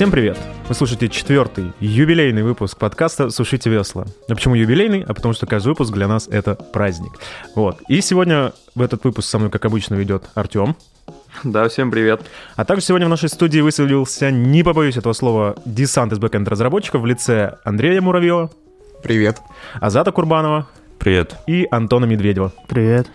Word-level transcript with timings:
Всем 0.00 0.10
привет! 0.10 0.38
Вы 0.66 0.74
слушаете 0.74 1.10
четвертый 1.10 1.74
юбилейный 1.78 2.42
выпуск 2.42 2.78
подкаста 2.78 3.28
«Сушите 3.28 3.68
весла». 3.68 4.06
А 4.30 4.34
почему 4.34 4.54
юбилейный? 4.54 5.02
А 5.02 5.12
потому 5.12 5.34
что 5.34 5.44
каждый 5.44 5.68
выпуск 5.68 5.92
для 5.92 6.08
нас— 6.08 6.26
это 6.30 6.54
праздник. 6.54 7.12
Вот. 7.54 7.82
И 7.86 8.00
сегодня 8.00 8.54
в 8.74 8.80
этот 8.80 9.04
выпуск 9.04 9.28
со 9.28 9.38
мной, 9.38 9.50
как 9.50 9.66
обычно, 9.66 9.96
ведет 9.96 10.30
Артем. 10.34 10.74
Да, 11.44 11.68
всем 11.68 11.90
привет. 11.90 12.22
А 12.56 12.64
также 12.64 12.82
сегодня 12.82 13.08
в 13.08 13.10
нашей 13.10 13.28
студии 13.28 13.60
высадился, 13.60 14.30
не 14.30 14.62
побоюсь 14.62 14.96
этого 14.96 15.12
слова, 15.12 15.54
десант 15.66 16.14
из 16.14 16.18
бэкэнд 16.18 16.48
разработчиков 16.48 17.02
в 17.02 17.06
лице 17.06 17.58
Андрея 17.64 18.00
Муравьева. 18.00 18.50
Привет. 19.02 19.36
Азата 19.82 20.12
Курбанова. 20.12 20.66
Привет. 20.98 21.36
И 21.46 21.68
Антона 21.70 22.06
Медведева. 22.06 22.54
Привет. 22.68 23.06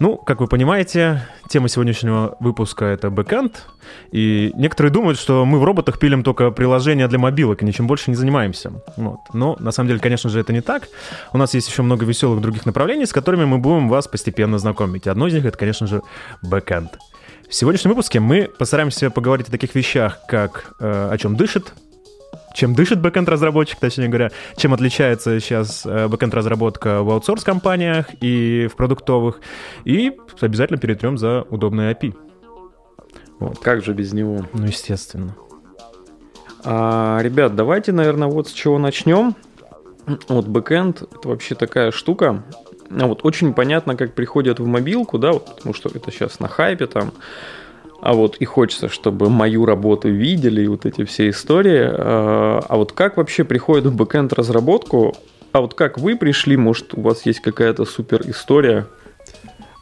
Ну, 0.00 0.16
как 0.16 0.40
вы 0.40 0.48
понимаете, 0.48 1.22
тема 1.48 1.68
сегодняшнего 1.68 2.36
выпуска— 2.40 2.84
это 2.86 3.10
бэкэнд, 3.10 3.64
и 4.10 4.50
некоторые 4.54 4.92
думают, 4.92 5.18
что 5.18 5.44
мы 5.44 5.60
в 5.60 5.64
роботах 5.64 5.98
пилим 5.98 6.24
только 6.24 6.50
приложения 6.50 7.06
для 7.06 7.18
мобилок 7.18 7.62
и 7.62 7.64
ничем 7.64 7.86
больше 7.86 8.10
не 8.10 8.16
занимаемся. 8.16 8.72
Вот. 8.96 9.20
Но 9.32 9.56
на 9.60 9.70
самом 9.70 9.88
деле, 9.88 10.00
конечно 10.00 10.30
же, 10.30 10.40
это 10.40 10.52
не 10.52 10.62
так. 10.62 10.88
У 11.32 11.38
нас 11.38 11.54
есть 11.54 11.68
еще 11.68 11.82
много 11.82 12.04
веселых 12.04 12.40
других 12.40 12.66
направлений, 12.66 13.06
с 13.06 13.12
которыми 13.12 13.44
мы 13.44 13.58
будем 13.58 13.88
вас 13.88 14.08
постепенно 14.08 14.58
знакомить. 14.58 15.06
Одно 15.06 15.28
из 15.28 15.34
них— 15.34 15.44
это, 15.46 15.56
конечно 15.56 15.86
же, 15.86 16.02
бэкэнд. 16.42 16.98
В 17.48 17.54
сегодняшнем 17.54 17.90
выпуске 17.90 18.20
мы 18.20 18.50
постараемся 18.58 19.10
поговорить 19.10 19.48
о 19.48 19.50
таких 19.52 19.74
вещах, 19.74 20.18
как 20.26 20.74
э, 20.80 21.08
о 21.12 21.16
чем 21.18 21.36
дышит 21.36 21.72
чем 22.54 22.74
дышит 22.74 23.00
бэкенд 23.00 23.28
разработчик, 23.28 23.78
точнее 23.78 24.08
говоря, 24.08 24.30
чем 24.56 24.74
отличается 24.74 25.40
сейчас 25.40 25.84
э, 25.84 26.08
бэкенд 26.08 26.34
разработка 26.34 27.02
в 27.02 27.10
аутсорс 27.10 27.44
компаниях 27.44 28.06
и 28.20 28.68
в 28.70 28.76
продуктовых, 28.76 29.40
и 29.84 30.12
обязательно 30.40 30.78
перетрем 30.78 31.18
за 31.18 31.42
удобное 31.50 31.94
API. 31.94 32.14
Вот. 33.38 33.58
Как 33.58 33.84
же 33.84 33.92
без 33.92 34.12
него? 34.12 34.44
Ну, 34.52 34.66
естественно. 34.66 35.34
А, 36.64 37.20
ребят, 37.22 37.54
давайте, 37.54 37.92
наверное, 37.92 38.28
вот 38.28 38.48
с 38.48 38.52
чего 38.52 38.78
начнем. 38.78 39.34
Вот 40.28 40.46
бэкенд— 40.46 41.02
это 41.12 41.28
вообще 41.28 41.54
такая 41.54 41.90
штука. 41.90 42.42
Вот 42.90 43.24
очень 43.24 43.54
понятно, 43.54 43.96
как 43.96 44.14
приходят 44.14 44.60
в 44.60 44.66
мобилку, 44.66 45.18
да, 45.18 45.32
вот, 45.32 45.56
потому 45.56 45.74
что 45.74 45.88
это 45.88 46.10
сейчас 46.10 46.40
на 46.40 46.48
хайпе 46.48 46.86
там 46.86 47.12
а 48.04 48.12
вот 48.12 48.36
и 48.36 48.44
хочется, 48.44 48.90
чтобы 48.90 49.30
мою 49.30 49.64
работу 49.64 50.10
видели 50.10 50.62
и 50.62 50.66
вот 50.66 50.84
эти 50.84 51.06
все 51.06 51.30
истории. 51.30 51.88
А, 51.90 52.62
а 52.68 52.76
вот 52.76 52.92
как 52.92 53.16
вообще 53.16 53.44
приходит 53.44 53.86
в 53.86 53.96
бэкенд 53.96 54.34
разработку? 54.34 55.16
А 55.52 55.62
вот 55.62 55.72
как 55.72 55.96
вы 55.96 56.14
пришли, 56.14 56.58
может, 56.58 56.92
у 56.92 57.00
вас 57.00 57.24
есть 57.24 57.40
какая-то 57.40 57.86
супер 57.86 58.20
история? 58.28 58.86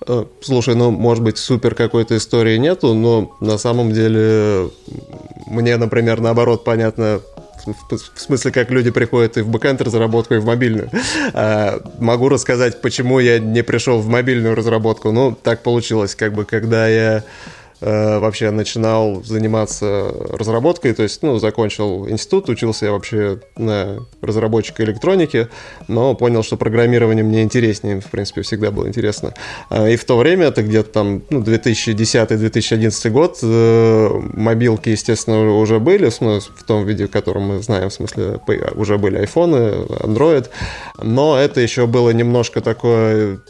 Э, 0.07 0.25
слушай, 0.41 0.77
ну, 0.77 0.93
может 0.93 1.25
быть, 1.25 1.37
супер 1.37 1.75
какой-то 1.75 2.17
истории 2.17 2.59
нету, 2.59 2.95
но 2.95 3.37
на 3.41 3.59
самом 3.59 3.91
деле 3.91 4.71
мне, 5.49 5.77
например, 5.77 6.21
наоборот, 6.21 6.63
понятно, 6.63 7.23
в 7.67 8.21
смысле, 8.21 8.53
как 8.53 8.71
люди 8.71 8.93
приходят 8.93 9.37
и 9.37 9.41
в 9.41 9.49
бэкэнд 9.49 9.83
разработку, 9.83 10.35
и 10.35 10.39
в 10.39 10.45
мобильную. 10.45 10.91
А, 11.33 11.81
могу 11.99 12.29
рассказать, 12.29 12.81
почему 12.83 13.19
я 13.19 13.41
не 13.41 13.63
пришел 13.63 13.99
в 13.99 14.07
мобильную 14.07 14.55
разработку. 14.55 15.11
Ну, 15.11 15.35
так 15.35 15.65
получилось, 15.65 16.15
как 16.15 16.35
бы, 16.35 16.45
когда 16.45 16.87
я 16.87 17.25
вообще 17.83 18.51
начинал 18.51 19.23
заниматься 19.25 20.13
разработкой, 20.31 20.95
то 20.95 21.03
есть, 21.03 21.23
ну, 21.23 21.39
закончил 21.39 22.09
институт, 22.09 22.49
учился 22.49 22.87
я 22.87 22.93
вообще 22.93 23.41
на 23.57 24.07
разработчика 24.21 24.85
электроники, 24.85 25.49
но 25.89 26.15
понял, 26.15 26.43
что 26.43 26.57
программирование 26.57 27.25
мне 27.25 27.43
интереснее, 27.43 28.01
в 28.01 28.11
принципе, 28.11 28.43
всегда 28.43 28.71
было 28.71 28.87
интересно. 28.87 29.35
А, 29.69 29.89
и 29.89 29.97
в 29.97 30.05
то 30.05 30.17
время, 30.17 30.47
это 30.47 30.63
где-то 30.63 30.91
там, 30.91 31.23
ну, 31.31 31.41
2010-2011 31.43 33.11
год, 33.11 33.39
э, 33.43 34.09
мобилки, 34.35 34.91
естественно, 34.91 35.57
уже 35.57 35.81
были, 35.81 36.09
в 36.09 36.63
том 36.67 36.85
виде, 36.85 37.07
в 37.07 37.11
котором 37.11 37.43
мы 37.43 37.63
знаем, 37.63 37.91
в 37.91 37.93
смысле, 37.93 38.41
уже 38.75 38.99
были 38.99 39.19
айфоны, 39.19 39.87
Android, 40.01 40.49
но 41.03 41.37
это 41.37 41.61
еще 41.61 41.87
было 41.87 42.11
немножко 42.11 42.61
такое 42.61 43.41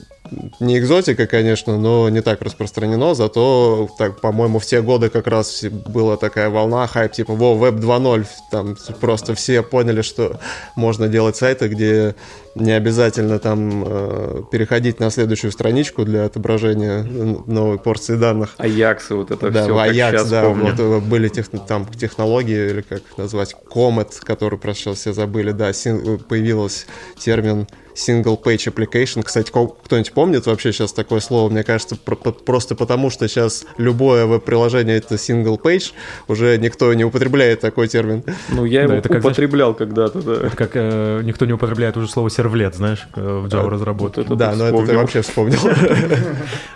не 0.60 0.78
экзотика, 0.78 1.26
конечно, 1.26 1.78
но 1.78 2.08
не 2.08 2.22
так 2.22 2.42
распространено, 2.42 3.14
зато, 3.14 3.88
так, 3.98 4.20
по-моему, 4.20 4.58
в 4.58 4.66
те 4.66 4.80
годы 4.80 5.10
как 5.10 5.26
раз 5.26 5.64
была 5.64 6.16
такая 6.16 6.48
волна, 6.48 6.86
хайп, 6.86 7.12
типа, 7.12 7.34
во, 7.34 7.54
веб 7.54 7.74
2.0, 7.74 8.26
там 8.50 8.76
просто 9.00 9.34
все 9.34 9.62
поняли, 9.62 10.02
что 10.02 10.40
можно 10.76 11.08
делать 11.08 11.36
сайты, 11.36 11.68
где 11.68 12.14
не 12.54 12.72
обязательно 12.72 13.38
там 13.38 13.84
э, 13.86 14.42
переходить 14.50 15.00
на 15.00 15.10
следующую 15.10 15.52
страничку 15.52 16.04
для 16.04 16.24
отображения 16.24 17.02
новой 17.02 17.78
порции 17.78 18.16
данных. 18.16 18.54
Аяксы, 18.58 19.14
вот 19.14 19.30
это 19.30 19.50
да, 19.50 19.64
все, 19.64 19.78
Аякс, 19.78 20.28
да, 20.28 20.44
помню. 20.44 20.70
вот 20.70 20.80
э, 20.80 21.00
были 21.00 21.28
тех, 21.28 21.48
там 21.66 21.86
технологии, 21.86 22.70
или 22.70 22.80
как 22.82 23.02
назвать, 23.16 23.56
Comet, 23.72 24.20
который 24.20 24.58
сейчас 24.74 24.98
все 24.98 25.12
забыли, 25.12 25.52
да, 25.52 25.72
син, 25.72 26.18
появился 26.18 26.86
термин 27.18 27.66
single 27.94 28.40
page 28.42 28.72
application. 28.72 29.22
Кстати, 29.22 29.50
кто-нибудь 29.50 30.12
помнит 30.12 30.46
вообще 30.46 30.72
сейчас 30.72 30.92
такое 30.92 31.20
слово? 31.20 31.50
Мне 31.50 31.62
кажется, 31.62 31.96
просто 31.96 32.74
потому, 32.74 33.10
что 33.10 33.28
сейчас 33.28 33.64
любое 33.78 34.26
веб-приложение 34.26 34.96
это 34.96 35.14
single 35.16 35.60
page, 35.60 35.92
уже 36.28 36.56
никто 36.58 36.92
не 36.94 37.04
употребляет 37.04 37.60
такой 37.60 37.88
термин. 37.88 38.24
Ну, 38.50 38.64
я 38.64 38.82
его 38.82 38.94
это 38.94 39.18
употреблял 39.18 39.74
когда-то, 39.74 40.22
да. 40.22 40.46
Это 40.46 40.56
как 40.56 40.70
э, 40.74 41.20
никто 41.24 41.46
не 41.46 41.52
употребляет 41.52 41.96
уже 41.96 42.08
слово 42.08 42.30
сервлет, 42.30 42.74
знаешь, 42.74 43.06
э, 43.16 43.20
в 43.20 43.46
Java 43.46 43.68
разработке. 43.68 44.22
Вот 44.22 44.38
да, 44.38 44.54
но 44.54 44.66
это 44.66 44.86
ты 44.86 44.96
вообще 44.96 45.22
вспомнил. 45.22 45.58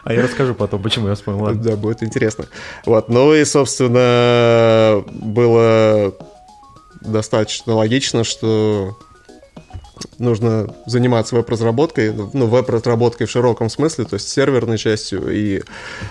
А 0.05 0.12
я 0.12 0.22
расскажу 0.22 0.55
потом, 0.55 0.82
почему 0.82 1.09
я 1.09 1.15
вспомнил. 1.15 1.55
Да, 1.55 1.76
будет 1.76 2.03
интересно. 2.03 2.47
Вот, 2.84 3.09
ну 3.09 3.34
и, 3.34 3.44
собственно, 3.44 5.05
было 5.10 6.15
достаточно 7.00 7.75
логично, 7.75 8.25
что 8.25 8.97
нужно 10.19 10.75
заниматься 10.87 11.37
веб-разработкой, 11.37 12.12
ну, 12.12 12.47
веб-разработкой 12.47 13.27
в 13.27 13.31
широком 13.31 13.69
смысле, 13.69 14.05
то 14.05 14.15
есть 14.15 14.29
серверной 14.29 14.79
частью 14.79 15.29
и 15.31 15.62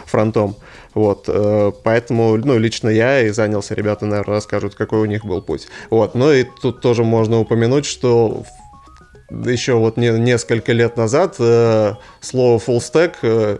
фронтом. 0.06 0.56
Вот, 0.94 1.26
э, 1.28 1.72
поэтому, 1.84 2.38
ну, 2.38 2.58
лично 2.58 2.90
я 2.90 3.22
и 3.22 3.30
занялся, 3.30 3.76
ребята, 3.76 4.06
наверное, 4.06 4.36
расскажут, 4.36 4.76
какой 4.76 5.02
у 5.02 5.06
них 5.06 5.26
был 5.26 5.42
путь. 5.42 5.68
Вот, 5.90 6.16
ну 6.16 6.32
и 6.32 6.46
тут 6.62 6.82
тоже 6.82 7.04
можно 7.04 7.40
упомянуть, 7.40 7.86
что 7.86 8.44
еще 9.30 9.74
вот 9.74 9.98
не, 9.98 10.10
несколько 10.12 10.72
лет 10.72 10.98
назад 10.98 11.36
э, 11.40 11.94
слово 12.22 12.60
full 12.60 12.78
stack 12.78 13.16
э, 13.24 13.58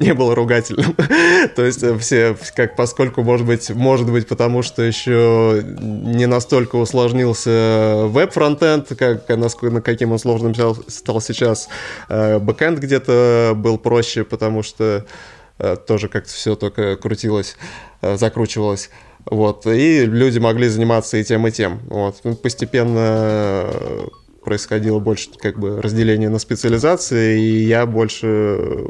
не, 0.00 0.12
было 0.12 0.34
ругательным. 0.34 0.94
То 1.56 1.64
есть 1.64 1.82
э, 1.82 1.96
все, 1.98 2.36
как 2.54 2.74
поскольку, 2.74 3.22
может 3.22 3.46
быть, 3.46 3.70
может 3.70 4.10
быть, 4.10 4.26
потому 4.26 4.62
что 4.62 4.82
еще 4.82 5.62
не 5.64 6.26
настолько 6.26 6.76
усложнился 6.76 8.06
веб-фронтенд, 8.06 8.88
как, 8.98 9.28
насколько, 9.28 9.80
каким 9.80 10.12
он 10.12 10.18
сложным 10.18 10.54
стал, 10.88 11.20
сейчас. 11.20 11.68
Э, 12.08 12.38
бэкэнд 12.38 12.80
где-то 12.80 13.52
был 13.54 13.78
проще, 13.78 14.24
потому 14.24 14.64
что 14.64 15.06
э, 15.58 15.76
тоже 15.76 16.08
как-то 16.08 16.30
все 16.30 16.56
только 16.56 16.96
крутилось, 16.96 17.56
закручивалось. 18.02 18.90
Вот, 19.24 19.66
и 19.66 20.06
люди 20.06 20.38
могли 20.38 20.68
заниматься 20.68 21.18
и 21.18 21.24
тем, 21.24 21.46
и 21.46 21.50
тем. 21.50 21.80
Вот. 21.88 22.22
Постепенно 22.42 23.66
происходило 24.48 24.98
больше 24.98 25.28
как 25.36 25.58
бы 25.58 25.82
разделение 25.82 26.30
на 26.30 26.38
специализации, 26.38 27.38
и 27.38 27.66
я 27.66 27.84
больше 27.84 28.26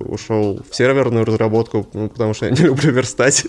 ушел 0.06 0.60
в 0.70 0.72
серверную 0.72 1.24
разработку, 1.24 1.84
ну, 1.94 2.08
потому 2.08 2.32
что 2.32 2.46
я 2.46 2.52
не 2.52 2.62
люблю 2.62 2.92
верстать, 2.92 3.44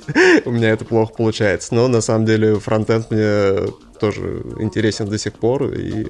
у 0.45 0.50
меня 0.50 0.72
это 0.72 0.86
плохо 0.86 1.13
получается. 1.16 1.75
Но 1.75 1.88
на 1.88 2.01
самом 2.01 2.25
деле 2.25 2.56
фронтенд 2.56 3.12
мне 3.12 3.69
тоже 4.00 4.44
интересен 4.60 5.07
до 5.07 5.19
сих 5.19 5.33
пор, 5.33 5.66
и, 5.66 6.07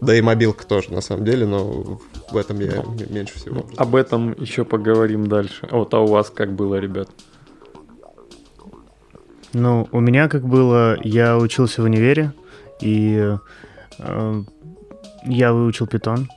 да 0.00 0.16
и 0.16 0.22
мобилка 0.22 0.66
тоже 0.66 0.90
на 0.90 1.02
самом 1.02 1.26
деле, 1.26 1.44
но 1.44 2.00
в 2.30 2.36
этом 2.38 2.58
я 2.60 2.82
меньше 3.10 3.34
всего. 3.34 3.66
Об 3.76 3.94
этом 3.94 4.32
еще 4.40 4.64
поговорим 4.64 5.26
дальше. 5.26 5.68
Вот, 5.70 5.92
а 5.92 6.00
у 6.00 6.06
вас 6.06 6.30
как 6.30 6.54
было, 6.54 6.76
ребят? 6.76 7.10
Ну, 9.52 9.86
у 9.92 10.00
меня 10.00 10.30
как 10.30 10.48
было, 10.48 10.96
я 11.04 11.36
учился 11.36 11.82
в 11.82 11.84
универе, 11.84 12.32
и 12.80 13.36
э, 13.98 14.42
я 15.24 15.52
выучил 15.52 15.86
питон 15.86 16.28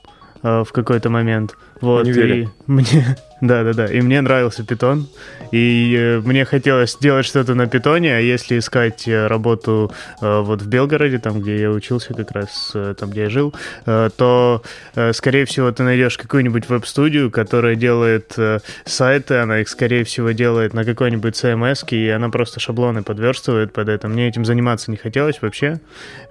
э, 0.42 0.64
в 0.64 0.72
какой-то 0.72 1.10
момент. 1.10 1.56
Вот, 1.80 2.06
и 2.06 2.48
мне, 2.66 3.16
да, 3.40 3.64
да, 3.64 3.72
да, 3.74 3.86
и 3.86 4.00
мне 4.00 4.20
нравился 4.20 4.64
питон, 4.64 5.08
и 5.52 5.94
э, 5.98 6.20
мне 6.20 6.44
хотелось 6.44 6.96
делать 6.96 7.26
что-то 7.26 7.54
на 7.54 7.66
питоне, 7.66 8.16
а 8.16 8.18
если 8.18 8.58
искать 8.58 9.06
э, 9.06 9.26
работу 9.26 9.92
э, 10.22 10.40
вот 10.40 10.62
в 10.62 10.68
Белгороде, 10.68 11.18
там, 11.18 11.40
где 11.40 11.60
я 11.60 11.70
учился 11.70 12.14
как 12.14 12.30
раз, 12.30 12.72
э, 12.74 12.94
там, 12.98 13.10
где 13.10 13.24
я 13.24 13.30
жил, 13.30 13.54
э, 13.84 14.08
то, 14.16 14.62
э, 14.94 15.12
скорее 15.12 15.44
всего, 15.44 15.70
ты 15.70 15.82
найдешь 15.82 16.16
какую-нибудь 16.16 16.68
веб-студию, 16.68 17.30
которая 17.30 17.74
делает 17.74 18.32
э, 18.38 18.60
сайты, 18.86 19.34
она 19.34 19.60
их, 19.60 19.68
скорее 19.68 20.04
всего, 20.04 20.30
делает 20.30 20.72
на 20.72 20.84
какой-нибудь 20.84 21.34
CMS, 21.34 21.86
и 21.90 22.08
она 22.08 22.30
просто 22.30 22.58
шаблоны 22.58 23.02
подверстывает 23.02 23.72
под 23.72 23.88
это. 23.88 24.08
Мне 24.08 24.28
этим 24.28 24.46
заниматься 24.46 24.90
не 24.90 24.96
хотелось 24.96 25.42
вообще, 25.42 25.80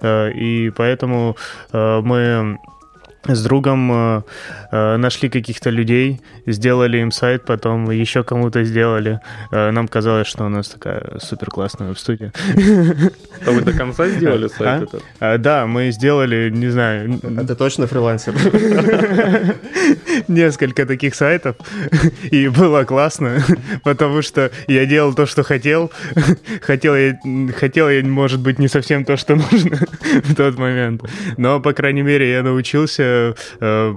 э, 0.00 0.32
и 0.32 0.70
поэтому 0.70 1.36
э, 1.72 2.00
мы 2.02 2.58
с 3.28 3.42
другом 3.42 3.90
э, 3.92 4.22
э, 4.72 4.96
нашли 4.96 5.28
каких-то 5.28 5.70
людей, 5.70 6.20
сделали 6.46 6.98
им 6.98 7.10
сайт, 7.10 7.44
потом 7.44 7.90
еще 7.90 8.22
кому-то 8.24 8.64
сделали. 8.64 9.20
Э, 9.52 9.70
нам 9.70 9.88
казалось, 9.88 10.26
что 10.26 10.44
у 10.44 10.48
нас 10.48 10.68
такая 10.68 11.18
супер 11.18 11.50
классная 11.50 11.88
веб-студия. 11.88 12.32
А 13.46 13.50
вы 13.50 13.62
до 13.62 13.72
конца 13.72 14.08
сделали 14.08 14.48
сайт 14.48 14.60
А? 14.60 14.82
этот? 14.82 15.02
А, 15.20 15.38
да, 15.38 15.66
мы 15.66 15.90
сделали, 15.90 16.50
не 16.50 16.68
знаю, 16.68 17.20
А 17.22 17.44
ты 17.44 17.54
точно 17.54 17.86
фрилансер? 17.86 18.34
несколько 20.28 20.86
таких 20.86 21.14
сайтов, 21.14 21.56
и 22.30 22.48
было 22.48 22.84
классно, 22.84 23.42
потому 23.84 24.22
что 24.22 24.50
я 24.66 24.86
делал 24.86 25.14
то, 25.14 25.26
что 25.26 25.42
хотел. 25.42 25.90
Хотел 26.60 26.96
я, 26.96 27.18
хотел 27.56 27.88
я, 27.88 28.02
может 28.04 28.40
быть, 28.40 28.58
не 28.58 28.68
совсем 28.68 29.04
то, 29.04 29.16
что 29.16 29.36
нужно 29.36 29.78
в 30.24 30.34
тот 30.34 30.58
момент. 30.58 31.02
Но, 31.36 31.60
по 31.60 31.72
крайней 31.72 32.02
мере, 32.02 32.30
я 32.30 32.42
научился, 32.42 33.02
э, 33.60 33.94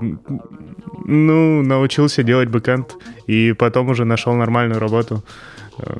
ну, 1.05 1.63
научился 1.63 2.23
делать 2.23 2.49
бэкэнд, 2.49 2.95
и 3.27 3.53
потом 3.53 3.89
уже 3.89 4.05
нашел 4.05 4.33
нормальную 4.35 4.79
работу. 4.79 5.23
Э, 5.79 5.97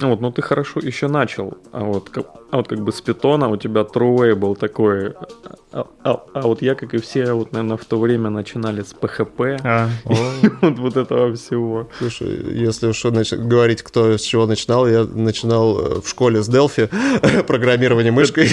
Вот, 0.00 0.20
ну 0.20 0.30
ты 0.30 0.42
хорошо 0.42 0.80
еще 0.80 1.08
начал, 1.08 1.56
а 1.72 1.84
вот, 1.84 2.10
а 2.56 2.60
вот 2.60 2.68
как 2.68 2.78
бы 2.80 2.90
с 2.90 3.00
питона 3.02 3.48
у 3.50 3.56
тебя 3.56 3.82
TrueWay 3.82 4.34
был 4.34 4.56
такой, 4.56 5.12
а, 5.72 5.86
а- 6.04 6.22
а 6.32 6.40
вот 6.42 6.62
я, 6.62 6.74
как 6.74 6.94
и 6.94 6.98
все, 6.98 7.32
вот, 7.34 7.52
наверное, 7.52 7.76
в 7.76 7.84
то 7.84 7.98
время 8.00 8.30
начинали 8.30 8.80
с 8.82 8.94
PHP, 8.94 9.60
а, 9.62 9.88
вот, 10.62 10.78
вот 10.78 10.96
этого 10.96 11.34
всего. 11.34 11.88
Слушай, 11.98 12.28
если 12.54 12.86
уж 12.88 13.04
говорить, 13.04 13.82
кто 13.82 14.16
с 14.16 14.22
чего 14.22 14.46
начинал, 14.46 14.88
я 14.88 15.04
начинал 15.04 15.78
э, 15.78 16.00
в 16.00 16.08
школе 16.08 16.42
с 16.42 16.48
Delphi, 16.48 16.88
программирование 17.46 18.10
мышкой. 18.12 18.46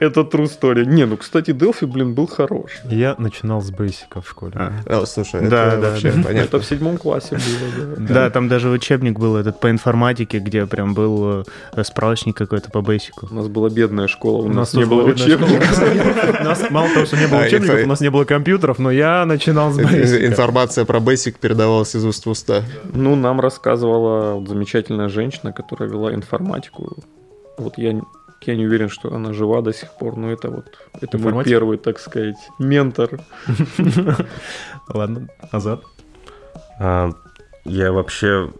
Это 0.00 0.20
true 0.22 0.48
story. 0.48 0.84
Не, 0.86 1.04
ну, 1.06 1.16
кстати, 1.18 1.50
Delphi, 1.50 1.86
блин, 1.86 2.14
был 2.14 2.26
хорош. 2.26 2.70
Я 2.84 3.14
начинал 3.18 3.60
с 3.60 3.70
бейсика 3.70 4.20
в 4.22 4.28
школе. 4.28 4.52
а. 4.56 4.72
А, 4.86 5.04
Слушай, 5.06 5.46
Да, 5.48 5.66
это 5.68 5.80
да, 5.82 5.90
вообще 5.90 6.12
да. 6.12 6.22
понятно. 6.22 6.38
Это 6.38 6.58
в 6.60 6.64
седьмом 6.64 6.96
классе 6.96 7.36
было, 7.36 7.96
да. 7.96 8.14
Да, 8.14 8.30
там 8.30 8.48
даже 8.48 8.70
учебник 8.70 9.18
был 9.18 9.36
этот 9.36 9.60
по 9.60 9.70
информатике, 9.70 10.38
где 10.38 10.66
прям 10.66 10.94
был 10.94 11.44
э, 11.74 11.84
справочник 11.84 12.36
какой-то 12.36 12.70
по 12.70 12.80
бейсику. 13.10 13.28
У 13.30 13.34
нас 13.34 13.48
была 13.48 13.68
бедная 13.68 14.08
школа, 14.08 14.42
у, 14.42 14.48
нас, 14.48 14.70
тоже 14.70 14.86
не 14.86 14.90
было 14.90 15.14
школа. 15.14 16.40
У 16.40 16.44
нас 16.44 16.70
мало 16.70 16.88
того, 16.92 17.06
что 17.06 17.16
не 17.16 17.26
было 17.26 17.42
А, 17.42 17.46
учебников, 17.46 17.84
у 17.84 17.88
нас 17.88 18.00
не 18.00 18.10
было 18.10 18.24
компьютеров, 18.24 18.78
но 18.78 18.90
я 18.90 19.24
начинал 19.26 19.72
с 19.72 19.76
бейсика. 19.76 20.26
Информация 20.26 20.84
про 20.84 20.98
Basic 20.98 21.36
передавалась 21.40 21.94
из 21.94 22.04
уст 22.04 22.26
в 22.26 22.30
уста. 22.30 22.62
Ну, 22.92 23.16
нам 23.16 23.40
рассказывала 23.40 24.44
замечательная 24.46 25.08
женщина, 25.08 25.52
которая 25.52 25.88
вела 25.88 26.14
информатику. 26.14 26.96
Вот 27.58 27.76
я, 27.78 28.00
я 28.42 28.56
не 28.56 28.66
уверен, 28.66 28.88
что 28.88 29.14
она 29.14 29.32
жива 29.32 29.60
до 29.62 29.72
сих 29.72 29.92
пор, 29.98 30.16
но 30.16 30.30
это 30.30 30.50
вот 30.50 30.66
это 31.00 31.18
мой 31.18 31.44
первый, 31.44 31.78
так 31.78 31.98
сказать, 31.98 32.36
ментор. 32.58 33.20
Ладно, 34.88 35.28
Азат. 35.50 35.82
А, 36.78 37.10
Я 37.64 37.92
вообще 37.92 38.50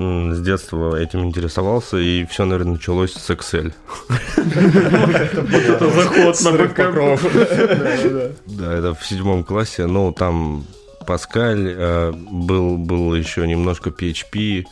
с 0.00 0.40
детства 0.40 0.96
этим 0.96 1.24
интересовался, 1.24 1.98
и 1.98 2.24
все, 2.24 2.44
наверное, 2.44 2.72
началось 2.74 3.12
с 3.12 3.30
Excel. 3.30 3.72
Это 4.36 5.90
заход 5.90 6.40
на 6.42 6.52
бэкэнд. 6.52 7.20
Да, 8.46 8.72
это 8.72 8.94
в 8.94 9.04
седьмом 9.04 9.44
классе. 9.44 9.86
Ну, 9.86 10.12
там 10.12 10.64
Паскаль, 11.06 11.74
э, 11.76 12.12
был, 12.12 12.78
был 12.78 13.14
еще 13.14 13.46
немножко 13.46 13.90
PHP, 13.90 14.64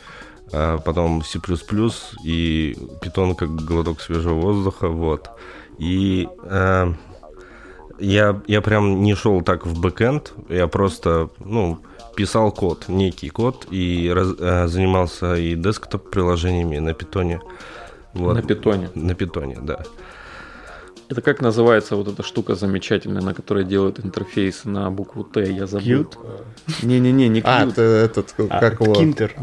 а 0.52 0.78
потом 0.78 1.22
C++ 1.22 1.38
и 2.24 2.76
Python 3.02 3.34
как 3.34 3.50
глоток 3.54 4.00
свежего 4.00 4.34
воздуха, 4.34 4.88
вот. 4.88 5.28
И 5.78 6.26
э, 6.44 6.92
я, 7.98 8.40
я 8.46 8.60
прям 8.62 9.02
не 9.02 9.14
шел 9.14 9.42
так 9.42 9.66
в 9.66 9.78
бэкэнд, 9.78 10.32
я 10.48 10.68
просто, 10.68 11.28
ну, 11.44 11.80
писал 12.18 12.50
код, 12.50 12.88
некий 12.88 13.28
код, 13.28 13.68
и 13.70 14.12
раз- 14.12 14.34
э, 14.40 14.66
занимался 14.66 15.36
и 15.36 15.54
десктоп-приложениями 15.54 16.80
на 16.80 16.92
питоне. 16.92 17.40
Вот. 18.12 18.34
На 18.34 18.42
питоне. 18.42 18.90
На 18.94 19.14
питоне, 19.14 19.56
да. 19.62 19.84
Это 21.10 21.22
как 21.22 21.40
называется 21.40 21.96
вот 21.96 22.06
эта 22.08 22.22
штука 22.22 22.54
замечательная, 22.54 23.22
на 23.22 23.32
которой 23.32 23.64
делают 23.64 23.98
интерфейс 24.04 24.64
на 24.64 24.90
букву 24.90 25.24
Т? 25.24 25.50
Я 25.50 25.66
забыл. 25.66 26.02
Qt? 26.02 26.16
Не-не-не, 26.82 27.28
не 27.28 27.40
А, 27.44 27.64
Qt. 27.64 27.72
ты 27.74 27.82
этот, 27.82 28.34
А, 28.50 28.60
как 28.60 28.80
его? 28.80 28.92
Кинтер. 28.94 29.34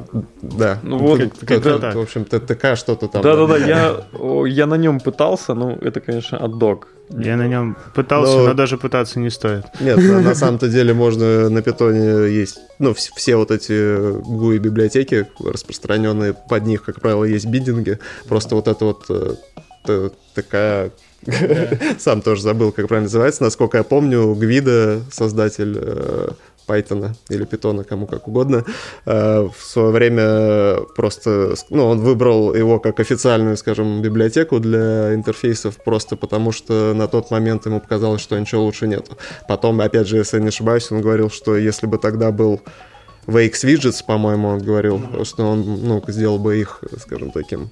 Да. 0.43 0.79
Ну 0.83 0.99
вот, 0.99 1.21
так. 1.39 1.95
В 1.95 1.99
общем, 1.99 2.25
ТТК 2.25 2.75
что-то 2.75 3.07
там. 3.07 3.23
Да-да-да, 3.23 3.57
я, 3.57 4.05
я 4.47 4.65
на 4.67 4.75
нем 4.75 4.99
пытался, 4.99 5.55
но 5.55 5.71
это, 5.71 6.01
конечно, 6.01 6.37
отдок. 6.37 6.89
Я 7.09 7.35
на 7.37 7.47
нем 7.47 7.77
пытался, 7.93 8.37
Но- 8.37 8.47
но 8.47 8.53
даже 8.53 8.77
пытаться 8.77 9.19
не 9.19 9.29
стоит. 9.29 9.65
Нет, 9.79 9.97
на, 9.97 10.21
на 10.21 10.35
самом-то 10.35 10.67
деле 10.69 10.93
можно 10.93 11.49
на 11.49 11.61
питоне 11.61 12.29
есть, 12.31 12.57
ну, 12.79 12.91
вс- 12.91 13.09
все 13.15 13.35
вот 13.37 13.51
эти 13.51 13.71
GUI 13.73 14.57
библиотеки 14.57 15.27
распространенные, 15.39 16.33
под 16.33 16.65
них, 16.65 16.83
как 16.83 17.01
правило, 17.01 17.23
есть 17.23 17.45
биддинги. 17.47 17.99
Просто 18.27 18.55
вот 18.55 18.67
это 18.67 18.85
вот 18.85 19.05
э, 19.87 20.09
такая... 20.33 20.91
Сам 21.99 22.21
тоже 22.21 22.41
забыл, 22.41 22.71
как 22.71 22.87
правильно 22.87 23.05
называется. 23.05 23.43
Насколько 23.43 23.77
я 23.77 23.83
помню, 23.83 24.33
Гвида, 24.33 25.01
создатель 25.11 25.77
э, 25.81 26.29
Python 26.67 27.11
или 27.29 27.45
Python, 27.45 27.83
кому 27.83 28.07
как 28.07 28.27
угодно, 28.27 28.63
э, 29.05 29.41
в 29.41 29.63
свое 29.63 29.91
время 29.91 30.77
просто, 30.95 31.55
ну, 31.69 31.85
он 31.85 31.99
выбрал 31.99 32.53
его 32.53 32.79
как 32.79 32.99
официальную, 32.99 33.57
скажем, 33.57 34.01
библиотеку 34.01 34.59
для 34.59 35.13
интерфейсов, 35.13 35.77
просто 35.83 36.15
потому 36.15 36.51
что 36.51 36.93
на 36.93 37.07
тот 37.07 37.31
момент 37.31 37.65
ему 37.65 37.79
показалось, 37.79 38.21
что 38.21 38.39
ничего 38.39 38.63
лучше 38.63 38.87
нету. 38.87 39.17
Потом, 39.47 39.81
опять 39.81 40.07
же, 40.07 40.17
если 40.17 40.37
я 40.37 40.43
не 40.43 40.49
ошибаюсь, 40.49 40.91
он 40.91 41.01
говорил, 41.01 41.29
что 41.29 41.55
если 41.55 41.87
бы 41.87 41.97
тогда 41.97 42.31
был 42.31 42.61
VX 43.27 43.51
Widgets, 43.63 44.03
по-моему, 44.05 44.49
он 44.49 44.59
говорил, 44.59 45.25
что 45.25 45.45
он, 45.45 45.83
ну, 45.83 46.03
сделал 46.07 46.39
бы 46.39 46.59
их, 46.59 46.83
скажем, 46.99 47.31
таким 47.31 47.69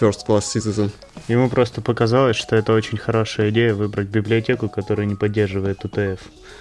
first 0.00 0.26
class 0.26 0.42
citizen. 0.42 0.90
Ему 1.28 1.48
просто 1.48 1.80
показалось, 1.80 2.36
что 2.36 2.56
это 2.56 2.72
очень 2.72 2.98
хорошая 2.98 3.50
идея 3.50 3.74
выбрать 3.74 4.08
библиотеку, 4.08 4.68
которая 4.68 5.06
не 5.06 5.14
поддерживает 5.14 5.84
UTF. 5.84 6.18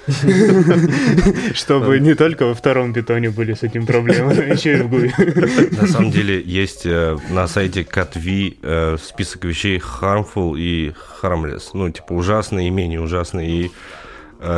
Чтобы 1.53 1.99
не 1.99 2.15
только 2.15 2.45
во 2.45 2.53
втором 2.53 2.93
питоне 2.93 3.29
были 3.29 3.53
с 3.53 3.63
этим 3.63 3.85
проблемы, 3.85 4.33
но 4.33 4.43
еще 4.43 4.77
и 4.77 4.81
в 4.81 4.87
GUI. 4.87 5.81
На 5.81 5.87
самом 5.87 6.11
деле 6.11 6.41
есть 6.41 6.85
э, 6.85 7.17
на 7.29 7.47
сайте 7.47 7.81
CatV 7.81 8.57
э, 8.61 8.97
список 9.01 9.45
вещей 9.45 9.77
harmful 9.77 10.57
и 10.57 10.93
harmless. 11.21 11.69
Ну, 11.73 11.89
типа 11.89 12.13
ужасные 12.13 12.67
и 12.67 12.71
менее 12.71 13.01
ужасные. 13.01 13.49
И 13.49 13.71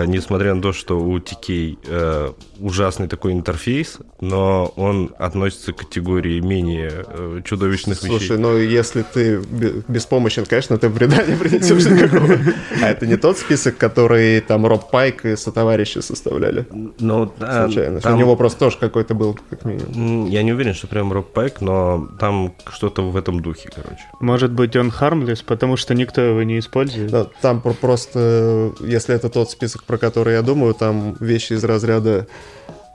несмотря 0.07 0.53
на 0.53 0.61
то, 0.61 0.71
что 0.73 0.99
у 0.99 1.17
TK 1.19 1.77
э, 1.85 2.31
ужасный 2.59 3.07
такой 3.07 3.33
интерфейс, 3.33 3.97
но 4.21 4.71
он 4.77 5.13
относится 5.19 5.73
к 5.73 5.77
категории 5.77 6.39
менее 6.39 7.03
э, 7.07 7.41
чудовищных 7.43 7.97
Слушай, 7.99 8.23
вещей. 8.23 8.37
ну 8.37 8.57
если 8.57 9.01
ты 9.03 9.37
бе- 9.39 9.83
беспомощен, 9.87 10.45
конечно, 10.45 10.77
ты 10.77 10.87
вреда 10.89 11.23
не 11.23 11.35
принесешь 11.39 11.85
никакого. 11.85 12.37
А 12.81 12.89
это 12.89 13.05
не 13.07 13.17
тот 13.17 13.37
список, 13.37 13.77
который 13.77 14.39
там 14.41 14.65
Роб 14.65 14.89
Пайк 14.89 15.25
и 15.25 15.35
сотоварищи 15.35 15.99
составляли 15.99 16.65
Но, 16.99 17.33
э, 17.39 17.65
случайно. 17.65 17.99
там- 17.99 18.13
У 18.15 18.17
него 18.17 18.35
просто 18.35 18.59
тоже 18.59 18.77
какой-то 18.77 19.13
был, 19.15 19.37
как 19.49 19.65
минимум. 19.65 20.27
Я 20.29 20.43
не 20.43 20.53
уверен, 20.53 20.73
что 20.73 20.87
прям 20.87 21.11
Роб 21.11 21.33
Пайк, 21.33 21.59
но 21.61 22.07
там 22.19 22.53
что-то 22.71 23.01
в 23.09 23.17
этом 23.17 23.41
духе, 23.41 23.69
короче. 23.75 24.03
Может 24.21 24.51
быть, 24.51 24.75
он 24.75 24.89
harmless, 24.89 25.43
потому 25.45 25.75
что 25.77 25.93
никто 25.93 26.21
его 26.21 26.43
не 26.43 26.59
использует. 26.59 27.11
Да, 27.11 27.25
Там 27.41 27.61
про- 27.61 27.73
просто, 27.73 28.71
если 28.79 29.15
это 29.15 29.29
тот 29.29 29.51
список, 29.51 29.72
про 29.85 29.97
который 29.97 30.33
я 30.35 30.41
думаю, 30.41 30.73
там 30.73 31.15
вещи 31.19 31.53
из 31.53 31.63
разряда 31.63 32.27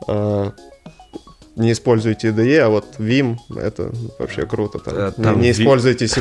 э, 0.07 0.51
не 1.57 1.73
используйте 1.73 2.29
IDE, 2.29 2.59
а 2.59 2.69
вот 2.69 2.85
Vim 2.99 3.37
это 3.57 3.91
вообще 4.19 4.47
круто. 4.47 4.79
Там. 4.79 4.95
Не- 4.97 5.11
там 5.25 5.41
не, 5.41 5.53
Ви- 5.53 5.63
используйте 5.63 6.07
C++, 6.07 6.21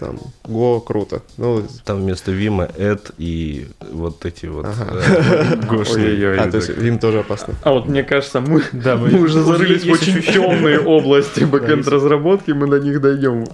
там 0.00 0.18
Go 0.44 0.80
круто. 0.84 1.22
Ну, 1.38 1.62
Там 1.84 2.02
вместо 2.02 2.32
Вима 2.32 2.68
Эд 2.76 3.12
и 3.16 3.68
вот 3.92 4.24
эти 4.26 4.46
вот 4.46 4.66
Ага. 4.66 5.00
э, 5.16 5.56
гошные. 5.68 6.34
А, 6.40 6.50
то 6.50 6.56
есть 6.58 6.70
Vim 6.70 6.98
тоже 6.98 7.20
опасно. 7.20 7.54
А 7.62 7.72
вот 7.72 7.86
мне 7.88 8.02
кажется, 8.02 8.40
мы, 8.40 8.62
Да, 8.72 8.96
мы, 8.96 9.18
уже 9.20 9.40
зарылись 9.42 9.84
в 9.84 9.90
очень 9.90 10.20
темные 10.20 10.80
области 10.84 11.44
бэкэнд-разработки, 11.44 12.50
мы 12.50 12.66
на 12.66 12.76
них 12.80 13.00
дойдем. 13.00 13.46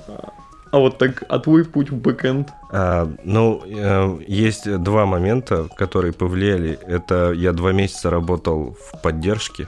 А 0.73 0.79
вот 0.79 0.99
так, 0.99 1.25
а 1.29 1.39
твой 1.41 1.65
путь 1.65 1.91
в 1.91 1.97
бэкэнд? 1.97 2.49
А, 2.71 3.11
ну, 3.25 3.63
э, 3.67 4.21
есть 4.29 4.73
два 4.83 5.05
момента, 5.05 5.69
которые 5.77 6.13
повлияли. 6.13 6.79
Это 6.87 7.33
я 7.33 7.53
два 7.53 7.73
месяца 7.73 8.09
работал 8.09 8.77
в 8.79 9.03
поддержке. 9.03 9.67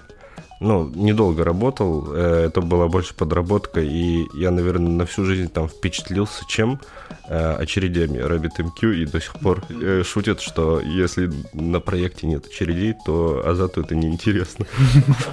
Ну, 0.62 0.88
недолго 0.94 1.42
работал, 1.44 2.14
э, 2.14 2.44
это 2.46 2.60
была 2.60 2.86
больше 2.86 3.14
подработка, 3.14 3.80
и 3.80 4.24
я, 4.32 4.52
наверное, 4.52 4.92
на 4.92 5.06
всю 5.06 5.24
жизнь 5.24 5.48
там 5.48 5.68
впечатлился 5.68 6.44
чем 6.46 6.80
э, 7.28 7.54
очередями 7.54 8.18
RabbitMQ, 8.18 8.94
и 8.94 9.06
до 9.06 9.20
сих 9.20 9.34
пор 9.40 9.64
э, 9.68 10.04
шутят, 10.04 10.40
что 10.40 10.80
если 10.80 11.32
на 11.52 11.80
проекте 11.80 12.28
нет 12.28 12.46
очередей, 12.46 12.94
то 13.04 13.42
Азату 13.44 13.80
это 13.82 13.96
неинтересно. 13.96 14.66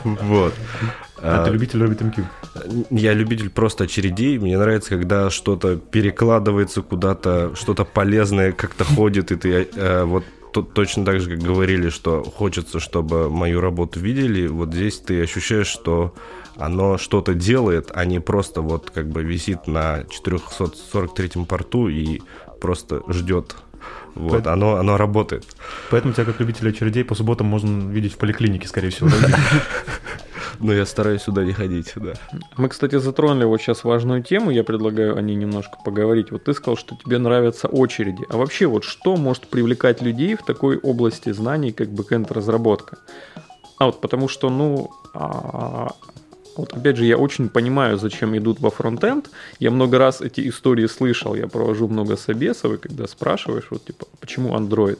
Вот. 0.03 0.53
А 1.21 1.41
А, 1.41 1.45
ты 1.45 1.51
любитель 1.51 1.83
RabbitMQ? 1.83 2.25
я 2.89 3.13
любитель 3.13 3.50
просто 3.50 3.83
очередей. 3.83 4.39
Мне 4.39 4.57
нравится, 4.57 4.89
когда 4.89 5.29
что-то 5.29 5.75
перекладывается 5.75 6.81
куда-то, 6.81 7.55
что-то 7.55 7.86
полезное 7.86 8.51
как-то 8.51 8.83
ходит, 8.83 9.31
и 9.31 9.36
ты 9.36 9.67
э, 9.75 10.03
вот 10.05 10.24
то, 10.53 10.61
точно 10.61 11.05
так 11.05 11.19
же, 11.19 11.29
как 11.29 11.39
говорили, 11.39 11.89
что 11.89 12.23
хочется, 12.23 12.79
чтобы 12.79 13.29
мою 13.29 13.61
работу 13.61 13.99
видели, 13.99 14.47
вот 14.47 14.73
здесь 14.73 14.99
ты 14.99 15.21
ощущаешь, 15.21 15.67
что 15.67 16.13
оно 16.55 16.97
что-то 16.97 17.33
делает, 17.33 17.91
а 17.93 18.05
не 18.05 18.19
просто 18.19 18.61
вот 18.61 18.89
как 18.89 19.07
бы 19.09 19.23
висит 19.23 19.67
на 19.67 20.03
443 20.09 21.45
порту 21.45 21.87
и 21.87 22.21
просто 22.59 23.01
ждет 23.07 23.55
вот, 24.15 24.31
Поэтому... 24.31 24.53
оно, 24.53 24.75
оно 24.75 24.97
работает. 24.97 25.45
Поэтому 25.91 26.13
тебя, 26.13 26.25
как 26.25 26.39
любителя 26.39 26.69
очередей, 26.69 27.03
по 27.03 27.15
субботам 27.15 27.47
можно 27.47 27.89
видеть 27.89 28.13
в 28.13 28.17
поликлинике, 28.17 28.67
скорее 28.67 28.89
всего. 28.89 29.09
Но 30.59 30.73
я 30.73 30.85
стараюсь 30.85 31.21
сюда 31.21 31.43
не 31.43 31.53
ходить, 31.53 31.93
да. 31.95 32.13
Мы, 32.57 32.69
кстати, 32.69 32.99
затронули 32.99 33.45
вот 33.45 33.61
сейчас 33.61 33.83
важную 33.83 34.23
тему, 34.23 34.51
я 34.51 34.63
предлагаю 34.63 35.17
о 35.17 35.21
ней 35.21 35.35
немножко 35.35 35.77
поговорить. 35.83 36.31
Вот 36.31 36.43
ты 36.43 36.53
сказал, 36.53 36.75
что 36.75 36.95
тебе 36.95 37.17
нравятся 37.17 37.67
очереди. 37.67 38.25
А 38.29 38.37
вообще, 38.37 38.67
вот 38.67 38.83
что 38.83 39.15
может 39.15 39.47
привлекать 39.47 40.01
людей 40.01 40.35
в 40.35 40.43
такой 40.43 40.77
области 40.77 41.31
знаний, 41.31 41.71
как 41.71 41.89
бэкэнд-разработка? 41.89 42.97
А 43.77 43.85
вот 43.85 44.01
потому 44.01 44.27
что, 44.27 44.49
ну, 44.49 44.91
а, 45.13 45.91
вот 46.57 46.73
опять 46.73 46.97
же, 46.97 47.05
я 47.05 47.17
очень 47.17 47.47
понимаю, 47.47 47.97
зачем 47.97 48.37
идут 48.37 48.59
во 48.59 48.69
фронтенд. 48.69 49.29
Я 49.59 49.71
много 49.71 49.97
раз 49.97 50.19
эти 50.19 50.49
истории 50.49 50.87
слышал, 50.87 51.35
я 51.35 51.47
провожу 51.47 51.87
много 51.87 52.17
собесов, 52.17 52.73
и 52.73 52.77
когда 52.77 53.07
спрашиваешь, 53.07 53.67
вот 53.69 53.85
типа, 53.85 54.05
почему 54.19 54.57
Android? 54.57 54.99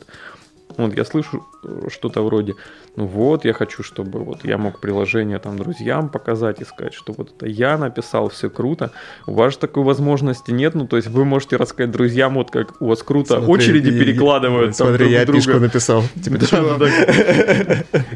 Вот 0.78 0.96
я 0.96 1.04
слышу 1.04 1.46
э, 1.64 1.88
что-то 1.90 2.22
вроде, 2.22 2.56
ну 2.96 3.06
вот, 3.06 3.44
я 3.44 3.54
хочу, 3.54 3.82
чтобы 3.82 4.20
вот 4.20 4.46
я 4.46 4.58
мог 4.58 4.80
приложение 4.80 5.40
там 5.40 5.58
друзьям 5.58 6.10
показать 6.10 6.62
и 6.62 6.66
сказать, 6.66 6.94
что 6.94 7.12
вот 7.12 7.34
это 7.36 7.48
я 7.48 7.78
написал, 7.78 8.30
все 8.30 8.50
круто. 8.50 8.92
У 9.26 9.34
вас 9.34 9.54
же 9.54 9.60
такой 9.60 9.84
возможности 9.84 10.52
нет, 10.52 10.76
ну 10.76 10.88
то 10.88 10.96
есть 10.96 11.10
вы 11.10 11.26
можете 11.26 11.56
рассказать 11.56 11.92
друзьям, 11.92 12.36
вот 12.36 12.52
как 12.52 12.80
у 12.82 12.88
вас 12.88 13.02
круто 13.02 13.38
смотри, 13.38 13.52
очереди 13.52 13.90
и, 13.90 14.00
перекладывают. 14.00 14.76
Смотри, 14.76 14.98
друг 14.98 15.12
я 15.12 15.26
друга. 15.26 15.40
пишку 15.40 15.60
написал. 15.60 16.04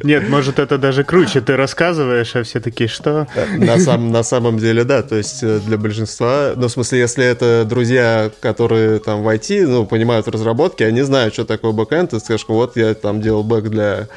Нет, 0.04 0.30
может 0.30 0.60
это 0.60 0.78
даже 0.78 1.04
круче, 1.04 1.42
ты 1.42 1.58
рассказываешь, 1.58 2.36
а 2.36 2.44
все 2.44 2.60
такие, 2.60 2.88
что? 2.88 3.28
На, 3.58 3.80
сам, 3.80 4.12
на 4.12 4.24
самом 4.24 4.60
деле, 4.60 4.84
да, 4.84 5.02
то 5.02 5.16
есть 5.16 5.42
э, 5.42 5.60
для 5.60 5.78
большинства, 5.78 6.54
ну 6.56 6.68
в 6.68 6.72
смысле, 6.72 7.00
если 7.00 7.26
это 7.26 7.66
друзья, 7.66 8.32
которые 8.42 9.00
там 9.00 9.24
в 9.24 9.28
IT, 9.28 9.66
ну 9.66 9.86
понимают 9.86 10.28
разработки, 10.28 10.84
они 10.84 11.02
знают, 11.02 11.34
что 11.34 11.46
такое 11.46 11.72
бэкэнд, 11.72 12.12
ты 12.12 12.20
скажешь, 12.20 12.43
вот 12.48 12.76
я 12.78 12.94
там 12.94 13.22
делал 13.22 13.44
бэк 13.44 13.70
для 13.70 14.08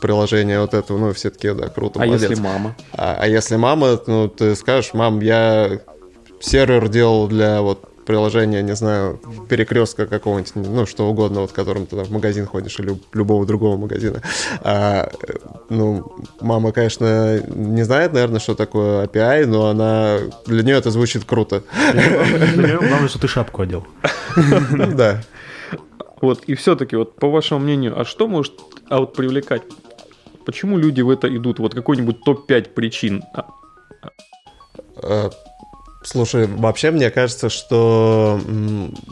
приложения 0.00 0.60
вот 0.60 0.74
этого, 0.74 0.98
ну, 0.98 1.12
все 1.12 1.30
таки 1.30 1.50
да, 1.52 1.68
круто, 1.68 2.00
А 2.00 2.06
молодец. 2.06 2.30
если 2.30 2.42
мама? 2.42 2.74
А, 2.92 3.16
а 3.20 3.26
если 3.28 3.56
мама, 3.56 4.00
ну, 4.06 4.28
ты 4.28 4.54
скажешь, 4.56 4.94
мам, 4.94 5.20
я 5.20 5.80
сервер 6.40 6.88
делал 6.88 7.28
для 7.28 7.60
вот 7.62 7.84
приложения, 8.04 8.62
не 8.62 8.74
знаю, 8.74 9.20
перекрестка 9.48 10.06
какого-нибудь, 10.06 10.52
ну, 10.54 10.86
что 10.86 11.08
угодно, 11.08 11.40
вот, 11.40 11.52
которым 11.52 11.86
ты 11.86 11.96
там 11.96 12.04
в 12.04 12.10
магазин 12.10 12.46
ходишь 12.46 12.78
или 12.78 12.98
любого 13.12 13.46
другого 13.46 13.76
магазина. 13.76 14.20
А, 14.60 15.10
ну, 15.70 16.14
мама, 16.40 16.72
конечно, 16.72 17.40
не 17.40 17.82
знает, 17.82 18.12
наверное, 18.12 18.40
что 18.40 18.54
такое 18.54 19.06
API, 19.06 19.46
но 19.46 19.68
она 19.68 20.18
для 20.46 20.62
нее 20.62 20.76
это 20.76 20.90
звучит 20.90 21.24
круто. 21.24 21.62
Главное, 22.54 23.08
что 23.08 23.18
ты 23.18 23.28
шапку 23.28 23.62
одел. 23.62 23.86
Да. 24.94 25.22
Вот, 26.24 26.44
и 26.44 26.54
все-таки, 26.54 26.96
вот 26.96 27.16
по 27.16 27.28
вашему 27.28 27.60
мнению, 27.60 28.00
а 28.00 28.06
что 28.06 28.28
может 28.28 28.54
а 28.88 29.00
вот 29.00 29.12
привлекать? 29.12 29.62
Почему 30.46 30.78
люди 30.78 31.02
в 31.02 31.10
это 31.10 31.28
идут? 31.36 31.58
Вот 31.58 31.74
какой-нибудь 31.74 32.24
топ-5 32.24 32.70
причин. 32.70 33.22
Слушай, 36.04 36.46
вообще 36.46 36.90
мне 36.90 37.10
кажется, 37.10 37.48
что 37.48 38.38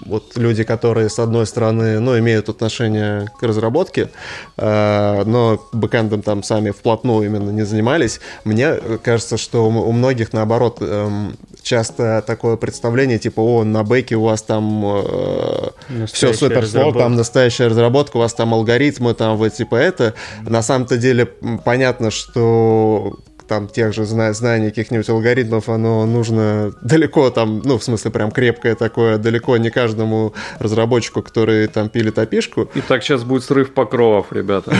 вот 0.04 0.36
люди, 0.36 0.62
которые 0.62 1.08
с 1.08 1.18
одной 1.18 1.46
стороны, 1.46 1.98
ну, 2.00 2.18
имеют 2.18 2.50
отношение 2.50 3.28
к 3.38 3.42
разработке, 3.42 4.10
э, 4.58 5.22
но 5.24 5.58
бэкэндом 5.72 6.20
там 6.20 6.42
сами 6.42 6.70
вплотную 6.70 7.24
именно 7.24 7.50
не 7.50 7.62
занимались, 7.62 8.20
мне 8.44 8.74
кажется, 9.02 9.38
что 9.38 9.68
у 9.68 9.92
многих 9.92 10.34
наоборот 10.34 10.78
э, 10.80 11.30
часто 11.62 12.22
такое 12.26 12.56
представление 12.56 13.18
типа, 13.18 13.40
о, 13.40 13.64
на 13.64 13.84
бэке 13.84 14.16
у 14.16 14.24
вас 14.24 14.42
там 14.42 14.82
э, 14.84 16.06
все 16.12 16.34
супер 16.34 16.68
там 16.68 17.16
настоящая 17.16 17.68
разработка, 17.68 18.18
у 18.18 18.20
вас 18.20 18.34
там 18.34 18.52
алгоритмы, 18.52 19.14
там 19.14 19.38
вот 19.38 19.54
типа 19.54 19.76
это. 19.76 20.12
На 20.42 20.62
самом-то 20.62 20.98
деле 20.98 21.24
понятно, 21.64 22.10
что 22.10 23.18
там 23.46 23.68
тех 23.68 23.92
же 23.92 24.04
знаний 24.04 24.70
каких-нибудь 24.70 25.08
алгоритмов, 25.08 25.68
оно 25.68 26.06
нужно 26.06 26.72
далеко 26.82 27.30
там, 27.30 27.62
ну, 27.64 27.78
в 27.78 27.84
смысле, 27.84 28.10
прям 28.10 28.30
крепкое 28.30 28.74
такое, 28.74 29.18
далеко 29.18 29.56
не 29.56 29.70
каждому 29.70 30.34
разработчику, 30.58 31.22
который 31.22 31.66
там 31.66 31.88
пилит 31.88 32.18
опишку. 32.18 32.68
И 32.74 32.80
так 32.80 33.02
сейчас 33.02 33.24
будет 33.24 33.44
срыв 33.44 33.74
покровов, 33.74 34.32
ребята. 34.32 34.74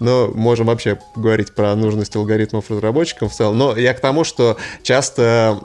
Но 0.00 0.28
можем 0.34 0.66
вообще 0.66 0.98
говорить 1.14 1.54
про 1.54 1.74
нужность 1.74 2.14
алгоритмов 2.16 2.70
разработчикам 2.70 3.28
в 3.28 3.34
целом. 3.34 3.58
Но 3.58 3.76
я 3.76 3.94
к 3.94 4.00
тому, 4.00 4.24
что 4.24 4.56
часто 4.82 5.60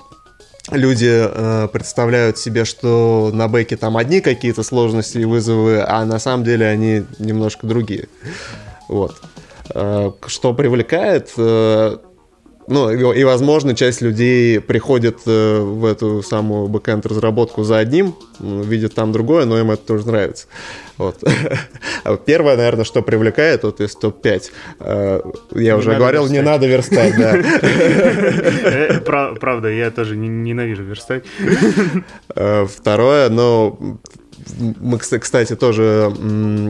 люди 0.70 1.10
э, 1.10 1.68
представляют 1.72 2.38
себе, 2.38 2.66
что 2.66 3.32
на 3.34 3.48
бэке 3.48 3.78
там 3.78 3.98
одни 3.98 4.22
какие-то 4.22 4.64
сложности 4.64 5.18
и 5.18 5.26
вызовы, 5.26 5.82
а 5.82 6.06
на 6.06 6.20
самом 6.20 6.44
деле 6.44 6.68
они 6.68 7.04
немножко 7.20 7.68
другие. 7.68 8.08
Вот. 8.88 9.22
Э, 9.74 10.12
что 10.28 10.54
привлекает, 10.54 11.32
э, 11.38 11.98
ну, 12.68 12.90
и, 12.92 13.24
возможно, 13.24 13.76
часть 13.76 14.02
людей 14.02 14.60
приходит 14.62 15.20
э, 15.26 15.60
в 15.60 15.86
эту 15.86 16.22
самую 16.24 16.68
бэкэнд 16.68 17.06
разработку 17.06 17.64
за 17.64 17.80
одним, 17.80 18.16
видят 18.40 18.94
там 18.94 19.12
другое, 19.12 19.46
но 19.46 19.60
им 19.60 19.72
это 19.72 19.82
тоже 19.82 20.08
нравится. 20.08 20.48
Вот. 20.98 21.24
Первое, 22.26 22.56
наверное, 22.56 22.86
что 22.86 23.02
привлекает, 23.02 23.64
вот 23.64 23.82
из 23.82 23.96
топ-5, 23.96 24.52
я 25.56 25.78
уже 25.78 25.96
говорил, 25.96 26.28
не 26.28 26.42
надо 26.42 26.68
верстать, 26.68 27.16
да. 27.18 27.40
Правда, 29.40 29.70
я 29.70 29.90
тоже 29.92 30.16
ненавижу 30.16 30.84
верстать. 30.84 31.24
Второе, 32.30 33.30
ну, 33.30 34.00
мы, 34.80 34.98
кстати, 34.98 35.56
тоже, 35.56 36.14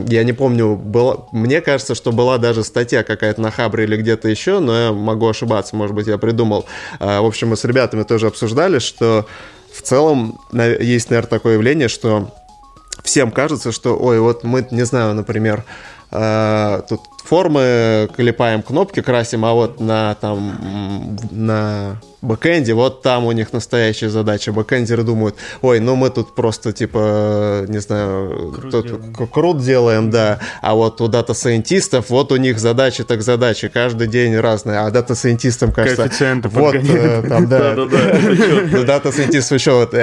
я 0.08 0.24
не 0.24 0.34
помню, 0.34 0.76
была, 0.76 1.28
мне 1.32 1.62
кажется, 1.62 1.96
что 1.96 2.12
была 2.12 2.38
даже 2.38 2.64
статья 2.64 3.04
какая-то 3.04 3.42
на 3.42 3.52
Хабре 3.52 3.84
или 3.86 3.98
где-то 3.98 4.30
еще, 4.30 4.60
но 4.60 4.78
я 4.78 4.92
могу 4.92 5.28
ошибаться, 5.28 5.76
может 5.76 5.96
быть, 5.96 6.08
я 6.08 6.18
придумал. 6.18 6.66
А, 7.00 7.22
в 7.22 7.26
общем, 7.26 7.50
мы 7.50 7.58
с 7.58 7.64
ребятами 7.64 8.04
тоже 8.04 8.28
обсуждали, 8.28 8.80
что 8.80 9.26
в 9.74 9.82
целом 9.82 10.40
есть, 10.52 11.10
наверное, 11.10 11.30
такое 11.30 11.54
явление, 11.54 11.88
что 11.88 12.34
всем 13.04 13.32
кажется, 13.32 13.72
что, 13.72 13.98
ой, 13.98 14.20
вот 14.20 14.44
мы, 14.44 14.68
не 14.72 14.84
знаю, 14.84 15.14
например, 15.14 15.64
а, 16.12 16.82
тут 16.90 17.02
формы 17.24 18.10
клепаем, 18.16 18.62
кнопки 18.62 19.02
красим, 19.02 19.46
а 19.46 19.54
вот 19.54 19.80
на 19.80 20.16
там 20.16 21.18
на 21.32 22.00
бэкэнде, 22.22 22.74
вот 22.74 23.02
там 23.02 23.26
у 23.26 23.32
них 23.32 23.52
настоящая 23.54 24.10
задача. 24.10 24.52
Бэкэндеры 24.52 25.04
думают, 25.04 25.36
ой, 25.62 25.80
ну 25.80 25.96
мы 25.96 26.10
тут 26.10 26.36
просто, 26.36 26.72
типа, 26.72 27.66
не 27.68 27.80
знаю, 27.80 28.54
CRUD, 28.56 28.72
тут, 28.72 28.86
делаем. 28.86 29.14
CRUD 29.28 29.62
делаем, 29.62 30.12
да, 30.12 30.40
а 30.62 30.76
вот 30.76 31.02
у 31.02 31.08
дата-сайентистов, 31.08 32.10
вот 32.10 32.32
у 32.32 32.38
них 32.38 32.60
задачи 32.60 33.04
так 33.04 33.22
задачи, 33.22 33.68
каждый 33.68 34.08
день 34.08 34.38
разные, 34.38 34.80
а 34.80 34.92
дата-сайентистам, 34.92 35.72
кажется, 35.72 36.04
Коэффициенты 36.04 36.50
вот, 36.50 36.76
э, 36.76 37.24
там, 37.28 37.48
да, 37.48 37.76
дата-сайентистов 38.86 39.60
еще, 39.60 39.72
вот, 39.72 39.94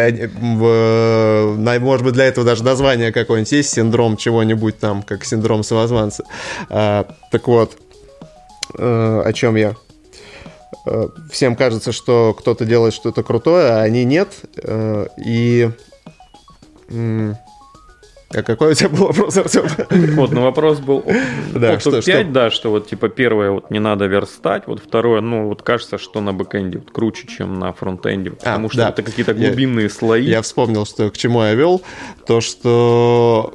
может 1.79 2.05
быть, 2.05 2.15
для 2.15 2.25
этого 2.25 2.45
даже 2.45 2.65
название 2.65 3.13
какое-нибудь 3.13 3.53
есть, 3.53 3.71
синдром 3.71 4.17
чего-нибудь 4.17 4.79
там, 4.79 5.03
как 5.03 5.25
синдром 5.25 5.63
самозванца. 5.63 6.25
Так 7.31 7.47
вот, 7.49 7.77
э, 8.79 9.23
о 9.25 9.33
чем 9.33 9.57
я? 9.57 9.75
Э, 10.87 11.09
всем 11.31 11.57
кажется, 11.57 11.93
что 11.93 12.35
кто-то 12.35 12.65
делает 12.65 12.95
что-то 12.95 13.23
крутое, 13.23 13.73
а 13.73 13.83
они 13.83 14.05
нет. 14.05 14.29
Э, 14.63 15.07
и... 15.25 15.71
А 18.31 18.43
какой 18.43 18.73
у 18.73 18.75
тебя 18.75 18.91
был 18.91 19.07
вопрос, 19.07 19.39
Артем? 19.39 19.63
Вот, 20.15 20.33
ну 20.33 20.43
вопрос 20.43 20.81
был 20.81 21.03
да, 21.55 21.81
что, 21.81 21.93
5, 21.93 22.03
что? 22.03 22.25
да, 22.25 22.51
что 22.51 22.71
вот 22.71 22.87
типа 22.87 23.09
первое, 23.09 23.53
вот 23.53 23.71
не 23.71 23.79
надо 23.79 24.05
верстать, 24.05 24.65
вот 24.67 24.81
второе, 24.81 25.23
ну 25.23 25.49
вот 25.49 25.63
кажется, 25.63 25.97
что 25.97 26.21
на 26.21 26.35
бэкэнде 26.35 26.79
вот, 26.79 26.91
круче, 26.91 27.27
чем 27.27 27.59
на 27.59 27.73
фронтенде, 27.73 28.33
потому 28.33 28.67
а, 28.67 28.71
что 28.71 28.79
да. 28.79 28.89
это 28.91 29.03
какие-то 29.03 29.33
глубинные 29.33 29.85
я, 29.85 29.91
слои. 29.91 30.25
Я 30.25 30.43
вспомнил, 30.43 30.85
что 30.85 31.11
к 31.11 31.17
чему 31.17 31.43
я 31.43 31.55
вел, 31.55 31.81
то 32.27 32.43
что 32.43 33.55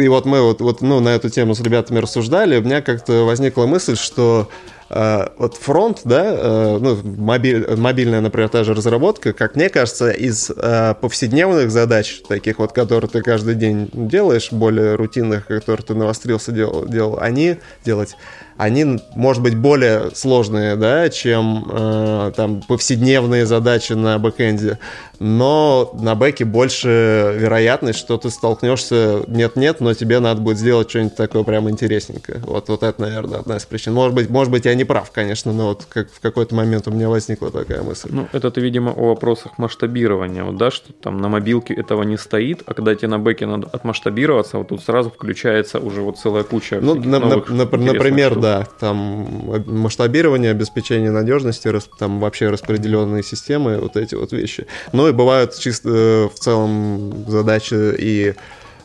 и 0.00 0.08
вот 0.08 0.24
мы 0.24 0.42
вот, 0.42 0.60
вот 0.60 0.80
ну, 0.80 0.98
на 0.98 1.10
эту 1.10 1.30
тему 1.30 1.54
с 1.54 1.60
ребятами 1.60 2.00
рассуждали, 2.00 2.58
у 2.58 2.62
меня 2.62 2.82
как-то 2.82 3.24
возникла 3.24 3.66
мысль, 3.66 3.96
что 3.96 4.48
вот 4.90 5.54
фронт, 5.54 6.00
да, 6.04 6.32
uh, 6.32 6.78
ну, 6.78 6.96
мобиль, 7.04 7.66
мобильная, 7.76 8.22
например, 8.22 8.48
та 8.48 8.64
же 8.64 8.72
разработка, 8.72 9.34
как 9.34 9.54
мне 9.54 9.68
кажется, 9.68 10.10
из 10.10 10.50
uh, 10.50 10.94
повседневных 10.94 11.70
задач, 11.70 12.22
таких 12.26 12.58
вот, 12.58 12.72
которые 12.72 13.10
ты 13.10 13.20
каждый 13.20 13.54
день 13.54 13.90
делаешь, 13.92 14.50
более 14.50 14.94
рутинных, 14.94 15.46
которые 15.46 15.84
ты 15.84 15.94
навострился 15.94 16.52
делал, 16.52 16.86
делал 16.86 17.18
они 17.20 17.56
делать, 17.84 18.16
они, 18.58 19.00
может 19.14 19.40
быть, 19.42 19.56
более 19.56 20.10
сложные, 20.14 20.74
да, 20.74 21.08
чем 21.08 21.64
э, 21.70 22.32
там 22.36 22.60
повседневные 22.66 23.46
задачи 23.46 23.92
на 23.92 24.18
бэкэнде 24.18 24.78
но 25.20 25.90
на 25.94 26.14
бэке 26.14 26.44
больше 26.44 27.34
вероятность, 27.36 27.98
что 27.98 28.18
ты 28.18 28.30
столкнешься 28.30 29.22
нет-нет, 29.26 29.80
но 29.80 29.94
тебе 29.94 30.20
надо 30.20 30.40
будет 30.40 30.58
сделать 30.58 30.88
что-нибудь 30.90 31.16
такое 31.16 31.42
прям 31.42 31.68
интересненькое. 31.68 32.40
Вот, 32.44 32.68
вот 32.68 32.82
это, 32.82 33.00
наверное, 33.00 33.40
одна 33.40 33.56
из 33.56 33.64
причин. 33.64 33.94
Может 33.94 34.14
быть, 34.14 34.30
может 34.30 34.52
быть, 34.52 34.64
я 34.64 34.74
не 34.74 34.84
прав, 34.84 35.10
конечно, 35.10 35.52
но 35.52 35.68
вот 35.68 35.86
как 35.88 36.10
в 36.10 36.20
какой-то 36.20 36.54
момент 36.54 36.86
у 36.86 36.92
меня 36.92 37.08
возникла 37.08 37.50
такая 37.50 37.82
мысль. 37.82 38.08
Ну, 38.12 38.28
это 38.32 38.50
ты, 38.50 38.60
видимо, 38.60 38.90
о 38.92 39.08
вопросах 39.08 39.58
масштабирования, 39.58 40.44
вот, 40.44 40.56
да, 40.56 40.70
что 40.70 40.92
там 40.92 41.20
на 41.20 41.28
мобилке 41.28 41.74
этого 41.74 42.02
не 42.04 42.16
стоит, 42.16 42.62
а 42.66 42.74
когда 42.74 42.94
тебе 42.94 43.08
на 43.08 43.18
бэке 43.18 43.46
надо 43.46 43.68
отмасштабироваться, 43.72 44.58
вот 44.58 44.68
тут 44.68 44.82
сразу 44.82 45.10
включается 45.10 45.78
уже 45.80 46.02
вот 46.02 46.18
целая 46.18 46.44
куча 46.44 46.78
Ну, 46.80 46.94
на, 46.94 47.18
на, 47.18 47.36
например, 47.48 48.32
штук. 48.32 48.42
да, 48.42 48.47
там 48.80 49.62
масштабирование, 49.66 50.50
обеспечение 50.50 51.10
надежности, 51.10 51.72
там 51.98 52.20
вообще 52.20 52.48
распределенные 52.48 53.22
системы, 53.22 53.78
вот 53.78 53.96
эти 53.96 54.14
вот 54.14 54.32
вещи. 54.32 54.66
Но 54.92 55.08
и 55.08 55.12
бывают 55.12 55.56
чисто 55.58 55.88
э, 55.88 56.28
в 56.28 56.38
целом 56.38 57.24
задачи 57.26 57.74
и 57.98 58.34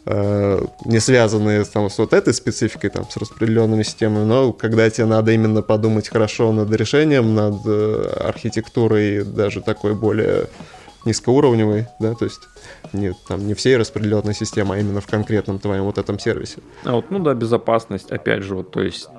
э, 0.06 0.66
не 0.86 1.00
связанные 1.00 1.64
там, 1.66 1.90
с 1.90 1.98
вот 1.98 2.14
этой 2.14 2.34
спецификой, 2.34 2.90
там, 2.90 3.10
с 3.10 3.18
распределенными 3.18 3.84
системами, 3.84 4.26
но 4.26 4.54
когда 4.54 4.90
тебе 4.90 5.06
надо 5.06 5.32
именно 5.32 5.62
подумать 5.62 6.10
хорошо 6.10 6.52
над 6.52 6.72
решением, 6.72 7.36
над 7.36 7.56
э, 7.66 8.18
архитектурой 8.26 9.24
даже 9.24 9.62
такой 9.62 9.94
более 9.94 10.48
низкоуровневой, 11.06 11.88
да, 12.00 12.14
то 12.16 12.26
есть 12.26 12.42
не, 12.94 13.14
там, 13.28 13.46
не 13.46 13.54
всей 13.54 13.78
распределенной 13.78 14.34
системы, 14.34 14.76
а 14.76 14.80
именно 14.80 15.02
в 15.02 15.08
конкретном 15.08 15.60
твоем 15.60 15.84
вот 15.84 15.98
этом 15.98 16.20
сервисе. 16.20 16.60
А 16.84 16.94
вот, 16.94 17.12
ну 17.12 17.20
да, 17.20 17.34
безопасность, 17.34 18.12
опять 18.12 18.44
же, 18.44 18.56
вот, 18.56 18.72
то 18.72 18.82
есть 18.82 19.10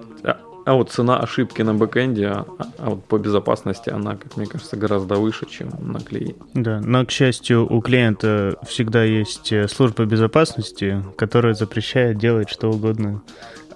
а, 0.64 0.74
вот 0.74 0.90
цена 0.90 1.18
ошибки 1.18 1.62
на 1.62 1.74
бэкэнде, 1.74 2.26
а, 2.26 2.46
а 2.78 2.90
вот 2.90 3.04
по 3.04 3.18
безопасности 3.18 3.90
она, 3.90 4.16
как 4.16 4.36
мне 4.36 4.46
кажется, 4.46 4.76
гораздо 4.76 5.16
выше, 5.16 5.46
чем 5.46 5.70
на 5.80 6.00
клиенте. 6.00 6.36
Да, 6.54 6.80
но, 6.80 7.04
к 7.04 7.10
счастью, 7.10 7.70
у 7.70 7.80
клиента 7.80 8.56
всегда 8.66 9.04
есть 9.04 9.52
э, 9.52 9.68
служба 9.68 10.04
безопасности, 10.04 11.02
которая 11.16 11.54
запрещает 11.54 12.18
делать 12.18 12.48
что 12.48 12.70
угодно 12.70 13.22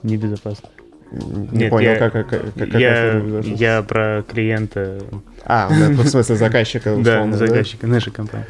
небезопасно. 0.03 0.71
Не 1.11 1.59
Нет, 1.59 1.71
понял, 1.71 1.91
я, 1.91 1.97
как, 1.97 2.13
как, 2.13 2.55
как 2.55 2.75
я, 2.75 3.23
я 3.43 3.83
про 3.83 4.23
клиента. 4.29 5.01
А, 5.45 5.69
в 5.69 6.07
смысле 6.07 6.37
заказчика. 6.37 6.95
Да, 7.03 7.31
заказчика 7.33 7.87
нашей 7.87 8.13
компании. 8.13 8.47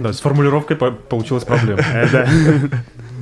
Да, 0.00 0.12
с 0.12 0.20
формулировкой 0.20 0.76
получилась 0.76 1.44
проблема. 1.44 1.82
Да. 2.12 2.28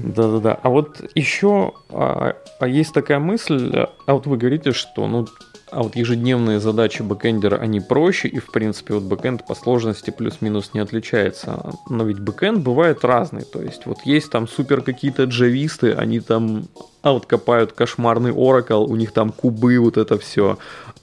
Да-да-да. 0.04 0.58
А 0.62 0.68
вот 0.68 1.00
еще 1.14 1.72
а, 1.90 2.36
а 2.60 2.68
есть 2.68 2.92
такая 2.92 3.18
мысль, 3.18 3.72
а 3.74 4.14
вот 4.14 4.26
вы 4.26 4.36
говорите, 4.36 4.72
что 4.72 5.06
ну 5.06 5.26
а 5.70 5.82
вот 5.82 5.96
ежедневные 5.96 6.60
задачи 6.60 7.02
бэкэндера, 7.02 7.56
они 7.56 7.80
проще, 7.80 8.28
и, 8.28 8.38
в 8.38 8.50
принципе, 8.50 8.94
вот 8.94 9.02
бэкэнд 9.02 9.46
по 9.46 9.54
сложности 9.54 10.10
плюс-минус 10.10 10.70
не 10.72 10.80
отличается. 10.80 11.72
Но 11.88 12.04
ведь 12.04 12.20
бэкэнд 12.20 12.60
бывает 12.60 13.04
разный. 13.04 13.42
То 13.42 13.60
есть, 13.60 13.84
вот 13.86 13.98
есть 14.04 14.30
там 14.30 14.48
супер 14.48 14.80
какие-то 14.80 15.24
джависты, 15.24 15.92
они 15.92 16.20
там 16.20 16.68
а 17.02 17.12
вот 17.12 17.26
копают 17.26 17.72
кошмарный 17.72 18.32
Oracle, 18.32 18.84
у 18.84 18.96
них 18.96 19.12
там 19.12 19.30
кубы, 19.30 19.78
вот 19.78 19.96
это 19.96 20.18
все. 20.18 20.58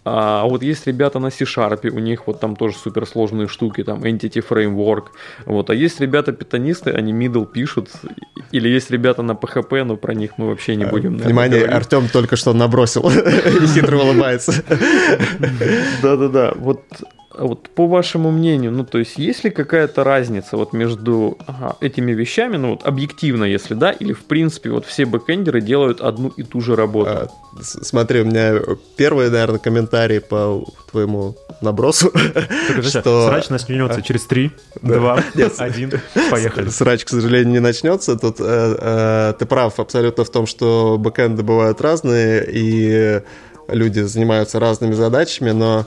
А 0.06 0.46
вот 0.46 0.62
есть 0.62 0.86
ребята 0.86 1.18
на 1.18 1.32
C-Sharp, 1.32 1.90
у 1.90 2.00
них 2.00 2.28
вот 2.28 2.40
там 2.40 2.56
тоже 2.56 2.78
суперсложные 2.78 3.48
штуки, 3.48 3.84
там 3.84 4.04
Entity 4.04 4.44
Framework. 4.48 5.06
Вот. 5.46 5.72
А 5.72 5.74
есть 5.74 6.00
ребята 6.00 6.32
питонисты, 6.32 6.92
они 6.92 7.12
middle 7.12 7.48
пишут. 7.52 7.90
Или 8.52 8.70
есть 8.70 8.92
ребята 8.92 9.24
на 9.24 9.32
PHP, 9.32 9.84
но 9.84 9.98
про 9.98 10.14
них 10.14 10.38
мы 10.38 10.50
вообще 10.50 10.76
не 10.76 10.86
будем. 10.86 11.18
Внимание, 11.18 11.62
говорить. 11.62 11.76
Артем 11.76 12.08
только 12.08 12.36
что 12.36 12.54
набросил 12.54 13.10
и 13.10 13.68
хитро 13.68 13.98
улыбается. 13.98 14.54
Да-да-да. 16.04 16.54
Вот 16.56 16.84
а 16.92 17.15
вот 17.38 17.70
по 17.70 17.88
вашему 17.88 18.32
мнению, 18.32 18.72
ну 18.72 18.86
то 18.86 18.98
есть 18.98 19.18
есть 19.18 19.44
ли 19.44 19.50
какая-то 19.50 20.04
разница 20.04 20.58
вот 20.58 20.74
между 20.74 21.38
ага, 21.46 21.76
этими 21.82 22.12
вещами, 22.12 22.58
ну 22.58 22.72
вот 22.72 22.86
объективно, 22.86 23.44
если 23.44 23.74
да, 23.74 23.92
или 23.92 24.14
в 24.14 24.24
принципе 24.26 24.70
вот 24.70 24.86
все 24.86 25.06
бэкэндеры 25.06 25.62
делают 25.62 26.02
одну 26.02 26.30
и 26.30 26.44
ту 26.44 26.62
же 26.62 26.76
работу? 26.76 27.10
А, 27.10 27.28
смотри, 27.62 28.22
у 28.22 28.26
меня 28.26 28.60
первый, 28.96 29.30
наверное, 29.30 29.60
комментарий 29.60 30.22
по 30.22 30.66
твоему 30.92 31.36
набросу. 31.62 32.12
что... 32.82 33.28
Срач 33.28 33.50
начнется 33.50 34.02
через 34.02 34.26
3, 34.26 34.52
2, 34.82 35.24
1, 35.58 35.92
поехали. 36.30 36.70
Срач, 36.70 37.06
к 37.06 37.10
сожалению, 37.10 37.54
не 37.54 37.60
начнется. 37.60 38.18
Тут 38.18 38.38
э, 38.40 38.78
э, 38.80 39.34
ты 39.38 39.46
прав 39.46 39.80
абсолютно 39.80 40.24
в 40.24 40.30
том, 40.30 40.48
что 40.48 40.98
бэкэнды 40.98 41.44
бывают 41.44 41.82
разные, 41.82 42.46
и 42.48 43.22
люди 43.68 44.02
занимаются 44.02 44.60
разными 44.60 44.94
задачами, 44.94 45.52
но 45.52 45.86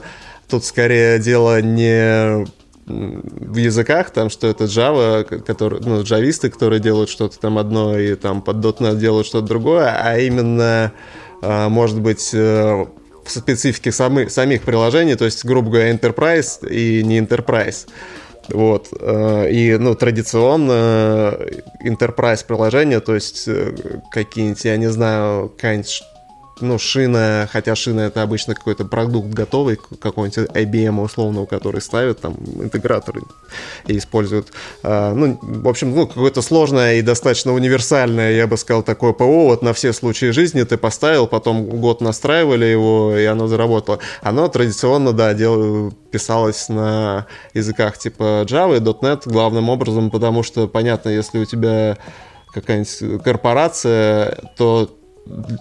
Тут 0.49 0.65
скорее 0.65 1.19
дело 1.19 1.61
не 1.61 2.45
в 2.89 3.55
языках, 3.55 4.09
там, 4.09 4.29
что 4.29 4.47
это 4.47 4.63
Java, 4.63 5.23
который, 5.23 5.79
ну, 5.81 6.01
джависты, 6.01 6.49
которые 6.49 6.79
делают 6.79 7.09
что-то 7.09 7.39
там 7.39 7.57
одно 7.57 7.97
и 7.97 8.15
там 8.15 8.41
под 8.41 8.57
.NET 8.57 8.97
делают 8.97 9.27
что-то 9.27 9.47
другое, 9.47 9.95
а 9.95 10.17
именно, 10.17 10.91
а, 11.41 11.69
может 11.69 12.01
быть, 12.01 12.31
э, 12.33 12.85
в 13.23 13.31
специфике 13.31 13.91
самых, 13.91 14.31
самих 14.31 14.63
приложений, 14.63 15.15
то 15.15 15.25
есть, 15.25 15.45
грубо 15.45 15.69
говоря, 15.69 15.91
Enterprise 15.91 16.67
и 16.67 17.03
не 17.03 17.19
Enterprise. 17.19 17.87
Вот. 18.49 18.87
Э, 18.99 19.47
и, 19.51 19.77
ну, 19.77 19.93
традиционно 19.93 21.37
Enterprise 21.85 22.43
приложения, 22.45 22.99
то 22.99 23.13
есть 23.13 23.47
э, 23.47 23.75
какие-нибудь, 24.11 24.65
я 24.65 24.77
не 24.77 24.89
знаю, 24.89 25.49
какая-нибудь 25.49 26.03
ну, 26.61 26.77
шина, 26.77 27.47
хотя 27.51 27.75
шина 27.75 28.01
это 28.01 28.21
обычно 28.21 28.55
какой-то 28.55 28.85
продукт 28.85 29.29
готовый, 29.29 29.77
какой-нибудь 29.99 30.49
IBM 30.55 31.01
условного, 31.01 31.45
который 31.45 31.81
ставят 31.81 32.21
там 32.21 32.35
интеграторы 32.61 33.21
и 33.87 33.97
используют. 33.97 34.47
А, 34.83 35.13
ну, 35.13 35.39
в 35.41 35.67
общем, 35.67 35.93
ну, 35.95 36.07
какое-то 36.07 36.41
сложное 36.41 36.95
и 36.95 37.01
достаточно 37.01 37.53
универсальное, 37.53 38.33
я 38.33 38.47
бы 38.47 38.57
сказал, 38.57 38.83
такое 38.83 39.13
ПО, 39.13 39.47
вот 39.47 39.61
на 39.61 39.73
все 39.73 39.93
случаи 39.93 40.31
жизни 40.31 40.63
ты 40.63 40.77
поставил, 40.77 41.27
потом 41.27 41.65
год 41.65 42.01
настраивали 42.01 42.65
его, 42.65 43.15
и 43.17 43.25
оно 43.25 43.47
заработало. 43.47 43.99
Оно 44.21 44.47
традиционно, 44.47 45.13
да, 45.13 45.33
дел, 45.33 45.91
писалось 46.11 46.69
на 46.69 47.27
языках 47.53 47.97
типа 47.97 48.45
Java 48.47 48.77
и 48.77 48.79
.NET 48.79 49.21
главным 49.25 49.69
образом, 49.69 50.09
потому 50.09 50.43
что, 50.43 50.67
понятно, 50.67 51.09
если 51.09 51.39
у 51.39 51.45
тебя 51.45 51.97
какая-нибудь 52.53 53.23
корпорация, 53.23 54.37
то 54.57 54.98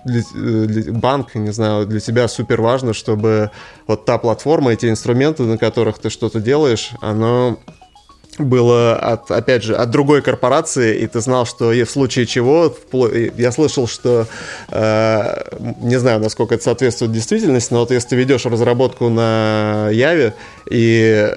для, 0.05 0.23
для, 0.67 0.93
банк, 0.93 1.35
не 1.35 1.53
знаю, 1.53 1.87
для 1.87 2.01
тебя 2.01 2.29
супер 2.29 2.61
важно, 2.61 2.95
чтобы 2.95 3.51
вот 3.87 4.05
та 4.05 4.19
платформа, 4.19 4.73
эти 4.73 4.87
инструменты, 4.87 5.43
на 5.43 5.59
которых 5.59 5.99
ты 5.99 6.11
что-то 6.11 6.41
делаешь, 6.41 6.91
оно 7.01 7.59
было 8.39 8.97
от, 8.97 9.31
опять 9.31 9.63
же, 9.63 9.75
от 9.75 9.91
другой 9.91 10.23
корпорации, 10.23 10.99
и 10.99 11.07
ты 11.07 11.21
знал, 11.21 11.47
что 11.47 11.71
в 11.71 11.87
случае 11.87 12.27
чего, 12.27 12.75
я 13.37 13.53
слышал, 13.53 13.87
что, 13.87 14.27
э, 14.71 15.43
не 15.81 15.97
знаю, 15.97 16.21
насколько 16.21 16.55
это 16.55 16.65
соответствует 16.65 17.13
действительности, 17.13 17.73
но 17.73 17.81
вот 17.81 17.91
если 17.91 18.11
ты 18.11 18.17
ведешь 18.17 18.45
разработку 18.47 19.09
на 19.09 19.89
Яве, 19.91 20.35
и 20.71 21.35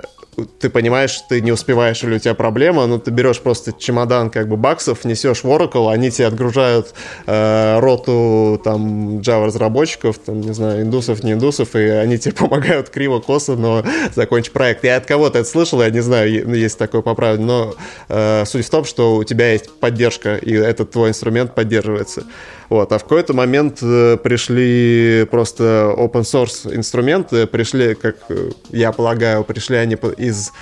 ты 0.59 0.69
понимаешь, 0.69 1.21
ты 1.27 1.41
не 1.41 1.51
успеваешь 1.51 2.03
или 2.03 2.15
у 2.15 2.19
тебя 2.19 2.33
проблема, 2.33 2.87
но 2.87 2.99
ты 2.99 3.11
берешь 3.11 3.39
просто 3.39 3.73
чемодан 3.73 4.29
как 4.29 4.47
бы 4.47 4.57
баксов, 4.57 5.03
несешь 5.03 5.43
в 5.43 5.47
Oracle, 5.47 5.91
они 5.91 6.09
тебе 6.09 6.27
отгружают 6.27 6.93
э, 7.27 7.79
роту 7.79 8.59
там 8.63 9.19
Java 9.19 9.47
разработчиков, 9.47 10.17
там, 10.17 10.41
не 10.41 10.53
знаю, 10.53 10.83
индусов, 10.83 11.23
не 11.23 11.33
индусов, 11.33 11.75
и 11.75 11.79
они 11.79 12.17
тебе 12.17 12.33
помогают 12.37 12.89
криво-косо, 12.89 13.55
но 13.55 13.83
закончить 14.15 14.53
проект. 14.53 14.83
Я 14.83 14.97
от 14.97 15.05
кого-то 15.05 15.39
это 15.39 15.49
слышал, 15.49 15.81
я 15.81 15.89
не 15.89 16.01
знаю, 16.01 16.29
есть 16.55 16.77
такое 16.77 17.01
поправить, 17.01 17.41
но 17.41 17.75
э, 18.07 18.45
суть 18.45 18.65
в 18.65 18.69
том, 18.69 18.85
что 18.85 19.17
у 19.17 19.23
тебя 19.23 19.51
есть 19.51 19.69
поддержка, 19.79 20.35
и 20.35 20.53
этот 20.53 20.91
твой 20.91 21.09
инструмент 21.09 21.53
поддерживается. 21.55 22.23
Вот, 22.71 22.89
а 22.93 22.99
в 22.99 23.03
какой-то 23.03 23.33
момент 23.33 23.79
э, 23.81 24.15
пришли 24.15 25.27
просто 25.29 25.93
open 25.97 26.21
source 26.21 26.73
инструменты, 26.73 27.45
пришли, 27.45 27.95
как 27.95 28.15
э, 28.29 28.51
я 28.69 28.93
полагаю, 28.93 29.43
пришли 29.43 29.75
они 29.75 29.97
из 30.17 30.53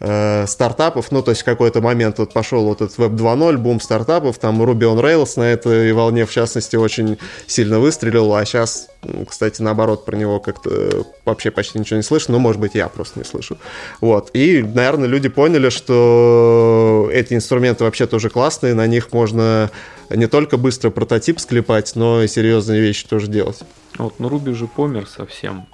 э, 0.00 0.46
стартапов, 0.46 1.12
ну, 1.12 1.22
то 1.22 1.30
есть 1.30 1.42
в 1.42 1.44
какой-то 1.44 1.80
момент 1.80 2.18
вот 2.18 2.32
пошел 2.32 2.64
вот 2.64 2.80
этот 2.80 2.98
Web 2.98 3.16
2.0, 3.16 3.56
бум 3.58 3.80
стартапов, 3.80 4.38
там 4.38 4.60
Ruby 4.62 4.80
on 4.80 5.00
Rails 5.00 5.32
на 5.36 5.44
этой 5.44 5.92
волне, 5.92 6.26
в 6.26 6.32
частности, 6.32 6.76
очень 6.76 7.18
сильно 7.46 7.78
выстрелил, 7.78 8.34
а 8.34 8.44
сейчас, 8.44 8.88
кстати, 9.28 9.62
наоборот, 9.62 10.04
про 10.04 10.16
него 10.16 10.40
как-то 10.40 11.06
вообще 11.24 11.50
почти 11.50 11.78
ничего 11.78 11.98
не 11.98 12.02
слышно, 12.02 12.32
ну, 12.32 12.38
может 12.38 12.60
быть, 12.60 12.74
я 12.74 12.88
просто 12.88 13.18
не 13.18 13.24
слышу. 13.24 13.58
Вот, 14.00 14.30
и, 14.32 14.62
наверное, 14.62 15.06
люди 15.06 15.28
поняли, 15.28 15.68
что 15.68 17.08
эти 17.12 17.34
инструменты 17.34 17.84
вообще 17.84 18.06
тоже 18.06 18.30
классные, 18.30 18.74
на 18.74 18.86
них 18.86 19.12
можно 19.12 19.70
не 20.10 20.26
только 20.26 20.56
быстро 20.56 20.90
прототип 20.90 21.38
склепать, 21.38 21.92
но 21.94 22.22
и 22.22 22.28
серьезные 22.28 22.80
вещи 22.80 23.06
тоже 23.06 23.28
делать. 23.28 23.60
Вот, 23.98 24.14
ну 24.18 24.28
Руби 24.28 24.52
же 24.52 24.66
помер 24.66 25.06
совсем. 25.06 25.66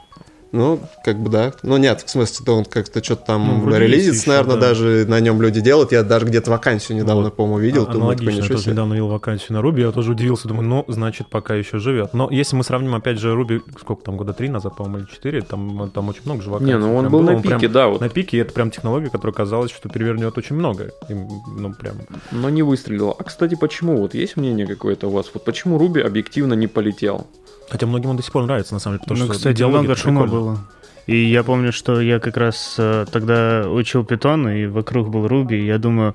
Ну, 0.57 0.81
как 1.05 1.19
бы 1.19 1.31
да. 1.31 1.53
Ну, 1.63 1.77
нет, 1.77 2.03
в 2.05 2.09
смысле, 2.11 2.45
то 2.45 2.55
он 2.57 2.65
как-то 2.65 3.03
что-то 3.05 3.27
там 3.27 3.65
Ну, 3.65 3.77
релизится, 3.77 4.21
еще, 4.23 4.31
наверное, 4.31 4.57
да. 4.57 4.69
даже 4.69 5.05
на 5.07 5.21
нем 5.21 5.41
люди 5.43 5.61
делают. 5.61 5.93
Я 5.93 6.03
даже 6.03 6.27
где-то 6.27 6.51
вакансию 6.51 6.97
недавно, 6.99 7.25
Вот. 7.25 7.37
по-моему, 7.37 7.59
видел. 7.59 7.83
А- 7.83 7.87
думаю, 7.93 8.11
Аналогично, 8.13 8.43
я 8.43 8.49
тоже 8.49 8.71
недавно 8.71 8.95
видел 8.95 9.09
вакансию 9.09 9.53
на 9.53 9.63
Руби, 9.63 9.83
я 9.83 9.93
тоже 9.93 10.13
удивился, 10.13 10.49
думаю, 10.49 10.67
ну, 10.69 10.85
значит, 10.89 11.29
пока 11.29 11.55
еще 11.55 11.79
живет. 11.79 12.15
Но 12.15 12.29
если 12.31 12.57
мы 12.57 12.65
сравним, 12.65 12.95
опять 12.95 13.19
же, 13.19 13.35
Руби, 13.35 13.61
сколько 13.81 14.03
там, 14.05 14.17
года 14.17 14.33
три 14.33 14.49
назад, 14.49 14.77
по-моему, 14.77 14.99
или 14.99 15.07
четыре, 15.15 15.43
там, 15.43 15.91
там 15.91 16.09
очень 16.09 16.23
много 16.25 16.43
же 16.43 16.51
вакансий. 16.51 16.73
Не, 16.73 16.79
ну 16.79 16.95
он 16.97 17.03
прям 17.03 17.13
был 17.13 17.21
было. 17.21 17.31
на 17.33 17.37
пике, 17.43 17.59
прям 17.59 17.73
да, 17.73 17.89
вот. 17.89 18.01
На 18.01 18.09
пике, 18.09 18.37
и 18.39 18.41
это 18.41 18.53
прям 18.53 18.71
технология, 18.71 19.11
которая 19.11 19.35
казалось, 19.35 19.71
что 19.71 19.89
перевернет 19.89 20.37
очень 20.39 20.57
много. 20.57 20.91
И, 21.09 21.15
ну, 21.15 21.73
прям... 21.75 21.97
Но 22.33 22.49
не 22.51 22.63
выстрелил. 22.63 23.15
А, 23.19 23.23
кстати, 23.25 23.55
почему? 23.55 23.99
Вот 23.99 24.15
есть 24.15 24.37
мнение 24.37 24.67
какое-то 24.67 25.09
у 25.09 25.11
вас? 25.11 25.27
Вот 25.35 25.45
почему 25.45 25.79
Руби 25.79 26.01
объективно 26.01 26.55
не 26.55 26.67
полетел? 26.67 27.27
Хотя 27.69 27.87
многим 27.87 28.11
он 28.11 28.17
до 28.17 28.23
сих 28.23 28.33
пор 28.33 28.45
нравится, 28.45 28.75
на 28.75 28.81
самом 28.81 28.97
деле, 28.97 29.05
потому 29.05 29.21
ну, 29.21 29.27
что 29.27 29.35
кстати, 29.35 29.57
диалоги 29.57 29.85
много 29.87 29.97
шума 29.97 30.27
было. 30.27 30.59
И 31.07 31.17
я 31.27 31.45
помню, 31.45 31.73
что 31.73 32.01
я 32.01 32.19
как 32.19 32.37
раз 32.37 32.75
э, 32.79 33.07
тогда 33.13 33.69
учил 33.71 34.05
питон, 34.05 34.49
и 34.49 34.67
вокруг 34.67 35.09
был 35.09 35.29
Руби, 35.29 35.57
и 35.57 35.67
я 35.67 35.79
думаю, 35.79 36.15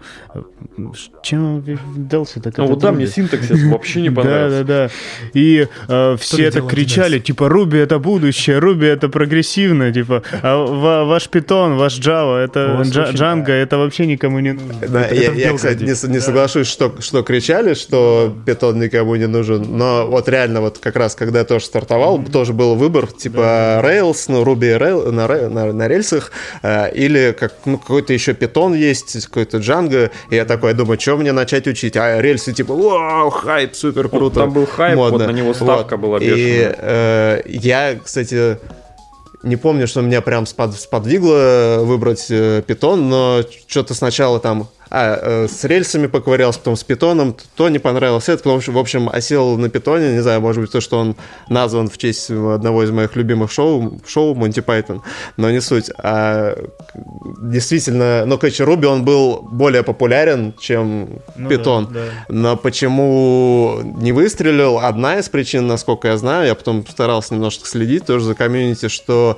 чем 1.24 1.64
дался 1.96 2.42
так 2.42 2.58
Ну 2.58 2.66
вот 2.68 2.80
да, 2.80 2.92
мне 2.92 3.08
синтаксис 3.08 3.64
вообще 3.72 4.02
не 4.02 4.10
Да, 4.10 4.22
понравился. 4.22 4.64
да, 4.64 4.88
да. 4.88 4.90
И 5.34 5.68
э, 5.88 6.16
все 6.20 6.52
дело 6.52 6.70
кричали, 6.70 7.20
типа, 7.20 7.50
Руби 7.50 7.78
это 7.78 8.00
будущее, 8.00 8.60
Руби 8.60 8.86
это 8.88 9.10
прогрессивно, 9.10 9.92
типа, 9.94 10.24
а 10.42 10.58
ва- 10.58 11.06
ваш 11.06 11.30
питон, 11.30 11.78
ваш 11.78 12.00
Java, 12.00 12.38
это 12.38 12.76
вас 12.78 12.88
Джа- 12.90 13.10
очень- 13.10 13.16
Django, 13.20 13.52
это 13.52 13.78
вообще 13.78 14.06
никому 14.08 14.40
не 14.40 14.54
нужно. 14.54 14.74
Да, 14.88 15.04
Это- 15.06 15.16
я, 15.16 15.22
это 15.24 15.32
в 15.34 15.38
я, 15.38 15.54
кстати, 15.54 15.84
не, 15.84 16.20
соглашусь, 16.20 16.68
что, 16.68 16.94
что 17.00 17.24
кричали, 17.24 17.74
что 17.74 18.36
питон 18.46 18.80
никому 18.80 19.16
не 19.16 19.28
нужен, 19.28 19.66
но 19.78 20.08
вот 20.08 20.28
реально 20.30 20.62
вот 20.62 20.80
как 20.80 20.96
раз, 20.96 21.16
когда 21.16 21.40
я 21.40 21.46
тоже 21.46 21.66
стартовал, 21.66 22.22
тоже 22.24 22.54
был 22.54 22.76
выбор, 22.76 23.08
типа 23.08 23.82
Rails, 23.84 24.26
ну, 24.28 24.44
Ruby 24.44 24.78
Rail, 24.82 25.12
на, 25.12 25.28
на, 25.50 25.74
на 25.74 25.88
рельсах, 25.88 26.32
э, 26.64 26.92
или 26.94 27.36
как, 27.40 27.54
ну, 27.66 27.78
какой-то 27.78 28.14
еще 28.14 28.34
питон 28.34 28.74
есть, 28.74 29.26
какой-то 29.28 29.58
Django, 29.58 30.10
и 30.30 30.36
я 30.36 30.46
такой 30.46 30.74
думаю, 30.74 31.00
что 31.00 31.18
мне 31.18 31.32
начать 31.32 31.68
учить? 31.68 31.96
А 31.98 32.22
рельсы 32.22 32.54
типа, 32.54 32.74
вау, 32.74 33.30
хайп, 33.30 33.76
супер 33.76 34.08
Вот 34.08 34.18
круто. 34.20 34.40
там 34.42 34.52
был 34.52 34.66
хайп, 34.66 34.98
вот 34.98 35.18
на 35.20 35.32
него 35.32 35.54
ставка 35.54 35.98
была 35.98 36.18
И 36.18 36.22
бешеная. 36.30 36.76
э, 36.78 37.42
я, 37.46 37.96
кстати, 38.04 38.58
не 39.44 39.56
помню, 39.56 39.88
что 39.88 40.02
меня 40.02 40.22
прям 40.22 40.44
спод- 40.44 40.74
сподвигло 40.78 41.78
выбрать 41.82 42.28
э, 42.30 42.62
питон, 42.66 43.10
но 43.10 43.42
что-то 43.68 43.94
сначала 43.94 44.40
там 44.40 44.68
а, 44.94 45.46
э, 45.46 45.48
с 45.48 45.64
рельсами 45.64 46.08
поковырялся, 46.08 46.60
потом 46.60 46.76
с 46.76 46.84
питоном, 46.84 47.36
то 47.56 47.70
не 47.70 47.80
понравилось 47.80 48.28
это, 48.28 48.40
потому 48.40 48.60
что, 48.60 48.74
в 48.74 48.78
общем, 48.78 49.10
осел 49.10 49.58
на 49.58 49.70
питоне, 49.70 50.12
не 50.12 50.20
знаю, 50.20 50.42
может 50.42 50.62
быть, 50.62 50.72
то, 50.72 50.82
что 50.82 51.00
он 51.00 51.16
назван 51.48 51.90
в 51.90 51.98
честь 51.98 52.30
одного 52.30 52.84
из 52.84 52.92
моих 52.92 53.16
любимых 53.16 53.52
шоу, 53.54 54.02
шоу 54.06 54.36
Монти 54.36 54.60
Пайтон, 54.60 55.02
но 55.38 55.50
не 55.50 55.62
суть. 55.62 55.90
А, 55.98 56.58
действительно, 57.42 58.26
ну, 58.26 58.38
короче, 58.38 58.66
Руби, 58.66 58.86
он 58.86 59.06
был 59.06 59.48
более 59.50 59.84
популярен, 59.84 60.54
чем 60.60 61.22
Ну 61.38 61.50
питон. 61.50 61.86
да, 61.86 61.94
да. 61.94 62.26
Но 62.28 62.58
почему 62.58 63.80
не 63.84 64.12
выстрелил? 64.12 64.78
Одна 64.80 65.20
из 65.20 65.30
причин, 65.30 65.68
насколько 65.68 66.10
я 66.10 66.18
знаю, 66.18 66.48
я 66.48 66.56
потом 66.56 66.86
старался 66.86 67.34
немножко 67.34 67.66
следить 67.66 68.06
тоже 68.06 68.26
за 68.26 68.36
комьюнити, 68.36 68.90
что 68.90 69.38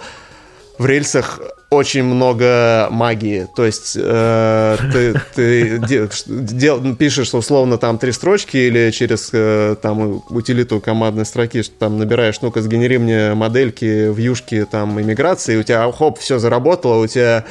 в 0.80 0.86
рельсах 0.88 1.39
очень 1.74 2.04
много 2.04 2.88
магии. 2.92 3.48
То 3.56 3.66
есть 3.66 3.98
э, 4.00 4.78
ты, 4.92 5.14
ты 5.36 5.78
де- 5.80 6.96
пишешь 6.96 7.34
условно 7.34 7.78
там 7.78 7.98
три 7.98 8.12
строчки 8.12 8.58
или 8.58 8.92
через 8.92 9.30
э, 9.34 9.76
там 9.82 10.24
утилиту 10.30 10.80
командной 10.80 11.26
строки 11.26 11.64
что 11.64 11.74
там 11.78 11.98
набираешь, 11.98 12.42
ну-ка 12.42 12.62
сгенери 12.62 12.98
мне 12.98 13.34
модельки, 13.34 14.12
вьюшки 14.14 14.66
там 14.70 15.00
иммиграции, 15.00 15.58
у 15.58 15.64
тебя 15.64 15.92
хоп, 15.92 16.20
все 16.20 16.40
заработало, 16.40 17.02
у 17.02 17.08
тебя, 17.08 17.46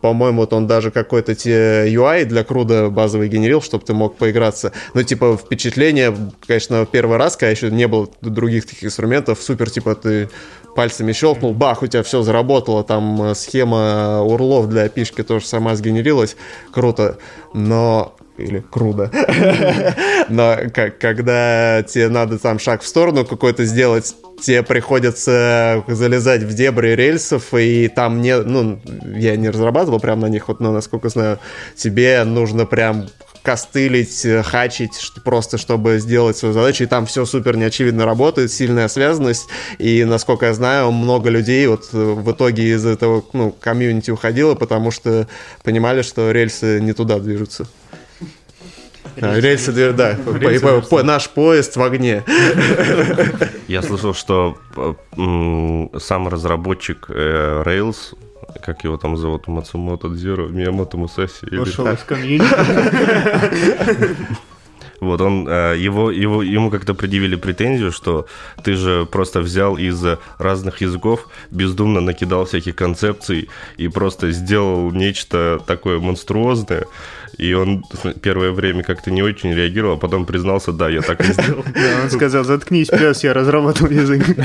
по-моему, 0.00 0.42
вот 0.42 0.52
он 0.52 0.66
даже 0.66 0.90
какой-то 0.90 1.34
тебе 1.34 1.92
UI 1.92 2.24
для 2.24 2.44
круда 2.44 2.90
базовый 2.90 3.28
генерил, 3.28 3.60
чтобы 3.60 3.84
ты 3.84 3.94
мог 3.94 4.16
поиграться. 4.16 4.72
Ну, 4.94 5.02
типа, 5.02 5.36
впечатление, 5.36 6.14
конечно, 6.46 6.86
первый 6.90 7.18
раз, 7.18 7.36
когда 7.36 7.50
еще 7.50 7.70
не 7.70 7.88
было 7.88 8.08
других 8.20 8.66
таких 8.66 8.84
инструментов, 8.84 9.42
супер, 9.42 9.70
типа, 9.70 9.94
ты 9.94 10.28
пальцами 10.74 11.12
щелкнул, 11.12 11.54
бах, 11.54 11.82
у 11.82 11.86
тебя 11.86 12.02
все 12.02 12.22
заработало, 12.22 12.84
там 12.84 13.30
э, 13.30 13.34
схема 13.64 14.22
урлов 14.22 14.68
для 14.68 14.88
пишки 14.88 15.22
тоже 15.22 15.46
сама 15.46 15.74
сгенерилась, 15.74 16.36
круто, 16.70 17.18
но 17.54 18.14
или 18.36 18.58
круто. 18.58 19.10
Но 20.28 20.56
как, 20.74 20.98
когда 20.98 21.84
тебе 21.84 22.08
надо 22.08 22.38
там 22.38 22.58
шаг 22.58 22.82
в 22.82 22.86
сторону 22.86 23.24
какой-то 23.24 23.64
сделать, 23.64 24.16
тебе 24.42 24.64
приходится 24.64 25.84
залезать 25.86 26.42
в 26.42 26.52
дебри 26.52 26.96
рельсов, 26.96 27.54
и 27.54 27.86
там 27.86 28.20
не, 28.20 28.36
ну, 28.36 28.80
я 29.16 29.36
не 29.36 29.50
разрабатывал 29.50 30.00
прям 30.00 30.18
на 30.18 30.26
них, 30.26 30.48
вот, 30.48 30.58
но, 30.58 30.72
насколько 30.72 31.08
знаю, 31.08 31.38
тебе 31.76 32.24
нужно 32.24 32.66
прям 32.66 33.06
костылить, 33.44 34.24
э, 34.24 34.42
хачить, 34.42 34.96
что- 34.98 35.20
просто 35.20 35.58
чтобы 35.58 35.98
сделать 35.98 36.36
свою 36.36 36.54
задачу, 36.54 36.84
и 36.84 36.86
там 36.86 37.04
все 37.04 37.26
супер 37.26 37.56
неочевидно 37.58 38.06
работает, 38.06 38.50
сильная 38.50 38.88
связанность, 38.88 39.46
и, 39.78 40.02
насколько 40.04 40.46
я 40.46 40.54
знаю, 40.54 40.90
много 40.90 41.28
людей 41.28 41.66
вот 41.66 41.90
э, 41.92 41.96
в 41.98 42.32
итоге 42.32 42.70
из 42.70 42.86
этого, 42.86 43.22
ну, 43.34 43.52
комьюнити 43.52 44.10
уходило, 44.10 44.54
потому 44.54 44.90
что 44.90 45.28
понимали, 45.62 46.00
что 46.02 46.30
рельсы 46.32 46.80
не 46.80 46.94
туда 46.94 47.18
движутся. 47.18 47.66
А, 49.20 49.38
Рельсы, 49.38 49.70
две- 49.72 49.92
да, 49.92 50.16
по- 50.24 50.30
Рельсы 50.36 50.60
по- 50.60 50.70
движутся. 50.70 50.90
по- 50.90 51.02
наш 51.02 51.28
поезд 51.28 51.76
в 51.76 51.82
огне. 51.82 52.24
Я 53.68 53.82
слышал, 53.82 54.14
что 54.14 54.56
м, 55.16 55.90
сам 56.00 56.28
разработчик 56.28 57.06
э, 57.10 57.62
Rails, 57.64 58.14
как 58.62 58.84
его 58.84 58.96
там 58.96 59.16
зовут, 59.16 59.48
Мацумото 59.48 60.08
Дзиро, 60.08 60.48
Миямото 60.48 60.96
Мусаси, 60.96 61.46
так. 61.84 62.00
из 62.00 62.04
комьюнити. 62.04 62.44
Вот 65.00 65.20
он, 65.20 65.46
э, 65.48 65.76
его, 65.78 66.10
его, 66.10 66.42
ему 66.42 66.70
как-то 66.70 66.94
предъявили 66.94 67.36
претензию, 67.36 67.92
что 67.92 68.26
ты 68.62 68.74
же 68.74 69.06
просто 69.10 69.40
взял 69.40 69.76
из 69.76 70.02
разных 70.38 70.80
языков, 70.80 71.28
бездумно 71.50 72.00
накидал 72.00 72.46
всяких 72.46 72.74
концепций 72.74 73.50
и 73.76 73.88
просто 73.88 74.30
сделал 74.30 74.90
нечто 74.92 75.60
такое 75.66 76.00
монструозное. 76.00 76.86
И 77.38 77.52
он 77.54 77.84
первое 78.22 78.50
время 78.52 78.82
как-то 78.82 79.10
не 79.10 79.22
очень 79.22 79.52
реагировал, 79.52 79.94
а 79.94 79.98
потом 79.98 80.26
признался, 80.26 80.72
да, 80.72 80.88
я 80.88 81.00
так 81.00 81.20
и 81.20 81.32
сделал. 81.32 81.64
Да, 81.74 82.02
Он 82.04 82.10
сказал, 82.10 82.44
заткнись, 82.44 82.88
пес, 82.88 83.24
я 83.24 83.34
разрабатывал 83.34 83.90
язык. 83.90 84.24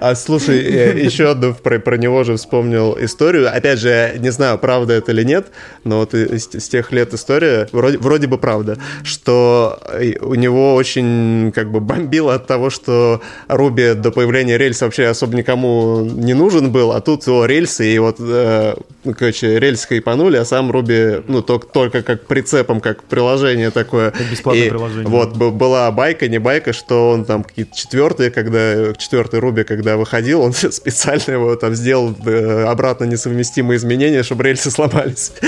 А 0.00 0.14
слушай, 0.14 0.58
э, 0.58 1.02
еще 1.02 1.30
одну 1.30 1.54
про, 1.54 1.78
про 1.78 1.96
него 1.96 2.24
же 2.24 2.36
вспомнил 2.36 2.96
историю. 3.00 3.54
Опять 3.54 3.78
же, 3.80 4.14
не 4.18 4.30
знаю, 4.30 4.58
правда 4.58 4.94
это 4.94 5.12
или 5.12 5.24
нет, 5.24 5.48
но 5.84 5.98
вот 5.98 6.14
с 6.14 6.68
тех 6.68 6.92
лет 6.92 7.14
история, 7.14 7.68
вроде, 7.72 7.98
вроде 7.98 8.26
бы 8.26 8.38
правда, 8.38 8.78
что 9.02 9.78
э, 9.92 10.18
у 10.20 10.34
него 10.34 10.74
очень 10.74 11.52
как 11.54 11.70
бы 11.70 11.80
бомбило 11.80 12.34
от 12.34 12.46
того, 12.46 12.70
что 12.70 13.20
Руби 13.48 13.94
до 13.94 14.10
появления 14.10 14.58
рельс 14.58 14.80
вообще 14.80 15.06
особо 15.06 15.36
никому 15.36 16.04
не 16.04 16.34
нужен 16.34 16.70
был, 16.70 16.92
а 16.92 17.00
тут 17.00 17.26
о, 17.28 17.46
рельсы, 17.46 17.94
и 17.94 17.98
вот, 17.98 18.16
э, 18.18 18.74
ну, 19.08 19.14
короче, 19.14 19.58
рельсы 19.58 19.88
хайпанули, 19.88 20.36
а 20.36 20.44
сам 20.44 20.70
Руби, 20.70 21.22
ну, 21.28 21.40
только, 21.40 21.66
только 21.66 22.02
как 22.02 22.26
прицепом, 22.26 22.78
как 22.82 23.04
приложение 23.04 23.70
такое. 23.70 24.10
Как 24.10 24.30
бесплатное 24.30 24.66
И 24.66 24.68
приложение. 24.68 25.08
Вот, 25.08 25.34
б- 25.34 25.50
была 25.50 25.90
байка, 25.90 26.28
не 26.28 26.36
байка, 26.38 26.74
что 26.74 27.10
он 27.10 27.24
там 27.24 27.42
какие-то 27.42 27.74
четвертые, 27.74 28.30
когда 28.30 28.92
четвертый 28.92 29.40
Руби, 29.40 29.64
когда 29.64 29.96
выходил, 29.96 30.42
он 30.42 30.52
специально 30.52 31.32
его 31.32 31.56
там 31.56 31.74
сделал 31.74 32.14
э, 32.26 32.64
обратно 32.64 33.04
несовместимые 33.04 33.78
изменения, 33.78 34.22
чтобы 34.22 34.44
рельсы 34.44 34.70
сломались. 34.70 35.32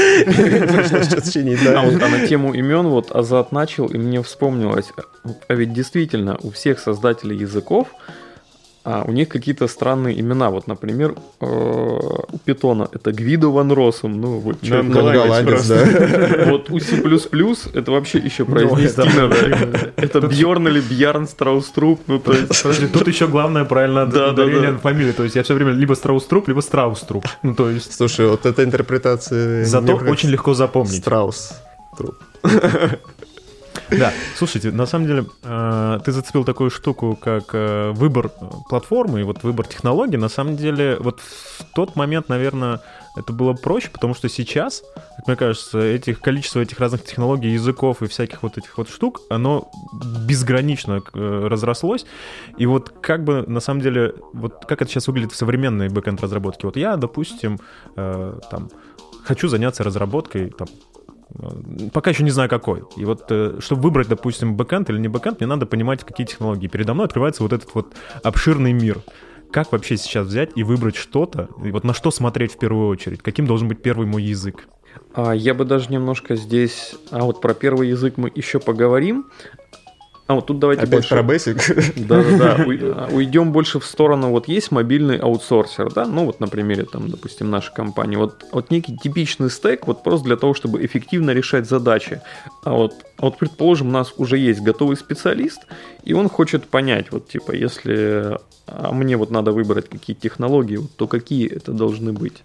А, 1.77 1.85
вот, 1.85 2.03
а 2.03 2.09
на 2.09 2.27
тему 2.27 2.55
имен 2.55 2.89
вот 2.89 3.15
Азат 3.15 3.53
начал, 3.53 3.87
и 3.89 3.99
мне 3.99 4.23
вспомнилось, 4.23 4.87
а 5.49 5.55
ведь 5.55 5.75
действительно 5.75 6.39
у 6.43 6.51
всех 6.51 6.79
создателей 6.79 7.37
языков 7.37 7.89
а, 8.83 9.05
у 9.07 9.13
них 9.13 9.29
какие-то 9.29 9.69
странные 9.69 10.19
имена. 10.19 10.49
Вот, 10.51 10.67
например, 10.67 11.15
э, 11.41 11.45
у 11.47 12.39
Питона 12.45 12.89
это 12.91 13.13
Гвидо 13.13 13.49
Ван 13.51 13.71
Росум. 13.73 14.21
Ну, 14.21 14.39
вот 14.39 14.63
чё 14.63 14.77
Нам 14.77 14.91
это 14.91 15.03
Ну, 15.03 15.13
голландец 15.13 15.67
голландец, 15.67 15.67
да. 15.69 16.45
Вот 16.51 16.71
у 16.71 16.81
C++ 16.81 16.97
это 17.75 17.93
вообще 17.93 18.19
еще 18.19 18.45
Ну, 18.45 18.53
произнести 18.53 19.01
это- 19.03 19.17
надо. 19.21 19.93
Это 19.97 20.21
Бьорн 20.23 20.69
или 20.69 20.81
Бьярн 20.81 21.27
Страуструп. 21.29 22.01
Ну. 22.07 22.21
Подожди, 22.21 22.87
тут 22.87 23.07
еще 23.07 23.27
главное 23.27 23.65
правильно 23.65 24.07
Да, 24.07 24.27
да, 24.27 24.33
ударение 24.33 24.73
да. 24.73 24.79
фамилии. 24.79 25.13
То 25.13 25.25
есть 25.25 25.37
я 25.37 25.43
все 25.43 25.55
время 25.55 25.73
либо 25.73 25.93
Страуструп, 25.95 26.49
либо 26.49 26.61
Страуструп. 26.61 27.27
Ну, 27.43 27.55
то 27.55 27.69
есть 27.69 27.93
Слушай, 27.95 28.29
вот 28.29 28.47
эта 28.47 28.65
интерпретация... 28.65 29.65
зато 29.65 29.95
очень 29.97 30.31
легко 30.31 30.55
запомнить. 30.55 31.01
Страус. 31.01 31.53
Труп. 31.99 32.15
Да, 33.91 34.13
слушайте, 34.37 34.71
на 34.71 34.87
самом 34.87 35.07
деле, 35.07 35.27
э, 35.43 36.01
ты 36.05 36.13
зацепил 36.13 36.45
такую 36.45 36.71
штуку, 36.71 37.19
как 37.21 37.51
э, 37.53 37.91
выбор 37.93 38.31
платформы 38.69 39.21
и 39.21 39.23
вот 39.23 39.43
выбор 39.43 39.67
технологий. 39.67 40.17
На 40.17 40.29
самом 40.29 40.57
деле, 40.57 40.97
вот 41.01 41.21
в 41.21 41.65
тот 41.75 41.97
момент, 41.97 42.29
наверное, 42.29 42.81
это 43.17 43.33
было 43.33 43.55
проще, 43.55 43.91
потому 43.91 44.15
что 44.15 44.29
сейчас, 44.29 44.83
как 45.17 45.27
мне 45.27 45.37
кажется, 45.37 45.81
этих, 45.81 46.21
количество 46.21 46.61
этих 46.61 46.79
разных 46.79 47.05
технологий, 47.05 47.49
языков 47.49 48.03
и 48.03 48.07
всяких 48.07 48.43
вот 48.43 48.57
этих 48.57 48.79
вот 48.79 48.89
штук, 48.89 49.21
оно 49.29 49.71
безгранично 50.27 51.03
э, 51.13 51.47
разрослось. 51.49 52.07
И 52.57 52.67
вот 52.67 52.91
как 53.01 53.25
бы, 53.25 53.45
на 53.47 53.61
самом 53.61 53.81
деле, 53.81 54.15
вот 54.33 54.65
как 54.67 54.83
это 54.83 54.91
сейчас 54.91 55.09
выглядит 55.09 55.33
в 55.33 55.37
современной 55.37 55.89
бэкэнд 55.89 56.23
разработке. 56.23 56.67
Вот 56.67 56.77
я, 56.77 56.97
допустим, 56.97 57.59
э, 57.97 58.39
там, 58.51 58.71
хочу 59.25 59.49
заняться 59.49 59.83
разработкой 59.83 60.51
там, 60.51 60.69
э, 60.69 60.90
Пока 61.93 62.11
еще 62.11 62.25
не 62.25 62.31
знаю 62.31 62.49
какой. 62.49 62.83
И 62.97 63.05
вот, 63.05 63.25
чтобы 63.59 63.83
выбрать, 63.83 64.09
допустим, 64.09 64.57
бэкэнд 64.57 64.91
или 64.91 64.99
не 64.99 65.09
бэкэнд, 65.09 65.41
мне 65.41 65.47
надо 65.47 65.67
понимать, 65.67 66.05
какие 66.05 66.27
технологии. 66.27 66.67
Передо 66.67 66.95
мной 66.95 67.07
открывается 67.07 67.43
вот 67.43 67.53
этот 67.53 67.75
вот 67.75 67.95
обширный 68.23 68.73
мир. 68.73 69.01
Как 69.53 69.73
вообще 69.73 69.97
сейчас 69.97 70.27
взять 70.27 70.51
и 70.55 70.63
выбрать 70.63 70.97
что-то? 70.97 71.49
И 71.65 71.71
вот 71.71 71.85
на 71.85 71.93
что 71.93 72.11
смотреть 72.11 72.53
в 72.55 72.59
первую 72.59 72.89
очередь? 72.89 73.23
Каким 73.23 73.47
должен 73.47 73.69
быть 73.69 73.83
первый 73.83 74.07
мой 74.07 74.23
язык? 74.23 74.69
А, 75.15 75.33
я 75.33 75.55
бы 75.55 75.65
даже 75.65 75.91
немножко 75.91 76.37
здесь... 76.37 76.95
А 77.11 77.25
вот 77.25 77.41
про 77.41 77.55
первый 77.55 77.89
язык 77.89 78.17
мы 78.17 78.31
еще 78.35 78.61
поговорим. 78.61 79.27
А 80.31 80.35
вот 80.35 80.47
тут 80.47 80.61
давайте 80.61 80.85
Опять 80.85 80.93
больше... 80.93 81.09
про 81.09 81.23
Basic? 81.23 81.93
Да-да-да, 82.07 82.57
а, 82.63 83.09
уйдем 83.13 83.51
больше 83.51 83.81
в 83.81 83.85
сторону, 83.85 84.31
вот 84.31 84.47
есть 84.47 84.71
мобильный 84.71 85.17
аутсорсер, 85.17 85.93
да, 85.93 86.07
ну 86.07 86.25
вот 86.25 86.39
на 86.39 86.47
примере, 86.47 86.85
там, 86.85 87.11
допустим, 87.11 87.51
нашей 87.51 87.75
компании, 87.75 88.15
вот, 88.15 88.45
вот 88.53 88.71
некий 88.71 88.97
типичный 88.97 89.51
стек, 89.51 89.89
вот 89.89 90.05
просто 90.05 90.27
для 90.27 90.37
того, 90.37 90.55
чтобы 90.55 90.87
эффективно 90.87 91.33
решать 91.33 91.69
задачи. 91.69 92.21
А 92.63 92.75
вот, 92.75 92.95
вот 93.19 93.39
предположим, 93.39 93.89
у 93.89 93.91
нас 93.91 94.15
уже 94.19 94.39
есть 94.39 94.61
готовый 94.61 94.97
специалист, 94.97 95.63
и 96.05 96.13
он 96.13 96.29
хочет 96.29 96.65
понять, 96.69 97.11
вот 97.11 97.27
типа, 97.27 97.51
если 97.51 98.39
а 98.69 98.93
мне 98.93 99.17
вот 99.17 99.33
надо 99.33 99.51
выбрать 99.51 99.89
какие 99.89 100.15
технологии, 100.15 100.79
то 100.97 101.09
какие 101.09 101.53
это 101.53 101.73
должны 101.73 102.13
быть? 102.13 102.45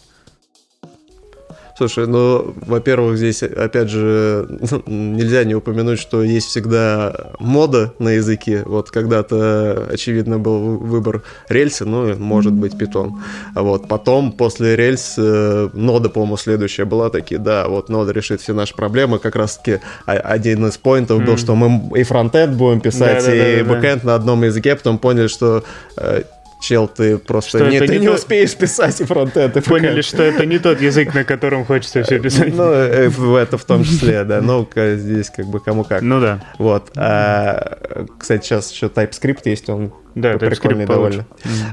Слушай, 1.78 2.08
ну, 2.08 2.54
во-первых, 2.66 3.18
здесь, 3.18 3.44
опять 3.44 3.90
же, 3.90 4.48
нельзя 4.86 5.44
не 5.44 5.56
упомянуть, 5.56 6.00
что 6.00 6.24
есть 6.24 6.48
всегда 6.48 7.32
мода 7.38 7.94
на 8.00 8.12
языке. 8.12 8.64
Вот 8.66 8.92
когда-то, 8.92 9.90
очевидно, 9.92 10.40
был 10.40 10.78
выбор 10.78 11.24
рельсы, 11.50 11.84
ну, 11.84 12.16
может 12.16 12.54
быть, 12.54 12.78
питон. 12.78 13.22
А 13.56 13.62
вот 13.62 13.90
потом, 13.90 14.32
после 14.32 14.78
рельс, 14.78 15.16
э, 15.18 15.70
нода, 15.74 16.08
по-моему, 16.08 16.38
следующая 16.38 16.86
была 16.86 17.10
такие, 17.10 17.42
да, 17.42 17.68
вот 17.68 17.90
нода 17.90 18.14
решит 18.14 18.40
все 18.40 18.54
наши 18.54 18.74
проблемы. 18.74 19.20
Как 19.20 19.36
раз-таки 19.36 19.82
один 20.06 20.66
из 20.68 20.78
поинтов 20.78 21.20
mm. 21.20 21.26
был, 21.26 21.38
что 21.38 21.56
мы 21.56 22.00
и 22.00 22.04
фронтенд 22.04 22.56
будем 22.56 22.80
писать, 22.80 23.26
да, 23.26 23.36
и 23.36 23.58
да, 23.58 23.64
да, 23.66 23.76
бэкэнд 23.76 24.02
да. 24.04 24.08
на 24.08 24.16
одном 24.16 24.44
языке, 24.44 24.78
потом 24.78 24.98
поняли, 24.98 25.28
что 25.28 25.66
э, 25.98 26.24
чел, 26.66 26.88
ты 26.88 27.18
просто 27.18 27.60
что 27.60 27.70
не, 27.70 27.80
ты 27.80 27.88
не, 27.88 28.00
не 28.00 28.10
успеешь 28.10 28.56
писать 28.56 29.00
и 29.02 29.04
фронтенд. 29.04 29.56
И 29.56 29.62
Поняли, 29.62 30.02
что 30.02 30.24
это 30.24 30.46
не 30.46 30.58
тот 30.58 30.82
язык, 30.82 31.14
на 31.14 31.24
котором 31.24 31.66
хочется 31.66 32.04
все 32.04 32.20
писать. 32.20 32.56
Ну, 32.56 32.64
э, 32.72 33.10
это 33.42 33.58
в 33.58 33.66
том 33.66 33.84
числе, 33.84 34.24
да. 34.24 34.42
Ну, 34.42 34.68
здесь 34.76 35.30
как 35.30 35.46
бы 35.46 35.60
кому 35.60 35.84
как. 35.84 36.02
Ну 36.02 36.20
да. 36.20 36.44
Вот. 36.58 36.92
А, 36.96 38.06
кстати, 38.18 38.46
сейчас 38.46 38.72
еще 38.72 38.88
TypeScript 38.88 39.42
есть, 39.46 39.70
он 39.70 39.94
да, 40.16 40.38
прикольный 40.38 40.86
довольно. 40.86 41.26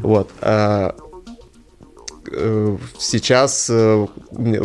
Вот. 0.03 0.31
А, 0.41 0.95
сейчас, 2.99 3.69
э, 3.71 4.07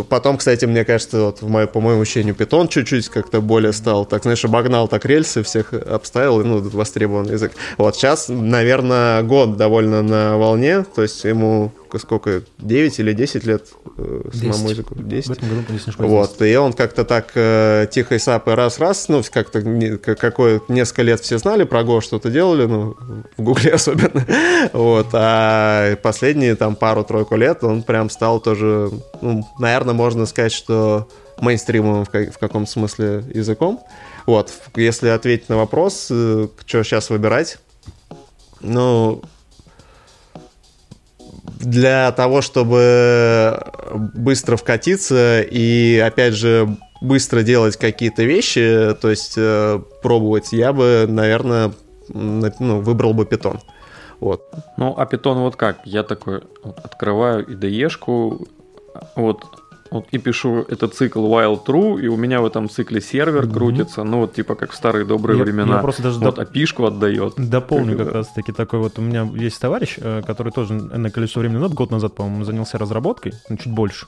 потом, 0.10 0.38
кстати, 0.38 0.66
мне 0.66 0.86
кажется, 0.86 1.22
вот 1.22 1.42
в 1.42 1.50
мое, 1.50 1.68
по 1.68 1.80
моему 1.82 2.02
ощущению, 2.02 2.36
питон 2.36 2.68
чуть-чуть 2.68 3.10
как-то 3.10 3.42
более 3.42 3.74
стал, 3.74 4.06
так, 4.06 4.24
знаешь, 4.24 4.44
обогнал 4.46 4.88
так 4.88 5.06
рельсы, 5.06 5.44
всех 5.44 5.74
обставил, 5.74 6.44
ну, 6.44 6.60
востребованный 6.60 7.34
язык. 7.34 7.54
Вот 7.78 7.96
сейчас, 7.96 8.28
наверное, 8.30 9.24
год 9.24 9.58
довольно 9.58 10.02
на 10.02 10.38
волне, 10.38 10.84
то 10.84 11.02
есть 11.02 11.24
ему 11.24 11.72
сколько, 11.96 12.44
9 12.60 13.00
или 13.00 13.14
10 13.14 13.46
лет 13.46 13.68
э, 13.98 14.30
самому 14.34 14.70
языку? 14.70 14.96
10? 14.96 15.28
В 15.28 15.32
этом 15.32 15.50
году, 15.50 15.74
если 15.74 15.92
не 15.92 16.08
Вот, 16.08 16.42
и 16.42 16.56
он 16.56 16.74
как-то 16.74 17.04
так 17.06 17.32
э, 17.36 17.88
тихо 17.92 18.16
и 18.16 18.20
сапы 18.20 18.56
раз-раз, 18.56 19.08
ну, 19.10 19.22
как-то 19.32 19.62
не, 19.62 19.98
какое 19.98 20.62
несколько 20.68 21.04
лет 21.04 21.20
все 21.22 21.38
знали 21.38 21.64
про 21.64 21.82
Go, 21.82 22.02
что-то 22.02 22.30
делали, 22.30 22.66
ну, 22.66 22.96
в 23.38 23.44
Гугле 23.44 23.72
особенно, 23.74 24.26
вот, 24.74 25.08
а 25.14 25.96
последние 25.98 26.56
там 26.56 26.76
пару-тройку 26.76 27.36
лет 27.36 27.64
он 27.64 27.84
прям 27.84 28.10
стал 28.10 28.40
тоже, 28.40 28.92
ну, 29.22 29.48
наверное, 29.60 29.94
можно 29.94 30.26
сказать, 30.26 30.52
что 30.52 31.08
мейнстримовым 31.40 32.06
в, 32.06 32.10
в 32.10 32.38
каком 32.40 32.66
смысле 32.66 33.24
языком. 33.34 33.82
Вот, 34.26 34.52
если 34.76 35.10
ответить 35.10 35.50
на 35.50 35.58
вопрос, 35.58 36.08
э, 36.10 36.48
что 36.66 36.84
сейчас 36.84 37.10
выбирать, 37.10 37.60
ну, 38.60 39.22
для 41.60 42.12
того, 42.12 42.42
чтобы 42.42 43.60
быстро 43.94 44.58
вкатиться 44.58 45.42
и, 45.42 45.98
опять 46.06 46.34
же, 46.34 46.78
быстро 47.02 47.44
делать 47.44 47.78
какие-то 47.78 48.24
вещи, 48.24 48.96
то 49.00 49.10
есть 49.10 49.36
э, 49.38 49.80
пробовать, 50.02 50.52
я 50.52 50.74
бы, 50.74 51.06
наверное, 51.08 51.72
ну, 52.10 52.82
выбрал 52.82 53.14
бы 53.14 53.26
питон. 53.26 53.60
Вот. 54.20 54.50
Ну, 54.78 54.96
а 54.98 55.06
питон 55.06 55.40
вот 55.40 55.56
как? 55.56 55.80
Я 55.86 56.04
такой 56.04 56.42
вот, 56.64 56.80
открываю 56.84 57.46
IDE-шку, 57.46 58.48
вот 59.16 59.46
вот, 59.92 60.08
и 60.12 60.18
пишу 60.18 60.66
этот 60.68 60.94
цикл 60.94 61.26
while 61.28 61.64
true, 61.64 62.02
и 62.02 62.08
у 62.08 62.18
меня 62.18 62.42
в 62.42 62.46
этом 62.46 62.70
цикле 62.70 63.02
сервер 63.02 63.46
mm-hmm. 63.46 63.54
крутится, 63.54 64.04
ну 64.04 64.20
вот 64.20 64.34
типа 64.34 64.56
как 64.56 64.72
в 64.72 64.76
старые 64.76 65.06
добрые 65.06 65.38
я, 65.38 65.44
времена. 65.44 65.76
Я 65.76 65.82
просто 65.82 66.04
даже 66.04 66.20
вот 66.20 66.36
доп... 66.36 66.40
API-шку 66.40 66.86
отдает. 66.86 67.34
Дополню 67.38 67.98
как, 67.98 68.08
как 68.08 68.16
раз 68.16 68.28
таки 68.30 68.52
такой 68.52 68.80
вот, 68.80 69.00
у 69.00 69.02
меня 69.02 69.28
есть 69.36 69.60
товарищ, 69.60 69.96
э, 69.98 70.22
который 70.26 70.52
тоже 70.52 70.74
на 70.74 71.12
количество 71.12 71.40
времени, 71.40 71.58
ну 71.58 71.70
год 71.70 71.92
назад, 71.92 72.16
по-моему, 72.16 72.44
занялся 72.44 72.78
разработкой, 72.78 73.34
ну 73.50 73.58
чуть 73.58 73.74
больше. 73.74 74.08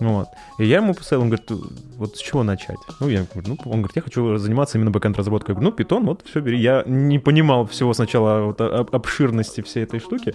Вот. 0.00 0.28
И 0.58 0.64
я 0.64 0.78
ему 0.78 0.94
поставил, 0.94 1.22
он 1.22 1.28
говорит, 1.28 1.50
вот 1.96 2.16
с 2.16 2.20
чего 2.20 2.42
начать? 2.42 2.78
Ну, 3.00 3.08
я 3.08 3.26
говорю, 3.32 3.50
ну, 3.50 3.70
он 3.70 3.78
говорит, 3.78 3.96
я 3.96 4.02
хочу 4.02 4.36
заниматься 4.38 4.76
именно 4.76 4.90
бэкэнд 4.90 5.16
разработкой. 5.16 5.52
Я 5.52 5.54
говорю, 5.54 5.70
ну, 5.70 5.76
питон, 5.76 6.04
вот, 6.06 6.22
все, 6.24 6.40
бери. 6.40 6.58
Я 6.58 6.82
не 6.86 7.18
понимал 7.18 7.66
всего 7.66 7.94
сначала 7.94 8.46
вот, 8.46 8.60
обширности 8.60 9.60
всей 9.62 9.84
этой 9.84 10.00
штуки. 10.00 10.34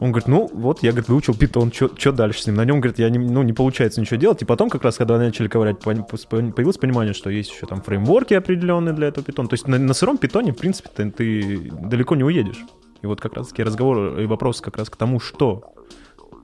Он 0.00 0.10
говорит, 0.10 0.28
ну 0.28 0.50
вот, 0.52 0.82
я, 0.82 0.90
говорит, 0.90 1.08
выучил 1.08 1.34
питон, 1.34 1.72
что 1.72 2.12
дальше 2.12 2.42
с 2.42 2.46
ним? 2.46 2.56
На 2.56 2.64
нем, 2.64 2.80
говорит, 2.80 2.98
я 2.98 3.10
не, 3.10 3.18
ну, 3.18 3.42
не 3.42 3.52
получается 3.52 4.00
ничего 4.00 4.16
делать. 4.16 4.42
И 4.42 4.44
потом, 4.44 4.68
как 4.68 4.82
раз, 4.82 4.96
когда 4.96 5.18
начали 5.18 5.48
ковырять, 5.48 5.80
появилось 5.80 6.78
понимание, 6.78 7.14
что 7.14 7.30
есть 7.30 7.50
еще 7.50 7.66
там 7.66 7.80
фреймворки 7.80 8.34
определенные 8.34 8.92
для 8.92 9.08
этого 9.08 9.24
питона. 9.24 9.48
То 9.48 9.54
есть 9.54 9.68
на, 9.68 9.78
на 9.78 9.94
сыром 9.94 10.18
питоне, 10.18 10.52
в 10.52 10.56
принципе, 10.56 10.90
ты, 10.94 11.10
ты 11.10 11.70
далеко 11.70 12.16
не 12.16 12.24
уедешь. 12.24 12.64
И 13.02 13.06
вот 13.06 13.20
как 13.20 13.34
раз-таки 13.34 13.62
разговор 13.62 14.18
и 14.18 14.26
вопрос 14.26 14.60
как 14.60 14.76
раз 14.76 14.90
к 14.90 14.96
тому, 14.96 15.20
что 15.20 15.74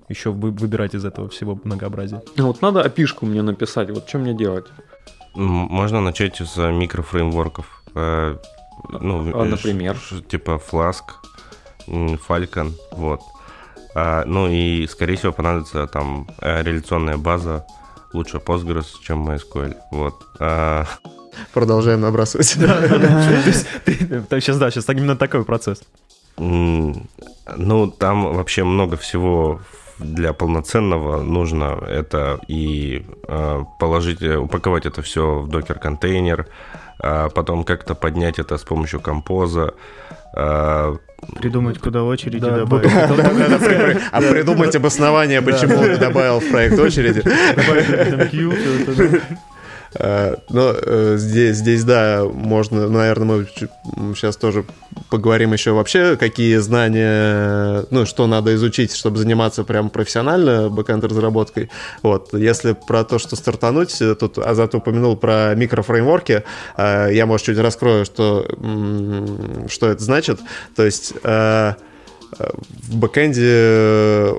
еще 0.09 0.31
вы, 0.31 0.51
выбирать 0.51 0.95
из 0.95 1.05
этого 1.05 1.29
всего 1.29 1.59
многообразия. 1.65 2.23
Ну 2.37 2.49
вот 2.49 2.61
надо 2.63 2.83
опишку 2.83 3.27
мне 3.27 3.43
написать, 3.43 3.91
вот 3.91 4.09
что 4.09 4.19
мне 4.19 4.35
делать? 4.35 4.67
Можно 5.35 6.01
начать 6.01 6.37
с 6.37 6.57
микрофреймворков. 6.57 7.85
Э, 7.95 8.37
ну, 8.89 9.41
а, 9.41 9.45
например? 9.45 9.97
Типа 10.29 10.61
Flask, 10.71 11.05
Falcon, 11.87 12.73
вот. 12.93 13.21
А, 13.95 14.25
ну 14.25 14.49
и, 14.49 14.87
скорее 14.87 15.17
всего, 15.17 15.33
понадобится 15.33 15.87
там 15.87 16.29
э, 16.41 16.63
реляционная 16.63 17.17
база, 17.17 17.67
лучше 18.13 18.39
Postgres, 18.39 18.87
чем 19.03 19.29
MySQL. 19.29 19.77
Вот. 19.91 20.15
А... 20.39 20.87
Продолжаем 21.53 22.01
набрасывать. 22.01 22.47
Сейчас, 22.47 24.59
да, 24.59 24.71
сейчас 24.71 24.89
именно 24.89 25.17
такой 25.17 25.45
процесс. 25.45 25.83
Ну, 26.37 27.91
там 27.99 28.35
вообще 28.35 28.65
много 28.65 28.97
всего 28.97 29.61
для 29.99 30.33
полноценного 30.33 31.23
нужно. 31.23 31.79
Это 31.87 32.41
и 32.49 33.05
э, 33.29 33.65
положить, 33.79 34.23
упаковать 34.23 34.87
это 34.87 35.03
все 35.03 35.41
в 35.41 35.49
докер-контейнер, 35.49 36.47
а 37.03 37.29
потом 37.29 37.65
как-то 37.65 37.95
поднять 37.95 38.39
это 38.39 38.57
с 38.59 38.63
помощью 38.63 39.01
композа, 39.01 39.75
Придумать, 41.41 41.79
куда 41.79 42.05
очереди 42.05 42.39
да, 42.39 42.59
добавить. 42.59 42.91
А 44.13 44.21
придумать 44.21 44.75
обоснование, 44.77 45.43
почему 45.43 45.77
он 45.79 45.99
добавил 45.99 46.41
в 46.41 46.49
проект 46.51 46.79
очереди. 46.79 47.23
Э, 49.95 50.37
но 50.49 50.73
э, 50.75 51.17
здесь, 51.19 51.57
здесь, 51.57 51.85
да, 51.85 52.25
можно, 52.25 52.89
наверное, 52.89 53.47
мы 53.97 54.15
сейчас 54.15 54.37
тоже 54.37 54.65
поговорим 55.09 55.53
еще 55.53 55.73
вообще, 55.73 56.17
какие 56.17 56.57
знания, 56.59 57.85
ну, 57.91 58.07
что 58.07 58.27
надо 58.27 58.55
изучить, 58.55 58.95
чтобы 58.95 59.19
заниматься 59.19 59.65
прям 59.65 59.91
профессионально 59.91 60.69
бэкэнд-разработкой. 60.69 61.71
Вот, 62.03 62.33
если 62.35 62.73
про 62.73 63.05
то, 63.05 63.19
что 63.19 63.37
стартануть, 63.37 63.99
тут 64.19 64.39
Азат 64.39 64.75
упомянул 64.75 65.17
про 65.17 65.55
микрофреймворки, 65.55 66.45
э, 66.77 67.09
я, 67.13 67.27
может, 67.27 67.47
чуть 67.47 67.59
раскрою, 67.59 68.05
что, 68.05 68.47
что 69.69 69.89
это 69.89 70.03
значит. 70.03 70.41
То 70.77 70.85
есть 70.85 71.15
в 71.23 71.77
бэкэнде, 72.93 74.35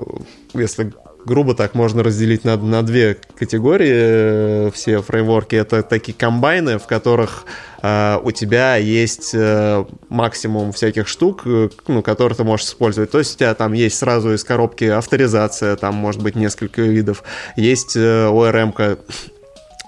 если 0.54 0.92
грубо 1.24 1.54
так 1.54 1.74
можно 1.74 2.02
разделить 2.02 2.44
на, 2.44 2.56
на 2.56 2.82
две 2.82 3.18
категории 3.36 4.70
все 4.70 5.02
фреймворки. 5.02 5.56
Это 5.56 5.82
такие 5.82 6.14
комбайны, 6.14 6.78
в 6.78 6.86
которых 6.86 7.44
э, 7.82 8.18
у 8.22 8.30
тебя 8.30 8.76
есть 8.76 9.30
э, 9.34 9.84
максимум 10.08 10.72
всяких 10.72 11.08
штук, 11.08 11.42
ну, 11.86 12.02
которые 12.02 12.36
ты 12.36 12.44
можешь 12.44 12.66
использовать. 12.66 13.10
То 13.10 13.18
есть 13.18 13.36
у 13.36 13.38
тебя 13.38 13.54
там 13.54 13.72
есть 13.72 13.98
сразу 13.98 14.32
из 14.32 14.44
коробки 14.44 14.84
авторизация, 14.84 15.76
там 15.76 15.94
может 15.94 16.22
быть 16.22 16.36
несколько 16.36 16.82
видов. 16.82 17.22
Есть 17.56 17.96
э, 17.96 18.26
ORM-ка, 18.26 18.98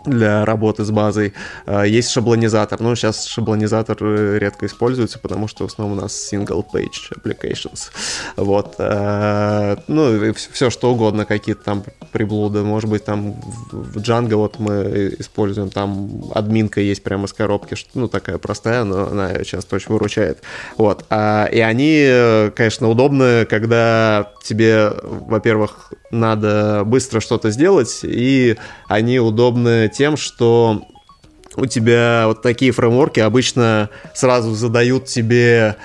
для 0.06 0.44
работы 0.44 0.84
с 0.84 0.90
базой. 0.90 1.32
А, 1.66 1.84
есть 1.84 2.10
шаблонизатор. 2.10 2.80
Ну, 2.80 2.94
сейчас 2.94 3.26
шаблонизатор 3.26 3.96
э, 4.00 4.38
редко 4.38 4.66
используется, 4.66 5.18
потому 5.18 5.48
что 5.48 5.66
в 5.66 5.72
основном 5.72 5.98
у 5.98 6.00
нас 6.02 6.32
single-page 6.32 7.12
applications. 7.16 7.90
Вот. 8.36 8.74
А, 8.78 9.78
ну, 9.88 10.32
все 10.34 10.70
что 10.70 10.92
угодно, 10.92 11.24
какие-то 11.24 11.62
там 11.62 11.84
приблуды. 12.12 12.62
Может 12.62 12.90
быть, 12.90 13.04
там 13.04 13.32
в 13.72 13.98
Django 13.98 14.36
вот 14.36 14.58
мы 14.58 15.14
используем, 15.18 15.70
там 15.70 16.24
админка 16.34 16.80
есть 16.80 17.02
прямо 17.02 17.26
с 17.26 17.32
коробки, 17.32 17.76
ну, 17.94 18.08
такая 18.08 18.38
простая, 18.38 18.84
но 18.84 19.08
она 19.08 19.44
часто 19.44 19.76
очень 19.76 19.92
выручает. 19.92 20.42
Вот. 20.76 21.04
А, 21.10 21.46
и 21.46 21.60
они, 21.60 22.50
конечно, 22.54 22.88
удобны, 22.88 23.46
когда 23.46 24.32
тебе, 24.42 24.90
во-первых, 25.02 25.92
надо 26.18 26.82
быстро 26.84 27.20
что-то 27.20 27.50
сделать, 27.50 28.00
и 28.02 28.56
они 28.88 29.18
удобны 29.18 29.90
тем, 29.92 30.16
что 30.16 30.82
у 31.56 31.66
тебя 31.66 32.24
вот 32.26 32.42
такие 32.42 32.72
фреймворки 32.72 33.20
обычно 33.20 33.90
сразу 34.14 34.54
задают 34.54 35.06
тебе 35.06 35.76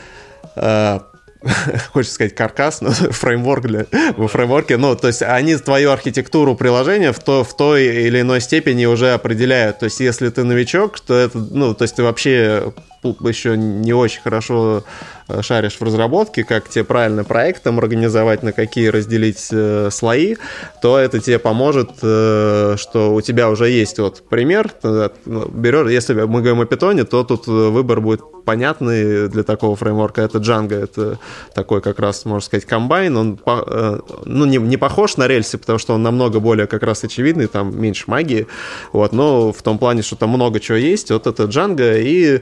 э, 0.56 1.00
хочется 1.94 2.15
сказать 2.15 2.36
каркас, 2.36 2.82
но 2.82 2.92
фреймворк 2.92 3.65
для 3.65 3.86
в 4.18 4.28
фреймворке, 4.28 4.78
ну, 4.78 4.96
то 4.96 5.08
есть 5.08 5.22
они 5.22 5.56
твою 5.56 5.92
архитектуру 5.92 6.56
приложения 6.56 7.12
в, 7.12 7.20
то, 7.20 7.44
в 7.44 7.56
той 7.56 7.86
или 7.86 8.22
иной 8.22 8.42
степени 8.42 8.86
уже 8.86 9.13
определяют. 9.13 9.80
То 9.80 9.86
есть 9.86 10.00
если 10.00 10.30
ты 10.30 10.44
новичок, 10.44 11.00
то 11.00 11.18
это, 11.18 11.38
ну, 11.38 11.74
то 11.74 11.84
есть 11.84 11.96
ты 11.96 12.04
вообще 12.04 12.74
еще 13.03 13.57
не 13.57 13.93
очень 13.93 14.21
хорошо 14.21 14.83
э, 15.27 15.41
шаришь 15.41 15.77
в 15.79 15.83
разработке, 15.83 16.43
как 16.43 16.69
тебе 16.69 16.83
правильно 16.83 17.23
проект 17.23 17.63
там 17.63 17.79
организовать, 17.79 18.43
на 18.43 18.51
какие 18.51 18.88
разделить 18.88 19.47
э, 19.51 19.89
слои, 19.91 20.35
то 20.81 20.97
это 20.97 21.19
тебе 21.19 21.39
поможет, 21.39 21.91
э, 22.01 22.75
что 22.77 23.13
у 23.13 23.21
тебя 23.21 23.49
уже 23.49 23.69
есть 23.69 23.99
вот 23.99 24.23
пример. 24.27 24.73
Ну, 24.83 25.47
берешь, 25.47 25.91
если 25.91 26.13
мы 26.13 26.41
говорим 26.41 26.62
о 26.62 26.65
питоне, 26.65 27.05
то 27.05 27.23
тут 27.23 27.47
выбор 27.47 28.01
будет 28.01 28.21
понятный 28.49 29.29
для 29.29 29.43
такого 29.43 29.75
фреймворка. 29.75 30.21
Это 30.21 30.39
Django, 30.39 30.73
это 30.73 31.19
такой 31.53 31.81
как 31.81 31.99
раз, 31.99 32.25
можно 32.25 32.45
сказать, 32.45 32.65
комбайн. 32.65 33.15
Он 33.15 33.38
по, 33.38 33.63
э, 33.65 33.99
ну, 34.25 34.45
не, 34.45 34.57
не 34.57 34.77
похож 34.77 35.17
на 35.17 35.27
рельсы, 35.27 35.57
потому 35.57 35.79
что 35.79 35.93
он 35.93 36.03
намного 36.03 36.39
более 36.39 36.65
как 36.65 36.83
раз 36.83 37.03
очевидный, 37.03 37.47
там 37.47 37.79
меньше 37.79 38.05
магии. 38.07 38.47
Вот, 38.91 39.13
но 39.13 39.51
в 39.51 39.62
том 39.62 39.77
плане, 39.77 40.01
что 40.01 40.15
там 40.15 40.29
много 40.29 40.59
чего 40.59 40.77
есть. 40.77 41.12
Вот 41.12 41.27
это 41.27 41.43
Django, 41.43 42.01
и 42.01 42.41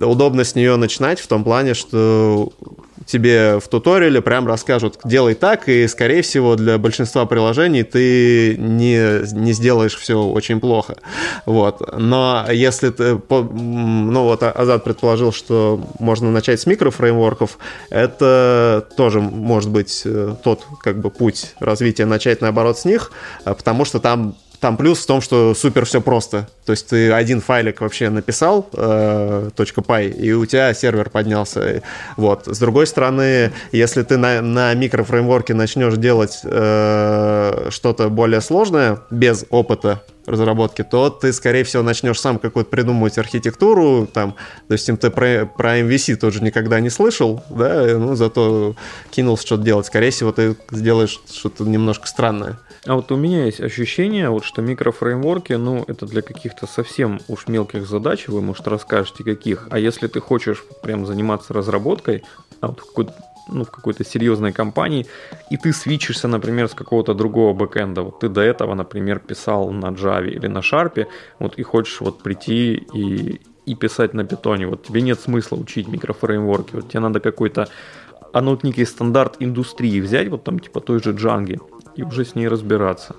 удобно 0.00 0.44
с 0.44 0.54
нее 0.54 0.76
начинать 0.76 1.20
в 1.20 1.26
том 1.26 1.44
плане, 1.44 1.74
что 1.74 2.52
тебе 3.06 3.58
в 3.60 3.68
туториале 3.68 4.20
прям 4.20 4.46
расскажут, 4.46 4.98
делай 5.04 5.34
так, 5.34 5.68
и, 5.68 5.86
скорее 5.86 6.22
всего, 6.22 6.56
для 6.56 6.76
большинства 6.76 7.24
приложений 7.24 7.84
ты 7.84 8.56
не, 8.58 9.32
не 9.32 9.52
сделаешь 9.52 9.96
все 9.96 10.20
очень 10.20 10.60
плохо. 10.60 10.96
Вот. 11.46 11.96
Но 11.96 12.44
если 12.50 12.90
ты... 12.90 13.20
Ну 13.30 14.22
вот 14.24 14.42
Азат 14.42 14.84
предположил, 14.84 15.32
что 15.32 15.80
можно 15.98 16.30
начать 16.30 16.60
с 16.60 16.66
микрофреймворков, 16.66 17.58
это 17.90 18.86
тоже 18.96 19.20
может 19.20 19.70
быть 19.70 20.02
э, 20.04 20.34
тот 20.42 20.64
как 20.82 21.00
бы 21.00 21.10
путь 21.10 21.54
развития, 21.60 22.06
начать 22.06 22.40
наоборот 22.40 22.78
с 22.78 22.84
них, 22.84 23.12
э, 23.44 23.54
потому 23.54 23.84
что 23.84 24.00
там 24.00 24.34
там 24.66 24.76
плюс 24.76 24.98
в 24.98 25.06
том, 25.06 25.20
что 25.20 25.54
супер 25.54 25.84
все 25.84 26.00
просто. 26.00 26.48
То 26.64 26.72
есть 26.72 26.88
ты 26.88 27.12
один 27.12 27.40
файлик 27.40 27.80
вообще 27.82 28.10
написал, 28.10 28.68
э, 28.72 29.50
.py, 29.56 30.10
и 30.10 30.32
у 30.32 30.44
тебя 30.44 30.74
сервер 30.74 31.08
поднялся. 31.08 31.84
Вот. 32.16 32.48
С 32.48 32.58
другой 32.58 32.88
стороны, 32.88 33.52
если 33.70 34.02
ты 34.02 34.16
на, 34.16 34.42
на 34.42 34.74
микрофреймворке 34.74 35.54
начнешь 35.54 35.94
делать 35.94 36.40
э, 36.42 37.68
что-то 37.70 38.08
более 38.08 38.40
сложное, 38.40 38.98
без 39.08 39.44
опыта 39.50 40.02
разработки, 40.26 40.82
то 40.82 41.10
ты, 41.10 41.32
скорее 41.32 41.62
всего, 41.62 41.84
начнешь 41.84 42.20
сам 42.20 42.40
какую-то 42.40 42.68
придумывать 42.68 43.18
архитектуру, 43.18 44.08
там, 44.12 44.34
допустим, 44.68 44.96
ты 44.96 45.10
про, 45.10 45.46
про 45.46 45.78
MVC 45.78 46.16
тоже 46.16 46.42
никогда 46.42 46.80
не 46.80 46.90
слышал, 46.90 47.44
да, 47.50 47.84
ну, 47.96 48.16
зато 48.16 48.74
кинулся 49.12 49.46
что-то 49.46 49.62
делать. 49.62 49.86
Скорее 49.86 50.10
всего, 50.10 50.32
ты 50.32 50.56
сделаешь 50.72 51.20
что-то 51.32 51.62
немножко 51.62 52.08
странное. 52.08 52.58
А 52.86 52.94
вот 52.94 53.10
у 53.10 53.16
меня 53.16 53.46
есть 53.46 53.60
ощущение, 53.60 54.30
вот, 54.30 54.44
что 54.44 54.62
микрофреймворки, 54.62 55.54
ну, 55.54 55.84
это 55.88 56.06
для 56.06 56.22
каких-то 56.22 56.66
совсем 56.66 57.20
уж 57.26 57.48
мелких 57.48 57.86
задач, 57.86 58.28
вы, 58.28 58.40
может, 58.40 58.68
расскажете, 58.68 59.24
каких. 59.24 59.66
А 59.70 59.78
если 59.78 60.06
ты 60.06 60.20
хочешь 60.20 60.64
прям 60.82 61.04
заниматься 61.04 61.52
разработкой, 61.52 62.22
а 62.60 62.68
вот 62.68 62.80
в 62.80 62.86
какой-то 62.86 63.14
ну, 63.48 63.64
в 63.64 63.70
какой-то 63.70 64.04
серьезной 64.04 64.52
компании, 64.52 65.06
и 65.50 65.56
ты 65.56 65.72
свичишься, 65.72 66.26
например, 66.26 66.68
с 66.68 66.74
какого-то 66.74 67.14
другого 67.14 67.52
бэкэнда. 67.52 68.02
Вот 68.02 68.18
ты 68.18 68.28
до 68.28 68.40
этого, 68.40 68.74
например, 68.74 69.20
писал 69.20 69.70
на 69.70 69.92
Java 69.92 70.26
или 70.26 70.48
на 70.48 70.58
Sharp, 70.58 71.06
вот 71.38 71.54
и 71.56 71.62
хочешь 71.62 72.00
вот 72.00 72.24
прийти 72.24 72.74
и, 72.74 73.40
и 73.64 73.74
писать 73.76 74.14
на 74.14 74.24
питоне. 74.24 74.66
Вот 74.66 74.82
тебе 74.82 75.00
нет 75.00 75.20
смысла 75.20 75.56
учить 75.56 75.86
микрофреймворки. 75.86 76.74
Вот 76.74 76.88
тебе 76.88 76.98
надо 76.98 77.20
какой-то 77.20 77.68
а 78.32 78.42
ну 78.42 78.50
вот 78.50 78.64
некий 78.64 78.84
стандарт 78.84 79.36
индустрии 79.40 79.98
взять, 80.00 80.28
вот 80.28 80.44
там 80.44 80.58
типа 80.58 80.80
той 80.80 81.02
же 81.02 81.12
Джанги, 81.12 81.58
и 81.96 82.02
уже 82.02 82.24
с 82.24 82.34
ней 82.34 82.48
разбираться. 82.48 83.16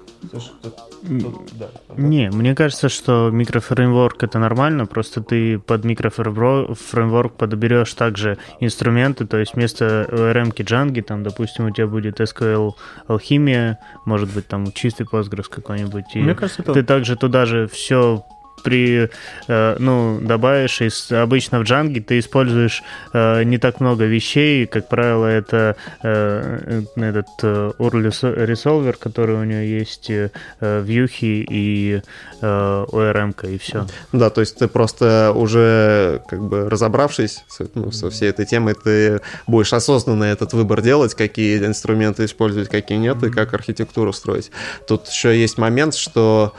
Не, 1.95 2.29
мне 2.31 2.55
кажется, 2.55 2.89
что 2.89 3.29
микрофреймворк 3.31 4.23
это 4.23 4.39
нормально, 4.39 4.85
просто 4.85 5.21
ты 5.21 5.59
под 5.59 5.83
микрофреймворк 5.85 7.33
подберешь 7.33 7.93
также 7.93 8.37
инструменты, 8.59 9.25
то 9.25 9.37
есть 9.37 9.53
вместо 9.55 10.07
ORM-ки 10.11 10.63
Django, 10.63 11.01
там, 11.01 11.23
допустим, 11.23 11.65
у 11.65 11.71
тебя 11.71 11.87
будет 11.87 12.19
SQL 12.19 12.71
алхимия, 13.07 13.79
может 14.05 14.33
быть, 14.33 14.47
там 14.47 14.71
чистый 14.71 15.05
Postgres 15.05 15.45
какой-нибудь. 15.49 16.05
И 16.15 16.19
мне 16.19 16.35
кажется, 16.35 16.61
это... 16.61 16.73
ты 16.73 16.83
также 16.83 17.15
туда 17.15 17.45
же 17.45 17.67
все 17.67 18.25
при, 18.63 19.09
э, 19.47 19.75
ну, 19.79 20.19
добавишь, 20.21 20.81
из, 20.81 21.11
обычно 21.11 21.59
в 21.59 21.63
Django 21.63 22.01
ты 22.01 22.19
используешь 22.19 22.83
э, 23.13 23.43
не 23.43 23.57
так 23.57 23.79
много 23.79 24.05
вещей, 24.05 24.65
как 24.65 24.89
правило, 24.89 25.25
это 25.25 25.75
э, 26.03 26.81
этот 26.95 27.27
URL 27.41 28.09
Resolver, 28.45 28.95
который 28.97 29.35
у 29.35 29.43
него 29.43 29.61
есть, 29.61 30.11
вьюхи 30.61 31.45
и 31.49 32.01
ORM, 32.41 33.33
и 33.47 33.57
все. 33.57 33.87
Да, 34.11 34.29
то 34.29 34.41
есть 34.41 34.57
ты 34.57 34.67
просто 34.67 35.31
уже 35.35 36.21
как 36.27 36.41
бы 36.41 36.69
разобравшись 36.69 37.43
ну, 37.73 37.91
со 37.91 38.09
всей 38.09 38.29
этой 38.29 38.45
темой, 38.45 38.75
ты 38.75 39.21
будешь 39.47 39.73
осознанно 39.73 40.25
этот 40.25 40.53
выбор 40.53 40.81
делать, 40.81 41.15
какие 41.15 41.57
инструменты 41.65 42.25
использовать, 42.25 42.69
какие 42.69 42.97
нет, 42.97 43.21
и 43.23 43.29
как 43.29 43.53
архитектуру 43.53 44.13
строить. 44.13 44.51
Тут 44.87 45.07
еще 45.07 45.39
есть 45.39 45.57
момент, 45.57 45.95
что 45.95 46.53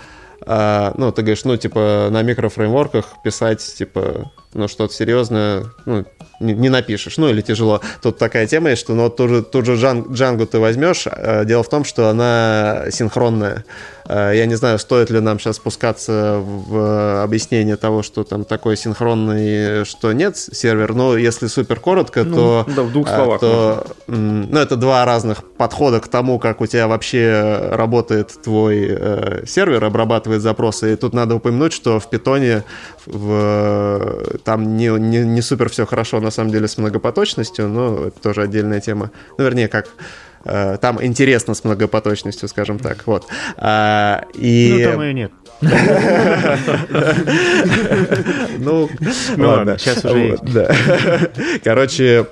а, 0.47 0.95
ну, 0.97 1.11
ты 1.13 1.23
говоришь, 1.23 1.45
ну, 1.45 1.57
типа, 1.57 2.09
на 2.11 2.23
микрофреймворках 2.23 3.23
писать, 3.25 3.61
типа, 3.77 4.31
ну, 4.55 4.69
что-то 4.69 4.95
серьезное, 4.95 5.65
ну, 5.85 6.05
не, 6.41 6.55
не 6.55 6.69
напишешь, 6.69 7.19
ну, 7.19 7.29
или 7.29 7.41
тяжело. 7.41 7.81
Тут 8.03 8.19
такая 8.19 8.47
тема 8.47 8.71
есть, 8.71 8.83
что, 8.83 8.95
ну, 8.95 9.11
ту 9.11 9.29
же, 9.29 9.43
ту 9.43 9.65
же 9.65 9.75
Django 9.75 10.47
ты 10.47 10.59
возьмешь, 10.59 11.07
а, 11.07 11.45
дело 11.45 11.63
в 11.63 11.69
том, 11.69 11.85
что 11.85 12.09
она 12.09 12.85
синхронная. 12.91 13.65
А, 14.11 14.33
я 14.33 14.47
не 14.47 14.55
знаю, 14.55 14.79
стоит 14.79 15.11
ли 15.11 15.21
нам 15.21 15.39
сейчас 15.39 15.57
спускаться 15.57 16.39
в 16.43 17.23
объяснение 17.23 17.77
того, 17.77 18.03
что 18.03 18.25
там 18.25 18.45
такой 18.45 18.77
синхронный, 18.77 19.85
что 19.85 20.13
нет 20.13 20.39
сервер, 20.39 20.95
но 20.95 21.17
если 21.17 21.47
супер 21.47 21.79
коротко, 21.79 22.25
ну, 22.25 22.35
то... 22.35 22.67
Да, 22.75 22.83
в 22.85 22.93
двух 22.93 23.07
словах. 23.07 23.41
То, 23.41 23.87
ну, 24.07 24.59
это 24.59 24.77
два 24.77 25.05
разных 25.05 25.45
подхода 25.45 26.01
к 26.01 26.09
тому, 26.09 26.39
как 26.39 26.63
у 26.63 26.67
тебя 26.67 26.89
вообще 26.89 27.69
работает 27.71 28.33
твой 28.43 28.87
э, 28.89 29.45
сервер, 29.47 29.85
обрабатывает 29.85 30.41
запросы. 30.41 30.95
И 30.95 30.97
тут 30.97 31.13
надо 31.13 31.35
упомянуть, 31.35 31.75
что 31.75 32.01
в 32.01 32.09
питоне 32.09 32.65
в, 33.05 34.39
там 34.43 34.79
не, 34.79 34.89
не, 34.89 35.19
не 35.19 35.43
супер 35.43 35.69
все 35.69 35.85
хорошо 35.85 36.21
на 36.21 36.31
самом 36.31 36.51
деле 36.51 36.67
с 36.67 36.79
многопоточностью, 36.79 37.69
но 37.69 38.07
это 38.07 38.21
тоже 38.23 38.43
отдельная 38.43 38.81
тема. 38.81 39.11
Ну, 39.37 39.45
вернее, 39.45 39.69
как 39.69 39.87
э, 39.87 39.91
там 40.81 41.05
интересно 41.05 41.55
с 41.55 41.65
многопоточностью, 41.65 42.49
скажем 42.49 42.79
так. 42.79 43.07
Вот. 43.07 43.27
А, 43.57 44.23
и... 44.35 44.77
Ну, 44.79 44.91
там 44.91 45.03
ее 45.03 45.15
нет. 45.15 45.33
Ну, 48.59 48.89
ладно. 49.37 49.79
Сейчас 49.79 50.05
уже. 50.05 50.39
Короче, 51.65 52.09
Э, 52.09 52.25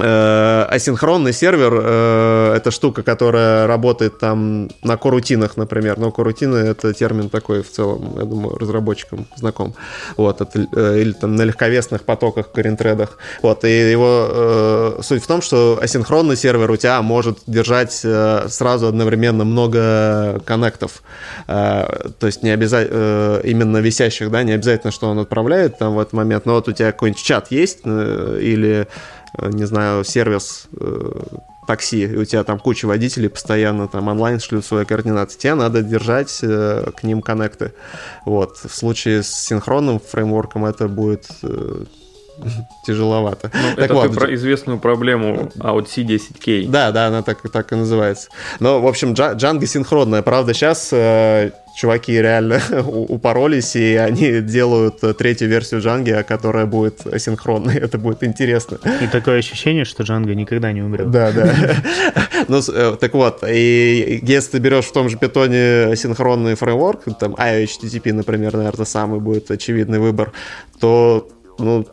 асинхронный 0.00 1.32
сервер 1.32 1.72
э, 1.82 2.54
это 2.56 2.70
штука, 2.70 3.02
которая 3.02 3.66
работает 3.66 4.18
там 4.18 4.68
на 4.82 4.96
корутинах, 4.96 5.56
например. 5.56 5.98
Но 5.98 6.10
корутины 6.10 6.56
это 6.56 6.92
термин 6.92 7.28
такой 7.28 7.62
в 7.62 7.70
целом, 7.70 8.14
я 8.18 8.24
думаю, 8.24 8.56
разработчикам 8.56 9.26
знаком. 9.36 9.74
Вот, 10.16 10.40
это, 10.40 10.66
э, 10.76 11.00
или 11.00 11.12
там 11.12 11.36
на 11.36 11.42
легковесных 11.42 12.02
потоках, 12.02 12.52
коринтредах. 12.52 13.18
Вот, 13.42 13.64
и 13.64 13.90
его 13.90 14.28
э, 14.30 15.00
суть 15.02 15.22
в 15.22 15.26
том, 15.26 15.42
что 15.42 15.78
асинхронный 15.80 16.36
сервер 16.36 16.70
у 16.70 16.76
тебя 16.76 17.00
может 17.02 17.38
держать 17.46 18.00
э, 18.04 18.46
сразу 18.48 18.86
одновременно 18.86 19.44
много 19.44 20.40
коннектов. 20.44 21.02
Э, 21.46 22.10
то 22.18 22.26
есть 22.26 22.42
не 22.42 22.50
обязательно 22.50 22.98
э, 22.98 23.40
именно 23.44 23.78
висящих, 23.78 24.30
да, 24.30 24.42
не 24.42 24.52
обязательно, 24.52 24.92
что 24.92 25.08
он 25.08 25.18
отправляет 25.18 25.78
там 25.78 25.94
в 25.94 26.00
этот 26.00 26.12
момент, 26.12 26.46
но 26.46 26.54
вот 26.54 26.68
у 26.68 26.72
тебя 26.72 26.92
какой-нибудь 26.92 27.22
чат 27.22 27.50
есть 27.50 27.80
э, 27.84 28.38
или 28.40 28.78
Э, 28.78 28.86
не 29.36 29.64
знаю, 29.64 30.04
сервис 30.04 30.68
э, 30.78 31.12
такси, 31.66 32.04
и 32.04 32.16
у 32.16 32.24
тебя 32.24 32.44
там 32.44 32.58
куча 32.58 32.86
водителей 32.86 33.28
постоянно 33.28 33.88
там 33.88 34.08
онлайн 34.08 34.40
шлют 34.40 34.64
свои 34.64 34.84
координаты, 34.84 35.36
тебе 35.36 35.54
надо 35.54 35.82
держать 35.82 36.38
э, 36.42 36.90
к 36.96 37.02
ним 37.02 37.20
коннекты. 37.20 37.74
Вот. 38.24 38.56
В 38.56 38.74
случае 38.74 39.22
с 39.22 39.28
синхронным 39.28 40.00
фреймворком 40.00 40.64
это 40.64 40.88
будет 40.88 41.28
э, 41.42 41.84
тяжеловато. 42.86 43.50
Ну, 43.54 43.76
так 43.76 43.84
это 43.84 43.94
вот, 43.94 44.10
ты 44.10 44.14
про 44.14 44.34
известную 44.34 44.78
проблему 44.78 45.50
OutC10K. 45.58 46.68
Да, 46.68 46.90
да, 46.90 47.08
она 47.08 47.22
так, 47.22 47.42
так 47.50 47.72
и 47.72 47.76
называется. 47.76 48.30
Но, 48.60 48.80
в 48.80 48.86
общем, 48.86 49.12
Django 49.12 49.66
синхронная. 49.66 50.22
Правда, 50.22 50.54
сейчас 50.54 50.88
э, 50.92 51.52
чуваки 51.78 52.20
реально 52.20 52.60
упоролись, 53.08 53.76
и 53.76 53.94
они 53.94 54.40
делают 54.40 55.00
третью 55.16 55.48
версию 55.48 55.80
Django, 55.80 56.24
которая 56.24 56.66
будет 56.66 57.02
синхронной. 57.18 57.76
Это 57.84 57.98
будет 57.98 58.24
интересно. 58.24 58.78
И 59.00 59.06
такое 59.06 59.38
ощущение, 59.38 59.84
что 59.84 60.02
Django 60.02 60.34
никогда 60.34 60.72
не 60.72 60.82
умрет. 60.82 61.10
Да, 61.10 61.30
да. 61.32 61.54
Ну, 62.48 62.60
э, 62.66 62.96
так 62.98 63.14
вот, 63.14 63.44
и 63.46 64.20
если 64.22 64.52
ты 64.52 64.58
берешь 64.58 64.86
в 64.86 64.92
том 64.92 65.08
же 65.08 65.18
питоне 65.18 65.94
синхронный 65.96 66.54
фреймворк, 66.54 67.02
там 67.18 67.34
IOHTTP, 67.34 68.12
например, 68.12 68.56
наверное, 68.56 68.86
самый 68.86 69.20
будет 69.20 69.50
очевидный 69.50 69.98
выбор, 69.98 70.32
то 70.80 71.28
ну, 71.58 71.86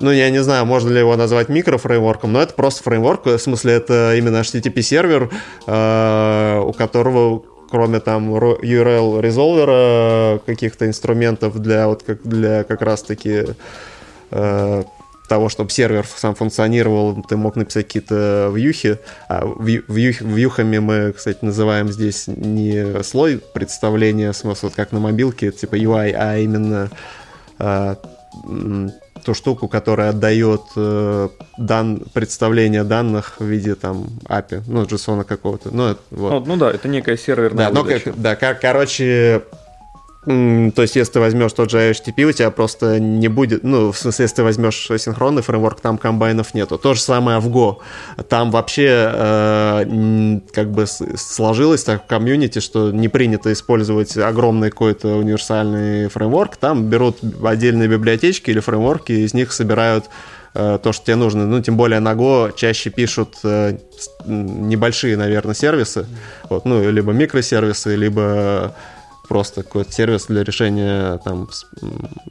ну, 0.00 0.10
я 0.10 0.30
не 0.30 0.42
знаю, 0.42 0.66
можно 0.66 0.90
ли 0.90 0.98
его 0.98 1.16
назвать 1.16 1.48
микрофреймворком, 1.48 2.32
но 2.32 2.42
это 2.42 2.54
просто 2.54 2.82
фреймворк, 2.82 3.26
в 3.26 3.38
смысле, 3.38 3.74
это 3.74 4.16
именно 4.16 4.40
HTTP-сервер, 4.40 5.30
э, 5.66 6.60
у 6.64 6.72
которого 6.72 7.42
кроме 7.70 8.00
там 8.00 8.34
URL 8.34 9.20
резолвера 9.20 10.40
каких-то 10.46 10.86
инструментов 10.86 11.58
для 11.60 11.88
вот 11.88 12.02
как 12.02 12.22
для 12.22 12.64
как 12.64 12.82
раз 12.82 13.02
таки 13.02 13.44
э, 14.30 14.82
того, 15.28 15.48
чтобы 15.48 15.70
сервер 15.70 16.06
сам 16.06 16.34
функционировал, 16.34 17.22
ты 17.22 17.36
мог 17.36 17.56
написать 17.56 17.86
какие-то 17.86 18.50
вьюхи. 18.52 18.98
А 19.28 19.44
вью, 19.60 19.84
вью, 19.86 20.12
вьюхами 20.20 20.78
мы, 20.78 21.12
кстати, 21.12 21.38
называем 21.42 21.92
здесь 21.92 22.26
не 22.26 23.02
слой 23.02 23.38
представления, 23.38 24.32
смысл 24.32 24.70
как 24.74 24.90
на 24.92 25.00
мобилке, 25.00 25.52
типа 25.52 25.76
UI, 25.76 26.14
а 26.16 26.38
именно 26.38 26.90
э, 27.58 27.96
ту 29.24 29.34
штуку, 29.34 29.68
которая 29.68 30.10
отдает 30.10 30.62
э, 30.76 31.28
дан, 31.56 32.02
представление 32.12 32.84
данных 32.84 33.36
в 33.38 33.44
виде 33.44 33.74
там 33.74 34.06
API, 34.24 34.62
ну, 34.66 34.82
JSON 34.84 35.24
какого-то. 35.24 35.70
Ну, 35.74 35.88
это, 35.88 36.00
вот. 36.10 36.30
ну, 36.46 36.54
ну 36.54 36.56
да, 36.56 36.70
это 36.70 36.88
некая 36.88 37.16
серверная 37.16 37.70
да, 37.70 37.82
выдача. 37.82 38.12
Ну, 38.14 38.22
да, 38.22 38.36
кор- 38.36 38.58
короче, 38.60 39.42
то 40.28 40.82
есть, 40.82 40.94
если 40.94 41.14
ты 41.14 41.20
возьмешь 41.20 41.54
тот 41.54 41.70
же 41.70 41.78
HTTP, 41.78 42.24
у 42.24 42.32
тебя 42.32 42.50
просто 42.50 43.00
не 43.00 43.28
будет, 43.28 43.64
ну, 43.64 43.92
в 43.92 43.96
смысле, 43.96 44.24
если 44.24 44.36
ты 44.36 44.42
возьмешь 44.42 44.86
синхронный 44.98 45.40
фреймворк, 45.40 45.80
там 45.80 45.96
комбайнов 45.96 46.52
нету. 46.52 46.76
То 46.76 46.92
же 46.92 47.00
самое 47.00 47.38
в 47.38 47.48
Go. 47.48 47.76
Там 48.28 48.50
вообще 48.50 49.10
э, 49.10 50.40
как 50.52 50.70
бы 50.70 50.84
сложилось 50.86 51.82
так 51.82 52.04
в 52.04 52.06
комьюнити, 52.06 52.58
что 52.58 52.90
не 52.90 53.08
принято 53.08 53.50
использовать 53.50 54.18
огромный 54.18 54.68
какой-то 54.68 55.16
универсальный 55.16 56.08
фреймворк. 56.08 56.56
Там 56.56 56.90
берут 56.90 57.20
отдельные 57.42 57.88
библиотечки 57.88 58.50
или 58.50 58.60
фреймворки, 58.60 59.12
из 59.12 59.32
них 59.32 59.50
собирают 59.50 60.10
э, 60.52 60.78
то, 60.82 60.92
что 60.92 61.06
тебе 61.06 61.16
нужно. 61.16 61.46
Ну, 61.46 61.62
тем 61.62 61.78
более 61.78 62.00
на 62.00 62.12
Go 62.12 62.52
чаще 62.54 62.90
пишут 62.90 63.36
э, 63.44 63.78
небольшие, 64.26 65.16
наверное, 65.16 65.54
сервисы. 65.54 66.06
Вот, 66.50 66.66
ну, 66.66 66.90
либо 66.90 67.12
микросервисы, 67.12 67.96
либо 67.96 68.74
просто 69.28 69.62
какой-то 69.62 69.92
сервис 69.92 70.26
для 70.26 70.42
решения 70.42 71.18
там 71.18 71.48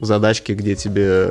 задачки, 0.00 0.52
где 0.52 0.74
тебе 0.74 1.28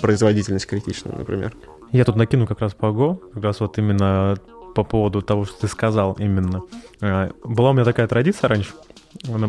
производительность 0.00 0.66
критична, 0.66 1.12
например. 1.16 1.54
Я 1.92 2.04
тут 2.04 2.16
накину 2.16 2.46
как 2.46 2.60
раз 2.60 2.74
по 2.74 2.86
Go, 2.86 3.16
как 3.34 3.44
раз 3.44 3.60
вот 3.60 3.78
именно 3.78 4.36
по 4.74 4.84
поводу 4.84 5.22
того, 5.22 5.44
что 5.44 5.62
ты 5.62 5.68
сказал 5.68 6.14
именно. 6.18 6.62
Э, 7.00 7.30
была 7.44 7.70
у 7.70 7.72
меня 7.72 7.84
такая 7.84 8.06
традиция 8.06 8.48
раньше, 8.48 8.72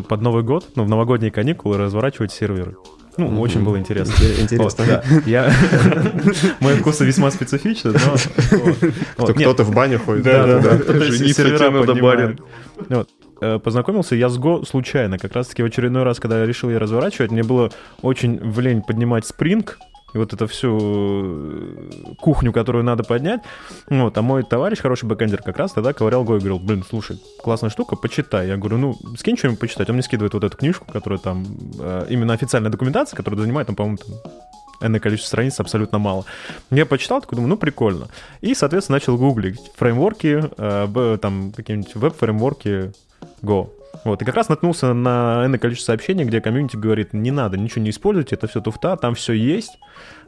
под 0.08 0.20
Новый 0.22 0.42
год, 0.42 0.66
ну, 0.74 0.84
в 0.84 0.88
новогодние 0.88 1.30
каникулы 1.30 1.76
разворачивать 1.76 2.32
серверы. 2.32 2.76
Ну, 3.16 3.26
mm-hmm. 3.26 3.40
очень 3.40 3.64
было 3.64 3.78
интересно. 3.78 4.14
Интересно. 4.40 4.64
Вот, 4.64 4.76
да. 4.78 5.02
Я... 5.26 5.52
Мои 6.60 6.76
вкусы 6.76 7.04
весьма 7.04 7.30
специфичны, 7.30 7.92
но... 7.92 9.26
Кто-то 9.26 9.64
в 9.64 9.74
баню 9.74 9.98
ходит. 9.98 10.24
Да, 10.24 10.46
да, 10.46 10.58
да. 10.60 10.78
Кто-то 10.78 11.12
сервера 11.12 11.70
поднимает. 11.70 12.40
Э, 13.40 13.58
познакомился 13.58 14.14
я 14.14 14.28
с 14.28 14.38
Go 14.38 14.66
случайно. 14.66 15.18
Как 15.18 15.32
раз-таки 15.32 15.62
в 15.62 15.66
очередной 15.66 16.02
раз, 16.02 16.20
когда 16.20 16.40
я 16.40 16.46
решил 16.46 16.68
ее 16.68 16.78
разворачивать, 16.78 17.30
мне 17.30 17.42
было 17.42 17.70
очень 18.02 18.38
в 18.38 18.60
лень 18.60 18.82
поднимать 18.82 19.26
Spring, 19.26 19.78
и 20.12 20.18
вот 20.18 20.32
эту 20.32 20.46
всю 20.46 20.78
э, 20.80 22.14
кухню, 22.18 22.52
которую 22.52 22.84
надо 22.84 23.04
поднять. 23.04 23.40
Вот, 23.88 24.16
а 24.16 24.22
мой 24.22 24.42
товарищ, 24.42 24.80
хороший 24.80 25.06
бэкэндер, 25.06 25.42
как 25.42 25.58
раз 25.58 25.72
тогда 25.72 25.92
ковырял 25.92 26.24
Go 26.24 26.36
и 26.36 26.38
говорил, 26.38 26.58
блин, 26.58 26.84
слушай, 26.88 27.20
классная 27.42 27.70
штука, 27.70 27.96
почитай. 27.96 28.48
Я 28.48 28.56
говорю, 28.56 28.78
ну, 28.78 28.96
скинь 29.16 29.36
что-нибудь 29.36 29.60
почитать. 29.60 29.88
Он 29.88 29.94
мне 29.94 30.02
скидывает 30.02 30.34
вот 30.34 30.44
эту 30.44 30.56
книжку, 30.56 30.86
которая 30.90 31.18
там, 31.18 31.46
э, 31.78 32.06
именно 32.08 32.34
официальная 32.34 32.70
документация, 32.70 33.16
которая 33.16 33.40
занимает, 33.40 33.66
там, 33.66 33.76
по-моему, 33.76 33.98
энное 34.80 35.00
количество 35.00 35.28
страниц, 35.28 35.60
абсолютно 35.60 35.98
мало. 35.98 36.24
Я 36.70 36.86
почитал, 36.86 37.20
такой 37.20 37.36
думаю, 37.36 37.50
ну, 37.50 37.56
прикольно. 37.56 38.08
И, 38.40 38.54
соответственно, 38.54 38.96
начал 38.96 39.16
гуглить 39.16 39.60
фреймворки, 39.76 40.44
э, 40.56 41.18
там, 41.20 41.52
какие-нибудь 41.52 41.94
веб-фреймворки 41.94 42.92
Go. 43.42 43.70
Вот, 44.04 44.22
и 44.22 44.24
как 44.24 44.34
раз 44.34 44.48
наткнулся 44.48 44.94
на 44.94 45.42
энное 45.44 45.58
количество 45.58 45.92
сообщений, 45.92 46.24
где 46.24 46.40
комьюнити 46.40 46.76
говорит, 46.76 47.12
не 47.12 47.30
надо, 47.30 47.58
ничего 47.58 47.82
не 47.82 47.90
используйте, 47.90 48.34
это 48.34 48.46
все 48.46 48.60
туфта, 48.60 48.96
там 48.96 49.14
все 49.14 49.34
есть, 49.34 49.78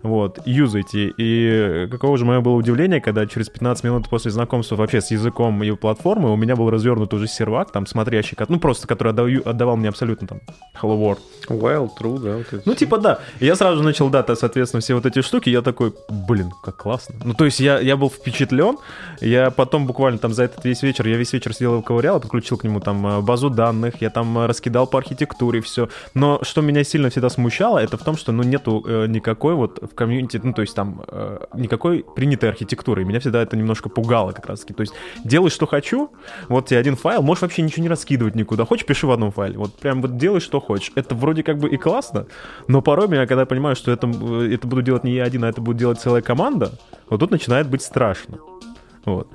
вот, 0.03 0.41
юзайте. 0.45 1.13
И 1.17 1.89
каково 1.91 2.19
же 2.19 2.25
мое 2.25 2.41
было 2.41 2.55
удивление, 2.55 3.01
когда 3.01 3.27
через 3.27 3.49
15 3.49 3.85
минут 3.85 4.09
после 4.09 4.31
знакомства 4.31 4.77
вообще 4.77 5.01
с 5.01 5.11
языком 5.11 5.63
и 5.63 5.71
платформой 5.73 6.33
у 6.33 6.37
меня 6.37 6.57
был 6.57 6.71
развернут 6.71 7.15
уже 7.15 7.29
сервак, 7.29 7.71
там, 7.71 7.87
смотрящий, 7.87 8.37
ну, 8.49 8.59
просто, 8.59 8.89
который 8.89 9.11
отдаю, 9.11 9.43
отдавал 9.45 9.77
мне 9.77 9.89
абсолютно 9.89 10.27
там 10.27 10.41
Hello 10.81 10.99
World. 10.99 11.19
Well, 11.49 11.91
true, 11.99 12.19
да. 12.19 12.37
Вот 12.37 12.67
ну, 12.67 12.75
типа, 12.75 12.99
да. 12.99 13.21
И 13.41 13.47
я 13.47 13.55
сразу 13.55 13.83
начал, 13.83 14.09
да, 14.11 14.25
соответственно, 14.35 14.81
все 14.81 14.95
вот 14.95 15.07
эти 15.07 15.23
штуки, 15.23 15.51
я 15.51 15.63
такой, 15.63 15.95
блин, 16.09 16.51
как 16.63 16.77
классно. 16.77 17.15
Ну, 17.25 17.35
то 17.35 17.45
есть 17.45 17.61
я, 17.61 17.79
я 17.79 17.97
был 17.97 18.11
впечатлен, 18.11 18.79
я 19.21 19.51
потом 19.51 19.87
буквально 19.87 20.19
там 20.19 20.33
за 20.33 20.45
этот 20.45 20.65
весь 20.65 20.83
вечер, 20.83 21.07
я 21.07 21.17
весь 21.17 21.33
вечер 21.33 21.55
сидел 21.55 21.81
и 21.81 21.83
ковырял, 21.83 22.21
подключил 22.21 22.59
к 22.59 22.65
нему 22.65 22.81
там 22.81 23.07
э, 23.07 23.21
базу 23.21 23.51
данных, 23.51 24.01
я 24.01 24.11
там 24.11 24.37
э, 24.39 24.47
раскидал 24.47 24.87
по 24.87 24.99
архитектуре 24.99 25.61
все. 25.61 25.89
Но 26.15 26.41
что 26.43 26.61
меня 26.61 26.83
сильно 26.85 27.11
всегда 27.11 27.29
смущало, 27.31 27.79
это 27.79 27.97
в 27.97 28.03
том, 28.03 28.17
что, 28.17 28.33
ну, 28.33 28.43
нету 28.43 28.85
э, 28.87 29.07
никакой 29.07 29.55
вот 29.63 29.79
в 29.83 29.95
комьюнити, 29.95 30.41
ну, 30.43 30.53
то 30.53 30.63
есть 30.63 30.75
там 30.75 31.03
э, 31.09 31.39
никакой 31.55 32.05
принятой 32.05 32.51
архитектуры. 32.51 33.03
И 33.03 33.05
меня 33.05 33.21
всегда 33.21 33.43
это 33.43 33.57
немножко 33.57 33.89
пугало 33.89 34.33
как 34.33 34.47
раз-таки. 34.47 34.75
То 34.75 34.83
есть 34.83 34.95
делай, 35.25 35.51
что 35.51 35.67
хочу, 35.67 36.11
вот 36.49 36.67
тебе 36.67 36.79
один 36.79 36.97
файл, 36.97 37.23
можешь 37.23 37.43
вообще 37.43 37.63
ничего 37.63 37.83
не 37.83 37.89
раскидывать 37.89 38.35
никуда. 38.35 38.65
Хочешь, 38.65 38.87
пиши 38.87 39.07
в 39.07 39.11
одном 39.11 39.33
файле. 39.33 39.59
Вот 39.59 39.75
прям 39.75 40.03
вот 40.03 40.17
делай, 40.17 40.41
что 40.41 40.61
хочешь. 40.61 40.93
Это 40.95 41.15
вроде 41.15 41.43
как 41.43 41.59
бы 41.59 41.69
и 41.69 41.77
классно, 41.77 42.27
но 42.69 42.83
порой 42.83 43.09
меня, 43.09 43.27
когда 43.27 43.43
я 43.43 43.47
понимаю, 43.47 43.77
что 43.77 43.91
это, 43.93 44.07
э, 44.09 44.55
это 44.55 44.67
буду 44.67 44.83
делать 44.83 45.05
не 45.05 45.15
я 45.15 45.25
один, 45.25 45.45
а 45.45 45.49
это 45.49 45.61
будет 45.61 45.77
делать 45.77 46.01
целая 46.01 46.23
команда, 46.23 46.73
вот 47.09 47.21
тут 47.21 47.31
начинает 47.31 47.69
быть 47.69 47.83
страшно. 47.83 48.39
Вот. 49.05 49.29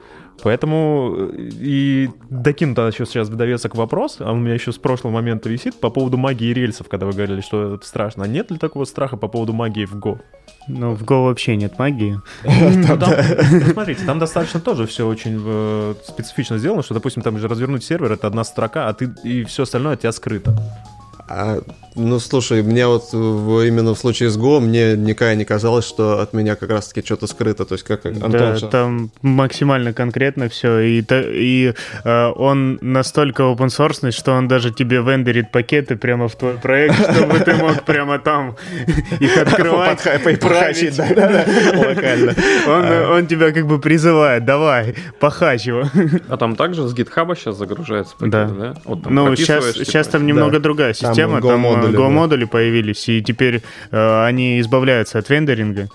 Поэтому 0.44 1.16
э, 1.18 1.50
и 1.60 2.10
докину 2.30 2.76
тогда 2.76 2.90
еще 2.90 3.06
сейчас 3.06 3.30
довесок 3.30 3.76
вопрос, 3.76 4.18
а 4.20 4.32
у 4.32 4.36
меня 4.36 4.54
еще 4.54 4.72
с 4.72 4.78
прошлого 4.78 5.14
момента 5.14 5.50
висит 5.50 5.80
по 5.80 5.90
поводу 5.90 6.18
магии 6.18 6.54
рельсов, 6.54 6.88
когда 6.90 7.06
вы 7.06 7.14
говорили, 7.14 7.42
что 7.42 7.76
это 7.76 7.86
страшно. 7.86 8.24
А 8.24 8.28
нет 8.28 8.52
ли 8.52 8.58
такого 8.58 8.86
страха 8.86 9.18
по 9.18 9.28
поводу 9.28 9.54
магии 9.54 9.86
в 9.86 9.96
Go? 9.96 10.20
Ну, 10.68 10.94
в 10.94 11.04
Go 11.04 11.26
вообще 11.26 11.56
нет 11.56 11.80
магии. 11.80 12.20
Ну, 12.44 13.72
смотрите, 13.72 14.06
там 14.06 14.20
достаточно 14.20 14.60
тоже 14.60 14.86
все 14.86 15.08
очень 15.08 15.42
э, 15.44 15.96
специфично 16.06 16.58
сделано, 16.58 16.84
что, 16.84 16.94
допустим, 16.94 17.24
там 17.24 17.38
же 17.40 17.48
развернуть 17.48 17.84
сервер— 17.84 18.12
это 18.14 18.28
одна 18.28 18.44
строка, 18.44 18.88
а 18.90 18.94
ты 18.94 19.10
и 19.24 19.44
все 19.44 19.64
остальное 19.64 19.94
от 19.94 20.02
тебя 20.02 20.12
скрыто. 20.12 20.56
А, 21.30 21.60
ну, 21.96 22.20
слушай, 22.20 22.62
мне 22.64 22.88
вот 22.88 23.12
в, 23.12 23.68
именно 23.68 23.94
в 23.94 23.98
случае 23.98 24.30
с 24.30 24.38
Go 24.38 24.60
мне 24.62 24.96
никогда 24.96 25.36
не 25.36 25.44
казалось, 25.44 25.86
что 25.86 26.22
от 26.22 26.32
меня 26.32 26.56
как 26.56 26.70
раз-таки 26.70 27.06
что-то 27.06 27.28
скрыто. 27.28 27.66
То 27.66 27.74
есть, 27.74 27.84
как 27.84 28.06
Антон... 28.06 28.32
Да, 28.32 28.56
сейчас- 28.56 28.70
там 28.70 29.10
максимально 29.22 29.92
конкретно 29.92 30.48
все. 30.48 30.80
И, 30.80 31.04
и 31.10 31.74
э, 32.04 32.26
он 32.36 32.78
настолько 32.82 33.44
open 33.44 33.68
source, 33.68 34.12
что 34.12 34.34
он 34.34 34.48
даже 34.48 34.72
тебе 34.72 34.98
вендорит 34.98 35.52
пакеты 35.52 35.98
прямо 35.98 36.30
в 36.30 36.36
твой 36.36 36.54
проект, 36.54 36.96
чтобы 36.96 37.40
ты 37.40 37.56
мог 37.56 37.84
прямо 37.84 38.20
там 38.20 38.56
их 39.20 39.38
открывать, 39.42 40.02
похачить, 40.40 40.96
править. 40.96 41.16
да, 41.16 41.46
локально. 41.90 42.36
Он, 42.68 43.18
он 43.18 43.28
тебя 43.28 43.52
как 43.52 43.68
бы 43.68 43.80
призывает, 43.80 44.46
давай, 44.46 44.96
похач 45.20 45.66
его. 45.66 45.84
А 46.30 46.38
там 46.38 46.56
также 46.56 46.88
с 46.88 46.94
гитхаба 46.94 47.36
сейчас 47.36 47.58
загружается 47.58 48.16
пакет, 48.18 48.32
Да. 48.32 48.76
Ну, 49.10 49.36
сейчас, 49.36 49.74
типа, 49.74 50.04
там 50.04 50.26
немного 50.26 50.60
другая 50.60 50.94
Там 50.94 51.17
система, 51.18 51.42
там, 51.42 51.66
э, 51.66 51.70
Go-модули, 51.70 51.92
да. 51.92 51.98
Go-модули 51.98 52.46
появились, 52.46 53.10
и 53.10 53.22
теперь 53.22 53.62
э, 53.92 54.24
они 54.26 54.60
избавляются 54.60 55.20
от 55.20 55.30
вендоринга. 55.30 55.90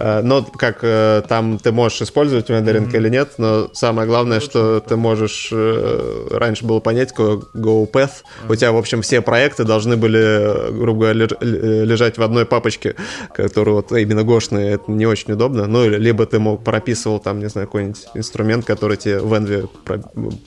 А, 0.00 0.22
Но 0.22 0.44
как 0.44 0.78
э, 0.82 1.22
там 1.28 1.58
ты 1.58 1.72
можешь 1.72 2.02
использовать 2.02 2.48
вендоринг 2.48 2.94
или 2.94 3.08
нет, 3.08 3.30
но 3.38 3.68
самое 3.72 4.06
главное, 4.06 4.38
что 4.38 4.78
ты 4.78 4.94
можешь 4.96 5.48
э, 5.50 6.28
раньше 6.30 6.64
было 6.64 6.78
понять, 6.78 7.10
какой 7.10 7.38
GoPath. 7.52 8.22
У 8.48 8.54
тебя, 8.54 8.70
в 8.70 8.76
общем, 8.76 9.02
все 9.02 9.20
проекты 9.22 9.64
должны 9.64 9.96
были, 9.96 10.20
э, 10.20 10.70
грубо 10.70 11.00
говоря, 11.00 11.24
леж- 11.26 11.36
э, 11.40 11.84
лежать 11.84 12.16
в 12.16 12.22
одной 12.22 12.46
папочке, 12.46 12.94
которая 13.34 13.74
вот 13.74 13.90
именно 13.90 14.22
гошные, 14.22 14.74
это 14.74 14.84
не 14.88 15.04
очень 15.06 15.32
удобно. 15.32 15.66
Ну, 15.66 15.84
или- 15.84 15.96
либо 15.98 16.26
ты 16.26 16.38
мог 16.38 16.62
прописывал 16.62 17.18
там, 17.18 17.40
не 17.40 17.48
знаю, 17.48 17.66
какой-нибудь 17.66 18.06
инструмент, 18.14 18.64
который 18.64 18.98
тебе 18.98 19.18
в 19.18 19.34
Envy 19.34 19.68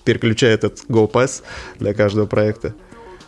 переключает 0.05 0.63
этот 0.63 0.79
GoPath 0.87 1.41
для 1.77 1.93
каждого 1.93 2.25
проекта. 2.25 2.73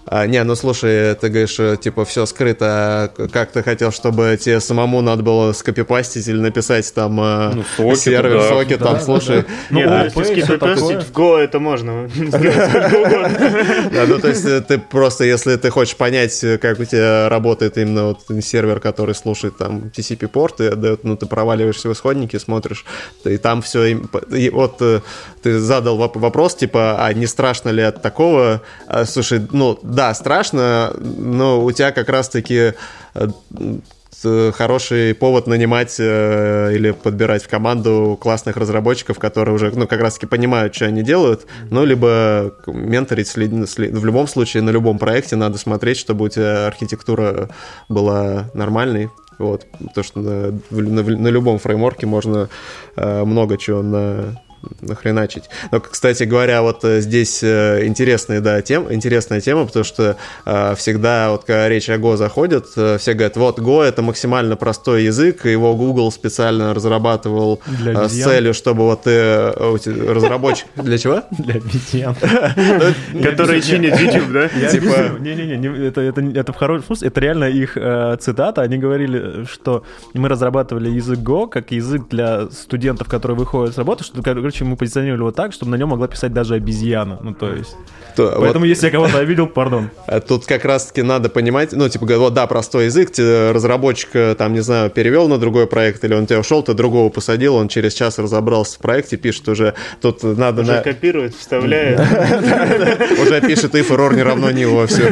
А, 0.06 0.28
не, 0.28 0.44
ну 0.44 0.56
слушай, 0.56 1.16
ты 1.16 1.30
говоришь, 1.30 1.60
э, 1.60 1.78
типа, 1.82 2.04
все 2.04 2.26
скрыто. 2.26 2.66
а 2.68 3.28
Как 3.32 3.52
ты 3.52 3.64
хотел, 3.64 3.92
чтобы 3.92 4.38
тебе 4.40 4.60
самому 4.60 5.02
надо 5.02 5.24
было 5.24 5.54
скопипастить 5.54 6.28
или 6.28 6.38
написать 6.40 6.94
там 6.94 7.20
э, 7.22 7.52
Ну, 7.56 7.64
соки 7.78 7.96
сервер, 8.00 8.42
туда. 8.44 8.50
соки, 8.50 8.78
там, 8.78 9.00
слушай. 9.00 9.46
Ну, 9.70 9.80
Нет, 9.80 9.90
OP 9.90 10.14
то 10.14 10.20
есть 10.20 10.32
и 10.32 10.42
всё 10.42 10.58
скопипастить 10.58 11.04
в 11.08 11.12
Go 11.14 11.38
это 11.38 11.60
можно. 11.60 12.10
Да, 13.94 14.06
ну, 14.08 14.20
то 14.20 14.28
есть 14.28 14.46
э, 14.46 14.62
ты 14.62 14.78
просто, 14.78 15.24
если 15.24 15.56
ты 15.56 15.70
хочешь 15.70 15.96
понять, 15.96 16.38
как 16.62 16.80
у 16.80 16.86
тебя 16.86 17.30
работает 17.30 17.78
именно 17.78 18.08
вот 18.08 18.20
сервер, 18.44 18.80
который 18.80 19.16
слушает 19.16 19.58
там 19.58 19.92
TCP-порты, 19.96 20.68
отдает, 20.70 21.04
ну, 21.04 21.16
ты 21.16 21.26
проваливаешься 21.26 21.90
в 21.90 21.94
исходники, 21.94 22.38
смотришь, 22.38 22.86
и 23.24 23.38
там 23.38 23.62
все... 23.62 23.86
И 24.32 24.50
вот 24.50 24.82
ты 25.42 25.60
задал 25.60 25.98
воп- 25.98 26.20
вопрос, 26.20 26.56
типа, 26.56 26.98
а 27.06 27.14
не 27.14 27.26
страшно 27.28 27.70
ли 27.70 27.82
от 27.82 28.02
такого? 28.02 28.62
А, 28.88 29.06
Слушай, 29.06 29.42
ну, 29.52 29.80
да, 29.94 30.14
страшно, 30.14 30.94
но 31.00 31.64
у 31.64 31.72
тебя 31.72 31.92
как 31.92 32.10
раз-таки 32.10 32.74
э, 33.16 33.28
хороший 34.56 35.14
повод 35.14 35.48
нанимать 35.48 35.96
э, 36.00 36.72
или 36.74 36.92
подбирать 36.92 37.44
в 37.44 37.50
команду 37.50 38.18
классных 38.22 38.56
разработчиков, 38.58 39.20
которые 39.20 39.54
уже, 39.56 39.72
ну, 39.76 39.88
как 39.88 40.00
раз-таки 40.02 40.26
понимают, 40.28 40.74
что 40.76 40.86
они 40.86 41.04
делают, 41.04 41.46
ну, 41.70 41.84
либо 41.86 42.54
менторить, 42.68 43.28
след- 43.28 43.70
след- 43.70 43.92
в 43.94 44.06
любом 44.06 44.28
случае, 44.28 44.64
на 44.64 44.70
любом 44.70 44.98
проекте 44.98 45.36
надо 45.36 45.58
смотреть, 45.58 45.98
чтобы 45.98 46.26
у 46.26 46.30
тебя 46.30 46.68
архитектура 46.68 47.50
была 47.90 48.50
нормальной, 48.54 49.10
вот, 49.40 49.66
то, 49.96 50.04
что 50.04 50.20
на, 50.20 50.52
на- 50.72 51.04
на 51.04 51.28
любом 51.28 51.60
фреймворке 51.60 52.06
можно 52.06 52.50
э, 52.96 53.24
много 53.26 53.58
чего 53.58 53.82
на 53.82 54.40
нахреначить. 54.82 55.46
Но, 55.72 55.80
кстати 55.80 56.24
говоря, 56.24 56.62
вот 56.62 56.84
э, 56.84 57.02
здесь 57.02 57.42
э, 57.44 57.86
интересная, 57.86 58.42
да, 58.42 58.62
тем, 58.62 58.92
интересная 58.92 59.42
тема, 59.42 59.66
потому 59.66 59.84
что 59.84 60.18
э, 60.46 60.76
всегда, 60.76 61.32
вот 61.32 61.44
когда 61.44 61.70
речь 61.70 61.90
о 61.90 61.98
Go 61.98 62.18
заходит, 62.18 62.68
э, 62.76 62.98
все 62.98 63.14
говорят, 63.14 63.38
вот 63.38 63.60
Go 63.60 63.84
это 63.84 64.02
максимально 64.02 64.56
простой 64.56 65.04
язык, 65.04 65.46
его 65.46 65.76
Google 65.76 66.12
специально 66.12 66.74
разрабатывал 66.74 67.62
Для 67.66 67.94
э, 67.94 68.10
с 68.10 68.12
целью, 68.24 68.54
чтобы 68.54 68.84
вот 68.84 69.04
ты, 69.04 69.12
э, 69.12 69.78
тебя 69.82 70.14
разработчик... 70.14 70.68
Для 70.76 70.98
чего? 70.98 71.24
Для 71.32 71.56
обезьян. 71.56 72.16
Которые 73.24 73.62
чинят 73.62 74.00
YouTube, 74.00 74.32
да? 74.32 74.50
Типа-. 74.70 75.20
Не-не-не, 75.20 75.58
не- 75.58 76.38
это, 76.38 76.54
в 76.54 76.56
хорошем 76.56 76.86
смысле. 76.86 77.08
Это 77.08 77.22
реально 77.22 77.46
их 77.46 77.74
цитата. 78.20 78.62
Они 78.62 78.78
говорили, 78.78 79.46
что 79.46 79.84
мы 80.14 80.30
разрабатывали 80.30 80.90
язык 80.90 81.20
Go 81.20 81.48
как 81.48 81.72
язык 81.72 82.04
для 82.10 82.50
студентов, 82.50 83.08
которые 83.08 83.38
выходят 83.38 83.74
с 83.74 83.78
работы, 83.78 84.04
что, 84.04 84.22
короче, 84.54 84.66
мы 84.66 84.76
позиционировали 84.76 85.22
его 85.22 85.32
так, 85.32 85.52
чтобы 85.54 85.72
на 85.72 85.76
нем 85.76 85.90
могла 85.90 86.08
писать 86.08 86.32
даже 86.34 86.54
обезьяна. 86.56 87.20
Ну, 87.24 87.34
то 87.34 87.52
есть... 87.52 87.76
То- 88.16 88.26
вот 88.36 88.42
Поэтому, 88.42 88.66
если 88.66 88.86
я 88.86 88.92
кого-то 88.92 89.18
обидел, 89.18 89.48
пардон. 89.48 89.90
А 90.06 90.20
Тут 90.20 90.46
как 90.46 90.66
раз-таки 90.66 91.02
надо 91.02 91.30
понимать, 91.30 91.72
ну, 91.72 91.90
типа, 91.90 92.06
вот, 92.20 92.34
да, 92.36 92.46
простой 92.46 92.86
язык, 92.86 93.10
разработчик, 93.18 94.10
э, 94.14 94.36
там, 94.36 94.54
не 94.54 94.60
знаю, 94.60 94.92
перевел 94.92 95.28
на 95.28 95.40
другой 95.40 95.66
проект, 95.66 96.04
или 96.04 96.14
он 96.14 96.28
тебя 96.28 96.40
ушел, 96.40 96.62
ты 96.62 96.76
другого 96.76 97.10
посадил, 97.10 97.56
он 97.56 97.68
через 97.70 97.94
час 97.96 98.20
разобрался 98.20 98.76
в 98.76 98.82
проекте, 98.82 99.18
пишет 99.18 99.50
уже, 99.50 99.74
тут 100.00 100.22
надо... 100.22 100.62
Уже 100.62 100.74
на- 100.74 100.82
копирует, 100.82 101.34
вставляет. 101.36 102.00
Уже 103.20 103.42
пишет 103.42 103.74
if 103.74 103.90
error 103.90 104.14
не 104.16 104.22
равно 104.22 104.52
него, 104.52 104.86
все. 104.86 105.12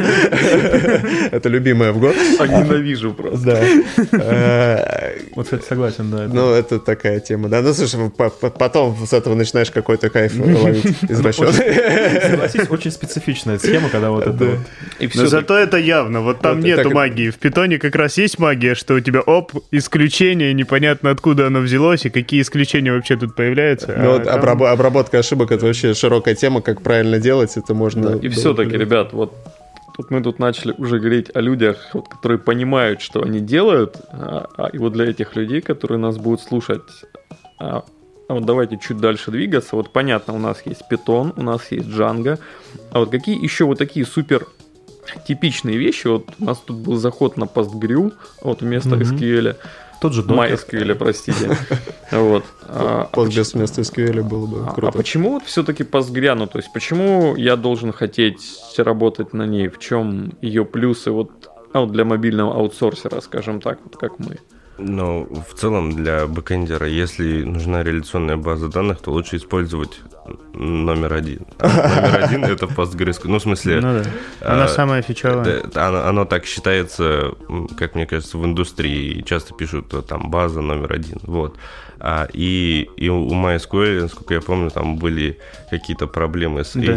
Это 1.32 1.48
любимое 1.48 1.90
в 1.92 1.98
Go. 1.98 2.14
А 2.38 2.46
ненавижу 2.46 3.12
просто. 3.12 3.44
Да. 3.46 3.60
Э, 4.12 5.18
Вот, 5.34 5.46
кстати, 5.46 5.64
согласен, 5.68 6.10
да. 6.10 6.28
Ну, 6.32 6.50
это 6.52 6.78
такая 6.78 7.18
тема, 7.20 7.48
да. 7.48 7.62
Ну, 7.62 7.72
слушай, 7.74 8.10
по- 8.10 8.30
по- 8.30 8.50
потом 8.50 8.96
с 9.06 9.12
этого 9.12 9.31
начинаешь 9.34 9.70
какой-то 9.70 10.10
кайф 10.10 10.38
ловить 10.38 10.84
извращенный. 11.08 12.20
Согласись, 12.20 12.70
очень 12.70 12.90
специфичная 12.90 13.58
схема, 13.58 13.88
когда 13.88 14.10
вот 14.10 14.26
это 14.26 14.58
Но 15.14 15.26
зато 15.26 15.56
это 15.56 15.76
явно. 15.76 16.20
Вот 16.20 16.40
там 16.40 16.60
нету 16.60 16.90
магии. 16.90 17.30
В 17.30 17.38
питоне 17.38 17.78
как 17.78 17.94
раз 17.96 18.18
есть 18.18 18.38
магия, 18.38 18.74
что 18.74 18.94
у 18.94 19.00
тебя 19.00 19.20
оп, 19.20 19.52
исключение, 19.70 20.52
непонятно 20.54 21.10
откуда 21.10 21.46
оно 21.46 21.60
взялось 21.60 22.04
и 22.06 22.10
какие 22.10 22.42
исключения 22.42 22.92
вообще 22.92 23.16
тут 23.16 23.34
появляются. 23.34 23.94
Ну, 23.96 24.10
А 24.10 24.18
вот 24.18 24.26
обрабо- 24.26 24.70
обработка 24.70 25.18
ошибок 25.18 25.52
это 25.52 25.66
вообще 25.66 25.94
широкая 25.94 26.34
тема, 26.34 26.60
как 26.60 26.82
правильно 26.82 27.18
делать, 27.18 27.56
это 27.56 27.74
можно. 27.74 28.16
И 28.16 28.28
все-таки, 28.28 28.76
ребят, 28.76 29.12
вот 29.12 29.34
тут 29.96 30.10
мы 30.10 30.22
тут 30.22 30.38
начали 30.38 30.74
уже 30.78 30.98
говорить 30.98 31.30
о 31.34 31.40
людях, 31.40 31.90
вот, 31.92 32.08
которые 32.08 32.38
понимают, 32.38 33.00
что 33.00 33.22
они 33.22 33.40
делают, 33.40 33.96
а, 34.10 34.48
а, 34.56 34.66
и 34.68 34.78
вот 34.78 34.92
для 34.92 35.06
этих 35.06 35.36
людей, 35.36 35.60
которые 35.60 35.98
нас 35.98 36.16
будут 36.18 36.40
слушать, 36.40 36.82
а, 37.58 37.84
а 38.32 38.34
вот 38.34 38.46
давайте 38.46 38.78
чуть 38.78 38.96
дальше 38.96 39.30
двигаться. 39.30 39.76
Вот 39.76 39.90
понятно, 39.90 40.32
у 40.32 40.38
нас 40.38 40.62
есть 40.64 40.80
Python, 40.90 41.34
у 41.36 41.42
нас 41.42 41.70
есть 41.70 41.86
Django, 41.86 42.38
а 42.90 43.00
вот 43.00 43.10
какие 43.10 43.38
еще 43.38 43.66
вот 43.66 43.76
такие 43.76 44.06
супер 44.06 44.46
типичные 45.28 45.76
вещи, 45.76 46.06
вот 46.06 46.30
у 46.38 46.44
нас 46.46 46.58
тут 46.58 46.78
был 46.78 46.96
заход 46.96 47.36
на 47.36 47.44
PostgreSQL, 47.44 48.14
вот 48.40 48.62
вместо 48.62 48.96
Мгм. 48.96 49.02
SQL, 49.02 49.56
Тот 50.00 50.14
же 50.14 50.22
Docker. 50.22 50.50
MySQL, 50.50 50.94
простите. 50.94 51.58
Вот. 52.10 52.44
А, 52.62 53.10
а 53.12 53.14
Postgres 53.14 53.52
вместо 53.52 53.82
SQL 53.82 54.22
было 54.22 54.46
бы 54.46 54.64
а, 54.66 54.70
а 54.70 54.72
круто. 54.72 54.96
почему 54.96 55.32
вот 55.32 55.44
все-таки 55.44 55.82
Postgre? 55.82 56.34
Ну, 56.34 56.46
то 56.46 56.58
есть, 56.58 56.72
почему 56.72 57.36
я 57.36 57.56
должен 57.56 57.92
хотеть 57.92 58.40
работать 58.78 59.34
на 59.34 59.46
ней? 59.46 59.68
В 59.68 59.78
чем 59.78 60.32
ее 60.40 60.64
плюсы 60.64 61.08
а 61.08 61.80
вот 61.80 61.92
для 61.92 62.04
мобильного 62.06 62.54
аутсорсера, 62.54 63.20
скажем 63.20 63.60
так, 63.60 63.78
вот 63.84 63.96
как 63.98 64.18
мы? 64.18 64.38
Но 64.82 65.24
в 65.24 65.54
целом 65.54 65.92
для 65.92 66.26
бэкэндера, 66.26 66.86
если 66.86 67.42
нужна 67.42 67.82
реляционная 67.82 68.36
база 68.36 68.68
данных, 68.68 69.00
то 69.00 69.10
лучше 69.10 69.36
использовать 69.36 70.00
номер 70.54 71.14
один. 71.14 71.46
А 71.58 71.68
номер 71.68 72.24
один 72.24 72.44
это 72.44 72.66
Postgres. 72.66 73.20
Ну, 73.24 73.38
в 73.38 73.42
смысле, 73.42 73.80
Ну 73.80 74.02
да. 74.02 74.04
Она 74.40 74.64
а, 74.64 74.68
самая 74.68 75.02
фичевая. 75.02 75.62
оно, 75.74 76.06
оно 76.06 76.24
так 76.24 76.46
считается, 76.46 77.34
как 77.76 77.94
мне 77.94 78.06
кажется, 78.06 78.38
в 78.38 78.44
индустрии. 78.44 79.22
Часто 79.22 79.54
пишут, 79.54 79.92
э, 79.94 80.02
там, 80.02 80.30
база 80.30 80.60
номер 80.60 80.92
один. 80.92 81.18
Вот. 81.22 81.56
А, 81.98 82.28
и, 82.32 82.88
и 82.96 83.08
у 83.08 83.30
MySQL, 83.30 84.02
насколько 84.02 84.34
я 84.34 84.40
помню, 84.40 84.70
там 84.70 84.96
были 84.96 85.38
какие-то 85.70 86.06
проблемы 86.06 86.64
с 86.64 86.74
Да. 86.74 86.96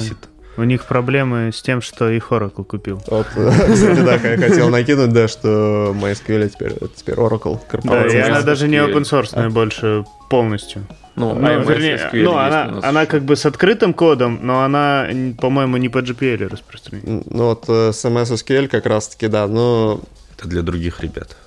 У 0.58 0.64
них 0.64 0.86
проблемы 0.86 1.51
с 1.53 1.62
тем, 1.62 1.82
что 1.82 2.10
их 2.10 2.32
Oracle 2.32 2.64
купил. 2.64 3.01
Вот, 3.08 3.28
кстати, 3.28 3.99
да, 4.01 4.16
я 4.16 4.38
хотел 4.38 4.70
накинуть, 4.70 5.12
да, 5.12 5.28
что 5.28 5.93
MySQL 5.99 6.49
теперь, 6.49 6.72
это 6.74 6.89
теперь 6.95 7.16
Oracle 7.16 7.56
Да, 7.60 7.62
корпорация. 7.68 8.26
и 8.26 8.30
она 8.30 8.41
даже 8.41 8.68
не 8.68 8.78
open 8.78 9.03
source 9.03 9.49
больше 9.49 10.06
полностью. 10.30 10.86
Ну, 11.16 11.34
Ну, 11.34 11.47
а 11.47 11.53
вернее, 11.64 11.99
ну, 12.12 12.18
есть 12.18 12.28
она, 12.28 12.68
у 12.70 12.76
нас. 12.76 12.84
она 12.84 13.06
как 13.06 13.24
бы 13.24 13.36
с 13.36 13.45
открытым 13.45 13.93
кодом, 13.93 14.39
но 14.41 14.64
она, 14.64 15.08
по-моему, 15.39 15.78
не 15.78 15.88
по 15.89 15.99
GPL 15.99 16.49
распространена. 16.49 17.24
Ну 17.30 17.45
вот 17.45 17.66
э, 17.70 17.91
с 17.93 18.03
MS 18.03 18.34
SQL 18.34 18.68
как 18.68 18.86
раз-таки, 18.86 19.28
да, 19.28 19.47
ну, 19.47 20.01
Это 20.38 20.47
для 20.49 20.62
других 20.62 21.01
ребят. 21.01 21.38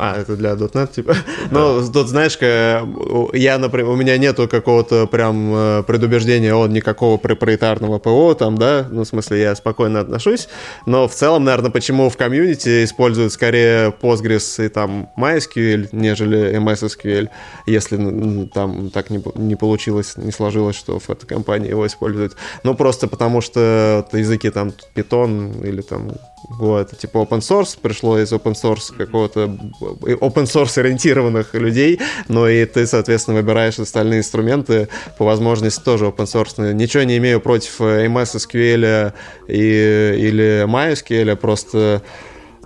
А, 0.00 0.20
это 0.20 0.36
для 0.36 0.52
.NET, 0.52 0.94
типа. 0.94 1.14
Ну, 1.50 1.82
тут, 1.92 2.08
знаешь, 2.08 2.38
я, 2.40 3.58
например, 3.58 3.90
у 3.90 3.96
меня 3.96 4.18
нету 4.18 4.48
какого-то 4.48 5.06
прям 5.06 5.54
э, 5.54 5.82
предубеждения 5.86 6.54
от 6.54 6.70
никакого 6.70 7.16
проприетарного 7.18 7.98
ПО, 7.98 8.34
там, 8.34 8.58
да, 8.58 8.86
ну, 8.90 9.02
в 9.02 9.06
смысле, 9.06 9.40
я 9.40 9.54
спокойно 9.54 10.00
отношусь, 10.00 10.48
но 10.86 11.06
в 11.08 11.14
целом, 11.14 11.44
наверное, 11.44 11.70
почему 11.70 12.10
в 12.10 12.16
комьюнити 12.16 12.84
используют 12.84 13.32
скорее 13.32 13.92
Postgres 14.00 14.64
и 14.64 14.68
там 14.68 15.08
MySQL, 15.16 15.88
нежели 15.92 16.58
MS 16.58 16.88
SQL, 16.88 17.28
если 17.66 18.46
там 18.52 18.90
так 18.90 19.10
не, 19.10 19.22
не 19.34 19.56
получилось, 19.56 20.16
не 20.16 20.32
сложилось, 20.32 20.76
что 20.76 20.98
в 20.98 21.10
этой 21.10 21.26
компании 21.26 21.70
его 21.70 21.86
используют. 21.86 22.36
Ну, 22.64 22.74
просто 22.74 23.08
потому 23.08 23.40
что 23.40 24.06
языки 24.12 24.50
там 24.50 24.72
Python 24.94 25.66
или 25.66 25.80
там 25.80 26.12
Это 26.60 26.96
типа 26.96 27.18
open 27.18 27.40
source, 27.40 27.78
пришло 27.80 28.18
из 28.18 28.32
open 28.32 28.54
source 28.54 28.96
какого-то 28.96 29.44
open 29.44 30.44
source 30.44 30.78
ориентированных 30.78 31.54
людей, 31.54 32.00
но 32.28 32.48
и 32.48 32.64
ты, 32.64 32.86
соответственно, 32.86 33.38
выбираешь 33.38 33.78
остальные 33.78 34.20
инструменты 34.20 34.88
по 35.18 35.24
возможности 35.24 35.82
тоже 35.82 36.06
open 36.06 36.24
source. 36.24 36.72
Ничего 36.72 37.02
не 37.02 37.16
имею 37.18 37.40
против 37.40 37.80
MS 37.80 38.36
SQL 38.36 39.12
и, 39.48 40.14
или 40.18 40.64
MySQL, 40.66 41.36
просто 41.36 42.02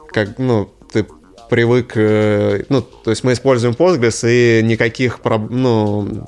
как, 0.08 0.38
ну, 0.38 0.70
ты 0.92 1.06
привык, 1.48 1.92
э, 1.96 2.64
ну, 2.68 2.82
то 2.82 3.10
есть 3.10 3.24
мы 3.24 3.32
используем 3.32 3.74
Postgres 3.74 4.28
и 4.28 4.62
никаких, 4.62 5.20
ну, 5.50 6.26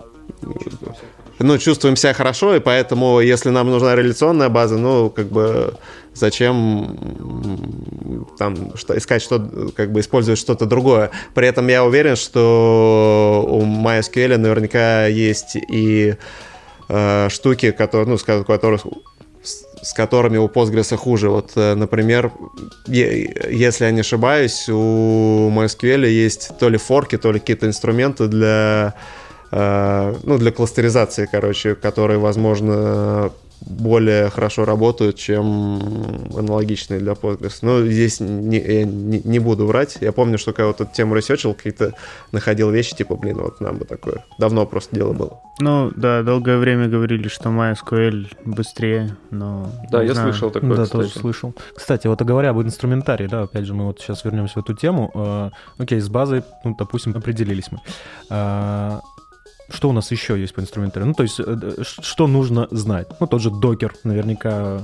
ну, 1.43 1.59
чувствуем 1.59 1.97
себя 1.97 2.14
хорошо, 2.14 2.55
и 2.55 2.61
поэтому, 2.61 3.20
если 3.20 3.51
нам 3.51 3.70
нужна 3.70 3.95
реляционная 3.97 4.49
база, 4.49 4.78
ну, 4.78 5.11
как 5.11 5.26
бы, 5.26 5.74
зачем 6.14 6.97
там 8.38 8.76
что, 8.76 8.97
искать 8.97 9.22
что 9.22 9.72
как 9.74 9.93
бы 9.93 10.01
использовать 10.01 10.38
что-то 10.38 10.66
другое. 10.66 11.11
При 11.34 11.47
этом 11.49 11.68
я 11.68 11.84
уверен, 11.84 12.16
что 12.16 13.45
у 13.49 13.62
MySQL 13.62 14.36
наверняка 14.36 15.07
есть 15.07 15.57
и 15.57 16.16
э, 16.88 17.28
штуки, 17.30 17.70
которые, 17.70 18.09
ну, 18.09 18.18
с, 18.18 18.22
которых, 18.22 18.86
с 19.43 19.93
которыми 19.95 20.38
у 20.38 20.49
Postgres 20.49 20.97
хуже. 20.97 21.28
Вот, 21.28 21.53
э, 21.57 21.74
например, 21.74 22.32
если 22.86 23.84
я 23.84 23.90
не 23.90 24.01
ошибаюсь, 24.01 24.68
у 24.68 25.51
MySQL 25.51 26.07
есть 26.09 26.53
то 26.59 26.68
ли 26.68 26.78
форки, 26.78 27.16
то 27.18 27.32
ли 27.32 27.40
какие-то 27.40 27.66
инструменты 27.66 28.28
для 28.28 28.95
ну, 29.53 30.38
для 30.38 30.50
кластеризации, 30.50 31.28
короче, 31.30 31.74
которые, 31.74 32.18
возможно, 32.18 33.30
более 33.66 34.30
хорошо 34.30 34.64
работают, 34.64 35.16
чем 35.16 35.80
аналогичные 36.36 37.00
для 37.00 37.12
Postgres. 37.12 37.59
Но 37.62 37.82
здесь 37.82 38.20
не, 38.20 38.59
я 38.59 38.84
не, 38.84 39.20
не 39.24 39.38
буду 39.38 39.66
врать. 39.66 39.98
Я 40.00 40.12
помню, 40.12 40.38
что 40.38 40.53
когда 40.53 40.68
вот 40.68 40.80
эту 40.80 40.92
тему 40.92 41.14
ресерчил, 41.14 41.55
какие-то 41.55 41.94
находил 42.32 42.70
вещи, 42.70 42.96
типа, 42.96 43.16
блин, 43.16 43.38
вот 43.38 43.61
нам 43.61 43.78
бы 43.78 43.84
такое. 43.84 44.24
Давно 44.38 44.66
просто 44.66 44.96
дело 44.96 45.12
было. 45.12 45.40
Ну, 45.61 45.92
да, 45.96 46.22
долгое 46.22 46.59
время 46.59 46.88
говорили, 46.88 47.28
что 47.28 47.50
MySQL 47.50 48.26
быстрее, 48.44 49.16
но... 49.30 49.70
Да, 49.90 50.03
я 50.03 50.14
знаю. 50.14 50.32
слышал 50.32 50.50
такое, 50.50 50.74
Да, 50.74 50.84
кстати. 50.84 51.03
тоже 51.03 51.18
слышал. 51.18 51.55
Кстати, 51.74 52.07
вот 52.07 52.20
говоря 52.22 52.50
об 52.50 52.61
инструментарии, 52.62 53.26
да, 53.26 53.42
опять 53.42 53.64
же, 53.64 53.74
мы 53.74 53.86
вот 53.86 54.00
сейчас 54.00 54.24
вернемся 54.24 54.55
в 54.55 54.64
эту 54.64 54.74
тему. 54.74 55.11
Э, 55.14 55.50
окей, 55.78 56.00
с 56.00 56.09
базой, 56.09 56.42
ну, 56.64 56.74
допустим, 56.76 57.14
определились 57.16 57.70
мы. 57.70 57.80
Что 59.72 59.88
у 59.88 59.92
нас 59.92 60.10
еще 60.10 60.38
есть 60.38 60.54
по 60.54 60.60
инструментарию? 60.60 61.08
Ну, 61.08 61.14
то 61.14 61.22
есть, 61.22 61.40
э, 61.40 61.82
что 61.82 62.26
нужно 62.26 62.68
знать? 62.70 63.08
Ну, 63.20 63.26
тот 63.26 63.40
же 63.40 63.50
докер, 63.50 63.94
наверняка 64.04 64.82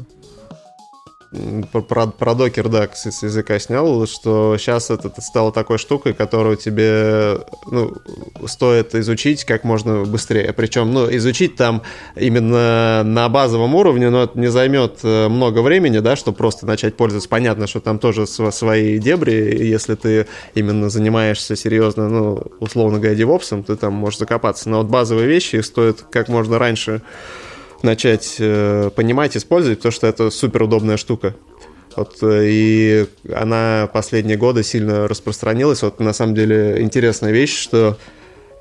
про, 1.72 2.06
про 2.06 2.34
докер, 2.34 2.68
да, 2.68 2.88
с 2.92 3.22
языка 3.22 3.58
снял, 3.58 4.06
что 4.06 4.56
сейчас 4.56 4.88
это 4.90 5.12
стало 5.20 5.52
такой 5.52 5.76
штукой, 5.76 6.14
которую 6.14 6.56
тебе 6.56 7.40
ну, 7.70 7.92
стоит 8.46 8.94
изучить 8.94 9.44
как 9.44 9.64
можно 9.64 10.04
быстрее. 10.04 10.52
Причем, 10.54 10.92
ну, 10.92 11.14
изучить 11.16 11.56
там 11.56 11.82
именно 12.16 13.02
на 13.04 13.28
базовом 13.28 13.74
уровне, 13.74 14.08
но 14.08 14.22
это 14.22 14.38
не 14.38 14.46
займет 14.46 15.00
э, 15.02 15.28
много 15.28 15.60
времени, 15.60 15.98
да, 15.98 16.16
чтобы 16.16 16.38
просто 16.38 16.66
начать 16.66 16.96
пользоваться. 16.96 17.28
Понятно, 17.28 17.66
что 17.66 17.80
там 17.80 17.98
тоже 17.98 18.26
свои 18.26 18.98
дебри, 18.98 19.66
если 19.66 19.96
ты 19.96 20.26
именно 20.54 20.88
занимаешься 20.88 21.56
серьезно, 21.56 22.08
ну, 22.08 22.42
условно 22.58 22.98
говоря, 22.98 23.14
девопсом, 23.14 23.64
ты 23.64 23.76
там 23.76 23.92
можешь 23.92 24.18
закопаться. 24.18 24.70
Но 24.70 24.78
вот 24.78 24.86
базовые 24.86 25.28
вещи 25.28 25.56
стоит 25.56 26.04
как 26.10 26.28
можно 26.28 26.58
раньше 26.58 27.02
начать 27.82 28.36
э, 28.38 28.90
понимать, 28.94 29.36
использовать, 29.36 29.78
потому 29.78 29.92
что 29.92 30.06
это 30.06 30.30
супер 30.30 30.62
удобная 30.62 30.96
штука. 30.96 31.34
Вот, 31.96 32.16
э, 32.22 32.46
и 32.46 33.06
она 33.34 33.88
последние 33.92 34.36
годы 34.36 34.62
сильно 34.62 35.08
распространилась. 35.08 35.82
Вот 35.82 36.00
на 36.00 36.12
самом 36.12 36.34
деле 36.34 36.80
интересная 36.80 37.32
вещь, 37.32 37.56
что 37.56 37.98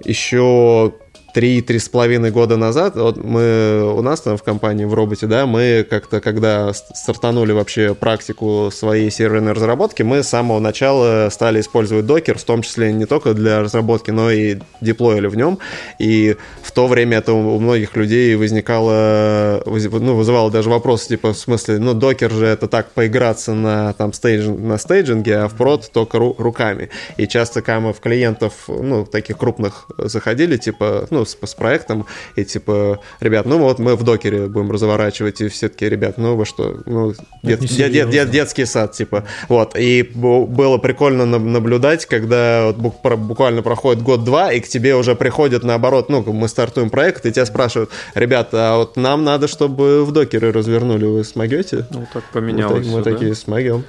еще 0.04 0.94
три-три 1.38 1.78
с 1.78 1.88
половиной 1.88 2.32
года 2.32 2.58
назад, 2.58 2.96
вот 2.96 3.24
мы 3.24 3.94
у 3.96 4.02
нас 4.02 4.22
там 4.22 4.38
в 4.38 4.42
компании 4.42 4.86
в 4.86 4.96
роботе, 4.96 5.28
да, 5.28 5.46
мы 5.46 5.86
как-то, 5.88 6.20
когда 6.20 6.74
стартанули 6.74 7.52
вообще 7.52 7.94
практику 7.94 8.72
своей 8.74 9.12
серверной 9.12 9.54
разработки, 9.54 10.02
мы 10.02 10.24
с 10.24 10.30
самого 10.30 10.60
начала 10.60 11.30
стали 11.30 11.62
использовать 11.62 12.08
докер, 12.08 12.40
в 12.40 12.44
том 12.44 12.64
числе 12.64 12.92
не 12.92 13.06
только 13.06 13.36
для 13.36 13.62
разработки, 13.62 14.10
но 14.10 14.32
и 14.32 14.58
деплоили 14.82 15.28
в 15.28 15.38
нем. 15.38 15.60
И 16.00 16.38
в 16.64 16.72
то 16.72 16.88
время 16.88 17.20
это 17.20 17.34
у 17.34 17.60
многих 17.60 17.96
людей 17.96 18.36
возникало, 18.36 19.62
ну, 19.68 20.16
вызывало 20.16 20.50
даже 20.50 20.72
вопрос, 20.72 21.06
типа, 21.06 21.34
в 21.34 21.38
смысле, 21.38 21.78
ну, 21.78 21.94
докер 21.94 22.32
же 22.32 22.48
это 22.48 22.68
так 22.68 22.90
поиграться 22.94 23.54
на, 23.54 23.94
там, 23.94 24.12
стейдж, 24.12 24.50
на 24.50 24.80
стейджинге, 24.80 25.38
а 25.38 25.48
в 25.50 25.54
прод 25.54 25.92
только 25.94 26.18
ру- 26.18 26.36
руками. 26.40 26.90
И 27.18 27.28
часто, 27.28 27.62
когда 27.62 27.80
мы 27.80 27.94
в 27.94 28.00
клиентов, 28.00 28.54
ну, 28.68 29.06
таких 29.06 29.38
крупных 29.38 29.86
заходили, 30.00 30.58
типа, 30.58 31.06
ну, 31.12 31.27
с, 31.28 31.38
с 31.42 31.56
проектом, 31.56 32.06
и 32.36 32.44
типа, 32.44 33.00
ребят, 33.20 33.46
ну 33.46 33.58
вот 33.58 33.80
мы 33.80 33.96
в 33.96 34.04
докере 34.04 34.48
будем 34.48 34.72
разворачивать, 34.72 35.42
и 35.42 35.48
все 35.48 35.70
таки 35.70 35.88
ребят, 35.90 36.18
ну 36.18 36.36
вы 36.36 36.46
что, 36.46 36.82
ну, 36.86 37.14
дет, 37.44 37.60
дет, 37.60 37.92
дет, 37.92 38.10
дет, 38.10 38.30
детский 38.30 38.66
сад, 38.66 38.94
типа, 38.94 39.26
вот, 39.50 39.78
и 39.78 40.04
было 40.04 40.78
прикольно 40.78 41.26
наблюдать, 41.26 42.06
когда 42.06 42.72
вот 42.72 42.78
буквально 43.18 43.62
проходит 43.62 44.04
год-два, 44.04 44.52
и 44.52 44.60
к 44.60 44.68
тебе 44.68 44.96
уже 44.96 45.16
приходят 45.16 45.64
наоборот, 45.64 46.10
ну, 46.10 46.24
мы 46.34 46.48
стартуем 46.48 46.90
проект, 46.90 47.26
и 47.26 47.32
тебя 47.32 47.46
спрашивают, 47.46 47.90
ребята, 48.16 48.74
а 48.74 48.78
вот 48.78 48.98
нам 48.98 49.24
надо, 49.24 49.48
чтобы 49.48 50.06
в 50.06 50.12
докеры 50.12 50.52
развернули, 50.52 51.06
вы 51.06 51.24
смогете? 51.24 51.86
Ну, 51.92 52.08
так 52.14 52.24
поменялось. 52.32 52.86
Мы, 52.88 52.98
мы 52.98 53.04
да? 53.04 53.12
такие 53.12 53.36
смогем. 53.36 53.84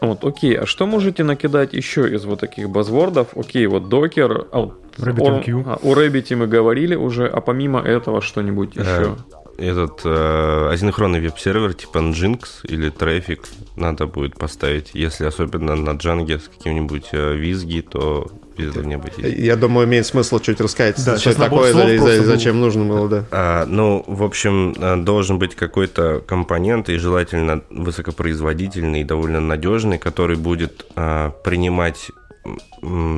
Вот, 0.00 0.24
окей, 0.24 0.56
а 0.56 0.64
что 0.64 0.86
можете 0.86 1.24
накидать 1.24 1.72
еще 1.72 2.08
из 2.08 2.24
вот 2.24 2.40
таких 2.40 2.70
базвордов? 2.70 3.36
Окей, 3.36 3.66
вот 3.66 3.88
докер, 3.88 4.46
а, 4.52 4.70
RabbitMQ. 4.98 5.64
О, 5.64 5.70
а, 5.70 5.78
о 5.82 5.94
Rabbit 5.94 6.36
мы 6.36 6.46
говорили 6.46 6.94
уже, 6.94 7.26
а 7.26 7.40
помимо 7.40 7.80
этого 7.80 8.20
что-нибудь 8.20 8.76
э, 8.76 8.80
еще? 8.80 9.16
Этот 9.58 10.02
э, 10.04 10.68
асинхронный 10.72 11.18
веб-сервер 11.18 11.74
типа 11.74 11.98
Nginx 11.98 12.40
или 12.62 12.92
Traffic 12.92 13.40
надо 13.74 14.06
будет 14.06 14.38
поставить. 14.38 14.90
Если 14.94 15.24
особенно 15.24 15.74
на 15.74 15.90
Django 15.90 16.38
с 16.38 16.48
каким-нибудь 16.48 17.08
э, 17.10 17.34
визги, 17.34 17.80
то 17.80 18.30
без 18.56 18.70
этого 18.70 18.84
не 18.84 18.94
обойтись. 18.94 19.24
Я 19.24 19.56
думаю, 19.56 19.88
имеет 19.88 20.06
смысл 20.06 20.38
чуть 20.38 20.60
рассказать, 20.60 21.04
да, 21.04 21.18
что 21.18 21.34
такое 21.34 21.72
и, 21.88 21.96
и 21.96 22.24
зачем 22.24 22.60
нужно 22.60 22.84
было, 22.84 23.08
да. 23.08 23.24
А, 23.32 23.66
ну, 23.66 24.04
в 24.06 24.22
общем, 24.22 24.74
э, 24.78 24.96
должен 24.96 25.40
быть 25.40 25.56
какой-то 25.56 26.22
компонент, 26.24 26.88
и 26.88 26.96
желательно 26.96 27.62
высокопроизводительный 27.70 29.00
и 29.00 29.04
довольно 29.04 29.40
надежный, 29.40 29.98
который 29.98 30.36
будет 30.36 30.86
а, 30.94 31.30
принимать 31.30 32.10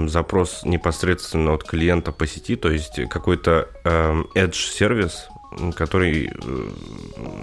запрос 0.09 0.63
непосредственно 0.65 1.55
от 1.55 1.65
клиента 1.65 2.13
по 2.13 2.27
сети, 2.27 2.57
то 2.57 2.71
есть 2.71 3.01
какой-то 3.09 3.69
э, 3.85 4.23
edge 4.35 4.55
сервис, 4.55 5.29
который 5.77 6.31
э, 6.33 6.69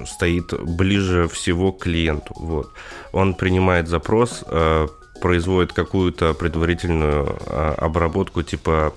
стоит 0.05 0.53
ближе 0.61 1.27
всего 1.27 1.71
к 1.71 1.83
клиенту. 1.83 2.33
Вот. 2.35 2.71
Он 3.11 3.33
принимает 3.33 3.87
запрос, 3.87 4.43
э, 4.47 4.87
производит 5.21 5.73
какую-то 5.73 6.33
предварительную 6.33 7.37
э, 7.45 7.73
обработку 7.77 8.43
типа 8.43 8.93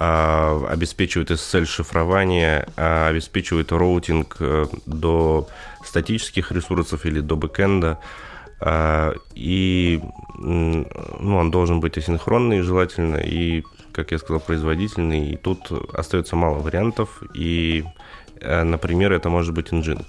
обеспечивает 0.00 1.32
SSL-шифрование, 1.32 2.68
э, 2.76 3.08
обеспечивает 3.08 3.72
роутинг 3.72 4.36
до 4.86 5.48
статических 5.84 6.52
ресурсов 6.52 7.04
или 7.04 7.18
до 7.18 7.34
бэкэнда, 7.34 7.88
а, 7.88 7.98
и 9.34 10.00
ну, 10.38 10.86
он 11.36 11.50
должен 11.50 11.80
быть 11.80 11.98
асинхронный 11.98 12.60
желательно, 12.60 13.16
и, 13.16 13.62
как 13.92 14.12
я 14.12 14.18
сказал, 14.18 14.40
производительный. 14.40 15.32
И 15.32 15.36
тут 15.36 15.70
остается 15.92 16.36
мало 16.36 16.58
вариантов. 16.58 17.22
И, 17.34 17.84
э, 18.40 18.62
например, 18.62 19.12
это 19.12 19.30
может 19.30 19.54
быть 19.54 19.72
Nginx. 19.72 20.06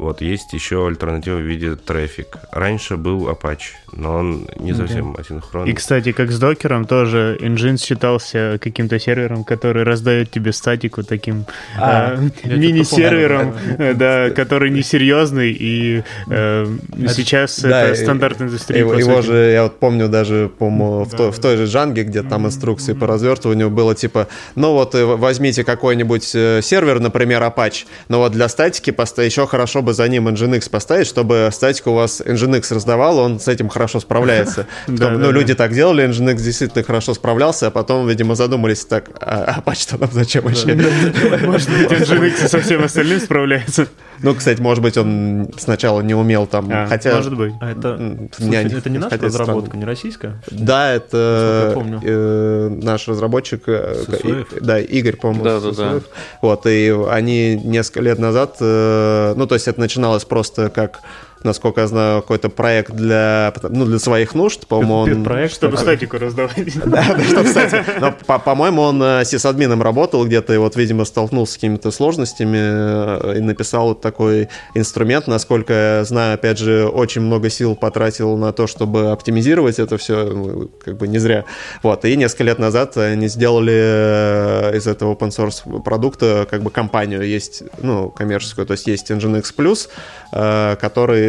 Вот, 0.00 0.22
есть 0.22 0.54
еще 0.54 0.86
альтернатива 0.86 1.36
в 1.36 1.42
виде 1.42 1.76
трафик. 1.76 2.38
Раньше 2.52 2.96
был 2.96 3.28
Apache, 3.28 3.74
но 3.92 4.14
он 4.14 4.48
не 4.58 4.72
совсем 4.72 5.12
да. 5.12 5.20
асинхронный. 5.20 5.70
И, 5.70 5.74
кстати, 5.74 6.12
как 6.12 6.30
с 6.30 6.38
докером, 6.38 6.86
тоже 6.86 7.36
Nginx 7.38 7.84
считался 7.84 8.58
каким-то 8.62 8.98
сервером, 8.98 9.44
который 9.44 9.82
раздает 9.82 10.30
тебе 10.30 10.54
статику 10.54 11.02
таким 11.02 11.44
а, 11.78 12.16
э, 12.44 12.56
мини-сервером, 12.56 13.54
да, 13.76 13.92
да, 13.92 14.30
который 14.30 14.70
несерьезный, 14.70 15.52
и 15.52 16.02
э, 16.30 16.66
сейчас 17.08 17.60
да, 17.60 17.88
это 17.88 18.02
стандарт 18.02 18.40
индустрии. 18.40 18.78
Его, 18.78 18.94
его 18.94 19.20
же, 19.20 19.50
я 19.50 19.64
вот 19.64 19.78
помню 19.80 20.08
даже, 20.08 20.50
по-моему, 20.58 21.04
да, 21.04 21.10
в, 21.10 21.18
той, 21.18 21.30
в 21.30 21.38
той 21.38 21.56
же 21.58 21.66
Джанге, 21.66 22.04
где 22.04 22.22
там 22.22 22.46
инструкции 22.46 22.94
по 22.94 23.06
развертыванию 23.06 23.68
было 23.68 23.94
типа, 23.94 24.28
ну 24.54 24.72
вот 24.72 24.94
э, 24.94 25.04
возьмите 25.04 25.62
какой-нибудь 25.62 26.30
э, 26.34 26.60
сервер, 26.62 27.00
например, 27.00 27.42
Apache, 27.42 27.84
но 28.08 28.20
вот 28.20 28.32
для 28.32 28.48
статики 28.48 28.90
еще 29.20 29.46
хорошо 29.46 29.82
бы 29.82 29.89
за 29.92 30.08
ним 30.08 30.28
Nginx 30.28 30.70
поставить, 30.70 31.06
чтобы 31.06 31.48
статику 31.52 31.90
у 31.90 31.94
вас 31.94 32.20
Nginx 32.20 32.74
раздавал, 32.74 33.18
он 33.18 33.40
с 33.40 33.48
этим 33.48 33.68
хорошо 33.68 34.00
справляется. 34.00 34.66
Ну, 34.86 35.30
люди 35.30 35.54
так 35.54 35.72
делали, 35.72 36.08
Nginx 36.08 36.36
действительно 36.36 36.84
хорошо 36.84 37.14
справлялся, 37.14 37.68
а 37.68 37.70
потом, 37.70 38.06
видимо, 38.08 38.34
задумались 38.34 38.84
так, 38.84 39.10
а 39.20 39.60
Apache-то 39.60 39.98
нам 39.98 40.10
зачем 40.12 40.44
вообще? 40.44 40.74
Может 40.74 41.68
быть, 41.78 41.90
Nginx 41.90 42.48
со 42.48 42.60
всем 42.60 42.84
остальным 42.84 43.20
справляется. 43.20 43.88
Ну, 44.22 44.34
кстати, 44.34 44.60
может 44.60 44.82
быть, 44.82 44.96
он 44.98 45.48
сначала 45.56 46.02
не 46.02 46.14
умел 46.14 46.46
там, 46.46 46.68
а, 46.70 46.86
хотя... 46.86 47.16
Может 47.16 47.36
быть. 47.36 47.54
А 47.60 47.70
это, 47.70 48.28
слушай, 48.36 48.64
не, 48.64 48.76
это 48.76 48.90
не 48.90 48.98
наша 48.98 49.16
разработка, 49.16 49.76
не 49.76 49.84
российская? 49.84 50.42
Да, 50.50 50.92
это 50.92 51.74
э, 52.02 52.68
наш 52.82 53.08
разработчик, 53.08 53.62
э, 53.66 54.04
и, 54.22 54.60
да, 54.60 54.78
Игорь, 54.78 55.16
по-моему, 55.16 55.44
да, 55.44 55.60
да, 55.60 55.70
да. 55.72 56.00
Вот, 56.42 56.66
и 56.66 56.94
они 57.08 57.56
несколько 57.56 58.02
лет 58.02 58.18
назад, 58.18 58.56
э, 58.60 59.34
ну, 59.36 59.46
то 59.46 59.54
есть 59.54 59.68
это 59.68 59.79
начиналось 59.80 60.24
просто 60.24 60.70
как 60.70 61.00
насколько 61.42 61.80
я 61.80 61.86
знаю, 61.86 62.22
какой-то 62.22 62.48
проект 62.48 62.92
для, 62.92 63.52
ну, 63.68 63.84
для 63.84 63.98
своих 63.98 64.34
нужд. 64.34 64.66
По-моему, 64.66 65.18
он... 65.18 65.24
Проект, 65.24 65.54
чтобы 65.54 65.76
статику 65.76 66.18
раздавать. 66.18 66.50
Да, 66.86 67.04
чтобы 67.22 67.48
статику. 67.48 68.14
По-моему, 68.44 68.82
он 68.82 69.02
э, 69.02 69.24
сисадмином 69.24 69.82
работал 69.82 70.26
где-то, 70.26 70.52
и 70.52 70.56
вот, 70.56 70.76
видимо, 70.76 71.04
столкнулся 71.04 71.52
с 71.52 71.54
какими-то 71.56 71.90
сложностями 71.90 72.58
э, 72.58 73.38
и 73.38 73.40
написал 73.40 73.88
вот 73.88 74.00
такой 74.00 74.48
инструмент. 74.74 75.26
Насколько 75.26 75.72
я 75.72 76.04
знаю, 76.04 76.34
опять 76.34 76.58
же, 76.58 76.86
очень 76.86 77.22
много 77.22 77.50
сил 77.50 77.76
потратил 77.76 78.36
на 78.36 78.52
то, 78.52 78.66
чтобы 78.66 79.10
оптимизировать 79.10 79.78
это 79.78 79.96
все, 79.98 80.24
ну, 80.24 80.70
как 80.84 80.96
бы 80.96 81.08
не 81.08 81.18
зря. 81.18 81.44
Вот, 81.82 82.04
и 82.04 82.16
несколько 82.16 82.44
лет 82.44 82.58
назад 82.58 82.96
они 82.96 83.28
сделали 83.28 83.72
э, 83.74 84.76
из 84.76 84.86
этого 84.86 85.14
open 85.14 85.28
source 85.28 85.82
продукта 85.82 86.46
как 86.50 86.62
бы 86.62 86.70
компанию, 86.70 87.22
есть, 87.22 87.62
ну, 87.78 88.10
коммерческую, 88.10 88.66
то 88.66 88.72
есть 88.72 88.86
есть 88.86 89.10
Nginx 89.10 89.44
Plus, 89.56 89.88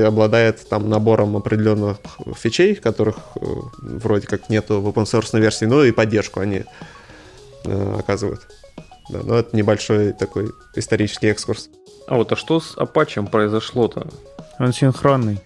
который 0.02 0.08
обладает 0.08 0.68
там 0.70 0.89
набором 0.89 1.38
определенных 1.38 1.97
фичей, 2.36 2.76
которых 2.76 3.18
э, 3.36 3.45
вроде 3.82 4.28
как 4.28 4.49
нету 4.49 4.82
в 4.82 4.88
open 4.88 5.04
source 5.04 5.39
версии, 5.39 5.66
но 5.66 5.84
и 5.84 5.91
поддержку 5.91 6.39
они 6.39 6.64
э, 7.66 7.95
оказывают. 7.99 8.41
Да, 9.10 9.20
но 9.24 9.36
это 9.36 9.56
небольшой 9.56 10.14
такой 10.14 10.52
исторический 10.76 11.28
экскурс. 11.28 11.70
А 12.08 12.16
вот 12.16 12.32
а 12.32 12.36
что 12.36 12.60
с 12.60 12.78
Apache 12.78 13.30
произошло-то? 13.30 14.08
Он 14.60 14.74
синхронный. 14.74 15.39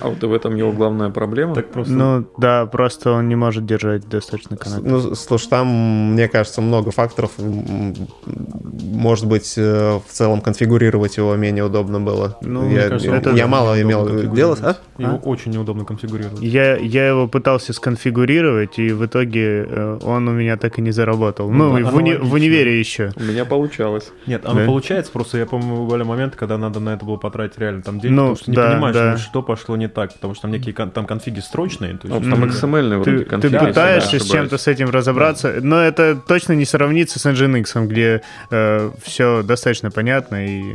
А 0.00 0.08
вот 0.08 0.22
в 0.22 0.32
этом 0.32 0.54
его 0.54 0.72
главная 0.72 1.10
проблема? 1.10 1.54
Так 1.54 1.70
просто... 1.70 1.92
Ну 1.92 2.26
да, 2.38 2.66
просто 2.66 3.12
он 3.12 3.28
не 3.28 3.36
может 3.36 3.66
держать 3.66 4.08
достаточно 4.08 4.56
канал. 4.56 4.80
Ну, 4.82 5.14
слушай, 5.14 5.48
там, 5.48 6.12
мне 6.12 6.28
кажется, 6.28 6.60
много 6.60 6.90
факторов. 6.90 7.32
Может 7.38 9.26
быть, 9.26 9.54
э, 9.56 10.00
в 10.06 10.12
целом 10.12 10.40
конфигурировать 10.40 11.16
его 11.16 11.34
менее 11.36 11.64
удобно 11.64 12.00
было. 12.00 12.38
Ну, 12.40 12.70
я, 12.70 12.88
кажется, 12.88 13.14
это 13.14 13.30
я 13.30 13.46
мало 13.46 13.80
имел 13.80 14.30
делать. 14.32 14.60
А? 14.62 14.76
Его 14.98 15.12
а? 15.12 15.16
очень 15.16 15.52
неудобно 15.52 15.84
конфигурировать. 15.84 16.40
Я, 16.40 16.76
я 16.76 17.08
его 17.08 17.28
пытался 17.28 17.72
сконфигурировать, 17.72 18.78
и 18.78 18.92
в 18.92 19.04
итоге 19.06 19.66
э, 19.68 19.98
он 20.02 20.28
у 20.28 20.32
меня 20.32 20.56
так 20.56 20.78
и 20.78 20.82
не 20.82 20.90
заработал. 20.90 21.50
Ну, 21.50 21.78
ну 21.78 21.90
в, 21.90 21.94
уни, 21.94 22.14
в 22.14 22.32
универе 22.32 22.78
еще. 22.78 23.12
У 23.16 23.22
меня 23.22 23.44
получалось. 23.44 24.10
Нет, 24.26 24.44
оно 24.44 24.60
да? 24.60 24.66
получается, 24.66 25.12
просто 25.12 25.38
я 25.38 25.46
помню, 25.46 25.86
были 25.86 26.02
моменты, 26.02 26.36
когда 26.36 26.58
надо 26.58 26.80
на 26.80 26.94
это 26.94 27.04
было 27.04 27.16
потратить 27.16 27.58
реально 27.58 27.82
там 27.82 28.00
деньги, 28.00 28.14
ну, 28.14 28.22
потому 28.22 28.36
что 28.36 28.50
не 28.50 28.56
да, 28.56 28.79
понимаешь, 28.80 28.96
да. 28.96 29.16
что 29.18 29.42
пошло 29.42 29.76
не 29.76 29.88
так, 29.88 30.12
потому 30.14 30.34
что 30.34 30.42
там 30.42 30.52
некие 30.52 30.74
там 30.74 31.06
конфиги 31.06 31.40
строчные. 31.40 31.96
То 31.98 32.08
есть, 32.08 32.20
ну, 32.20 32.30
там 32.30 32.44
XML 32.44 32.98
вроде 32.98 33.18
ты, 33.18 33.24
конфиги. 33.24 33.58
Ты 33.58 33.66
пытаешься 33.66 34.18
да, 34.18 34.24
с 34.24 34.28
чем-то 34.28 34.58
с 34.58 34.66
этим 34.66 34.90
разобраться, 34.90 35.58
но 35.60 35.80
это 35.80 36.16
точно 36.16 36.54
не 36.54 36.64
сравнится 36.64 37.18
с 37.18 37.26
Nginx, 37.26 37.86
где 37.86 38.22
э, 38.50 38.90
все 39.02 39.42
достаточно 39.42 39.90
понятно 39.90 40.46
и 40.46 40.74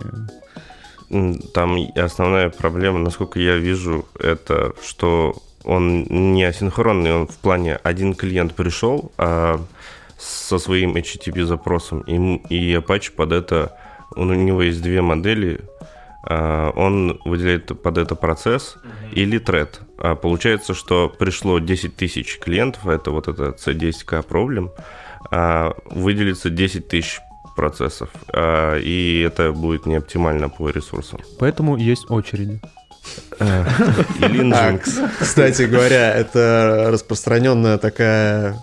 там 1.54 1.78
основная 1.96 2.50
проблема, 2.50 3.00
насколько 3.00 3.40
я 3.40 3.58
вижу, 3.58 4.06
это 4.20 4.74
что 4.84 5.36
он 5.64 6.04
не 6.04 6.44
асинхронный, 6.44 7.14
он 7.14 7.28
в 7.28 7.38
плане 7.38 7.76
один 7.76 8.14
клиент 8.14 8.54
пришел 8.54 9.12
а 9.18 9.60
со 10.18 10.58
своим 10.58 10.96
HTTP 10.96 11.44
запросом, 11.44 12.02
и, 12.02 12.16
и 12.50 12.76
Apache 12.76 13.12
под 13.12 13.32
это, 13.32 13.78
у 14.16 14.24
него 14.24 14.62
есть 14.62 14.82
две 14.82 15.02
модели, 15.02 15.62
он 16.28 17.20
выделяет 17.26 17.82
под 17.82 17.98
это 17.98 18.16
процесс 18.16 18.78
mm-hmm. 18.78 19.14
или 19.14 19.38
тред. 19.38 19.82
А 19.98 20.16
получается, 20.16 20.74
что 20.74 21.10
пришло 21.10 21.60
10 21.60 21.96
тысяч 21.96 22.40
клиентов, 22.40 22.88
это 22.88 23.12
вот 23.12 23.28
это 23.28 23.56
C10K 23.58 24.24
проблем, 24.24 24.72
а 25.32 25.74
выделится 25.86 26.50
10 26.50 26.88
тысяч 26.88 27.20
процессов, 27.56 28.10
а, 28.34 28.78
и 28.78 29.22
это 29.22 29.52
будет 29.52 29.86
не 29.86 29.96
оптимально 29.96 30.50
по 30.50 30.70
ресурсам. 30.70 31.20
Поэтому 31.40 31.78
есть 31.78 32.10
очереди. 32.12 32.60
Или 33.40 34.42
Nginx. 34.52 35.10
Кстати 35.20 35.64
говоря, 35.64 36.14
это 36.14 36.88
распространенная 36.90 37.78
такая 37.78 38.58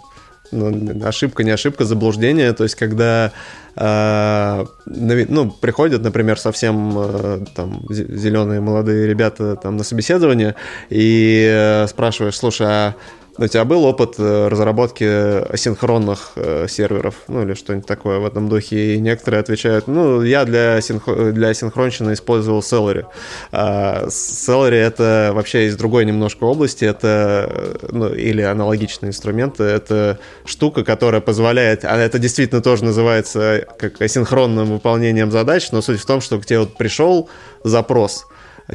ошибка, 1.05 1.44
не 1.44 1.50
ошибка, 1.50 1.84
заблуждение. 1.84 2.53
То 2.53 2.64
есть, 2.64 2.74
когда 2.74 3.32
э, 3.76 4.64
ну, 4.86 5.50
приходят, 5.50 6.03
например, 6.03 6.38
совсем 6.38 6.94
э, 6.98 7.44
там 7.55 7.82
зеленые 7.90 8.61
молодые 8.61 9.07
ребята 9.07 9.57
там 9.57 9.76
на 9.76 9.84
собеседование 9.84 10.55
и 10.90 11.46
э, 11.50 11.86
спрашиваешь, 11.88 12.36
слушай, 12.36 12.66
а 12.68 12.94
у 13.39 13.47
тебя 13.47 13.64
был 13.64 13.85
опыт 13.85 14.16
э, 14.18 14.49
разработки 14.49 15.05
асинхронных 15.05 16.33
э, 16.37 16.66
серверов, 16.68 17.14
ну 17.28 17.43
или 17.43 17.55
что-нибудь 17.55 17.87
такое 17.87 18.18
в 18.18 18.26
этом 18.26 18.49
духе, 18.49 18.95
и 18.95 18.99
некоторые 18.99 19.41
отвечают, 19.41 19.87
ну, 19.87 20.22
я 20.22 20.45
для, 20.45 20.80
синхро... 20.83 21.33
для 21.33 21.55
синхронщины 21.55 22.12
использовал 22.12 22.61
Celery. 22.61 23.07
А 23.51 24.07
Celery 24.09 24.76
это 24.76 25.33
вообще 25.35 25.66
из 25.66 25.76
другой 25.76 26.05
немножко 26.05 26.45
области, 26.45 26.85
это, 26.85 27.49
э, 27.49 27.87
ну, 27.91 28.12
или 28.12 28.43
аналогичные 28.43 29.11
инструменты, 29.11 29.64
это 29.64 30.18
штука, 30.45 30.85
которая 30.85 31.22
позволяет, 31.22 31.87
а 31.87 31.97
это 31.97 32.18
действительно 32.18 32.61
тоже 32.61 32.85
называется 32.85 33.66
как 33.78 34.01
асинхронным 34.03 34.66
выполнением 34.66 35.30
задач, 35.30 35.70
но 35.72 35.80
суть 35.80 36.01
в 36.01 36.07
том, 36.07 36.20
что 36.20 36.39
к 36.39 36.45
тебе 36.45 36.61
вот 36.61 36.76
пришел 36.76 37.30
запрос, 37.64 38.26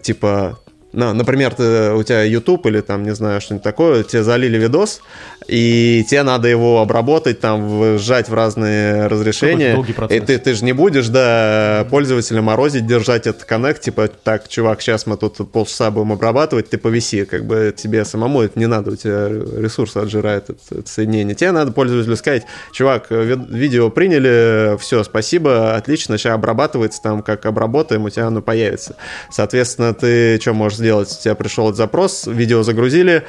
типа 0.01 0.57
ну, 0.93 1.13
например, 1.13 1.53
ты, 1.53 1.91
у 1.93 2.03
тебя 2.03 2.23
YouTube 2.23 2.65
или 2.65 2.81
там, 2.81 3.03
не 3.03 3.13
знаю, 3.13 3.41
что-нибудь 3.41 3.63
такое, 3.63 4.03
тебе 4.03 4.23
залили 4.23 4.57
видос, 4.57 5.01
и 5.47 6.05
тебе 6.07 6.23
надо 6.23 6.47
его 6.47 6.81
обработать, 6.81 7.39
там, 7.39 7.97
сжать 7.97 8.27
в 8.29 8.33
разные 8.33 9.07
разрешения. 9.07 9.81
И 10.09 10.19
ты, 10.19 10.37
ты 10.37 10.53
же 10.53 10.65
не 10.65 10.73
будешь, 10.73 11.07
да, 11.07 11.87
пользователя 11.89 12.41
морозить, 12.41 12.85
держать 12.85 13.27
этот 13.27 13.45
коннект, 13.45 13.81
типа, 13.81 14.09
так, 14.09 14.47
чувак, 14.47 14.81
сейчас 14.81 15.05
мы 15.05 15.15
тут 15.15 15.51
полчаса 15.51 15.89
будем 15.89 16.11
обрабатывать, 16.13 16.69
ты 16.69 16.77
повиси, 16.77 17.25
как 17.25 17.45
бы 17.45 17.73
тебе 17.75 18.03
самому 18.03 18.41
это 18.41 18.59
не 18.59 18.67
надо, 18.67 18.91
у 18.91 18.95
тебя 18.95 19.29
ресурс 19.29 19.95
отжирает 19.95 20.49
это, 20.49 20.79
это 20.79 20.89
соединение. 20.89 21.35
Тебе 21.35 21.51
надо 21.51 21.71
пользователю 21.71 22.17
сказать, 22.17 22.43
чувак, 22.73 23.07
видео 23.09 23.89
приняли, 23.89 24.77
все, 24.77 25.03
спасибо, 25.03 25.75
отлично, 25.75 26.17
сейчас 26.17 26.33
обрабатывается, 26.33 27.01
там, 27.01 27.21
как 27.21 27.45
обработаем, 27.45 28.03
у 28.03 28.09
тебя 28.09 28.27
оно 28.27 28.41
появится. 28.41 28.95
Соответственно, 29.31 29.93
ты 29.93 30.39
что 30.41 30.53
можешь 30.53 30.77
сделать? 30.77 31.09
У 31.17 31.23
тебя 31.23 31.35
пришел 31.35 31.67
этот 31.67 31.77
запрос, 31.77 32.27
видео 32.27 32.63
загрузили, 32.63 33.23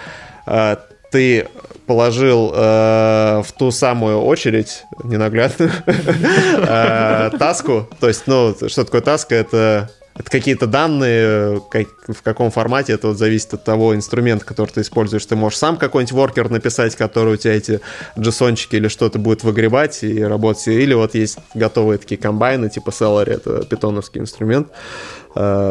а, 0.46 0.80
ты 1.10 1.48
положил 1.86 2.52
э, 2.54 3.42
в 3.44 3.52
ту 3.52 3.70
самую 3.70 4.20
очередь 4.20 4.84
ненаглядную 5.04 5.70
э, 5.86 7.30
таску. 7.38 7.88
То 7.98 8.08
есть, 8.08 8.24
ну, 8.26 8.54
что 8.68 8.84
такое 8.84 9.00
таска? 9.00 9.34
Это 9.34 9.90
какие-то 10.24 10.66
данные, 10.66 11.62
в 12.08 12.22
каком 12.22 12.50
формате, 12.50 12.92
это 12.92 13.08
вот 13.08 13.18
зависит 13.18 13.54
от 13.54 13.64
того 13.64 13.94
инструмента, 13.94 14.44
который 14.44 14.70
ты 14.70 14.80
используешь. 14.80 15.24
Ты 15.26 15.36
можешь 15.36 15.58
сам 15.58 15.76
какой-нибудь 15.76 16.12
воркер 16.12 16.50
написать, 16.50 16.96
который 16.96 17.34
у 17.34 17.36
тебя 17.36 17.54
эти 17.54 17.80
джессончики 18.18 18.76
или 18.76 18.88
что-то 18.88 19.18
будет 19.18 19.44
выгребать 19.44 20.02
и 20.02 20.22
работать. 20.22 20.68
Или 20.68 20.94
вот 20.94 21.14
есть 21.14 21.38
готовые 21.54 21.98
такие 21.98 22.20
комбайны, 22.20 22.68
типа 22.68 22.90
Celery, 22.90 23.34
это 23.34 23.64
питоновский 23.64 24.20
инструмент. 24.20 24.68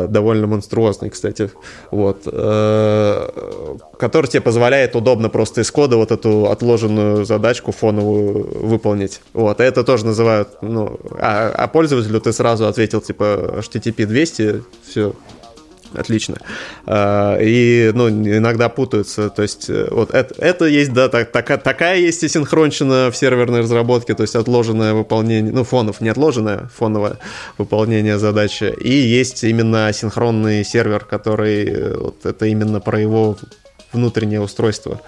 Довольно 0.08 0.48
монструозный, 0.48 1.10
кстати, 1.10 1.52
вот, 1.92 2.22
э, 2.26 3.30
который 4.00 4.28
тебе 4.28 4.42
позволяет 4.42 4.96
удобно 4.96 5.30
просто 5.30 5.62
из 5.62 5.72
кода 5.72 5.98
вот 5.98 6.12
эту 6.12 6.50
отложенную 6.50 7.26
задачку 7.26 7.72
фоновую 7.72 8.68
выполнить. 8.68 9.22
Вот, 9.34 9.60
это 9.60 9.84
тоже 9.84 10.06
называют, 10.06 10.50
ну, 10.62 11.00
а, 11.20 11.52
а 11.54 11.68
пользователю 11.68 12.22
ты 12.22 12.32
сразу 12.32 12.68
ответил, 12.68 13.02
типа, 13.02 13.56
HTTP 13.60 14.06
200, 14.06 14.38
вместе, 14.38 14.64
все 14.88 15.14
Отлично. 15.98 16.38
А, 16.86 17.38
и, 17.42 17.92
ну, 17.94 18.08
иногда 18.10 18.70
путаются. 18.70 19.30
То 19.30 19.42
есть, 19.42 19.70
э, 19.70 19.88
вот 19.90 20.14
это, 20.14 20.36
это 20.38 20.66
есть, 20.66 20.94
да, 20.94 21.10
так, 21.10 21.32
так, 21.32 21.64
такая 21.64 21.98
есть 21.98 22.24
и 22.24 22.28
синхронщина 22.28 23.10
в 23.12 23.18
серверной 23.18 23.62
разработке, 23.62 24.14
то 24.14 24.22
есть 24.22 24.36
отложенное 24.36 24.94
выполнение, 24.94 25.52
ну, 25.52 25.64
фонов, 25.64 26.00
не 26.00 26.10
отложенное, 26.10 26.70
фоновое 26.76 27.18
выполнение 27.58 28.20
задачи. 28.20 28.74
И 28.80 28.94
есть 28.94 29.44
именно 29.44 29.92
синхронный 29.92 30.64
сервер, 30.64 31.04
который, 31.04 31.66
э, 31.66 31.98
вот 31.98 32.26
это 32.26 32.46
именно 32.46 32.80
про 32.80 33.00
его 33.00 33.38
внутреннее 33.92 34.42
устройство, 34.42 35.02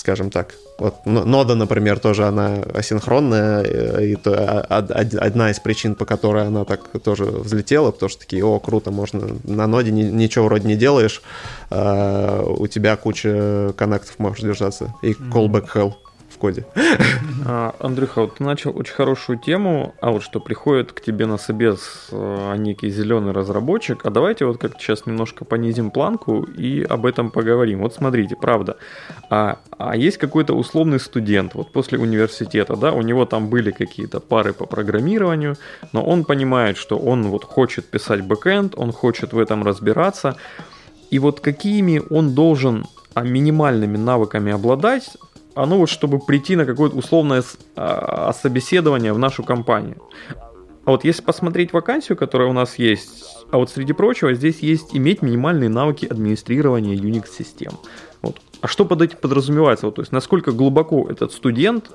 скажем 0.00 0.30
так. 0.30 0.54
Вот 0.78 1.04
нода, 1.04 1.54
например, 1.54 1.98
тоже 1.98 2.26
она 2.26 2.62
асинхронная, 2.74 3.62
э, 3.62 4.06
и 4.06 4.16
то 4.16 4.62
одна 4.62 5.50
из 5.50 5.60
причин, 5.60 5.94
по 5.94 6.06
которой 6.06 6.46
она 6.46 6.64
так 6.64 6.80
тоже 7.04 7.24
взлетела, 7.24 7.90
потому 7.90 8.08
что 8.08 8.20
такие, 8.20 8.42
о, 8.42 8.58
круто, 8.58 8.90
можно 8.90 9.36
на 9.44 9.66
ноде 9.66 9.92
ничего 9.92 10.46
вроде 10.46 10.66
не 10.68 10.76
делаешь, 10.76 11.22
а 11.68 12.42
у 12.42 12.66
тебя 12.66 12.96
куча 12.96 13.74
коннектов 13.76 14.18
можешь 14.18 14.40
держаться, 14.42 14.94
и 15.02 15.12
callback 15.12 15.68
hell 15.74 15.92
коде. 16.40 16.64
А, 17.46 17.74
Андрюха, 17.78 18.22
вот 18.22 18.36
ты 18.36 18.44
начал 18.44 18.76
очень 18.76 18.94
хорошую 18.94 19.38
тему, 19.38 19.94
а 20.00 20.10
вот 20.10 20.22
что 20.22 20.40
приходит 20.40 20.92
к 20.92 21.00
тебе 21.00 21.26
на 21.26 21.38
собес 21.38 22.08
а, 22.12 22.54
некий 22.56 22.90
зеленый 22.90 23.32
разработчик, 23.32 24.04
а 24.04 24.10
давайте 24.10 24.44
вот 24.44 24.58
как 24.58 24.78
сейчас 24.78 25.06
немножко 25.06 25.44
понизим 25.44 25.90
планку 25.90 26.42
и 26.42 26.82
об 26.82 27.06
этом 27.06 27.30
поговорим. 27.30 27.80
Вот 27.80 27.94
смотрите, 27.94 28.36
правда, 28.36 28.76
а, 29.30 29.58
а 29.78 29.96
есть 29.96 30.18
какой-то 30.18 30.54
условный 30.54 31.00
студент, 31.00 31.54
вот 31.54 31.72
после 31.72 31.98
университета, 31.98 32.76
да, 32.76 32.92
у 32.92 33.02
него 33.02 33.24
там 33.24 33.48
были 33.48 33.70
какие-то 33.70 34.20
пары 34.20 34.52
по 34.52 34.66
программированию, 34.66 35.56
но 35.92 36.04
он 36.04 36.24
понимает, 36.24 36.76
что 36.76 36.98
он 36.98 37.28
вот 37.28 37.44
хочет 37.44 37.86
писать 37.86 38.20
бэкэнд, 38.20 38.74
он 38.76 38.92
хочет 38.92 39.32
в 39.32 39.38
этом 39.38 39.64
разбираться, 39.64 40.36
и 41.10 41.18
вот 41.18 41.40
какими 41.40 42.02
он 42.10 42.34
должен 42.34 42.84
а 43.14 43.22
минимальными 43.22 43.96
навыками 43.96 44.52
обладать, 44.52 45.16
оно 45.54 45.78
вот 45.78 45.88
чтобы 45.88 46.18
прийти 46.18 46.56
на 46.56 46.64
какое-то 46.64 46.96
условное 46.96 47.42
а, 47.76 48.32
собеседование 48.32 49.12
в 49.12 49.18
нашу 49.18 49.42
компанию. 49.42 49.98
А 50.84 50.92
вот 50.92 51.04
если 51.04 51.22
посмотреть 51.22 51.72
вакансию, 51.72 52.16
которая 52.16 52.48
у 52.48 52.52
нас 52.52 52.78
есть, 52.78 53.24
а 53.50 53.58
вот 53.58 53.70
среди 53.70 53.92
прочего 53.92 54.32
здесь 54.34 54.60
есть 54.60 54.96
иметь 54.96 55.22
минимальные 55.22 55.68
навыки 55.68 56.06
администрирования 56.06 56.96
Unix-систем. 56.96 57.72
Вот. 58.22 58.40
А 58.60 58.66
что 58.66 58.84
под 58.84 59.02
этим 59.02 59.18
подразумевается? 59.18 59.86
Вот, 59.86 59.96
то 59.96 60.02
есть 60.02 60.12
насколько 60.12 60.52
глубоко 60.52 61.06
этот 61.08 61.32
студент, 61.32 61.90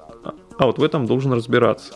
а 0.58 0.66
вот 0.66 0.78
в 0.78 0.84
этом 0.84 1.06
должен 1.06 1.34
разбираться. 1.34 1.94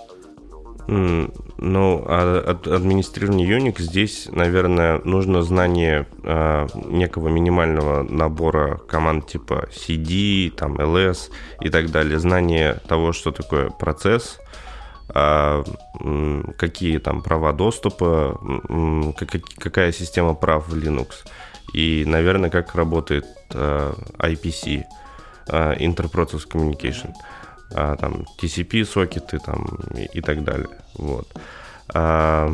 Ну, 0.92 2.04
а 2.08 2.58
администрирование 2.66 3.48
Unix 3.48 3.80
здесь, 3.80 4.28
наверное, 4.32 5.00
нужно 5.04 5.44
знание 5.44 6.08
э, 6.24 6.68
некого 6.86 7.28
минимального 7.28 8.02
набора 8.02 8.78
команд 8.88 9.28
типа 9.28 9.68
CD, 9.72 10.50
там 10.50 10.78
ls 10.78 11.30
и 11.62 11.70
так 11.70 11.92
далее. 11.92 12.18
Знание 12.18 12.80
того, 12.88 13.14
что 13.14 13.32
такое 13.32 13.70
процесс, 13.70 14.40
э, 15.14 15.64
какие 16.58 16.98
там 16.98 17.22
права 17.22 17.54
доступа, 17.54 18.40
э, 18.68 19.26
какая 19.60 19.92
система 19.92 20.34
прав 20.34 20.70
в 20.70 20.76
Linux. 20.76 21.10
И, 21.72 22.04
наверное, 22.08 22.50
как 22.50 22.74
работает 22.74 23.26
IPC, 23.52 24.86
Interprocess 25.48 26.48
Communication. 26.52 27.10
Э, 27.10 27.39
а, 27.72 27.96
там 27.96 28.26
TCP-сокеты 28.38 29.40
там, 29.40 29.80
и, 29.96 30.06
и 30.18 30.22
так 30.22 30.44
далее. 30.44 30.70
Вот. 30.96 31.28
А, 31.94 32.54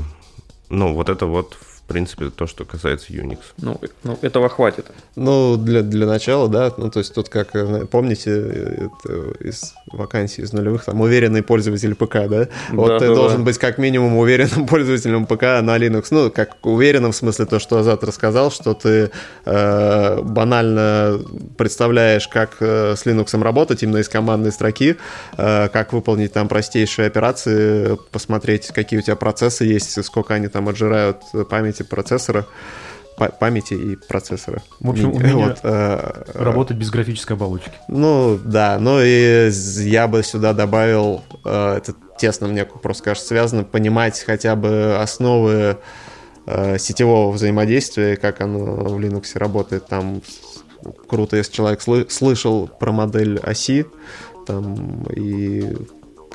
ну, 0.70 0.94
вот 0.94 1.10
это 1.10 1.26
вот 1.26 1.58
в 1.86 1.88
принципе, 1.88 2.32
то, 2.32 2.48
что 2.48 2.66
касается 2.66 3.14
Unix. 3.14 3.38
Ну, 3.58 3.80
ну 4.04 4.18
этого 4.24 4.50
хватит. 4.50 4.88
Ну, 5.16 5.56
для, 5.56 5.84
для 5.84 6.08
начала, 6.08 6.50
да. 6.50 6.74
Ну, 6.78 6.90
то 6.90 6.98
есть 6.98 7.14
тут, 7.14 7.30
как 7.30 7.56
э, 7.56 7.86
помните, 7.86 8.90
из 9.40 9.76
вакансий 9.92 10.42
из 10.42 10.52
нулевых, 10.52 10.84
там, 10.84 11.00
уверенный 11.02 11.44
пользователь 11.44 11.94
ПК, 11.94 12.28
да? 12.28 12.48
Вот 12.72 12.88
да, 12.88 13.00
ты 13.00 13.08
да, 13.10 13.14
должен 13.14 13.40
да. 13.40 13.44
быть 13.46 13.60
как 13.60 13.78
минимум 13.78 14.18
уверенным 14.18 14.66
пользователем 14.68 15.28
ПК 15.28 15.44
на 15.62 15.78
Linux. 15.78 16.08
Ну, 16.10 16.32
как 16.32 16.58
уверенным 16.66 17.12
в 17.12 17.16
смысле 17.16 17.46
то, 17.46 17.60
что 17.60 17.78
Азат 17.78 18.04
рассказал, 18.04 18.50
что 18.50 18.74
ты 18.74 19.12
э, 19.46 20.22
банально 20.24 21.20
представляешь, 21.56 22.28
как 22.28 22.58
э, 22.62 22.96
с 22.96 23.06
Linux 23.06 23.40
работать 23.44 23.84
именно 23.84 23.98
из 23.98 24.10
командной 24.10 24.52
строки, 24.52 24.98
э, 25.38 25.70
как 25.70 25.94
выполнить 25.94 26.34
там 26.34 26.48
простейшие 26.48 27.06
операции, 27.06 27.96
посмотреть, 28.12 28.70
какие 28.70 29.00
у 29.00 29.04
тебя 29.04 29.16
процессы 29.16 29.66
есть, 29.66 30.04
сколько 30.04 30.34
они 30.34 30.48
там 30.48 30.68
отжирают 30.68 31.18
память 31.48 31.75
памяти 31.84 31.84
процессора, 31.84 32.46
памяти 33.40 33.74
и 33.74 33.96
процессора. 33.96 34.62
В 34.80 34.90
общем, 34.90 35.14
умение 35.14 35.48
вот, 35.48 35.60
э, 35.64 36.24
работать 36.34 36.78
без 36.78 36.90
графической 36.90 37.36
оболочки. 37.36 37.72
Ну, 37.88 38.40
да, 38.44 38.78
ну 38.80 39.00
и 39.02 39.50
я 39.84 40.08
бы 40.08 40.24
сюда 40.24 40.54
добавил, 40.54 41.24
э, 41.44 41.78
это 41.78 41.94
тесно 42.18 42.48
мне 42.48 42.66
просто 42.66 43.04
кажется 43.04 43.28
связано, 43.28 43.64
понимать 43.64 44.22
хотя 44.26 44.56
бы 44.56 44.98
основы 44.98 45.78
э, 46.46 46.78
сетевого 46.78 47.32
взаимодействия, 47.32 48.16
как 48.16 48.42
оно 48.42 48.60
в 48.60 49.00
Linux 49.00 49.38
работает. 49.38 49.88
Там 49.88 50.22
круто, 51.08 51.38
если 51.38 51.54
человек 51.54 51.82
слышал 52.12 52.68
про 52.68 52.92
модель 52.92 53.40
оси, 53.40 53.86
там, 54.46 55.04
и 55.16 55.76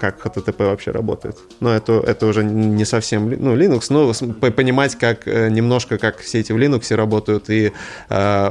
как 0.01 0.25
HTTP 0.25 0.67
вообще 0.67 0.91
работает. 0.91 1.37
Но 1.61 1.75
это, 1.75 2.03
это 2.07 2.27
уже 2.27 2.43
не 2.43 2.85
совсем 2.85 3.29
ну, 3.29 3.55
Linux, 3.57 3.87
но 3.91 4.13
понимать, 4.51 4.97
как 4.97 5.29
э, 5.29 5.51
немножко 5.51 5.99
как 5.99 6.19
все 6.19 6.41
эти 6.41 6.53
в 6.53 6.57
Linux 6.57 6.95
работают, 6.95 7.51
и, 7.51 7.73
э, 8.09 8.51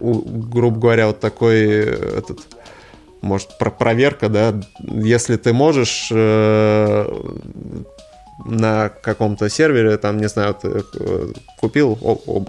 грубо 0.00 0.78
говоря, 0.78 1.08
вот 1.08 1.20
такой 1.20 1.56
э, 1.66 2.18
этот 2.18 2.40
может, 3.20 3.58
про 3.58 3.70
проверка, 3.70 4.28
да, 4.28 4.54
если 4.80 5.36
ты 5.36 5.52
можешь 5.52 6.12
на 8.44 8.88
каком-то 8.88 9.48
сервере, 9.48 9.96
там, 9.96 10.18
не 10.18 10.28
знаю, 10.28 10.54
ты 10.54 10.84
э, 10.94 11.32
купил 11.60 11.98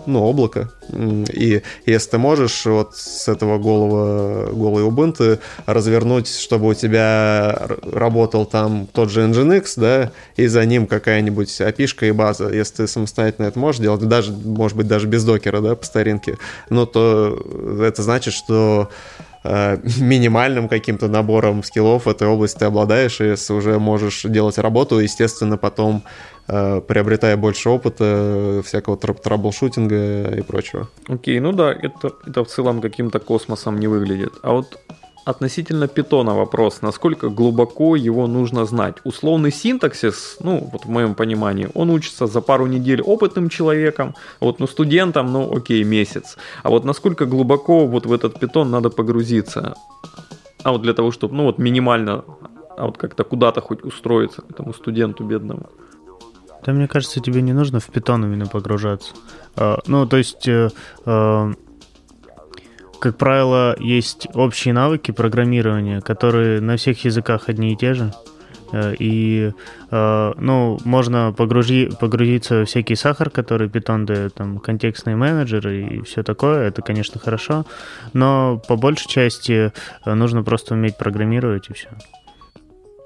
ну, 0.06 0.24
облако, 0.24 0.70
и 0.92 1.62
если 1.86 2.10
ты 2.10 2.18
можешь 2.18 2.66
вот 2.66 2.96
с 2.96 3.28
этого 3.28 3.58
голого, 3.58 4.52
голой 4.52 4.84
Ubuntu 4.84 5.40
развернуть, 5.66 6.28
чтобы 6.28 6.70
у 6.70 6.74
тебя 6.74 7.68
работал 7.84 8.46
там 8.46 8.88
тот 8.88 9.10
же 9.10 9.22
Nginx, 9.22 9.74
да, 9.78 10.12
и 10.36 10.48
за 10.48 10.66
ним 10.66 10.86
какая-нибудь 10.86 11.50
api 11.62 12.08
и 12.08 12.12
база, 12.12 12.50
если 12.50 12.76
ты 12.76 12.88
самостоятельно 12.88 13.48
это 13.48 13.58
можешь 13.58 13.82
делать, 13.82 14.02
даже, 14.08 14.32
может 14.32 14.78
быть, 14.78 14.88
даже 14.88 15.08
без 15.08 15.24
докера, 15.24 15.62
да, 15.62 15.76
по 15.76 15.86
старинке, 15.86 16.38
ну, 16.70 16.86
то 16.86 17.82
это 17.82 18.04
значит, 18.04 18.34
что 18.34 18.90
минимальным 20.00 20.68
каким-то 20.68 21.08
набором 21.08 21.64
скиллов 21.64 22.06
в 22.06 22.10
этой 22.10 22.28
области 22.28 22.60
ты 22.60 22.66
обладаешь, 22.66 23.22
и 23.22 23.36
уже 23.54 23.80
можешь 23.80 24.24
делать 24.24 24.58
работу, 24.58 25.00
естественно, 25.00 25.58
потом 25.58 26.04
э, 26.48 26.82
приобретая 26.88 27.38
больше 27.38 27.70
опыта, 27.70 28.62
всякого 28.66 28.98
траблшутинга 28.98 30.36
и 30.38 30.42
прочего. 30.42 30.88
Окей, 31.08 31.38
okay, 31.38 31.42
ну 31.42 31.52
да, 31.52 31.72
это, 31.72 32.12
это 32.26 32.44
в 32.44 32.48
целом 32.48 32.82
каким-то 32.82 33.20
космосом 33.20 33.80
не 33.80 33.88
выглядит. 33.88 34.34
А 34.44 34.52
вот 34.52 34.80
относительно 35.30 35.88
питона 35.88 36.34
вопрос, 36.34 36.82
насколько 36.82 37.30
глубоко 37.30 37.96
его 37.96 38.28
нужно 38.28 38.66
знать. 38.66 38.96
Условный 39.04 39.52
синтаксис, 39.52 40.38
ну, 40.44 40.70
вот 40.72 40.86
в 40.86 40.90
моем 40.90 41.16
понимании, 41.16 41.70
он 41.76 41.90
учится 41.90 42.28
за 42.28 42.42
пару 42.42 42.68
недель 42.68 43.02
опытным 43.02 43.50
человеком, 43.50 44.16
вот, 44.40 44.60
ну, 44.60 44.68
студентам, 44.68 45.32
ну, 45.32 45.56
окей, 45.56 45.84
месяц. 45.84 46.38
А 46.64 46.70
вот 46.70 46.86
насколько 46.86 47.26
глубоко 47.26 47.86
вот 47.88 48.06
в 48.06 48.14
этот 48.14 48.40
питон 48.40 48.72
надо 48.72 48.90
погрузиться? 48.90 49.76
А 50.64 50.72
вот 50.72 50.82
для 50.82 50.94
того, 50.94 51.12
чтобы, 51.12 51.36
ну, 51.36 51.44
вот 51.44 51.60
минимально, 51.60 52.24
а 52.78 52.86
вот 52.86 52.98
как-то 52.98 53.24
куда-то 53.24 53.62
хоть 53.62 53.84
устроиться 53.86 54.44
этому 54.50 54.74
студенту 54.74 55.24
бедному. 55.24 55.70
Да, 56.66 56.74
мне 56.74 56.88
кажется, 56.88 57.20
тебе 57.20 57.42
не 57.42 57.54
нужно 57.54 57.80
в 57.80 57.86
питон 57.86 58.26
именно 58.26 58.48
погружаться. 58.48 59.14
Uh, 59.56 59.80
ну, 59.88 60.08
то 60.08 60.18
есть... 60.18 60.50
Как 63.00 63.16
правило, 63.16 63.76
есть 63.80 64.28
общие 64.34 64.74
навыки 64.74 65.12
программирования, 65.12 66.02
которые 66.02 66.60
на 66.60 66.76
всех 66.76 67.06
языках 67.06 67.48
одни 67.48 67.74
и 67.74 67.78
те 67.78 67.94
же. 67.94 68.12
Э, 68.72 68.94
и, 69.00 69.52
э, 69.92 70.34
ну, 70.38 70.78
можно 70.86 71.34
погружи, 71.36 71.90
погрузиться 72.00 72.62
в 72.62 72.66
всякий 72.66 72.96
сахар, 72.96 73.30
который 73.30 73.68
Python 73.68 74.06
дает, 74.06 74.34
там, 74.34 74.60
контекстные 74.60 75.16
менеджеры 75.16 75.82
и 75.82 76.02
все 76.02 76.24
такое, 76.24 76.68
это, 76.68 76.82
конечно, 76.82 77.20
хорошо, 77.20 77.66
но 78.14 78.62
по 78.68 78.76
большей 78.76 79.08
части 79.08 79.72
э, 80.06 80.14
нужно 80.14 80.44
просто 80.44 80.74
уметь 80.74 80.98
программировать 80.98 81.70
и 81.70 81.74
все. 81.74 81.90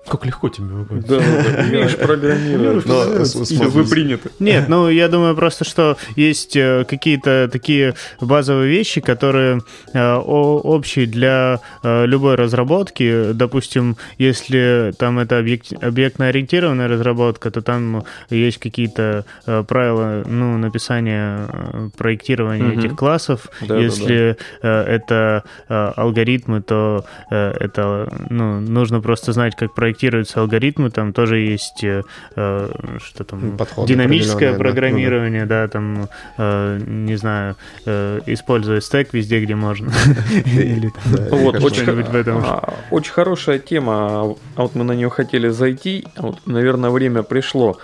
Как 0.08 0.26
легко 0.26 0.49
тебе 0.49 0.68
выходит. 0.68 1.08
Да, 1.08 1.16
умеешь 1.16 1.97
программировать. 1.97 2.86
Но, 2.86 3.70
вы 3.70 3.86
приняты. 3.86 4.30
Нет, 4.39 4.68
ну 4.68 4.89
я 4.89 5.08
думаю 5.08 5.36
просто, 5.36 5.64
что 5.64 5.97
есть 6.16 6.56
э, 6.58 6.86
какие-то 6.88 7.49
такие 7.51 7.95
базовые 8.20 8.70
вещи, 8.70 8.99
которые 8.99 9.62
э, 9.93 10.16
общие 10.16 11.06
для 11.06 11.62
э, 11.84 12.06
любой 12.06 12.36
разработки. 12.36 13.32
Допустим, 13.34 13.95
если 14.18 14.93
там 14.97 15.20
это 15.20 15.38
объект- 15.38 15.72
объектно-ориентированная 15.82 16.89
разработка, 16.89 17.49
то 17.49 17.62
там 17.62 18.04
есть 18.30 18.58
какие-то 18.58 19.26
правила 19.45 20.24
ну, 20.28 20.58
написания, 20.58 21.47
проектирования 21.97 22.74
этих 22.78 22.95
классов. 22.95 23.47
Если 23.62 24.38
это 24.62 25.43
алгоритмы, 25.68 26.62
то 26.62 27.06
это 27.30 28.12
ну, 28.30 28.60
нужно 28.60 28.99
просто 28.99 29.32
знать, 29.34 29.56
как 29.56 29.74
проектируются 29.93 30.41
алгоритмы. 30.41 30.89
Там 30.89 31.13
тоже 31.13 31.37
есть 31.37 31.83
э, 31.83 32.01
э, 32.35 32.69
что 33.03 33.23
там 33.23 33.57
Подходы 33.57 33.93
динамическое 33.93 34.53
определенные, 34.53 34.57
да. 34.57 34.63
программирование, 34.63 35.45
да, 35.45 35.67
там, 35.67 36.09
э, 36.37 36.79
не 36.85 37.15
знаю, 37.15 37.55
э, 37.85 38.21
используя 38.25 38.81
стек 38.81 39.13
везде, 39.13 39.39
где 39.41 39.55
можно. 39.55 39.91
Вот, 41.43 41.55
очень, 41.63 41.85
а, 42.43 42.73
очень 42.91 43.11
хорошая 43.11 43.59
тема, 43.59 44.35
а 44.55 44.61
вот 44.61 44.75
мы 44.75 44.83
на 44.83 44.93
нее 44.93 45.09
хотели 45.09 45.49
зайти, 45.49 46.05
а 46.15 46.23
вот, 46.23 46.39
наверное, 46.45 46.89
время 46.89 47.23
пришло. 47.23 47.77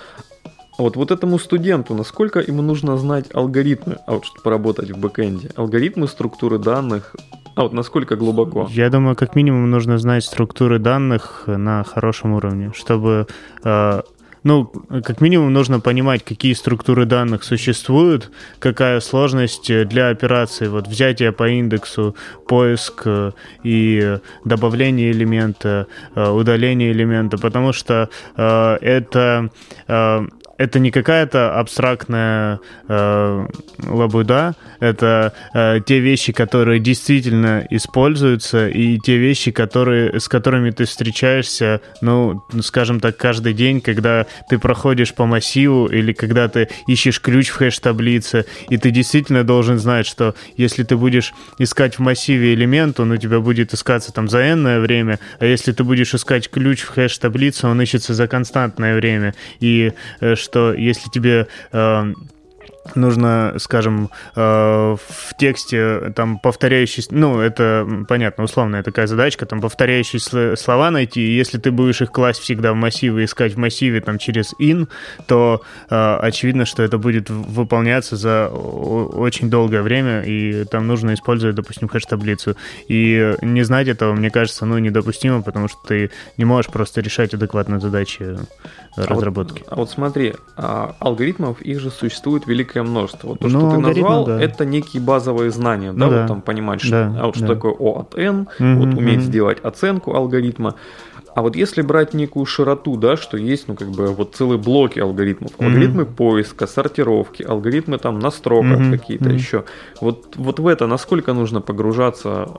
Вот, 0.77 0.95
вот 0.95 1.11
этому 1.11 1.39
студенту, 1.39 1.93
насколько 1.93 2.39
ему 2.39 2.61
нужно 2.61 2.97
знать 2.97 3.25
алгоритмы, 3.33 3.97
а 4.07 4.13
вот 4.13 4.25
чтобы 4.25 4.43
поработать 4.43 4.91
в 4.91 4.97
бэкэнде? 4.97 5.51
Алгоритмы 5.55 6.07
структуры 6.07 6.57
данных, 6.57 7.15
а 7.59 7.63
вот 7.63 7.73
насколько 7.73 8.15
глубоко? 8.15 8.67
Я 8.71 8.89
думаю, 8.89 9.17
как 9.17 9.35
минимум 9.35 9.69
нужно 9.69 9.97
знать 9.97 10.23
структуры 10.23 10.79
данных 10.79 11.43
на 11.45 11.83
хорошем 11.83 12.31
уровне, 12.31 12.71
чтобы 12.73 13.27
э, 13.65 14.01
ну, 14.43 14.65
как 15.03 15.19
минимум 15.19 15.51
нужно 15.51 15.81
понимать, 15.81 16.23
какие 16.23 16.53
структуры 16.53 17.05
данных 17.05 17.43
существуют, 17.43 18.31
какая 18.59 19.01
сложность 19.01 19.69
э, 19.69 19.83
для 19.83 20.07
операции, 20.07 20.67
вот 20.67 20.87
взятие 20.87 21.33
по 21.33 21.49
индексу, 21.49 22.15
поиск 22.47 23.01
э, 23.05 23.31
и 23.63 24.19
добавление 24.45 25.11
элемента, 25.11 25.87
э, 26.15 26.29
удаление 26.29 26.93
элемента, 26.93 27.37
потому 27.37 27.73
что 27.73 28.09
э, 28.37 28.77
это 28.79 29.49
э, 29.87 30.27
это 30.59 30.77
не 30.79 30.91
какая-то 30.91 31.57
абстрактная 31.57 32.59
э, 32.89 33.47
лабуда, 33.87 34.55
это 34.81 35.33
э, 35.53 35.79
те 35.85 35.99
вещи, 35.99 36.33
которые 36.33 36.81
действительно 36.81 37.65
используются, 37.69 38.67
и 38.67 38.99
те 38.99 39.17
вещи, 39.17 39.51
которые, 39.51 40.19
с 40.19 40.27
которыми 40.27 40.71
ты 40.71 40.83
встречаешься, 40.83 41.79
ну, 42.01 42.43
скажем 42.61 42.99
так, 42.99 43.15
каждый 43.15 43.53
день, 43.53 43.79
когда 43.79 44.25
ты 44.49 44.59
проходишь 44.59 45.13
по 45.13 45.25
массиву 45.25 45.87
или 45.87 46.11
когда 46.11 46.49
ты 46.49 46.67
ищешь 46.87 47.21
ключ 47.21 47.47
в 47.47 47.55
хэш-таблице, 47.55 48.45
и 48.67 48.77
ты 48.77 48.91
действительно 48.91 49.45
должен 49.45 49.79
знать, 49.79 50.05
что 50.05 50.35
если 50.57 50.83
ты 50.83 50.97
будешь 50.97 51.33
искать 51.57 51.95
в 51.95 51.99
массиве 51.99 52.53
элемент, 52.53 52.99
он 52.99 53.11
у 53.11 53.17
тебя 53.17 53.39
будет 53.39 53.73
искаться 53.73 54.11
там 54.11 54.27
за 54.27 54.39
n 54.39 54.81
время, 54.81 55.19
а 55.39 55.45
если 55.45 55.71
ты 55.71 55.85
будешь 55.85 56.13
искать 56.13 56.49
ключ 56.49 56.81
в 56.81 56.89
хэш-таблице, 56.89 57.65
он 57.65 57.81
ищется 57.81 58.13
за 58.13 58.27
константное 58.27 58.95
время. 58.95 59.35
И 59.61 59.93
э, 60.19 60.35
что 60.49 60.73
если 60.73 61.09
тебе 61.09 61.47
э, 61.71 62.13
нужно, 62.95 63.55
скажем, 63.57 64.09
э, 64.35 64.39
в 64.41 65.37
тексте 65.37 66.11
там 66.15 66.39
повторяющиеся, 66.39 67.09
ну, 67.13 67.39
это 67.39 67.87
понятно, 68.07 68.43
условная 68.43 68.83
такая 68.83 69.07
задачка, 69.07 69.45
там 69.45 69.61
повторяющие 69.61 70.19
сл- 70.19 70.55
слова 70.55 70.91
найти, 70.91 71.21
и 71.21 71.35
если 71.35 71.57
ты 71.57 71.71
будешь 71.71 72.01
их 72.01 72.11
класть 72.11 72.39
всегда 72.41 72.73
в 72.73 72.75
массивы, 72.75 73.23
искать 73.23 73.53
в 73.53 73.57
массиве 73.57 74.01
там 74.01 74.17
через 74.17 74.53
in, 74.59 74.87
то 75.27 75.61
э, 75.89 76.15
очевидно, 76.21 76.65
что 76.65 76.83
это 76.83 76.97
будет 76.97 77.29
выполняться 77.29 78.15
за 78.15 78.47
очень 78.49 79.49
долгое 79.49 79.81
время, 79.81 80.21
и 80.23 80.63
там 80.65 80.87
нужно 80.87 81.13
использовать, 81.13 81.55
допустим, 81.55 81.87
хэш-таблицу. 81.87 82.55
И 82.87 83.35
не 83.41 83.63
знать 83.63 83.87
этого, 83.87 84.13
мне 84.13 84.29
кажется, 84.29 84.65
ну, 84.65 84.77
недопустимо, 84.77 85.41
потому 85.41 85.67
что 85.67 85.77
ты 85.87 86.11
не 86.37 86.45
можешь 86.45 86.71
просто 86.71 87.01
решать 87.01 87.33
адекватно 87.33 87.79
задачи 87.79 88.21
э, 88.21 88.37
А 88.95 89.01
вот- 89.01 89.09
разработки. 89.09 89.63
А 89.67 89.75
вот 89.75 89.89
смотри, 89.89 90.33
а, 90.57 90.95
алгоритмов, 90.99 91.61
их 91.61 91.79
же 91.79 91.91
существует 91.91 92.47
великое 92.47 92.78
множество. 92.83 93.29
Вот 93.29 93.39
то, 93.39 93.47
Ну, 93.47 93.59
что 93.59 93.71
ты 93.71 93.77
назвал, 93.79 94.25
да. 94.25 94.41
это 94.41 94.65
некие 94.65 95.01
базовые 95.01 95.51
знания, 95.51 95.91
да, 95.93 95.97
Ну 95.97 96.05
вот 96.05 96.15
да. 96.21 96.27
там 96.27 96.41
понимать, 96.41 96.81
что, 96.81 96.91
Да, 96.91 97.21
а 97.21 97.25
вот 97.27 97.35
что 97.35 97.47
да. 97.47 97.53
такое 97.55 97.73
O 97.73 97.99
от 97.99 98.17
N, 98.17 98.47
Мгм, 98.59 98.79
вот 98.79 98.93
уметь 98.97 99.19
мгм. 99.19 99.27
сделать 99.27 99.59
оценку 99.63 100.15
алгоритма. 100.15 100.75
А 101.35 101.41
вот 101.41 101.55
если 101.55 101.81
брать 101.81 102.13
некую 102.13 102.45
широту, 102.45 102.97
да, 102.97 103.15
что 103.15 103.37
есть, 103.37 103.67
ну, 103.67 103.75
как 103.75 103.89
бы, 103.91 104.07
вот 104.07 104.35
целые 104.35 104.57
блоки 104.57 104.99
алгоритмов, 104.99 105.51
алгоритмы 105.59 106.05
поиска, 106.05 106.67
сортировки, 106.67 107.43
алгоритмы 107.43 107.97
там 107.97 108.19
настроков 108.19 108.79
Мгм, 108.79 108.91
какие-то 108.91 109.25
мгм. 109.25 109.35
еще. 109.35 109.63
Вот, 110.01 110.35
вот 110.35 110.59
в 110.59 110.67
это 110.67 110.87
насколько 110.87 111.33
нужно 111.33 111.61
погружаться, 111.61 112.49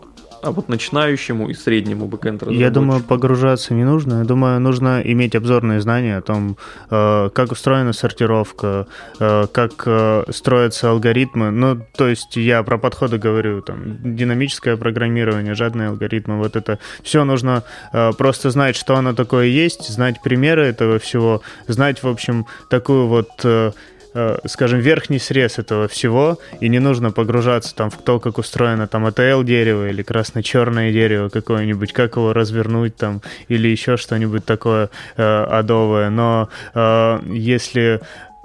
а 0.43 0.51
вот 0.51 0.69
начинающему 0.69 1.51
и 1.51 1.55
среднему 1.55 2.07
бэкэнд 2.07 2.43
Я 2.51 2.71
думаю, 2.71 3.03
погружаться 3.03 3.75
не 3.75 3.85
нужно. 3.85 4.21
Я 4.21 4.25
думаю, 4.25 4.61
нужно 4.61 5.01
иметь 5.05 5.35
обзорные 5.35 5.81
знания 5.81 6.17
о 6.17 6.23
том, 6.23 6.57
э, 6.91 7.31
как 7.33 7.53
устроена 7.53 7.93
сортировка, 7.93 8.87
э, 9.19 9.47
как 9.53 9.83
э, 9.87 10.25
строятся 10.31 10.91
алгоритмы. 10.91 11.51
Ну, 11.51 11.81
то 11.97 12.09
есть 12.09 12.37
я 12.37 12.63
про 12.63 12.79
подходы 12.79 13.19
говорю, 13.19 13.61
там, 13.63 13.99
динамическое 14.17 14.77
программирование, 14.77 15.55
жадные 15.55 15.89
алгоритмы, 15.89 16.39
вот 16.39 16.57
это 16.57 16.79
все 17.03 17.25
нужно 17.25 17.63
просто 18.19 18.51
знать, 18.51 18.77
что 18.77 18.97
оно 18.97 19.13
такое 19.13 19.47
есть, 19.47 19.89
знать 19.89 20.23
примеры 20.23 20.65
этого 20.65 20.99
всего, 20.99 21.43
знать, 21.67 22.03
в 22.03 22.09
общем, 22.09 22.47
такую 22.69 23.07
вот 23.07 23.45
скажем, 24.47 24.81
верхний 24.81 25.19
срез 25.19 25.59
этого 25.59 25.89
всего, 25.89 26.39
и 26.61 26.69
не 26.69 26.79
нужно 26.79 27.13
погружаться 27.13 27.75
там 27.75 27.91
в 27.91 27.99
то, 27.99 28.19
как 28.19 28.39
устроено 28.39 28.87
там 28.87 29.07
ATL 29.07 29.45
дерево 29.45 29.89
или 29.89 30.03
красно-черное 30.03 30.93
дерево 30.93 31.29
какое-нибудь, 31.29 31.93
как 31.93 32.17
его 32.17 32.33
развернуть 32.33 32.97
там, 32.97 33.23
или 33.49 33.69
еще 33.69 33.97
что-нибудь 33.97 34.45
такое 34.45 34.91
э, 35.17 35.23
адовое. 35.23 36.11
Но 36.11 36.49
э, 36.75 37.21
если 37.27 38.01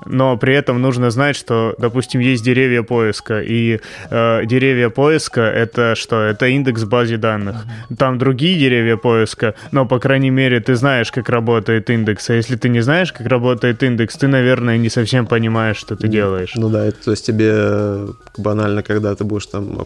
но 0.05 0.37
при 0.37 0.55
этом 0.55 0.81
нужно 0.81 1.09
знать, 1.09 1.35
что, 1.35 1.75
допустим, 1.77 2.19
есть 2.19 2.43
деревья 2.43 2.83
поиска, 2.83 3.41
и 3.41 3.79
э, 4.09 4.45
деревья 4.45 4.89
поиска 4.89 5.41
это 5.41 5.95
что? 5.95 6.21
Это 6.21 6.47
индекс 6.47 6.83
в 6.83 6.89
базе 6.89 7.17
данных. 7.17 7.65
Там 7.97 8.17
другие 8.17 8.57
деревья 8.57 8.97
поиска, 8.97 9.55
но, 9.71 9.85
по 9.85 9.99
крайней 9.99 10.29
мере, 10.29 10.59
ты 10.59 10.75
знаешь, 10.75 11.11
как 11.11 11.29
работает 11.29 11.89
индекс. 11.89 12.29
А 12.29 12.33
если 12.33 12.55
ты 12.55 12.69
не 12.69 12.81
знаешь, 12.81 13.11
как 13.11 13.27
работает 13.27 13.83
индекс, 13.83 14.15
ты, 14.15 14.27
наверное, 14.27 14.77
не 14.77 14.89
совсем 14.89 15.25
понимаешь, 15.27 15.77
что 15.77 15.95
ты 15.95 16.07
делаешь. 16.07 16.53
Ну 16.55 16.69
да, 16.69 16.85
это, 16.85 17.05
то 17.05 17.11
есть 17.11 17.25
тебе 17.25 17.51
э, 17.51 18.07
банально, 18.37 18.83
когда 18.83 19.15
ты 19.15 19.23
будешь 19.23 19.47
там 19.47 19.85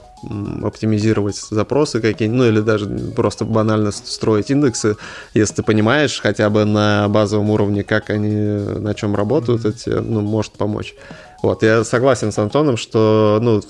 оптимизировать 0.64 1.36
запросы 1.36 2.02
какие-нибудь, 2.02 2.40
ну 2.40 2.48
или 2.48 2.62
даже 2.62 2.88
просто 3.16 3.46
банально 3.46 3.92
строить 3.92 4.52
индексы, 4.52 4.98
если 5.34 5.56
ты 5.56 5.64
понимаешь 5.64 6.20
хотя 6.22 6.50
бы 6.50 6.66
на 6.66 7.08
базовом 7.10 7.50
уровне, 7.50 7.84
как 7.84 8.10
они, 8.10 8.34
на 8.80 8.94
чем 8.94 9.16
работают, 9.16 9.62
тебе, 9.78 10.02
ну, 10.10 10.22
может 10.22 10.54
помочь. 10.54 10.96
Вот, 11.42 11.64
я 11.64 11.84
согласен 11.86 12.32
с 12.32 12.38
Антоном, 12.38 12.76
что, 12.76 13.40
ну, 13.42 13.62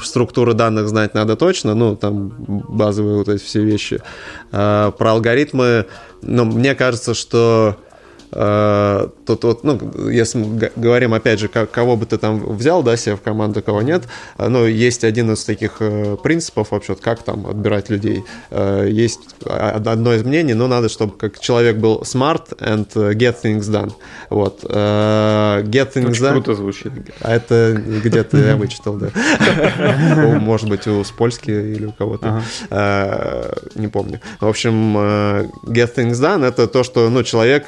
структуры 0.00 0.54
данных 0.54 0.88
знать 0.88 1.14
надо 1.14 1.34
точно, 1.34 1.74
ну, 1.74 1.96
там, 1.96 2.34
базовые 2.38 3.18
вот 3.18 3.28
эти 3.28 3.42
все 3.42 3.62
вещи. 3.62 4.00
А, 4.52 4.92
про 4.92 5.12
алгоритмы, 5.12 5.86
ну, 6.22 6.44
мне 6.44 6.74
кажется, 6.74 7.14
что 7.14 7.76
э, 8.38 9.08
тут 9.26 9.44
вот, 9.44 9.64
ну, 9.64 9.78
если 10.10 10.38
мы 10.38 10.70
говорим, 10.76 11.14
опять 11.14 11.38
же, 11.40 11.48
ко- 11.48 11.66
кого 11.66 11.96
бы 11.96 12.04
ты 12.06 12.18
там 12.18 12.56
взял, 12.56 12.82
да, 12.82 12.96
себе 12.96 13.14
в 13.16 13.22
команду, 13.22 13.62
кого 13.62 13.82
нет, 13.82 14.02
э, 14.38 14.48
ну, 14.48 14.66
есть 14.66 15.04
один 15.04 15.32
из 15.32 15.44
таких 15.44 15.76
э, 15.80 16.16
принципов 16.22 16.70
вообще, 16.70 16.94
как 16.94 17.22
там 17.22 17.46
отбирать 17.46 17.90
людей. 17.90 18.24
Э, 18.50 18.86
Есть 19.06 19.20
одно 19.44 20.14
из 20.14 20.22
мнений, 20.24 20.54
но 20.54 20.66
надо, 20.68 20.88
чтобы 20.88 21.16
как 21.16 21.38
человек 21.40 21.76
был 21.76 22.02
smart 22.04 22.56
and 22.58 22.86
get 23.14 23.36
things 23.42 23.62
done. 23.70 23.92
Вот. 24.30 24.64
Э, 24.68 25.62
Get 25.64 25.92
things 25.94 26.10
Очень 26.10 26.24
done. 26.24 26.30
круто 26.32 26.54
звучит. 26.54 26.92
А 27.20 27.34
это 27.34 27.72
где-то 28.04 28.36
я 28.36 28.56
вычитал, 28.56 28.94
да. 28.94 29.08
Может 30.38 30.68
быть, 30.68 30.86
у 30.86 31.02
Спольски 31.04 31.50
или 31.50 31.86
у 31.86 31.92
кого-то. 31.92 32.42
Не 33.74 33.88
помню. 33.88 34.20
В 34.40 34.46
общем, 34.46 34.96
get 35.66 35.94
things 35.96 36.12
done— 36.20 36.44
это 36.46 36.66
то, 36.66 36.82
что 36.84 37.08
ну, 37.10 37.22
человек 37.22 37.66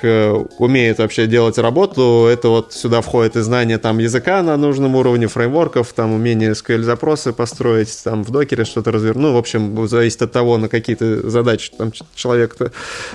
умеет 0.58 0.98
вообще 0.98 1.26
делать 1.26 1.58
работу. 1.58 2.26
Это 2.30 2.48
вот 2.48 2.72
сюда 2.72 3.00
входит 3.00 3.36
и 3.36 3.40
знание 3.40 3.78
там 3.78 3.98
языка 3.98 4.42
на 4.42 4.56
нужном 4.56 4.96
уровне, 4.96 5.26
фреймворков, 5.26 5.92
там 5.92 6.12
умение 6.12 6.52
SQL-запросы 6.52 7.32
построить, 7.32 8.02
там 8.04 8.24
в 8.24 8.30
докере 8.30 8.64
что-то 8.64 8.90
развернуть. 8.90 9.18
Ну, 9.18 9.34
в 9.34 9.36
общем, 9.36 9.88
зависит 9.88 10.22
от 10.22 10.32
того, 10.32 10.58
на 10.58 10.68
какие 10.68 10.94
то 10.94 11.28
задачи 11.28 11.72
там 11.76 11.90
ч- 11.92 12.04
человек-то 12.14 12.72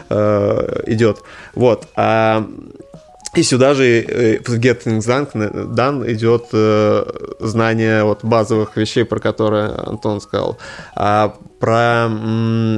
э, 0.09 0.83
идет. 0.87 1.19
Вот. 1.55 1.87
А 1.95 2.45
и 3.35 3.41
сюда 3.41 3.73
же 3.73 3.85
э, 3.85 4.39
в 4.45 4.59
Getting 4.59 4.99
Done, 4.99 5.73
done 5.73 6.13
идет 6.13 6.49
э, 6.53 7.03
знание 7.39 8.03
вот 8.03 8.23
базовых 8.23 8.77
вещей, 8.77 9.05
про 9.05 9.19
которые 9.19 9.69
Антон 9.69 10.21
сказал. 10.21 10.59
А 10.95 11.35
про 11.63 12.09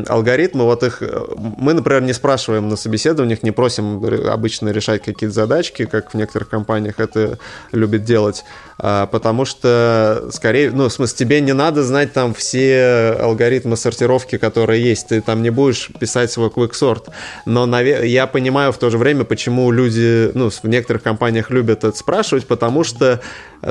алгоритмы, 0.07 0.65
вот 0.65 0.83
их 0.83 1.01
мы, 1.35 1.73
например, 1.73 2.03
не 2.03 2.13
спрашиваем 2.13 2.69
на 2.69 2.75
собеседованиях, 2.75 3.41
не 3.41 3.49
просим 3.49 3.99
обычно 4.29 4.69
решать 4.69 5.01
какие-то 5.01 5.33
задачки, 5.33 5.85
как 5.85 6.13
в 6.13 6.13
некоторых 6.13 6.49
компаниях 6.49 6.99
это 6.99 7.39
любят 7.71 8.03
делать, 8.03 8.45
а, 8.77 9.07
потому 9.07 9.45
что, 9.45 10.27
скорее, 10.31 10.69
ну, 10.69 10.87
в 10.87 10.93
смысле, 10.93 11.17
тебе 11.17 11.41
не 11.41 11.53
надо 11.53 11.83
знать 11.83 12.13
там 12.13 12.35
все 12.35 13.17
алгоритмы 13.19 13.75
сортировки, 13.75 14.37
которые 14.37 14.83
есть, 14.83 15.07
ты 15.07 15.19
там 15.19 15.41
не 15.41 15.49
будешь 15.49 15.89
писать 15.99 16.31
свой 16.31 16.49
quicksort, 16.49 17.09
но 17.47 17.65
я 17.81 18.27
понимаю 18.27 18.71
в 18.71 18.77
то 18.77 18.91
же 18.91 18.99
время, 18.99 19.23
почему 19.23 19.71
люди, 19.71 20.29
ну, 20.35 20.51
в 20.51 20.63
некоторых 20.65 21.01
компаниях 21.01 21.49
любят 21.49 21.83
это 21.83 21.97
спрашивать, 21.97 22.45
потому 22.45 22.83
что, 22.83 23.19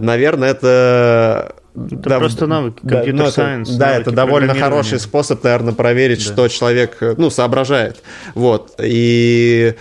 наверное, 0.00 0.50
это 0.50 1.54
это 1.74 2.08
да, 2.08 2.18
просто 2.18 2.46
навыки, 2.46 2.86
компьютер 2.86 3.30
сайенс. 3.30 3.70
Да, 3.70 3.86
да, 3.86 3.96
это 3.96 4.12
довольно 4.12 4.54
хороший 4.54 5.00
способ, 5.00 5.42
наверное, 5.42 5.74
проверить, 5.74 6.24
да. 6.24 6.32
что 6.32 6.48
человек, 6.48 6.98
ну, 7.16 7.30
соображает. 7.30 8.02
Вот. 8.34 8.74
И 8.80 9.74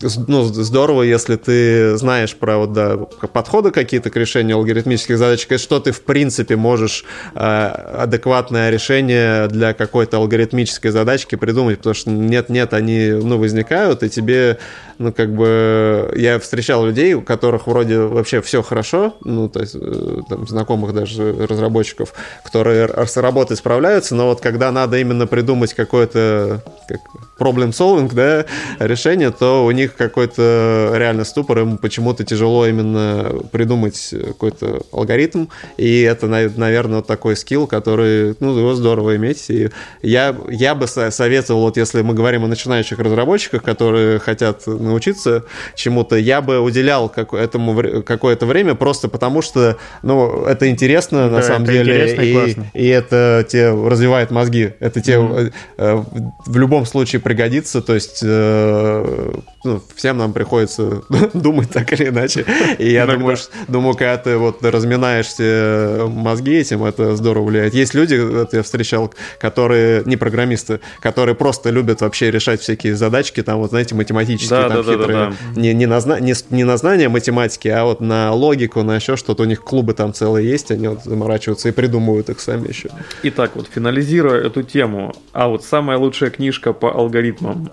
ну, 0.00 0.44
здорово, 0.44 1.02
если 1.02 1.36
ты 1.36 1.96
знаешь 1.96 2.34
про 2.36 2.58
вот, 2.58 2.72
да, 2.72 2.96
подходы 2.96 3.70
какие-то 3.70 4.10
к 4.10 4.16
решению 4.16 4.56
алгоритмических 4.56 5.18
задач, 5.18 5.46
что 5.60 5.80
ты 5.80 5.92
в 5.92 6.02
принципе 6.02 6.56
можешь 6.56 7.04
э, 7.34 7.38
адекватное 7.40 8.70
решение 8.70 9.48
для 9.48 9.74
какой-то 9.74 10.18
алгоритмической 10.18 10.90
задачки 10.90 11.34
придумать, 11.34 11.78
потому 11.78 11.94
что 11.94 12.10
нет-нет, 12.10 12.74
они 12.74 13.08
ну, 13.08 13.38
возникают, 13.38 14.02
и 14.02 14.08
тебе 14.08 14.58
ну, 14.98 15.12
как 15.12 15.32
бы, 15.32 16.12
я 16.16 16.38
встречал 16.40 16.84
людей, 16.84 17.14
у 17.14 17.22
которых 17.22 17.66
вроде 17.68 18.00
вообще 18.00 18.42
все 18.42 18.62
хорошо, 18.62 19.14
ну, 19.24 19.48
то 19.48 19.60
есть, 19.60 19.76
э, 19.76 20.20
там, 20.28 20.46
знакомых 20.46 20.92
даже 20.92 21.46
разработчиков, 21.46 22.14
которые 22.44 22.88
с 23.06 23.16
работой 23.16 23.56
справляются, 23.56 24.14
но 24.16 24.26
вот 24.26 24.40
когда 24.40 24.72
надо 24.72 24.98
именно 24.98 25.26
придумать 25.26 25.72
какое-то 25.74 26.62
как, 26.88 27.00
problem 27.38 27.70
solving, 27.70 28.12
да, 28.12 28.44
решение, 28.84 29.30
то 29.30 29.64
у 29.64 29.70
них 29.70 29.87
какой-то 29.96 30.92
реально 30.94 31.24
ступор, 31.24 31.60
им 31.60 31.78
почему-то 31.78 32.24
тяжело 32.24 32.66
именно 32.66 33.32
придумать 33.52 34.14
какой-то 34.26 34.82
алгоритм, 34.92 35.46
и 35.76 36.02
это, 36.02 36.26
наверное, 36.26 37.02
такой 37.02 37.36
скилл, 37.36 37.66
который, 37.66 38.36
ну, 38.40 38.56
его 38.56 38.74
здорово 38.74 39.16
иметь, 39.16 39.50
и 39.50 39.70
я, 40.02 40.36
я 40.48 40.74
бы 40.74 40.86
советовал, 40.86 41.62
вот 41.62 41.76
если 41.76 42.02
мы 42.02 42.14
говорим 42.14 42.44
о 42.44 42.48
начинающих 42.48 42.98
разработчиках, 42.98 43.62
которые 43.62 44.18
хотят 44.18 44.66
научиться 44.66 45.44
чему-то, 45.74 46.16
я 46.16 46.40
бы 46.40 46.60
уделял 46.60 47.08
как, 47.08 47.34
этому 47.34 48.02
какое-то 48.02 48.46
время 48.46 48.74
просто 48.74 49.08
потому, 49.08 49.42
что 49.42 49.76
ну, 50.02 50.44
это 50.44 50.68
интересно 50.68 51.28
да, 51.28 51.36
на 51.36 51.42
самом 51.42 51.66
деле, 51.66 52.14
и, 52.14 52.56
и, 52.74 52.86
это 52.88 53.46
тебе 53.48 53.70
развивает 53.70 54.30
мозги, 54.30 54.72
это 54.80 55.00
тебе 55.00 55.16
mm-hmm. 55.16 56.32
в 56.46 56.56
любом 56.56 56.86
случае 56.86 57.20
пригодится, 57.20 57.80
то 57.82 57.94
есть 57.94 58.20
э, 58.22 59.32
ну, 59.64 59.77
всем 59.94 60.18
нам 60.18 60.32
приходится 60.32 61.02
думать 61.34 61.70
так 61.70 61.92
или 61.92 62.08
иначе, 62.08 62.44
и 62.78 62.90
я 62.90 63.06
думаю, 63.06 63.36
думаю, 63.68 63.94
когда 63.94 64.16
ты 64.16 64.36
вот 64.36 64.64
разминаешься 64.64 66.04
мозги 66.08 66.56
этим, 66.56 66.84
это 66.84 67.16
здорово 67.16 67.46
влияет. 67.46 67.74
Есть 67.74 67.94
люди, 67.94 68.14
это 68.42 68.58
я 68.58 68.62
встречал, 68.62 69.12
которые 69.40 70.02
не 70.04 70.16
программисты, 70.16 70.80
которые 71.00 71.34
просто 71.34 71.70
любят 71.70 72.00
вообще 72.00 72.30
решать 72.30 72.60
всякие 72.60 72.94
задачки, 72.94 73.42
там 73.42 73.58
вот 73.58 73.70
знаете 73.70 73.94
математические, 73.94 74.60
да, 74.60 74.68
там 74.68 74.84
да, 74.84 74.92
хитрые, 74.92 75.18
да, 75.18 75.32
да, 75.54 75.60
Не, 75.60 75.74
не, 75.74 75.86
на, 75.86 76.00
не, 76.20 76.34
не 76.50 76.64
на 76.64 76.76
знание 76.76 77.08
математики, 77.08 77.68
а 77.68 77.84
вот 77.84 78.00
на 78.00 78.32
логику, 78.32 78.82
на 78.82 78.96
еще 78.96 79.16
что-то. 79.16 79.42
У 79.42 79.46
них 79.46 79.62
клубы 79.62 79.94
там 79.94 80.12
целые 80.12 80.48
есть, 80.48 80.70
они 80.70 80.88
вот 80.88 81.04
заморачиваются 81.04 81.68
и 81.68 81.72
придумывают 81.72 82.28
их 82.30 82.40
сами 82.40 82.68
еще. 82.68 82.90
Итак, 83.22 83.52
вот 83.54 83.68
финализируя 83.72 84.40
эту 84.40 84.62
тему, 84.62 85.14
а 85.32 85.48
вот 85.48 85.64
самая 85.64 85.98
лучшая 85.98 86.30
книжка 86.30 86.72
по 86.72 86.92
алгоритмам 86.92 87.70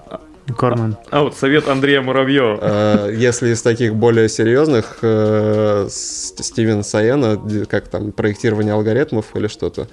Корман. 0.54 0.98
А, 1.10 1.20
а 1.20 1.24
вот 1.24 1.36
совет 1.36 1.68
Андрея 1.68 2.02
Муравьева. 2.02 2.60
Э, 2.62 3.12
если 3.14 3.50
из 3.50 3.62
таких 3.62 3.96
более 3.96 4.30
серьезных, 4.30 5.00
э, 5.02 5.88
Стивен 5.90 6.84
Саена, 6.84 7.40
как 7.68 7.88
там, 7.88 8.12
проектирование 8.12 8.74
алгоритмов 8.74 9.36
или 9.36 9.48
что-то. 9.48 9.88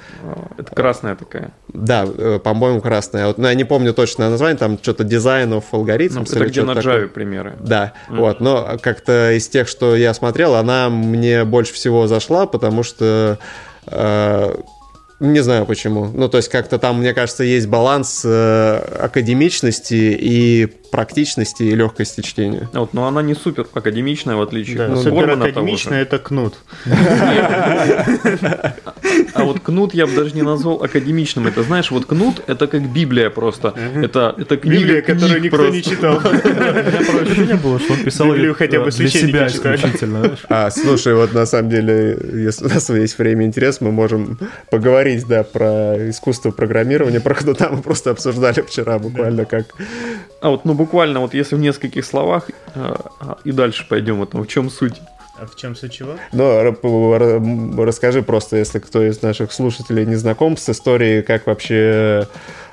Это 0.59 0.74
красная 0.74 1.16
такая. 1.16 1.53
Да, 1.68 2.05
э, 2.07 2.38
по-моему, 2.42 2.80
красная. 2.80 3.28
Вот, 3.28 3.38
ну, 3.38 3.48
я 3.48 3.55
не 3.55 3.64
помню 3.64 3.94
точное 3.94 4.28
название, 4.28 4.59
там 4.59 4.78
что-то 4.80 5.05
дизайнов 5.05 5.72
алгоритмов. 5.72 6.28
Ну, 6.30 6.36
это 6.36 6.46
где 6.46 6.62
на 6.62 6.72
Java 6.72 7.09
примеры. 7.09 7.55
Да, 7.61 7.94
вот. 8.09 8.40
Но 8.40 8.78
как-то 8.80 9.32
из 9.32 9.48
тех, 9.48 9.68
что 9.68 9.96
я 9.96 10.12
смотрел, 10.12 10.55
она 10.55 10.90
мне 10.90 11.44
больше 11.44 11.72
всего 11.72 12.07
зашла, 12.07 12.46
потому 12.46 12.82
что 12.82 13.38
не 15.23 15.41
знаю 15.41 15.66
почему. 15.66 16.11
Ну, 16.12 16.29
то 16.29 16.39
есть 16.39 16.49
как-то 16.49 16.79
там, 16.79 16.99
мне 16.99 17.14
кажется, 17.14 17.45
есть 17.45 17.68
баланс 17.68 18.23
э, 18.25 18.77
академичности 19.01 20.16
и 20.18 20.66
практичности 20.91 21.62
и 21.62 21.75
легкости 21.75 22.23
чтения. 22.23 22.68
Вот, 22.73 22.93
но 22.93 23.07
она 23.07 23.23
не 23.23 23.35
супер 23.35 23.66
академичная, 23.73 24.37
в 24.37 24.43
отличие 24.43 24.79
да, 24.79 24.89
ну, 24.89 24.97
супер 24.97 25.31
академичная 25.31 26.03
это 26.03 26.18
кнут. 26.18 26.57
А 29.35 29.45
вот 29.45 29.61
кнут 29.61 29.95
я 29.95 30.07
бы 30.07 30.14
даже 30.14 30.35
не 30.35 30.43
назвал 30.43 30.83
академичным. 30.83 31.47
Это 31.47 31.62
знаешь, 31.62 31.91
вот 31.91 32.07
кнут 32.07 32.43
это 32.47 32.66
как 32.66 32.83
Библия 32.93 33.31
просто. 33.31 33.75
Это 34.03 34.35
это 34.37 34.57
Библия, 34.57 35.03
которую 35.03 35.41
никто 35.43 35.68
не 35.68 35.83
читал. 35.83 36.16
У 36.16 36.29
меня 36.29 37.20
ощущение 37.20 37.57
было, 37.57 37.79
что 37.79 37.93
он 37.95 37.99
писал 38.01 38.29
Библию 38.29 38.55
хотя 38.55 38.81
бы 38.81 38.91
для 38.91 39.09
себя 39.09 39.47
исключительно. 39.47 40.37
А, 40.49 40.70
слушай, 40.70 41.14
вот 41.14 41.33
на 41.33 41.47
самом 41.47 41.70
деле, 41.70 42.18
если 42.33 42.66
у 42.66 42.68
нас 42.68 42.89
есть 42.91 43.18
время 43.18 43.45
и 43.45 43.47
интерес, 43.47 43.81
мы 43.81 43.91
можем 43.91 44.39
поговорить, 44.70 45.27
да, 45.27 45.43
про 45.43 46.11
искусство 46.11 46.51
программирования, 46.51 47.20
про 47.20 47.35
кнута 47.35 47.68
мы 47.70 47.83
просто 47.83 48.11
обсуждали 48.11 48.62
вчера 48.62 48.99
буквально 48.99 49.45
как... 49.45 49.66
А 50.41 50.51
вот, 50.51 50.64
ну, 50.64 50.75
буквально 50.75 51.20
вот 51.20 51.35
если 51.35 51.55
в 51.55 51.61
нескольких 51.61 52.05
словах 52.05 52.51
э, 52.75 52.95
и 53.45 53.53
дальше 53.53 53.87
пойдем, 53.89 54.16
вот, 54.16 54.35
в 54.35 54.47
чем 54.47 54.70
суть? 54.70 55.01
А 55.39 55.47
в 55.47 55.57
чем 55.57 55.74
суть 55.74 55.93
чего? 55.93 56.16
Ну, 56.33 57.85
расскажи 57.85 58.22
просто, 58.22 58.57
если 58.57 58.78
кто 58.78 59.03
из 59.03 59.22
наших 59.22 59.53
слушателей 59.53 60.05
не 60.05 60.16
знаком 60.16 60.57
с 60.57 60.68
историей, 60.68 61.22
как 61.22 61.47
вообще 61.47 62.28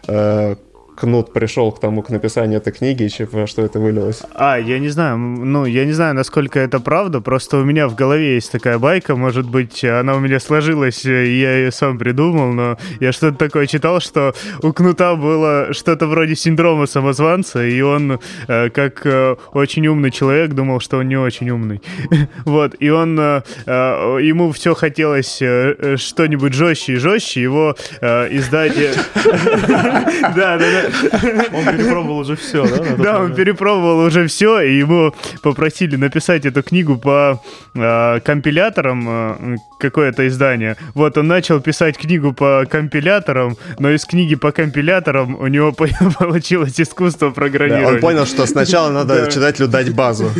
э, 0.07 0.55
Кнут 0.99 1.31
пришел 1.31 1.71
к 1.71 1.79
тому, 1.79 2.01
к 2.01 2.09
написанию 2.09 2.57
этой 2.57 2.73
книги, 2.73 3.03
и 3.03 3.23
во 3.23 3.47
что 3.47 3.61
это 3.61 3.79
вылилось? 3.79 4.21
А, 4.35 4.57
я 4.57 4.79
не 4.79 4.89
знаю, 4.89 5.17
ну, 5.17 5.65
я 5.65 5.85
не 5.85 5.93
знаю, 5.93 6.13
насколько 6.13 6.59
это 6.59 6.79
правда, 6.81 7.21
просто 7.21 7.57
у 7.57 7.63
меня 7.63 7.87
в 7.87 7.95
голове 7.95 8.35
есть 8.35 8.51
такая 8.51 8.77
байка, 8.79 9.15
может 9.15 9.49
быть, 9.49 9.83
она 9.83 10.15
у 10.15 10.19
меня 10.19 10.39
сложилась, 10.39 11.05
и 11.05 11.39
я 11.39 11.57
ее 11.57 11.71
сам 11.71 11.97
придумал, 11.97 12.51
но 12.51 12.77
я 12.99 13.13
что-то 13.13 13.37
такое 13.37 13.65
читал, 13.65 14.01
что 14.01 14.33
у 14.61 14.73
Кнута 14.73 15.15
было 15.15 15.69
что-то 15.71 16.07
вроде 16.07 16.35
синдрома 16.35 16.85
самозванца, 16.85 17.65
и 17.65 17.79
он, 17.81 18.19
э, 18.47 18.69
как 18.69 19.05
э, 19.05 19.35
очень 19.53 19.87
умный 19.87 20.11
человек, 20.11 20.51
думал, 20.51 20.81
что 20.81 20.97
он 20.97 21.07
не 21.07 21.17
очень 21.17 21.49
умный. 21.49 21.81
Вот, 22.45 22.75
и 22.79 22.89
он, 22.89 23.17
э, 23.19 23.41
ему 23.65 24.51
все 24.51 24.73
хотелось 24.73 25.35
что-нибудь 25.35 26.53
жестче 26.53 26.93
и 26.93 26.95
жестче, 26.95 27.41
его 27.41 27.75
издание... 28.01 28.93
Да, 30.35 30.57
да, 30.57 30.57
да. 30.57 30.88
Он 31.53 31.65
перепробовал 31.65 32.19
уже 32.19 32.35
все, 32.35 32.65
да? 32.65 32.95
Да, 32.97 33.19
он 33.19 33.33
перепробовал 33.33 33.99
уже 33.99 34.27
все, 34.27 34.61
и 34.61 34.77
ему 34.77 35.13
попросили 35.41 35.95
написать 35.95 36.45
эту 36.45 36.63
книгу 36.63 36.97
по 36.97 37.41
э, 37.75 38.19
компиляторам, 38.21 39.07
э, 39.09 39.57
какое-то 39.79 40.27
издание. 40.27 40.75
Вот 40.93 41.17
он 41.17 41.27
начал 41.27 41.59
писать 41.59 41.97
книгу 41.97 42.33
по 42.33 42.65
компиляторам, 42.69 43.57
но 43.79 43.91
из 43.91 44.05
книги 44.05 44.35
по 44.35 44.51
компиляторам 44.51 45.35
у 45.39 45.47
него 45.47 45.71
получилось 46.19 46.79
искусство 46.79 47.31
программирования. 47.31 47.95
Он 47.95 47.99
понял, 47.99 48.25
что 48.25 48.45
сначала 48.45 48.91
надо 48.91 49.31
читателю 49.31 49.67
дать 49.67 49.93
базу. 49.93 50.29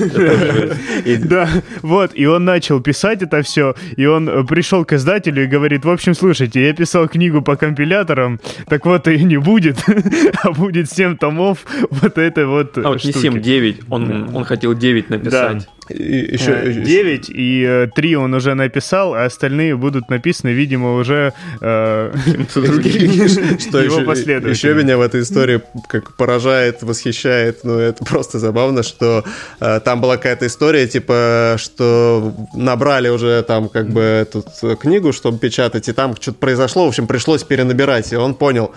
Да, 1.20 1.50
вот, 1.82 2.12
и 2.14 2.26
он 2.26 2.46
начал 2.46 2.82
писать 2.82 3.22
это 3.22 3.42
все, 3.42 3.76
и 3.96 4.06
он 4.06 4.46
пришел 4.48 4.86
к 4.86 4.94
издателю 4.94 5.44
и 5.44 5.48
говорит, 5.48 5.86
в 5.86 5.90
общем, 5.90 6.14
слушайте, 6.14 6.66
я 6.66 6.74
писал 6.74 7.08
книгу 7.08 7.42
по 7.42 7.56
компиляторам, 7.56 8.40
так 8.68 8.86
вот 8.86 9.08
и 9.08 9.24
не 9.24 9.38
будет. 9.38 9.78
а 10.44 10.52
будет 10.52 10.90
7 10.90 11.18
томов 11.18 11.66
вот 11.90 12.18
этой 12.18 12.46
вот 12.46 12.78
А 12.78 12.90
вот 12.90 13.00
штуки. 13.00 13.16
не 13.16 13.22
7, 13.22 13.42
9. 13.42 13.82
Он, 13.90 14.36
он 14.36 14.44
хотел 14.46 14.74
9 14.74 15.10
написать. 15.10 15.66
Да. 15.66 15.72
Еще, 15.90 16.74
9 16.74 17.30
и 17.30 17.90
3 17.96 18.16
он 18.16 18.34
уже 18.34 18.54
написал, 18.54 19.16
а 19.16 19.26
остальные 19.26 19.76
будут 19.76 20.10
написаны, 20.10 20.50
видимо, 20.50 20.96
уже 20.96 21.34
э, 21.62 22.14
что 23.60 23.82
его 23.82 24.02
последовательно. 24.02 24.52
Еще 24.52 24.74
меня 24.74 24.98
в 24.98 25.02
этой 25.02 25.22
истории 25.22 25.62
как 25.88 26.16
поражает, 26.16 26.84
восхищает, 26.84 27.64
ну 27.64 27.80
это 27.80 28.06
просто 28.10 28.40
забавно, 28.40 28.84
что 28.84 29.24
э, 29.60 29.80
там 29.84 30.02
была 30.02 30.18
какая-то 30.18 30.48
история, 30.48 30.88
типа, 30.88 31.56
что 31.58 32.34
набрали 32.54 33.10
уже 33.10 33.44
там 33.44 33.70
как 33.70 33.90
бы 33.90 34.02
эту 34.02 34.44
книгу, 34.78 35.12
чтобы 35.14 35.40
печатать, 35.40 35.90
и 35.90 35.94
там 35.94 36.16
что-то 36.20 36.38
произошло, 36.38 36.86
в 36.86 36.90
общем, 36.90 37.08
пришлось 37.08 37.44
перенабирать, 37.44 38.14
и 38.14 38.16
он 38.16 38.36
понял, 38.36 38.72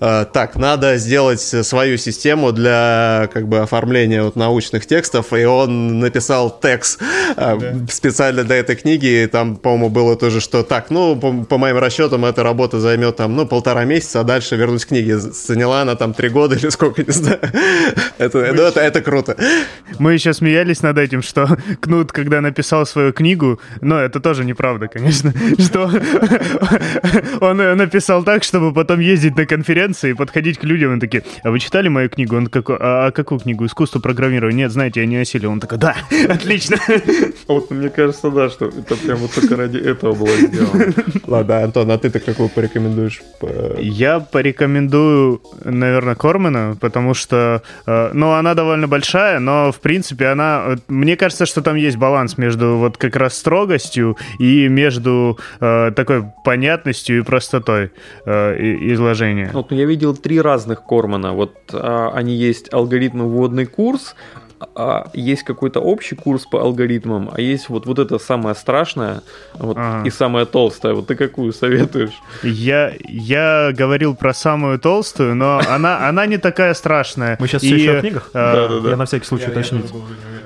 э, 0.00 0.26
так, 0.32 0.56
надо 0.56 0.96
сделать 0.96 1.40
свою 1.40 1.96
систему 1.96 2.52
для 2.52 3.28
как 3.32 3.48
бы 3.48 3.58
оформления 3.58 4.22
вот 4.22 4.36
научных 4.36 4.86
текстов, 4.86 5.32
и 5.32 5.44
он 5.44 6.00
написал 6.00 6.57
текст 6.60 7.00
да. 7.36 7.58
специально 7.90 8.44
для 8.44 8.56
этой 8.56 8.76
книги. 8.76 9.06
И 9.06 9.26
там, 9.26 9.56
по-моему, 9.56 9.88
было 9.88 10.16
тоже, 10.16 10.40
что 10.40 10.62
так, 10.62 10.90
ну, 10.90 11.16
по, 11.16 11.32
по 11.44 11.58
моим 11.58 11.78
расчетам, 11.78 12.24
эта 12.24 12.42
работа 12.42 12.80
займет 12.80 13.16
там, 13.16 13.36
ну, 13.36 13.46
полтора 13.46 13.84
месяца, 13.84 14.20
а 14.20 14.24
дальше 14.24 14.56
вернусь 14.56 14.84
к 14.84 14.88
книге. 14.88 15.18
Заняла 15.18 15.82
она 15.82 15.94
там 15.94 16.14
три 16.14 16.28
года 16.28 16.54
или 16.58 16.68
сколько, 16.68 17.02
не 17.02 17.12
знаю. 17.12 17.40
Это, 18.18 18.38
ну, 18.38 18.62
это, 18.62 18.80
это 18.80 19.00
круто. 19.00 19.36
Мы 19.98 20.14
еще 20.14 20.32
смеялись 20.32 20.82
над 20.82 20.98
этим, 20.98 21.22
что 21.22 21.58
Кнут, 21.80 22.12
когда 22.12 22.40
написал 22.40 22.86
свою 22.86 23.12
книгу, 23.12 23.60
но 23.80 23.98
это 23.98 24.20
тоже 24.20 24.44
неправда, 24.44 24.88
конечно, 24.88 25.32
что 25.58 25.90
он 27.40 27.56
написал 27.56 28.22
так, 28.24 28.44
чтобы 28.44 28.72
потом 28.72 29.00
ездить 29.00 29.36
на 29.36 29.46
конференции 29.46 30.10
и 30.10 30.14
подходить 30.14 30.58
к 30.58 30.64
людям, 30.64 30.96
и 30.96 31.00
такие, 31.00 31.24
а 31.42 31.50
вы 31.50 31.58
читали 31.60 31.88
мою 31.88 32.08
книгу? 32.08 32.36
Он 32.36 32.46
такой, 32.46 32.76
а, 32.78 33.06
а 33.06 33.10
какую 33.10 33.40
книгу? 33.40 33.66
Искусство 33.66 34.00
программирования? 34.00 34.64
Нет, 34.64 34.72
знаете, 34.72 35.00
я 35.00 35.06
не 35.06 35.16
осилил. 35.16 35.52
Он 35.52 35.60
такой, 35.60 35.78
да, 35.78 35.96
отлично. 36.28 36.47
Вот 37.48 37.70
мне 37.70 37.88
кажется, 37.88 38.30
да, 38.30 38.48
что 38.50 38.66
это 38.66 38.96
прям 38.96 39.18
вот 39.18 39.32
только 39.32 39.56
ради 39.56 39.78
этого 39.78 40.14
было 40.14 40.30
сделано. 40.36 40.92
Ладно, 41.26 41.62
Антон, 41.64 41.90
а 41.90 41.98
ты-то 41.98 42.20
какую 42.20 42.48
порекомендуешь? 42.48 43.22
Я 43.78 44.20
порекомендую, 44.20 45.40
наверное, 45.64 46.14
Кормана, 46.14 46.76
потому 46.80 47.14
что, 47.14 47.62
э, 47.86 48.10
ну, 48.12 48.32
она 48.32 48.54
довольно 48.54 48.86
большая, 48.88 49.38
но, 49.38 49.72
в 49.72 49.80
принципе, 49.80 50.26
она... 50.26 50.76
Мне 50.88 51.16
кажется, 51.16 51.46
что 51.46 51.62
там 51.62 51.76
есть 51.76 51.96
баланс 51.96 52.38
между 52.38 52.76
вот 52.76 52.96
как 52.96 53.16
раз 53.16 53.36
строгостью 53.36 54.16
и 54.38 54.68
между 54.68 55.38
э, 55.60 55.92
такой 55.94 56.24
понятностью 56.44 57.18
и 57.18 57.22
простотой 57.22 57.90
э, 58.26 58.76
изложения. 58.92 59.50
Вот 59.52 59.72
я 59.72 59.86
видел 59.86 60.14
три 60.16 60.40
разных 60.40 60.84
Кормана. 60.84 61.32
Вот 61.32 61.54
а, 61.72 62.10
они 62.14 62.34
есть 62.34 62.72
алгоритмы 62.72 63.24
вводный 63.26 63.66
курс, 63.66 64.14
а 64.74 65.10
есть 65.14 65.42
какой-то 65.42 65.80
общий 65.80 66.14
курс 66.14 66.46
по 66.46 66.60
алгоритмам, 66.60 67.30
а 67.32 67.40
есть 67.40 67.68
вот, 67.68 67.86
вот 67.86 67.98
это 67.98 68.18
самое 68.18 68.54
страшное 68.54 69.22
вот, 69.54 69.76
ага. 69.76 70.06
и 70.06 70.10
самое 70.10 70.46
толстое. 70.46 70.94
Вот 70.94 71.06
ты 71.06 71.14
какую 71.14 71.52
советуешь? 71.52 72.12
Я, 72.42 72.92
я 73.08 73.70
говорил 73.72 74.14
про 74.14 74.34
самую 74.34 74.78
толстую, 74.78 75.34
но 75.34 75.60
она, 75.68 76.08
она 76.08 76.26
не 76.26 76.38
такая 76.38 76.74
страшная. 76.74 77.36
Мы 77.40 77.46
сейчас 77.46 77.62
и, 77.62 77.66
все 77.66 77.76
еще 77.76 77.98
о 77.98 78.00
книгах? 78.00 78.30
Э, 78.34 78.54
да, 78.54 78.68
да, 78.68 78.80
да. 78.80 78.90
Я 78.90 78.96
на 78.96 79.06
всякий 79.06 79.26
случай 79.26 79.50
уточнить. 79.50 79.92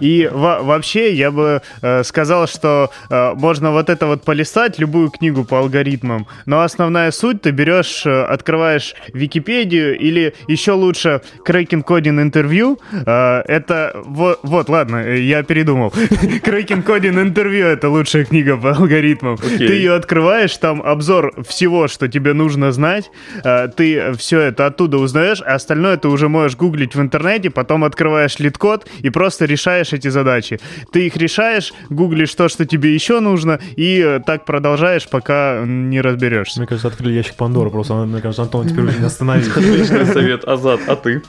И 0.01 0.29
во 0.33 0.63
вообще 0.63 1.15
я 1.15 1.31
бы 1.31 1.63
э, 1.81 2.03
сказал, 2.05 2.47
что 2.47 2.91
э, 3.09 3.35
можно 3.35 3.73
вот 3.73 3.89
это 3.89 4.07
вот 4.07 4.23
полистать, 4.23 4.79
любую 4.79 5.11
книгу 5.11 5.45
по 5.45 5.59
алгоритмам, 5.59 6.27
но 6.47 6.63
основная 6.63 7.11
суть 7.11 7.43
ты 7.43 7.51
берешь, 7.51 8.05
э, 8.07 8.23
открываешь 8.25 8.95
Википедию 9.13 9.99
или 9.99 10.35
еще 10.49 10.73
лучше 10.73 11.23
Cracking 11.47 11.85
Coding 11.85 12.21
интервью. 12.21 12.79
Э, 13.07 13.43
это 13.47 14.02
вот, 14.05 14.41
вот, 14.43 14.69
ладно, 14.69 15.15
я 15.17 15.43
передумал. 15.43 15.89
Cracking 16.45 16.85
Coding 16.85 17.21
Interview 17.21 17.67
это 17.67 17.89
лучшая 17.89 18.25
книга 18.25 18.57
по 18.57 18.73
алгоритмам. 18.73 19.35
Okay. 19.35 19.59
Ты 19.59 19.75
ее 19.75 19.95
открываешь, 19.95 20.57
там 20.57 20.83
обзор 20.83 21.33
всего, 21.47 21.89
что 21.89 22.09
тебе 22.09 22.33
нужно 22.33 22.73
знать. 22.73 23.11
Э, 23.45 23.69
ты 23.69 24.13
все 24.15 24.41
это 24.41 24.67
оттуда 24.67 24.99
узнаешь, 24.99 25.43
а 25.43 25.55
остальное 25.55 25.97
ты 25.97 26.09
уже 26.09 26.29
можешь 26.29 26.57
гуглить 26.57 26.95
в 26.95 27.01
интернете, 27.01 27.51
потом 27.51 27.85
открываешь 27.85 28.39
LeetCode 28.39 28.87
и 29.01 29.11
просто 29.11 29.45
решаешь 29.45 29.93
эти 29.93 30.09
задачи. 30.09 30.61
Ты 30.93 31.07
их 31.07 31.17
решаешь, 31.17 31.73
гуглишь 31.91 32.35
то, 32.35 32.49
что 32.49 32.67
тебе 32.67 32.95
еще 32.95 33.21
нужно, 33.21 33.61
и 33.77 34.01
э, 34.01 34.21
так 34.25 34.45
продолжаешь, 34.45 35.09
пока 35.09 35.63
не 35.65 36.01
разберешься. 36.01 36.61
Мне 36.61 36.67
кажется, 36.67 36.89
открыли 36.89 37.15
ящик 37.15 37.37
Пандоры 37.37 37.71
просто. 37.71 37.95
Мне 37.95 38.21
кажется, 38.21 38.43
Антон 38.43 38.69
теперь 38.69 38.85
уже 38.85 38.99
не 38.99 39.07
остановить. 39.07 39.49
Отличный 39.49 40.07
совет. 40.07 40.45
Азат, 40.45 40.81
а 40.87 40.97
ты? 40.97 41.23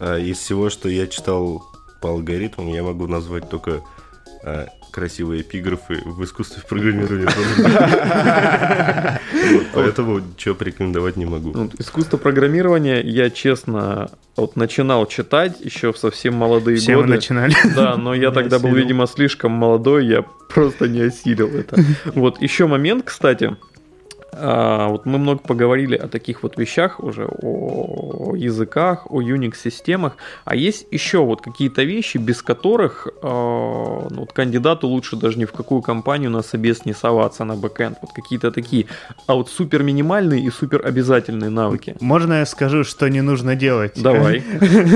Из 0.00 0.38
всего, 0.38 0.70
что 0.70 0.88
я 0.88 1.08
читал 1.08 1.64
по 2.00 2.10
алгоритмам, 2.10 2.68
я 2.68 2.82
могу 2.82 3.06
назвать 3.06 3.48
только 3.48 3.82
а, 4.44 4.66
красивые 4.90 5.42
эпиграфы 5.42 6.00
в 6.04 6.24
искусстве 6.24 6.62
программирования. 6.68 7.28
Поэтому 9.74 10.22
что 10.36 10.54
порекомендовать 10.54 11.16
не 11.16 11.24
могу. 11.24 11.52
Ну, 11.52 11.70
искусство 11.78 12.16
программирования 12.16 13.00
я, 13.00 13.30
честно, 13.30 14.10
вот 14.36 14.56
начинал 14.56 15.06
читать 15.06 15.60
еще 15.60 15.92
в 15.92 15.98
совсем 15.98 16.34
молодые 16.34 16.78
Все 16.78 16.94
годы. 16.94 17.08
мы 17.08 17.14
начинали. 17.16 17.54
Да, 17.74 17.96
но 17.96 18.14
я 18.14 18.30
тогда 18.32 18.58
был, 18.58 18.74
видимо, 18.74 19.06
слишком 19.06 19.52
молодой, 19.52 20.06
я 20.06 20.22
просто 20.22 20.88
не 20.88 21.00
осилил 21.02 21.48
это. 21.48 21.76
Вот 22.14 22.40
еще 22.40 22.66
момент, 22.66 23.04
кстати, 23.04 23.44
а, 23.44 23.56
вот 24.88 25.06
мы 25.06 25.18
много 25.18 25.40
поговорили 25.40 25.96
о 25.96 26.08
таких 26.08 26.42
вот 26.42 26.58
вещах 26.58 27.00
уже, 27.00 27.26
о 27.26 28.34
языках, 28.36 29.06
о 29.10 29.20
Unix-системах, 29.20 30.16
а 30.44 30.54
есть 30.54 30.86
еще 30.90 31.18
вот 31.18 31.40
какие-то 31.40 31.82
вещи, 31.82 32.18
без 32.18 32.42
которых 32.42 33.06
э, 33.06 33.10
ну, 33.22 34.20
вот 34.20 34.32
кандидату 34.32 34.88
лучше 34.88 35.16
даже 35.16 35.38
ни 35.38 35.44
в 35.44 35.52
какую 35.52 35.82
компанию 35.82 36.30
на 36.30 36.42
собес 36.42 36.84
не 36.84 36.94
соваться 36.94 37.44
на 37.44 37.56
бэкэнд. 37.56 37.98
Вот 38.02 38.12
какие-то 38.12 38.50
такие, 38.50 38.86
а 39.26 39.34
вот 39.34 39.50
супер 39.50 39.82
минимальные 39.82 40.42
и 40.42 40.50
супер 40.50 40.86
обязательные 40.86 41.50
навыки. 41.50 41.96
Можно 42.00 42.34
я 42.34 42.46
скажу, 42.46 42.84
что 42.84 43.08
не 43.08 43.20
нужно 43.22 43.54
делать? 43.54 43.92
Давай. 44.02 44.42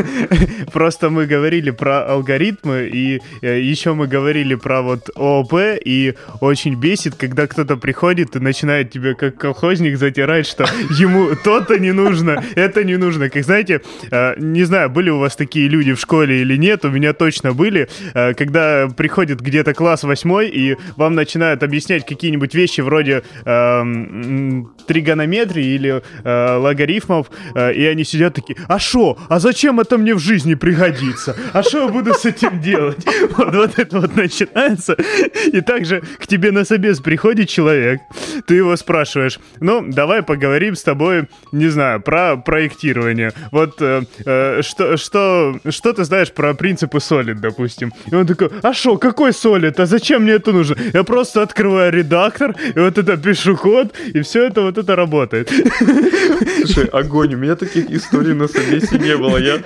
Просто 0.72 1.10
мы 1.10 1.26
говорили 1.26 1.70
про 1.70 2.06
алгоритмы, 2.06 2.90
и 2.92 3.20
э, 3.40 3.60
еще 3.60 3.94
мы 3.94 4.06
говорили 4.06 4.54
про 4.54 4.82
вот 4.82 5.10
ООП, 5.16 5.54
и 5.84 6.14
очень 6.40 6.74
бесит, 6.74 7.14
когда 7.14 7.46
кто-то 7.46 7.76
приходит 7.76 8.36
и 8.36 8.38
начинает 8.38 8.90
тебе 8.90 9.14
как 9.14 9.31
колхозник 9.38 9.98
затирать, 9.98 10.46
что 10.46 10.64
ему 10.90 11.34
то-то 11.42 11.78
не 11.78 11.92
нужно, 11.92 12.42
это 12.54 12.84
не 12.84 12.96
нужно. 12.96 13.28
Как 13.28 13.44
знаете, 13.44 13.82
э, 14.10 14.34
не 14.38 14.64
знаю, 14.64 14.90
были 14.90 15.10
у 15.10 15.18
вас 15.18 15.36
такие 15.36 15.68
люди 15.68 15.92
в 15.92 16.00
школе 16.00 16.40
или 16.40 16.56
нет, 16.56 16.84
у 16.84 16.90
меня 16.90 17.12
точно 17.12 17.52
были, 17.52 17.88
э, 18.14 18.34
когда 18.34 18.88
приходит 18.88 19.40
где-то 19.40 19.74
класс 19.74 20.02
восьмой, 20.02 20.48
и 20.48 20.76
вам 20.96 21.14
начинают 21.14 21.62
объяснять 21.62 22.06
какие-нибудь 22.06 22.54
вещи 22.54 22.80
вроде 22.80 23.22
э, 23.44 23.82
тригонометрии 24.86 25.74
или 25.74 26.02
э, 26.24 26.56
логарифмов, 26.56 27.30
и 27.54 27.84
они 27.84 28.04
сидят 28.04 28.34
такие, 28.34 28.56
а 28.68 28.78
что? 28.78 29.18
А 29.28 29.38
зачем 29.38 29.80
это 29.80 29.98
мне 29.98 30.14
в 30.14 30.18
жизни 30.18 30.54
пригодится? 30.54 31.36
А 31.52 31.62
что 31.62 31.82
я 31.82 31.88
буду 31.88 32.14
с 32.14 32.24
этим 32.24 32.60
делать? 32.60 33.04
Вот, 33.36 33.54
вот 33.54 33.78
это 33.78 34.00
вот 34.00 34.16
начинается. 34.16 34.96
И 35.52 35.60
также 35.60 36.02
к 36.18 36.26
тебе 36.26 36.50
на 36.50 36.64
собес 36.64 37.00
приходит 37.00 37.48
человек, 37.48 38.00
ты 38.46 38.56
его 38.56 38.76
спрашиваешь, 38.76 39.11
спрашиваешь, 39.12 39.38
ну, 39.60 39.84
давай 39.86 40.22
поговорим 40.22 40.74
с 40.74 40.82
тобой, 40.82 41.28
не 41.52 41.68
знаю, 41.68 42.00
про 42.00 42.36
проектирование. 42.36 43.32
Вот 43.50 43.80
э, 43.80 44.02
э, 44.24 44.62
что, 44.62 44.96
что, 44.96 45.60
что 45.68 45.92
ты 45.92 46.04
знаешь 46.04 46.32
про 46.32 46.54
принципы 46.54 46.98
Solid, 46.98 47.34
допустим? 47.34 47.92
И 48.10 48.14
он 48.14 48.26
такой, 48.26 48.50
а 48.62 48.72
что, 48.72 48.96
какой 48.96 49.30
Solid? 49.30 49.74
А 49.80 49.86
зачем 49.86 50.22
мне 50.22 50.32
это 50.32 50.52
нужно? 50.52 50.76
Я 50.92 51.04
просто 51.04 51.42
открываю 51.42 51.92
редактор, 51.92 52.54
и 52.74 52.78
вот 52.78 52.98
это 52.98 53.16
пишу 53.16 53.56
код, 53.56 53.92
и 54.14 54.20
все 54.22 54.46
это 54.46 54.62
вот 54.62 54.78
это 54.78 54.96
работает. 54.96 55.50
Слушай, 56.64 56.86
огонь, 56.86 57.34
у 57.34 57.38
меня 57.38 57.56
таких 57.56 57.90
историй 57.90 58.34
на 58.34 58.48
собесе 58.48 58.98
не 58.98 59.16
было. 59.16 59.36
Я, 59.36 59.58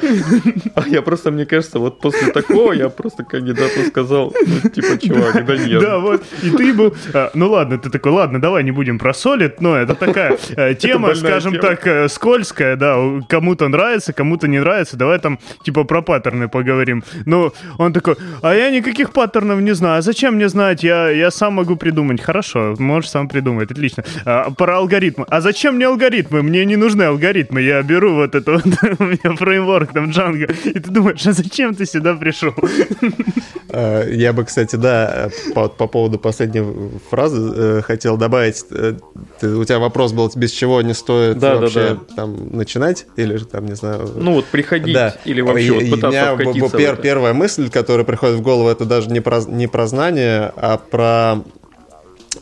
а 0.75 0.89
я 0.89 1.03
просто, 1.03 1.31
мне 1.31 1.47
кажется, 1.47 1.79
вот 1.79 2.01
после 2.01 2.33
такого 2.33 2.73
я 2.73 2.89
просто 2.89 3.25
кандидату 3.25 3.85
сказал, 3.89 4.35
ну, 4.47 4.71
типа, 4.71 4.99
чувак, 4.99 5.47
да 5.47 5.57
нет. 5.57 5.81
Да, 5.81 5.99
вот, 5.99 6.23
и 6.43 6.51
ты 6.51 6.73
был, 6.73 6.95
а, 7.15 7.31
ну 7.35 7.51
ладно, 7.51 7.79
ты 7.79 7.91
такой, 7.91 8.13
ладно, 8.13 8.41
давай 8.41 8.65
не 8.65 8.73
будем 8.73 8.99
про 8.99 9.13
Solid, 9.13 9.36
солит, 9.37 9.61
но 9.61 9.77
это 9.77 9.95
такая 9.95 10.39
э, 10.57 10.75
тема, 10.79 11.15
скажем 11.15 11.59
так, 11.59 11.87
э, 11.87 12.09
скользкая, 12.09 12.77
да, 12.77 12.97
кому-то 13.29 13.69
нравится, 13.69 14.13
кому-то 14.13 14.49
не 14.49 14.59
нравится, 14.59 14.97
давай 14.97 15.19
там 15.19 15.39
типа 15.65 15.85
про 15.85 16.03
паттерны 16.03 16.49
поговорим. 16.49 17.05
Ну, 17.27 17.53
он 17.79 17.93
такой, 17.93 18.17
а 18.43 18.55
я 18.55 18.71
никаких 18.71 19.13
паттернов 19.13 19.61
не 19.61 19.75
знаю, 19.75 19.99
а 19.99 20.03
зачем 20.03 20.35
мне 20.35 20.49
знать, 20.49 20.83
я, 20.83 21.11
я 21.11 21.31
сам 21.31 21.55
могу 21.55 21.77
придумать. 21.77 22.21
Хорошо, 22.21 22.75
можешь 22.79 23.11
сам 23.11 23.29
придумать, 23.29 23.71
отлично. 23.71 24.05
А, 24.25 24.51
про 24.51 24.79
алгоритмы. 24.79 25.27
А 25.29 25.41
зачем 25.41 25.77
мне 25.77 25.87
алгоритмы? 25.87 26.43
Мне 26.43 26.65
не 26.65 26.77
нужны 26.77 27.03
алгоритмы, 27.03 27.61
я 27.61 27.83
беру 27.83 28.15
вот 28.15 28.35
это 28.35 28.53
вот, 28.53 28.65
у 28.99 29.05
меня 29.05 29.37
фреймворк 29.37 29.93
там 29.93 30.11
Django, 30.11 30.51
и 30.65 30.79
ты 30.79 30.91
думаешь, 30.91 31.27
а 31.27 31.33
зачем 31.33 31.75
ты 31.75 31.87
сюда 31.87 32.15
пришел? 32.15 32.55
Э, 33.69 34.09
я 34.11 34.33
бы, 34.33 34.45
кстати, 34.45 34.77
да, 34.77 35.31
по, 35.55 35.69
по 35.69 35.87
поводу 35.87 36.19
последней 36.19 36.65
фразы 37.11 37.53
э, 37.55 37.83
хотел 37.83 38.17
добавить. 38.17 38.65
Э, 38.71 38.95
ты, 39.41 39.49
у 39.55 39.65
тебя 39.65 39.79
вопрос 39.79 40.13
был, 40.13 40.31
без 40.35 40.53
чего 40.53 40.83
не 40.83 40.95
стоит 40.95 41.39
да, 41.39 41.57
вообще 41.57 41.81
да, 41.81 41.95
да. 41.95 42.15
там 42.15 42.57
начинать? 42.57 43.07
Или 43.17 43.39
там, 43.39 43.67
не 43.67 43.75
знаю... 43.75 44.09
Ну 44.15 44.35
вот 44.35 44.47
приходить 44.47 44.95
да. 44.95 45.17
или 45.25 45.41
вообще 45.41 45.73
вот 45.73 45.91
пытаться 45.91 46.33
у 46.33 46.37
меня 46.37 46.69
пер, 46.69 46.97
Первая 46.97 47.33
мысль, 47.33 47.71
которая 47.71 48.05
приходит 48.05 48.37
в 48.37 48.43
голову, 48.43 48.69
это 48.69 48.85
даже 48.85 49.11
не 49.11 49.21
про, 49.21 49.41
не 49.41 49.67
про 49.67 49.87
знание, 49.87 50.53
а 50.57 50.79
про... 50.79 51.43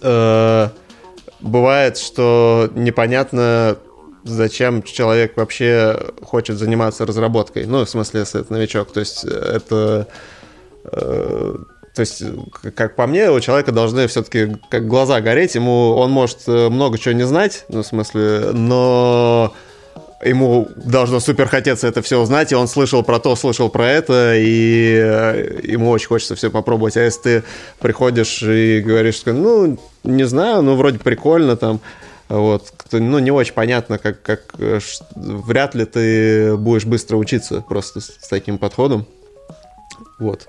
Э, 0.03 0.69
бывает, 1.41 1.97
что 1.97 2.71
непонятно 2.75 3.79
зачем 4.25 4.83
человек 4.83 5.37
вообще 5.37 5.99
хочет 6.23 6.59
заниматься 6.59 7.07
разработкой. 7.07 7.67
Ну, 7.67 7.85
в 7.85 7.89
смысле, 7.89 8.21
если 8.21 8.41
это 8.41 8.53
новичок. 8.53 8.93
То 8.93 9.01
есть 9.01 9.25
это 9.25 10.09
то 10.91 12.01
есть, 12.01 12.25
как 12.75 12.97
по 12.97 13.07
мне, 13.07 13.31
у 13.31 13.39
человека 13.39 13.71
должны 13.71 14.09
все-таки 14.09 14.57
как 14.69 14.89
глаза 14.89 15.21
гореть. 15.21 15.55
Ему 15.55 15.91
он 15.91 16.11
может 16.11 16.39
э, 16.49 16.69
много 16.69 16.99
чего 16.99 17.15
не 17.15 17.23
знать, 17.23 17.65
ну, 17.69 17.83
в 17.83 17.87
смысле, 17.87 18.51
но 18.53 19.55
ему 20.25 20.69
должно 20.75 21.21
супер 21.21 21.47
хотеться 21.47 21.87
это 21.87 22.03
все 22.03 22.21
узнать, 22.21 22.51
и 22.51 22.57
он 22.57 22.67
слышал 22.67 23.05
про 23.05 23.21
то, 23.21 23.37
слышал 23.37 23.69
про 23.69 23.89
это, 23.89 24.35
и 24.37 24.93
э, 24.97 25.61
ему 25.63 25.91
очень 25.91 26.09
хочется 26.09 26.35
все 26.35 26.51
попробовать. 26.51 26.97
А 26.97 27.05
если 27.05 27.21
ты 27.21 27.43
приходишь 27.79 28.43
и 28.43 28.81
говоришь, 28.81 29.23
ну, 29.27 29.79
не 30.03 30.25
знаю, 30.25 30.63
ну, 30.63 30.75
вроде 30.75 30.99
прикольно 30.99 31.57
там, 31.57 31.81
вот, 32.29 32.73
ну, 32.91 33.21
не 33.21 33.31
очень 33.31 33.55
понятно, 33.55 33.99
как, 33.99 34.21
как 34.21 34.41
э, 34.59 34.81
вряд 35.15 35.77
ли 35.77 35.85
ты 35.85 36.57
будешь 36.57 36.87
быстро 36.87 37.19
учиться 37.19 37.61
просто 37.61 38.01
с 38.01 38.27
таким 38.29 38.59
подходом. 38.59 39.07
Вот. 40.19 40.49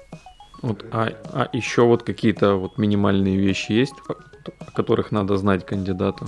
Вот, 0.65 0.83
а, 0.91 1.09
а 1.31 1.47
еще 1.53 1.83
вот 1.83 2.01
какие-то 2.01 2.55
вот 2.55 2.79
минимальные 2.79 3.37
вещи 3.37 3.71
есть, 3.71 3.93
о 4.07 4.71
которых 4.71 5.11
надо 5.11 5.37
знать 5.37 5.63
кандидату? 5.63 6.27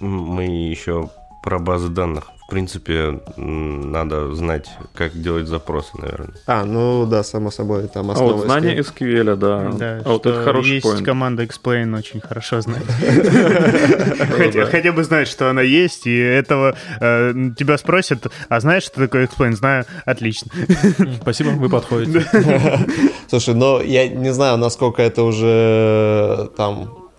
Мы 0.00 0.44
еще 0.44 1.08
про 1.44 1.60
базы 1.60 1.88
данных 1.88 2.32
принципе, 2.50 3.20
надо 3.36 4.34
знать, 4.34 4.68
как 4.94 5.12
делать 5.20 5.46
запросы, 5.46 5.90
наверное. 5.96 6.34
А, 6.46 6.64
ну 6.64 7.06
да, 7.06 7.22
само 7.22 7.50
собой, 7.50 7.88
там 7.88 8.10
основа. 8.10 8.32
А 8.32 8.34
вот 8.34 8.44
знание 8.44 8.80
SQL, 8.80 9.36
да. 9.36 9.70
да 9.72 10.02
а 10.04 10.08
вот 10.10 10.26
это 10.26 10.42
хороший 10.42 10.74
есть 10.74 10.86
point. 10.86 11.04
команда 11.04 11.44
Explain, 11.44 11.96
очень 11.96 12.20
хорошо 12.20 12.60
знать. 12.60 12.82
Хотя 14.70 14.92
бы 14.92 15.04
знать, 15.04 15.28
что 15.28 15.48
она 15.48 15.62
есть, 15.62 16.06
и 16.06 16.16
этого 16.16 16.76
э, 17.00 17.32
тебя 17.56 17.78
спросят, 17.78 18.26
а 18.48 18.60
знаешь, 18.60 18.82
что 18.82 19.00
такое 19.00 19.26
Explain? 19.26 19.52
Знаю, 19.52 19.84
отлично. 20.04 20.50
Спасибо, 21.22 21.50
вы 21.50 21.68
подходите. 21.68 22.26
Слушай, 23.28 23.54
но 23.54 23.80
я 23.80 24.08
не 24.08 24.32
знаю, 24.32 24.58
насколько 24.58 25.02
это 25.02 25.22
уже 25.22 26.50
там 26.56 27.10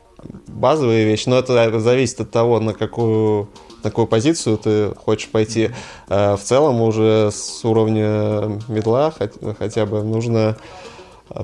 базовые 0.48 1.06
вещи, 1.06 1.30
но 1.30 1.40
это 1.40 1.80
зависит 1.80 2.22
от 2.22 2.32
того, 2.32 2.60
на 2.60 2.74
какую 2.74 3.50
на 3.84 3.90
какую 3.90 4.08
позицию 4.08 4.58
ты 4.58 4.94
хочешь 4.96 5.30
пойти. 5.30 5.72
Э, 6.08 6.36
в 6.36 6.42
целом 6.42 6.82
уже 6.82 7.30
с 7.32 7.64
уровня 7.66 8.60
медла 8.68 9.14
хотя 9.60 9.86
бы 9.86 10.04
нужно 10.04 10.58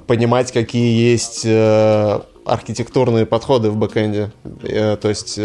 понимать, 0.06 0.52
какие 0.52 1.12
есть 1.12 1.44
э, 1.46 2.20
архитектурные 2.46 3.26
подходы 3.26 3.70
в 3.70 3.78
бэкэнде. 3.78 4.32
Э, 4.64 4.98
то 4.98 5.10
есть 5.10 5.40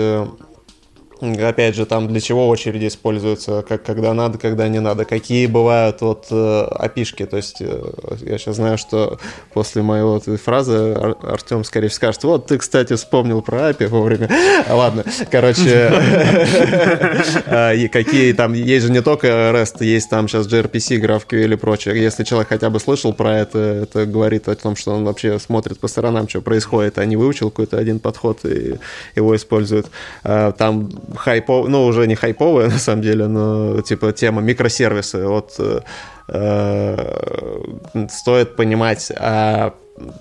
Опять 1.22 1.76
же, 1.76 1.86
там 1.86 2.08
для 2.08 2.20
чего 2.20 2.48
очереди 2.48 2.88
используются, 2.88 3.62
как, 3.68 3.84
когда 3.84 4.12
надо, 4.12 4.38
когда 4.38 4.66
не 4.66 4.80
надо, 4.80 5.04
какие 5.04 5.46
бывают 5.46 6.00
вот 6.00 6.26
э, 6.32 6.62
опишки. 6.64 7.24
То 7.26 7.36
есть 7.36 7.58
э, 7.60 7.80
я 8.22 8.38
сейчас 8.38 8.56
знаю, 8.56 8.76
что 8.76 9.20
после 9.54 9.82
моей 9.82 10.02
вот 10.02 10.24
фразы 10.24 10.94
Ар- 10.94 11.16
Артем, 11.22 11.62
скорее 11.62 11.90
скажет, 11.90 12.24
вот 12.24 12.48
ты, 12.48 12.58
кстати, 12.58 12.94
вспомнил 12.94 13.40
про 13.40 13.70
API 13.70 13.86
вовремя. 13.86 14.28
Ладно, 14.68 15.04
короче, 15.30 15.92
а, 17.46 17.72
какие 17.92 18.32
там, 18.32 18.54
есть 18.54 18.86
же 18.86 18.92
не 18.92 19.00
только 19.00 19.28
REST, 19.28 19.84
есть 19.84 20.10
там 20.10 20.26
сейчас 20.26 20.48
gRPC, 20.48 21.00
GraphQL 21.00 21.52
и 21.52 21.56
прочее. 21.56 22.02
Если 22.02 22.24
человек 22.24 22.48
хотя 22.48 22.68
бы 22.68 22.80
слышал 22.80 23.12
про 23.12 23.38
это, 23.38 23.58
это 23.58 24.06
говорит 24.06 24.48
о 24.48 24.56
том, 24.56 24.74
что 24.74 24.90
он 24.90 25.04
вообще 25.04 25.38
смотрит 25.38 25.78
по 25.78 25.86
сторонам, 25.86 26.28
что 26.28 26.40
происходит, 26.40 26.98
а 26.98 27.04
не 27.04 27.16
выучил 27.16 27.50
какой-то 27.50 27.78
один 27.78 28.00
подход 28.00 28.44
и 28.44 28.80
его 29.14 29.36
использует. 29.36 29.86
А, 30.24 30.50
там 30.50 30.90
хайпов, 31.16 31.68
ну, 31.68 31.84
уже 31.86 32.06
не 32.06 32.14
хайповая, 32.14 32.68
на 32.70 32.78
самом 32.78 33.02
деле, 33.02 33.26
но, 33.26 33.80
типа, 33.82 34.12
тема 34.12 34.42
микросервисы. 34.42 35.26
Вот 35.26 35.54
э, 35.58 35.80
э, 36.28 38.06
стоит 38.08 38.56
понимать, 38.56 39.12
а 39.16 39.74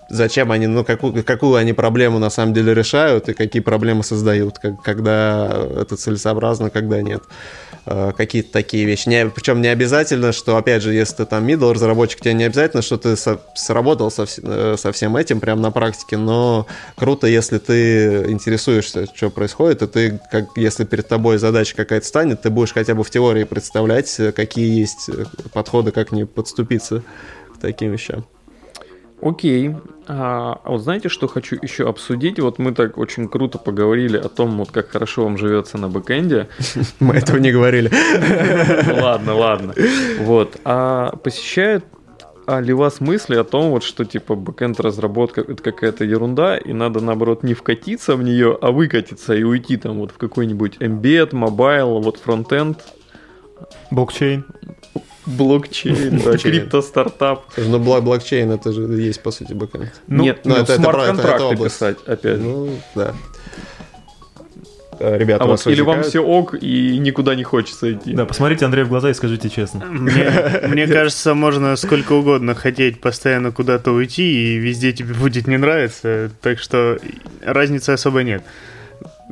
зачем 0.09 0.51
они, 0.51 0.67
ну, 0.67 0.83
какую, 0.83 1.23
какую 1.23 1.55
они 1.55 1.73
проблему 1.73 2.19
на 2.19 2.29
самом 2.29 2.53
деле 2.53 2.73
решают 2.73 3.29
и 3.29 3.33
какие 3.33 3.61
проблемы 3.61 4.03
создают, 4.03 4.59
как, 4.59 4.81
когда 4.81 5.67
это 5.75 5.95
целесообразно, 5.95 6.69
когда 6.69 7.01
нет. 7.01 7.23
Э, 7.85 8.11
какие-то 8.15 8.51
такие 8.51 8.85
вещи. 8.85 9.09
Не, 9.09 9.27
причем 9.27 9.61
не 9.61 9.67
обязательно, 9.67 10.33
что, 10.33 10.57
опять 10.57 10.83
же, 10.83 10.93
если 10.93 11.17
ты 11.17 11.25
там 11.25 11.47
middle 11.47 11.73
разработчик, 11.73 12.21
тебе 12.21 12.33
не 12.33 12.43
обязательно, 12.43 12.81
что 12.81 12.97
ты 12.97 13.15
со, 13.15 13.41
сработал 13.55 14.11
со, 14.11 14.25
э, 14.43 14.75
со 14.77 14.91
всем 14.91 15.17
этим 15.17 15.39
прямо 15.39 15.61
на 15.61 15.71
практике, 15.71 16.17
но 16.17 16.67
круто, 16.95 17.25
если 17.25 17.57
ты 17.57 18.29
интересуешься, 18.29 19.07
что 19.13 19.31
происходит, 19.31 19.81
и 19.81 19.87
ты, 19.87 20.19
как, 20.31 20.49
если 20.55 20.83
перед 20.83 21.07
тобой 21.07 21.37
задача 21.37 21.75
какая-то 21.75 22.05
станет, 22.05 22.41
ты 22.41 22.49
будешь 22.49 22.73
хотя 22.73 22.93
бы 22.93 23.03
в 23.03 23.09
теории 23.09 23.45
представлять, 23.45 24.15
какие 24.35 24.79
есть 24.79 25.09
подходы, 25.53 25.91
как 25.91 26.11
не 26.11 26.25
подступиться 26.25 27.01
к 27.55 27.59
таким 27.59 27.91
вещам. 27.91 28.25
Окей. 29.21 29.75
А, 30.07 30.59
а 30.63 30.71
вот 30.71 30.81
знаете, 30.81 31.09
что 31.09 31.27
хочу 31.27 31.57
еще 31.61 31.87
обсудить? 31.87 32.39
Вот 32.39 32.57
мы 32.59 32.73
так 32.73 32.97
очень 32.97 33.27
круто 33.27 33.59
поговорили 33.59 34.17
о 34.17 34.29
том, 34.29 34.57
вот 34.57 34.71
как 34.71 34.89
хорошо 34.89 35.23
вам 35.23 35.37
живется 35.37 35.77
на 35.77 35.87
бэкэнде. 35.87 36.47
Мы 36.99 37.15
этого 37.15 37.37
не 37.37 37.51
говорили. 37.51 37.91
Ладно, 38.99 39.35
ладно. 39.35 39.73
Вот. 40.19 40.57
А 40.65 41.15
посещают 41.17 41.85
а 42.47 42.59
ли 42.59 42.73
вас 42.73 42.99
мысли 42.99 43.35
о 43.35 43.43
том, 43.43 43.69
вот, 43.69 43.83
что 43.83 44.03
типа 44.03 44.35
бэкэнд 44.35 44.79
разработка 44.79 45.41
это 45.41 45.61
какая-то 45.61 46.03
ерунда, 46.03 46.57
и 46.57 46.73
надо 46.73 46.99
наоборот 46.99 47.43
не 47.43 47.53
вкатиться 47.53 48.15
в 48.15 48.23
нее, 48.23 48.57
а 48.59 48.71
выкатиться 48.71 49.35
и 49.35 49.43
уйти 49.43 49.77
там 49.77 49.99
вот 49.99 50.11
в 50.11 50.17
какой-нибудь 50.17 50.77
Embed, 50.77 51.29
Mobile, 51.29 52.01
вот 52.01 52.17
фронтенд? 52.17 52.83
Блокчейн. 53.91 54.43
Блокчейн, 55.25 56.19
да, 56.23 56.37
крипто-стартап. 56.37 57.45
Ну, 57.57 57.79
блокчейн 57.79 58.51
это 58.51 58.71
же 58.71 58.81
есть, 58.81 59.21
по 59.21 59.31
сути, 59.31 59.53
бэкэнд. 59.53 59.91
Ну, 60.07 60.23
Нет, 60.23 60.41
ну, 60.45 60.55
это, 60.55 60.75
смарт-контракты 60.75 61.57
писать, 61.57 61.97
опять 62.07 62.37
же. 62.37 62.43
Ну, 62.43 62.69
да. 62.95 63.13
Э, 65.01 65.17
ребята, 65.17 65.43
а 65.43 65.47
вот 65.47 65.65
или 65.65 65.81
вам 65.81 66.03
все 66.03 66.19
ок 66.19 66.53
и 66.61 66.97
никуда 66.99 67.33
не 67.33 67.43
хочется 67.43 67.91
идти. 67.91 68.13
Да, 68.13 68.25
посмотрите 68.25 68.65
Андрей 68.65 68.83
в 68.83 68.89
глаза 68.89 69.09
и 69.09 69.13
скажите 69.13 69.49
честно. 69.49 69.85
Мне, 69.85 70.31
мне 70.67 70.87
кажется, 70.87 71.33
можно 71.33 71.75
сколько 71.75 72.13
угодно 72.13 72.53
хотеть 72.53 73.01
постоянно 73.01 73.51
куда-то 73.51 73.91
уйти, 73.91 74.55
и 74.55 74.57
везде 74.57 74.93
тебе 74.93 75.15
будет 75.15 75.47
не 75.47 75.57
нравиться, 75.57 76.29
так 76.41 76.59
что 76.59 76.99
разницы 77.43 77.91
особо 77.91 78.21
нет. 78.21 78.43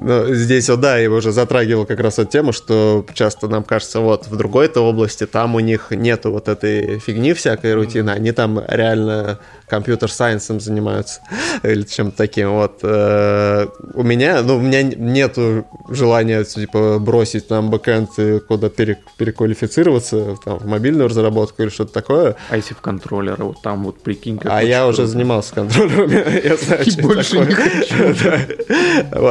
Ну, 0.01 0.33
здесь 0.33 0.69
вот, 0.69 0.79
да, 0.79 0.97
я 0.97 1.11
уже 1.11 1.31
затрагивал 1.31 1.85
как 1.85 1.99
раз 1.99 2.19
эту 2.19 2.31
тему, 2.31 2.53
что 2.53 3.05
часто 3.13 3.47
нам 3.47 3.63
кажется, 3.63 3.99
вот 3.99 4.27
в 4.27 4.35
другой-то 4.37 4.81
области 4.81 5.25
там 5.25 5.55
у 5.55 5.59
них 5.59 5.91
нету 5.91 6.31
вот 6.31 6.47
этой 6.47 6.99
фигни 6.99 7.33
всякой 7.33 7.73
рутины, 7.73 8.11
они 8.11 8.31
там 8.31 8.61
реально 8.65 9.39
компьютер-сайенсом 9.67 10.59
занимаются 10.59 11.21
или 11.63 11.83
чем-то 11.83 12.17
таким. 12.17 12.51
Вот. 12.51 12.79
Э, 12.83 13.67
у 13.93 14.03
меня, 14.03 14.41
ну, 14.41 14.57
у 14.57 14.61
меня 14.61 14.83
нету 14.83 15.65
желания, 15.89 16.43
типа, 16.43 16.99
бросить 16.99 17.47
там 17.47 17.69
бэкэнд 17.69 18.19
и 18.19 18.39
куда 18.39 18.69
переквалифицироваться, 18.69 20.37
там, 20.43 20.59
в 20.59 20.65
мобильную 20.65 21.09
разработку 21.09 21.61
или 21.63 21.69
что-то 21.69 21.93
такое. 21.93 22.35
А 22.49 22.55
если 22.55 22.73
в 22.73 22.81
контроллеры, 22.81 23.43
вот 23.43 23.61
там 23.61 23.83
вот 23.83 24.01
прикинь, 24.01 24.39
А 24.45 24.63
я 24.63 24.87
уже 24.87 25.05
занимался 25.07 25.53
контроллерами, 25.55 26.41
я 26.47 26.55
знаю, 26.55 26.89
что 26.89 27.01
больше 27.01 27.39
не 27.39 27.45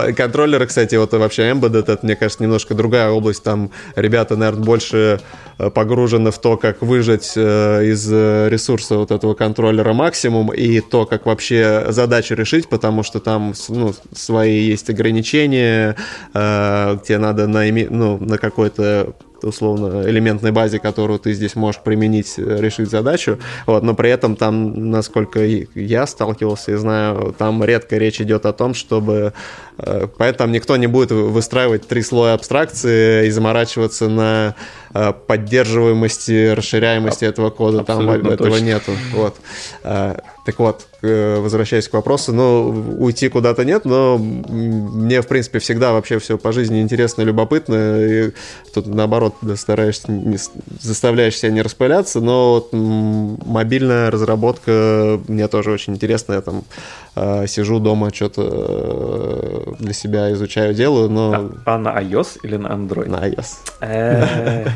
Контроллеры, 0.58 0.66
кстати, 0.66 0.96
вот 0.96 1.12
вообще 1.12 1.50
Embedded, 1.50 1.90
это, 1.90 1.98
мне 2.02 2.16
кажется, 2.16 2.42
немножко 2.42 2.74
другая 2.74 3.10
область, 3.10 3.44
там 3.44 3.70
ребята, 3.96 4.36
наверное, 4.36 4.64
больше 4.64 5.20
Э, 5.58 5.70
погружены 5.70 6.30
в 6.30 6.38
то, 6.38 6.56
как 6.56 6.82
выжать 6.82 7.32
э, 7.34 7.84
из 7.84 8.10
ресурса 8.10 8.96
вот 8.96 9.10
этого 9.10 9.34
контроллера 9.34 9.92
максимум 9.92 10.52
и 10.52 10.80
то, 10.80 11.04
как 11.04 11.26
вообще 11.26 11.86
задачи 11.88 12.32
решить, 12.32 12.68
потому 12.68 13.02
что 13.02 13.18
там 13.18 13.54
ну, 13.68 13.92
свои 14.14 14.60
есть 14.60 14.88
ограничения, 14.88 15.96
э, 16.32 16.98
тебе 17.04 17.18
надо 17.18 17.48
на, 17.48 17.64
ну, 17.90 18.18
на 18.18 18.38
какой-то 18.38 19.14
условно 19.42 20.08
элементной 20.08 20.52
базе, 20.52 20.78
которую 20.78 21.18
ты 21.18 21.32
здесь 21.32 21.56
можешь 21.56 21.80
применить, 21.82 22.38
решить 22.38 22.90
задачу, 22.90 23.38
вот, 23.66 23.82
но 23.82 23.94
при 23.94 24.10
этом 24.10 24.36
там, 24.36 24.90
насколько 24.90 25.40
я 25.44 26.06
сталкивался 26.06 26.72
и 26.72 26.74
знаю, 26.76 27.34
там 27.36 27.62
редко 27.64 27.96
речь 27.96 28.20
идет 28.20 28.46
о 28.46 28.52
том, 28.52 28.74
чтобы 28.74 29.32
поэтому 30.16 30.52
никто 30.52 30.76
не 30.76 30.88
будет 30.88 31.12
выстраивать 31.12 31.86
три 31.86 32.02
слоя 32.02 32.34
абстракции 32.34 33.26
и 33.26 33.30
заморачиваться 33.30 34.08
на 34.08 34.56
Э, 34.94 35.12
поддерживаемости, 35.12 36.48
расширяемости 36.54 37.24
этого 37.26 37.50
кода, 37.50 37.84
там 37.84 38.08
этого 38.08 38.36
точно. 38.36 38.64
нету. 38.64 38.92
Вот. 39.12 39.36
Э, 40.48 40.50
так 40.50 40.58
вот, 40.58 40.86
возвращаясь 41.02 41.88
к 41.88 41.92
вопросу, 41.92 42.32
ну, 42.32 42.96
уйти 42.98 43.28
куда-то 43.28 43.64
нет, 43.64 43.84
но 43.84 44.18
мне, 44.18 45.20
в 45.20 45.26
принципе, 45.26 45.58
всегда 45.58 45.92
вообще 45.92 46.18
все 46.18 46.38
по 46.38 46.52
жизни 46.52 46.80
интересно 46.80 47.22
любопытно. 47.22 47.98
И 48.00 48.30
тут, 48.72 48.86
наоборот, 48.86 49.34
стараешься, 49.56 50.10
не, 50.10 50.38
заставляешь 50.80 51.36
себя 51.36 51.52
не 51.52 51.62
распыляться, 51.62 52.20
но 52.20 52.54
вот, 52.54 52.68
мобильная 52.72 54.10
разработка 54.10 55.20
мне 55.28 55.48
тоже 55.48 55.70
очень 55.70 55.94
интересна. 55.94 56.34
Я 56.34 56.40
там 56.40 56.64
э, 57.18 57.46
сижу 57.46 57.78
дома, 57.78 58.10
что-то 58.12 59.74
для 59.78 59.92
себя 59.92 60.32
изучаю, 60.32 60.74
делаю, 60.74 61.08
но... 61.08 61.52
А, 61.64 61.74
а 61.74 61.78
на 61.78 62.00
iOS 62.00 62.40
или 62.42 62.56
на 62.56 62.68
Android? 62.68 63.08
На 63.08 63.28
iOS. 63.28 63.46
Э. 63.80 64.66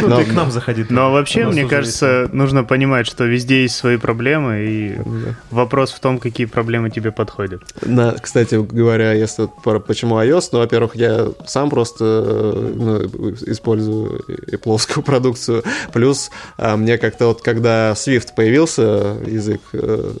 Ну, 0.00 0.08
Но- 0.08 0.16
ты 0.18 0.24
к 0.24 0.32
нам 0.32 0.50
заходи. 0.50 0.84
Но 0.88 1.12
вообще, 1.12 1.46
мне 1.46 1.66
кажется, 1.66 2.28
нужно 2.32 2.64
понимать, 2.64 3.06
что 3.06 3.24
везде 3.24 3.62
есть 3.62 3.76
свои 3.76 3.96
проблемы, 3.96 4.64
и 4.64 4.96
вопрос 5.50 5.92
в 5.92 6.00
том, 6.00 6.18
какие 6.18 6.46
проблемы 6.46 6.90
тебе 6.90 7.12
подходят. 7.12 7.62
На, 7.84 8.12
кстати 8.12 8.54
говоря, 8.54 9.12
если 9.12 9.48
почему 9.86 10.20
iOS, 10.20 10.48
ну, 10.52 10.58
во-первых, 10.58 10.96
я 10.96 11.28
сам 11.46 11.70
просто 11.70 12.04
э, 12.04 12.72
ну, 12.74 13.30
использую 13.46 14.18
и 14.46 14.56
плоскую 14.56 15.02
продукцию. 15.04 15.62
Плюс 15.92 16.30
а, 16.56 16.76
мне 16.76 16.98
как-то 16.98 17.26
вот, 17.28 17.42
когда 17.42 17.92
Swift 17.92 18.28
появился, 18.36 19.16
язык 19.26 19.60
э, 19.72 20.12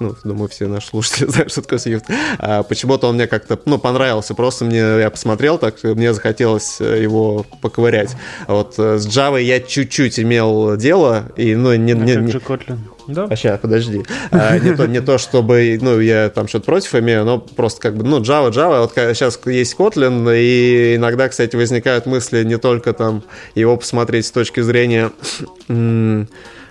ну, 0.00 0.14
думаю, 0.24 0.48
все 0.48 0.66
наши 0.66 0.88
слушатели 0.88 1.26
знают, 1.30 1.50
что 1.50 1.62
такое 1.62 1.78
Swift. 1.78 2.04
А 2.38 2.62
почему-то 2.62 3.08
он 3.08 3.16
мне 3.16 3.26
как-то, 3.26 3.58
ну, 3.64 3.78
понравился. 3.78 4.34
Просто 4.34 4.64
мне, 4.64 4.78
я 4.78 5.10
посмотрел 5.10 5.58
так, 5.58 5.82
мне 5.82 6.12
захотелось 6.14 6.80
э, 6.80 7.02
его 7.02 7.44
поковырять. 7.60 8.16
А 8.46 8.54
Вот 8.54 8.74
э, 8.78 8.98
с 8.98 9.06
Java 9.06 9.40
я 9.42 9.60
чуть-чуть 9.60 10.18
имел 10.20 10.76
дело, 10.76 11.30
и, 11.36 11.54
ну, 11.54 11.74
не, 11.74 11.92
А 11.92 11.96
не, 11.96 12.16
не- 12.16 12.32
Kotlin? 12.32 12.78
Да. 13.08 13.26
а 13.30 13.36
сейчас, 13.36 13.58
подожди. 13.58 14.02
А, 14.30 14.58
не, 14.58 14.74
то, 14.76 14.86
не 14.86 15.00
то, 15.00 15.16
чтобы, 15.16 15.78
ну, 15.80 15.98
я 15.98 16.28
там 16.28 16.46
что-то 16.46 16.66
против 16.66 16.94
имею, 16.94 17.24
но 17.24 17.38
просто 17.38 17.80
как 17.80 17.96
бы, 17.96 18.04
ну, 18.04 18.20
Java, 18.20 18.50
Java, 18.50 18.80
вот 18.82 18.92
сейчас 18.94 19.40
есть 19.46 19.74
Kotlin, 19.78 20.30
и 20.36 20.96
иногда, 20.96 21.28
кстати, 21.30 21.56
возникают 21.56 22.04
мысли 22.04 22.44
не 22.44 22.58
только 22.58 22.92
там 22.92 23.22
его 23.54 23.78
посмотреть 23.78 24.26
с 24.26 24.30
точки 24.30 24.60
зрения 24.60 25.10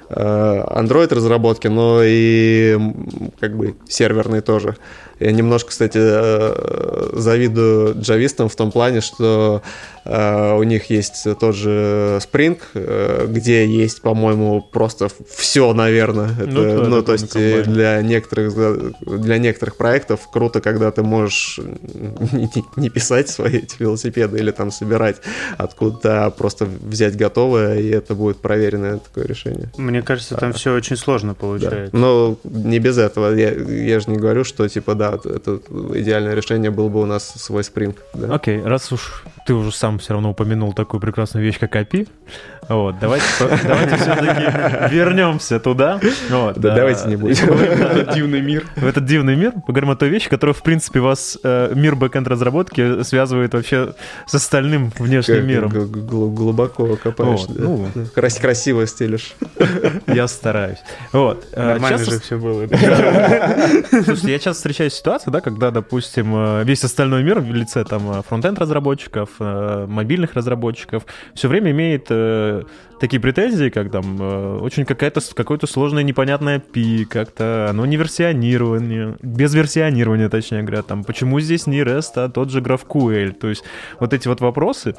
Android 0.10 1.14
разработки, 1.14 1.68
но 1.68 2.02
и 2.04 2.78
как 3.40 3.58
бы 3.58 3.76
серверной 3.88 4.42
тоже. 4.42 4.76
Я 5.20 5.32
немножко, 5.32 5.72
кстати, 5.72 5.98
э, 6.00 7.10
завидую 7.14 8.00
джавистам 8.00 8.50
в 8.50 8.56
том 8.56 8.72
плане, 8.72 9.02
что 9.02 9.62
э, 9.64 9.97
у 10.10 10.64
них 10.64 10.90
есть 10.90 11.28
тот 11.40 11.56
же 11.56 12.20
Spring, 12.22 12.58
э, 12.74 13.26
где 13.30 13.66
есть, 13.66 14.02
по-моему, 14.02 14.62
просто 14.62 15.10
все, 15.30 15.74
наверное. 15.74 16.30
Это, 16.40 16.46
Ну 16.48 16.64
да, 16.64 16.88
ну, 16.88 17.04
то 17.04 17.14
есть 17.14 17.34
на 17.36 17.40
э, 17.40 17.52
комбайне. 17.64 17.74
для 17.74 18.02
некоторых, 18.02 19.00
для 19.02 19.38
некоторых 19.38 19.76
проектов 19.76 20.30
круто, 20.32 20.62
когда 20.62 20.92
ты 20.92 21.04
можешь 21.04 21.60
не, 22.32 22.50
не 22.76 22.90
писать 22.90 23.30
свои 23.30 23.58
эти 23.58 23.76
велосипеды 23.80 24.38
или 24.38 24.52
там 24.52 24.72
собирать 24.72 25.18
откуда-то, 25.58 26.26
а 26.26 26.30
просто 26.30 26.66
взять 26.66 27.18
готовое, 27.18 27.80
и 27.80 27.90
это 27.90 28.16
будет 28.16 28.38
проверенное 28.38 28.98
такое 29.00 29.26
решение. 29.26 29.72
Мне 29.78 30.02
кажется, 30.02 30.36
там 30.36 30.54
все 30.54 30.74
очень 30.74 30.96
сложно 30.98 31.34
Да. 31.34 31.40
получается. 31.40 31.96
Но 31.96 32.38
не 32.44 32.80
без 32.80 32.98
этого. 32.98 33.34
Я, 33.36 33.52
я 33.52 34.00
же 34.00 34.10
не 34.10 34.18
говорю, 34.18 34.44
что 34.44 34.68
типа 34.68 34.96
да, 34.96 35.16
это 35.24 35.60
идеальное 35.96 36.34
решение 36.36 36.72
было 36.72 36.90
бы 36.90 37.02
у 37.02 37.06
нас 37.06 37.34
свой 37.38 37.64
спринг. 37.64 37.98
Да? 38.14 38.36
Окей, 38.36 38.62
раз 38.62 38.92
уж 38.92 39.24
ты 39.48 39.54
уже 39.54 39.72
сам 39.72 39.98
все 39.98 40.12
равно 40.12 40.32
упомянул 40.32 40.74
такую 40.74 41.00
прекрасную 41.00 41.46
вещь, 41.46 41.58
как 41.58 41.78
API, 41.78 42.10
вот, 42.70 42.96
давайте, 43.00 43.26
давайте 43.66 43.96
все-таки 43.98 44.94
вернемся 44.96 45.60
туда. 45.60 46.00
Вот, 46.30 46.58
Да, 46.60 46.76
давайте 46.76 47.08
не 47.08 47.16
будем. 47.16 47.48
да, 47.48 47.92
Этот 48.02 48.14
дивный 48.14 48.42
мир. 48.42 48.66
в 48.76 48.86
этот 48.86 49.06
дивный 49.06 49.36
мир, 49.36 49.54
поговорим 49.66 49.90
о 49.92 49.96
той 49.96 50.10
вещи, 50.10 50.30
которая, 50.30 50.54
в 50.54 50.62
принципе, 50.64 51.00
вас, 51.00 51.38
э, 51.44 51.72
мир 51.76 51.96
бэкэнд 51.96 52.28
разработки 52.28 53.04
связывает 53.04 53.54
вообще 53.54 53.94
с 54.26 54.36
остальным 54.36 54.92
внешним 54.98 55.46
миром. 55.48 55.70
глубоко 55.72 56.96
копаешь. 56.96 57.42
Ну. 57.50 57.88
Крас- 58.14 58.40
красиво 58.40 58.86
стелишь. 58.88 59.34
Я 60.08 60.28
стараюсь. 60.28 60.80
Вот. 61.14 61.46
э, 61.54 61.64
Нормально 61.74 61.98
часто 61.98 62.12
же 62.14 62.20
все 62.20 62.38
было. 62.38 62.68
Слушайте, 63.90 64.32
я 64.32 64.40
часто 64.40 64.54
встречаю 64.54 64.90
ситуацию, 64.90 65.32
да, 65.34 65.42
когда, 65.42 65.72
допустим, 65.72 66.34
э, 66.36 66.64
весь 66.64 66.84
остальной 66.84 67.24
мир 67.24 67.40
в 67.40 67.54
лице 67.54 67.84
там 67.84 68.24
фронтенд 68.24 68.60
разработчиков, 68.60 69.30
э, 69.40 69.86
мобильных 69.88 70.34
разработчиков 70.34 71.04
все 71.34 71.48
время 71.48 71.72
имеет 71.72 72.08
такие 73.00 73.20
претензии, 73.20 73.70
как 73.70 73.92
там 73.92 74.18
э, 74.20 74.58
очень 74.60 74.86
какая-то 74.86 75.22
какое-то 75.36 75.68
сложное 75.68 76.04
непонятное 76.04 76.60
API, 76.60 77.06
как-то 77.06 77.68
оно 77.70 77.86
не 77.86 77.98
версионирование, 77.98 79.16
без 79.22 79.54
версионирования, 79.54 80.30
точнее 80.30 80.64
говоря, 80.64 80.82
там 80.84 81.04
почему 81.04 81.40
здесь 81.40 81.68
не 81.68 81.82
REST, 81.82 82.12
а 82.16 82.30
тот 82.30 82.50
же 82.52 82.60
GraphQL, 82.62 83.32
то 83.34 83.48
есть 83.50 83.64
вот 84.00 84.14
эти 84.14 84.28
вот 84.28 84.42
вопросы, 84.42 84.96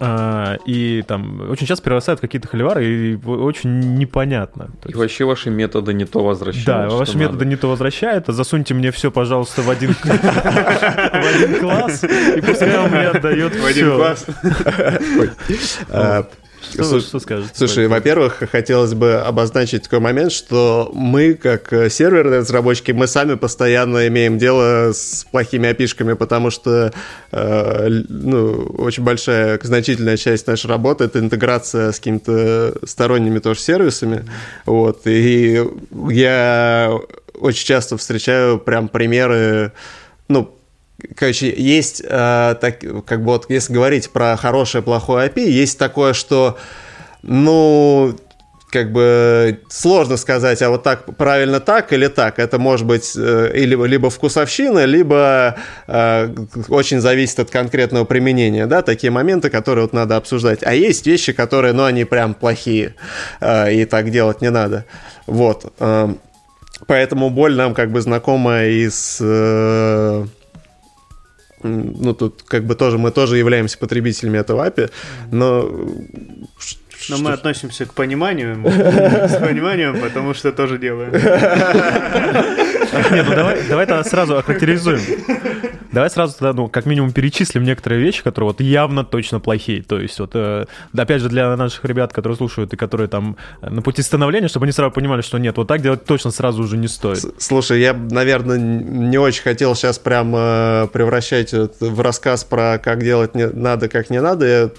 а, 0.00 0.56
и 0.66 1.02
там 1.06 1.48
очень 1.48 1.64
часто 1.68 1.84
перерастают 1.84 2.18
в 2.18 2.20
какие-то 2.20 2.48
холивары, 2.48 2.84
и 2.86 3.14
в- 3.14 3.30
очень 3.30 3.94
непонятно. 3.94 4.64
То 4.82 4.88
И 4.88 4.88
есть- 4.88 4.96
вообще 4.96 5.24
ваши 5.24 5.48
методы 5.48 5.94
не 5.94 6.04
то 6.04 6.24
возвращают. 6.24 6.66
да, 6.66 6.88
ваши 6.96 7.12
надо. 7.12 7.24
методы 7.24 7.44
не 7.46 7.54
то 7.54 7.68
возвращают, 7.68 8.28
а 8.28 8.32
засуньте 8.32 8.74
мне 8.74 8.90
все, 8.90 9.12
пожалуйста, 9.12 9.62
в 9.62 9.70
один, 9.70 9.94
в 10.02 11.34
один 11.36 11.60
класс, 11.60 12.02
и 12.02 12.40
пускай 12.40 12.76
он 12.78 12.90
мне 12.90 13.06
отдает 13.08 13.52
все. 13.54 14.16
А, 15.90 16.26
Что, 16.72 16.84
слушай, 16.84 17.06
что 17.06 17.20
скажете? 17.20 17.50
Слушай, 17.54 17.88
во-первых, 17.88 18.42
хотелось 18.50 18.94
бы 18.94 19.14
обозначить 19.14 19.84
такой 19.84 20.00
момент, 20.00 20.32
что 20.32 20.90
мы, 20.94 21.34
как 21.34 21.72
э, 21.72 21.90
серверные 21.90 22.40
разработчики, 22.40 22.92
мы 22.92 23.06
сами 23.06 23.34
постоянно 23.34 24.08
имеем 24.08 24.38
дело 24.38 24.92
с 24.92 25.26
плохими 25.30 25.68
опишками, 25.68 26.14
потому 26.14 26.50
что 26.50 26.92
э, 27.32 27.88
ну, 28.08 28.74
очень 28.78 29.02
большая, 29.02 29.58
значительная 29.62 30.16
часть 30.16 30.46
нашей 30.46 30.66
работы— 30.66 31.04
это 31.06 31.18
интеграция 31.18 31.92
с 31.92 31.96
какими-то 31.98 32.74
сторонними 32.84 33.38
тоже 33.38 33.60
сервисами. 33.60 34.24
Вот, 34.64 35.06
и 35.06 35.62
я 36.08 36.92
очень 37.38 37.66
часто 37.66 37.96
встречаю 37.96 38.58
прям 38.58 38.88
примеры, 38.88 39.72
ну, 40.28 40.55
Короче, 41.14 41.52
есть, 41.56 42.02
э, 42.04 42.54
так, 42.60 42.80
как 43.06 43.20
бы 43.20 43.32
вот, 43.32 43.50
если 43.50 43.72
говорить 43.72 44.10
про 44.10 44.36
хорошее, 44.36 44.82
плохое 44.82 45.28
API, 45.28 45.46
есть 45.48 45.78
такое, 45.78 46.14
что, 46.14 46.58
ну, 47.22 48.16
как 48.70 48.92
бы 48.92 49.60
сложно 49.68 50.16
сказать, 50.16 50.60
а 50.62 50.70
вот 50.70 50.82
так 50.82 51.16
правильно 51.16 51.60
так 51.60 51.92
или 51.92 52.08
так. 52.08 52.38
Это 52.38 52.58
может 52.58 52.86
быть 52.86 53.12
э, 53.16 53.52
или, 53.54 53.74
либо 53.86 54.10
вкусовщина, 54.10 54.84
либо 54.84 55.56
э, 55.86 56.34
очень 56.68 57.00
зависит 57.00 57.40
от 57.40 57.50
конкретного 57.50 58.04
применения, 58.04 58.66
да, 58.66 58.82
такие 58.82 59.10
моменты, 59.10 59.50
которые 59.50 59.84
вот 59.84 59.92
надо 59.92 60.16
обсуждать. 60.16 60.60
А 60.62 60.74
есть 60.74 61.06
вещи, 61.06 61.32
которые, 61.32 61.74
ну, 61.74 61.84
они 61.84 62.04
прям 62.04 62.34
плохие, 62.34 62.94
э, 63.40 63.72
и 63.74 63.84
так 63.84 64.10
делать 64.10 64.40
не 64.40 64.50
надо. 64.50 64.84
Вот. 65.26 65.72
э, 65.78 66.14
Поэтому 66.86 67.30
боль 67.30 67.54
нам 67.56 67.72
как 67.72 67.90
бы 67.90 68.00
знакома 68.02 68.64
из 68.64 69.18
э, 69.20 70.26
ну, 71.66 72.14
тут 72.14 72.42
как 72.46 72.64
бы 72.64 72.74
тоже, 72.74 72.98
мы 72.98 73.10
тоже 73.10 73.36
являемся 73.38 73.78
потребителями 73.78 74.38
этого 74.38 74.66
API, 74.68 74.90
но... 75.30 75.62
Но 77.08 77.16
что- 77.16 77.24
мы 77.24 77.32
относимся 77.32 77.84
к 77.86 77.92
пониманию, 77.94 78.56
с 78.64 79.36
пониманием, 79.38 80.00
потому 80.00 80.34
что 80.34 80.50
тоже 80.52 80.78
делаем. 80.78 81.12
Нет, 83.12 83.26
ну 83.28 83.34
давай, 83.34 83.62
давай 83.68 83.86
тогда 83.86 84.02
сразу 84.04 84.36
охарактеризуем. 84.38 85.00
Давай 85.96 86.10
сразу 86.10 86.34
тогда, 86.34 86.52
ну, 86.52 86.68
как 86.68 86.84
минимум 86.84 87.10
перечислим 87.10 87.64
некоторые 87.64 88.02
вещи, 88.02 88.22
которые 88.22 88.48
вот 88.50 88.60
явно 88.60 89.02
точно 89.02 89.40
плохие. 89.40 89.82
То 89.82 89.98
есть 89.98 90.20
вот, 90.20 90.32
э, 90.34 90.66
опять 90.94 91.22
же, 91.22 91.30
для 91.30 91.56
наших 91.56 91.82
ребят, 91.86 92.12
которые 92.12 92.36
слушают 92.36 92.70
и 92.74 92.76
которые 92.76 93.08
там 93.08 93.38
э, 93.62 93.70
на 93.70 93.80
пути 93.80 94.02
становления, 94.02 94.48
чтобы 94.48 94.66
они 94.66 94.72
сразу 94.72 94.92
понимали, 94.92 95.22
что 95.22 95.38
нет, 95.38 95.56
вот 95.56 95.68
так 95.68 95.80
делать 95.80 96.04
точно 96.04 96.32
сразу 96.32 96.62
уже 96.62 96.76
не 96.76 96.86
стоит. 96.86 97.24
Слушай, 97.38 97.80
я, 97.80 97.94
наверное, 97.94 98.58
не 98.58 99.16
очень 99.16 99.42
хотел 99.42 99.74
сейчас 99.74 99.98
прям 99.98 100.34
э, 100.36 100.86
превращать 100.92 101.54
в 101.54 102.00
рассказ 102.02 102.44
про 102.44 102.76
как 102.76 103.02
делать 103.02 103.34
не 103.34 103.46
надо, 103.48 103.88
как 103.88 104.10
не 104.10 104.20
надо, 104.20 104.46
я- 104.46 104.70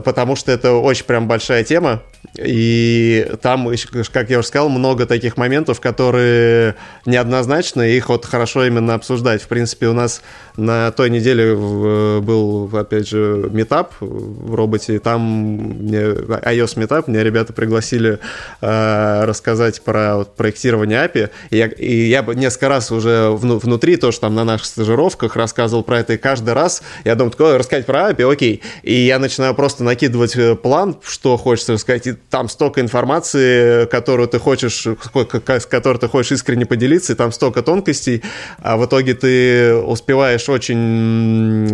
потому 0.00 0.36
что 0.36 0.52
это 0.52 0.72
очень 0.72 1.04
прям 1.04 1.28
большая 1.28 1.64
тема. 1.64 2.02
И 2.36 3.30
там, 3.42 3.70
как 4.12 4.30
я 4.30 4.38
уже 4.38 4.48
сказал, 4.48 4.68
много 4.68 5.06
таких 5.06 5.36
моментов, 5.36 5.80
которые 5.80 6.74
неоднозначны, 7.06 7.90
их 7.92 8.08
вот 8.08 8.24
хорошо 8.24 8.64
именно 8.66 8.94
обсуждать. 8.94 9.42
В 9.42 9.48
принципе, 9.48 9.86
у 9.88 9.92
нас 9.92 10.22
на 10.56 10.90
той 10.90 11.10
неделе 11.10 11.54
в- 11.54 12.20
был, 12.20 12.70
опять 12.76 13.08
же, 13.08 13.48
метап 13.52 13.92
в 14.00 14.54
роботе, 14.54 14.98
там 14.98 15.20
мне, 15.20 16.00
iOS 16.00 16.78
метап, 16.78 17.08
мне 17.08 17.22
ребята 17.22 17.52
пригласили 17.52 18.18
э, 18.60 19.24
рассказать 19.24 19.82
про 19.82 20.16
вот, 20.16 20.34
проектирование 20.34 21.04
API, 21.06 21.30
и 21.50 21.56
я, 21.56 21.66
и 21.66 22.08
я 22.08 22.22
несколько 22.22 22.68
раз 22.68 22.90
уже 22.90 23.30
вну- 23.30 23.58
внутри, 23.58 23.96
тоже 23.96 24.20
там 24.20 24.34
на 24.34 24.44
наших 24.44 24.66
стажировках 24.66 25.36
рассказывал 25.36 25.84
про 25.84 26.00
это, 26.00 26.14
и 26.14 26.16
каждый 26.16 26.54
раз 26.54 26.82
я 27.04 27.14
думаю, 27.14 27.30
такое, 27.32 27.58
рассказать 27.58 27.86
про 27.86 28.10
API, 28.10 28.32
окей, 28.32 28.62
и 28.82 28.94
я 28.94 29.18
начинаю 29.18 29.54
просто 29.54 29.83
накидывать 29.84 30.36
э, 30.36 30.56
план, 30.56 30.96
что 31.02 31.36
хочется 31.36 31.74
рассказать, 31.74 32.06
и 32.06 32.12
там 32.12 32.48
столько 32.48 32.80
информации, 32.80 33.86
которую 33.86 34.28
ты 34.28 34.38
хочешь, 34.38 34.86
с 34.86 35.66
которой 35.66 35.98
ты 35.98 36.08
хочешь 36.08 36.32
искренне 36.32 36.66
поделиться, 36.66 37.12
и 37.12 37.16
там 37.16 37.32
столько 37.32 37.62
тонкостей, 37.62 38.22
а 38.58 38.76
в 38.76 38.86
итоге 38.86 39.14
ты 39.14 39.74
успеваешь 39.74 40.48
очень 40.48 41.66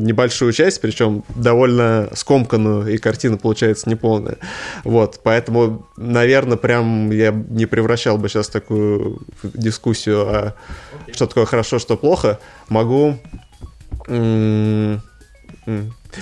небольшую 0.00 0.52
часть, 0.52 0.80
причем 0.80 1.24
довольно 1.34 2.08
скомканную, 2.14 2.92
и 2.92 2.98
картина 2.98 3.36
получается 3.36 3.88
неполная. 3.88 4.38
Вот, 4.84 5.20
поэтому, 5.22 5.86
наверное, 5.96 6.56
прям 6.56 7.10
я 7.10 7.30
не 7.30 7.66
превращал 7.66 8.18
бы 8.18 8.28
сейчас 8.28 8.48
такую 8.48 9.20
дискуссию, 9.42 10.26
а 10.28 10.54
что 11.12 11.26
такое 11.26 11.44
хорошо, 11.46 11.78
что 11.78 11.96
плохо. 11.96 12.38
Могу 12.68 13.18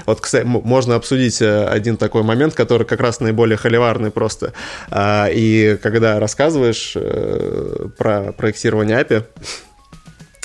Вот, 0.07 0.21
кстати, 0.21 0.45
можно 0.45 0.97
обсудить 0.97 1.41
э, 1.41 1.67
один 1.67 1.97
такой 1.97 2.23
момент, 2.23 2.55
который 2.55 2.87
как 2.87 3.01
раз 3.01 3.21
наиболее 3.21 3.57
холиварный 3.57 4.11
просто. 4.11 4.53
А, 4.91 5.29
и 5.31 5.77
когда 5.83 6.19
рассказываешь 6.19 6.93
э, 6.97 7.89
про 7.97 8.33
проектирование 8.33 9.01
API, 9.01 9.25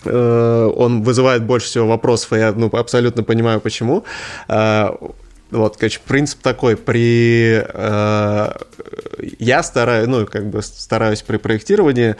э, 0.05 0.71
он 0.75 1.01
вызывает 1.01 1.43
больше 1.43 1.67
всего 1.67 1.87
вопросов, 1.87 2.33
и 2.33 2.37
я 2.37 2.51
ну, 2.53 2.67
абсолютно 2.67 3.23
понимаю, 3.23 3.59
почему. 3.59 4.03
А, 4.47 4.95
вот, 5.51 5.75
короче, 5.75 5.99
принцип 6.07 6.41
такой, 6.41 6.77
при... 6.77 7.61
Э, 7.61 8.53
я 9.37 9.63
стараюсь, 9.63 10.07
ну, 10.07 10.25
как 10.25 10.49
бы 10.49 10.61
стараюсь 10.61 11.21
при 11.21 11.37
проектировании 11.37 12.15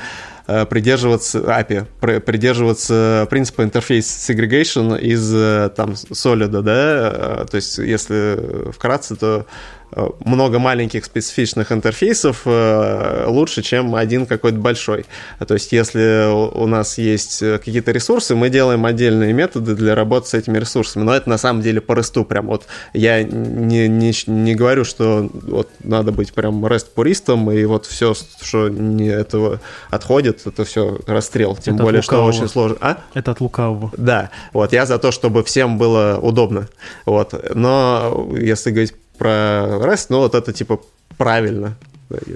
придерживаться 0.46 1.40
API, 1.40 1.86
при, 2.00 2.20
придерживаться 2.20 3.28
принципа 3.30 3.64
интерфейс 3.64 4.06
segregation 4.30 5.00
из, 5.00 5.34
э, 5.34 5.70
там, 5.76 5.92
Solid, 5.92 6.62
да, 6.62 7.42
э, 7.42 7.46
то 7.50 7.56
есть, 7.56 7.78
если 7.78 8.72
вкратце, 8.72 9.16
то 9.16 9.46
Э, 9.94 10.10
много 10.24 10.60
маленьких 10.60 11.04
специфичных 11.04 11.72
интерфейсов 11.72 12.44
э, 12.46 13.26
лучше, 13.28 13.62
чем 13.62 13.96
один 13.96 14.26
какой-то 14.26 14.58
большой. 14.58 15.06
То 15.46 15.54
есть, 15.54 15.72
если 15.74 16.32
у 16.32 16.66
нас 16.68 16.98
есть 16.98 17.40
какие-то 17.40 17.92
ресурсы, 17.92 18.36
мы 18.36 18.50
делаем 18.50 18.86
отдельные 18.86 19.34
методы 19.34 19.76
для 19.76 19.94
работы 19.96 20.30
с 20.30 20.34
этими 20.34 20.58
ресурсами. 20.58 21.04
Но 21.04 21.14
это 21.14 21.30
на 21.30 21.38
самом 21.38 21.62
деле 21.62 21.82
по 21.82 21.94
ресту 21.94 22.24
прям 22.24 22.48
вот. 22.48 22.68
Я 22.94 23.24
не, 23.24 23.90
не, 23.90 24.14
не 24.28 24.56
говорю, 24.56 24.86
что 24.86 25.30
вот 25.34 25.70
надо 25.84 26.12
быть 26.12 26.34
прям 26.34 26.66
REST-пуристом, 26.66 27.52
и 27.52 27.66
вот 27.66 27.86
все, 27.86 28.14
что 28.42 28.70
не 28.70 29.08
этого 29.08 29.60
отходит, 29.90 30.41
это 30.46 30.64
все 30.64 31.00
расстрел. 31.08 31.56
Тем 31.56 31.76
это 31.76 31.84
более, 31.84 32.02
что 32.02 32.24
очень 32.24 32.48
сложно. 32.48 32.78
А? 32.82 32.98
Это 33.14 33.32
от 33.32 33.42
лукавого. 33.42 33.92
Да. 33.98 34.30
Вот 34.54 34.74
я 34.74 34.86
за 34.86 34.98
то, 35.00 35.12
чтобы 35.12 35.44
всем 35.44 35.78
было 35.78 36.20
удобно. 36.22 36.68
Вот. 37.06 37.34
Но 37.56 38.30
если 38.38 38.72
говорить 38.72 38.94
про 39.18 39.78
REST, 39.80 40.08
но 40.10 40.20
вот 40.20 40.36
это 40.36 40.52
типа 40.54 40.80
правильно. 41.18 41.76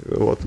Вот. 0.06 0.40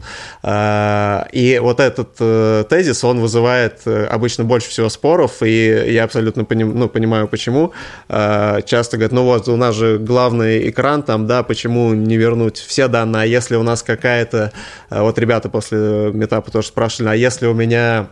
А, 0.43 1.27
и 1.31 1.59
вот 1.59 1.79
этот 1.79 2.15
э, 2.19 2.63
тезис, 2.69 3.03
он 3.03 3.19
вызывает 3.19 3.81
э, 3.85 4.05
обычно 4.05 4.43
больше 4.43 4.69
всего 4.69 4.89
споров, 4.89 5.41
и 5.43 5.91
я 5.91 6.03
абсолютно 6.03 6.45
поним, 6.45 6.77
ну, 6.77 6.89
понимаю, 6.89 7.27
почему. 7.27 7.73
А, 8.07 8.61
часто 8.61 8.97
говорят, 8.97 9.11
ну 9.11 9.23
вот, 9.23 9.47
у 9.47 9.55
нас 9.55 9.75
же 9.75 9.97
главный 9.97 10.69
экран 10.69 11.03
там, 11.03 11.27
да, 11.27 11.43
почему 11.43 11.93
не 11.93 12.17
вернуть 12.17 12.57
все 12.57 12.87
данные, 12.87 13.23
а 13.23 13.25
если 13.25 13.55
у 13.55 13.63
нас 13.63 13.83
какая-то... 13.83 14.51
Э, 14.89 15.01
вот 15.01 15.19
ребята 15.19 15.49
после 15.49 16.11
метапа 16.13 16.51
тоже 16.51 16.67
спрашивали, 16.67 17.09
а 17.09 17.15
если 17.15 17.47
у 17.47 17.53
меня 17.53 18.09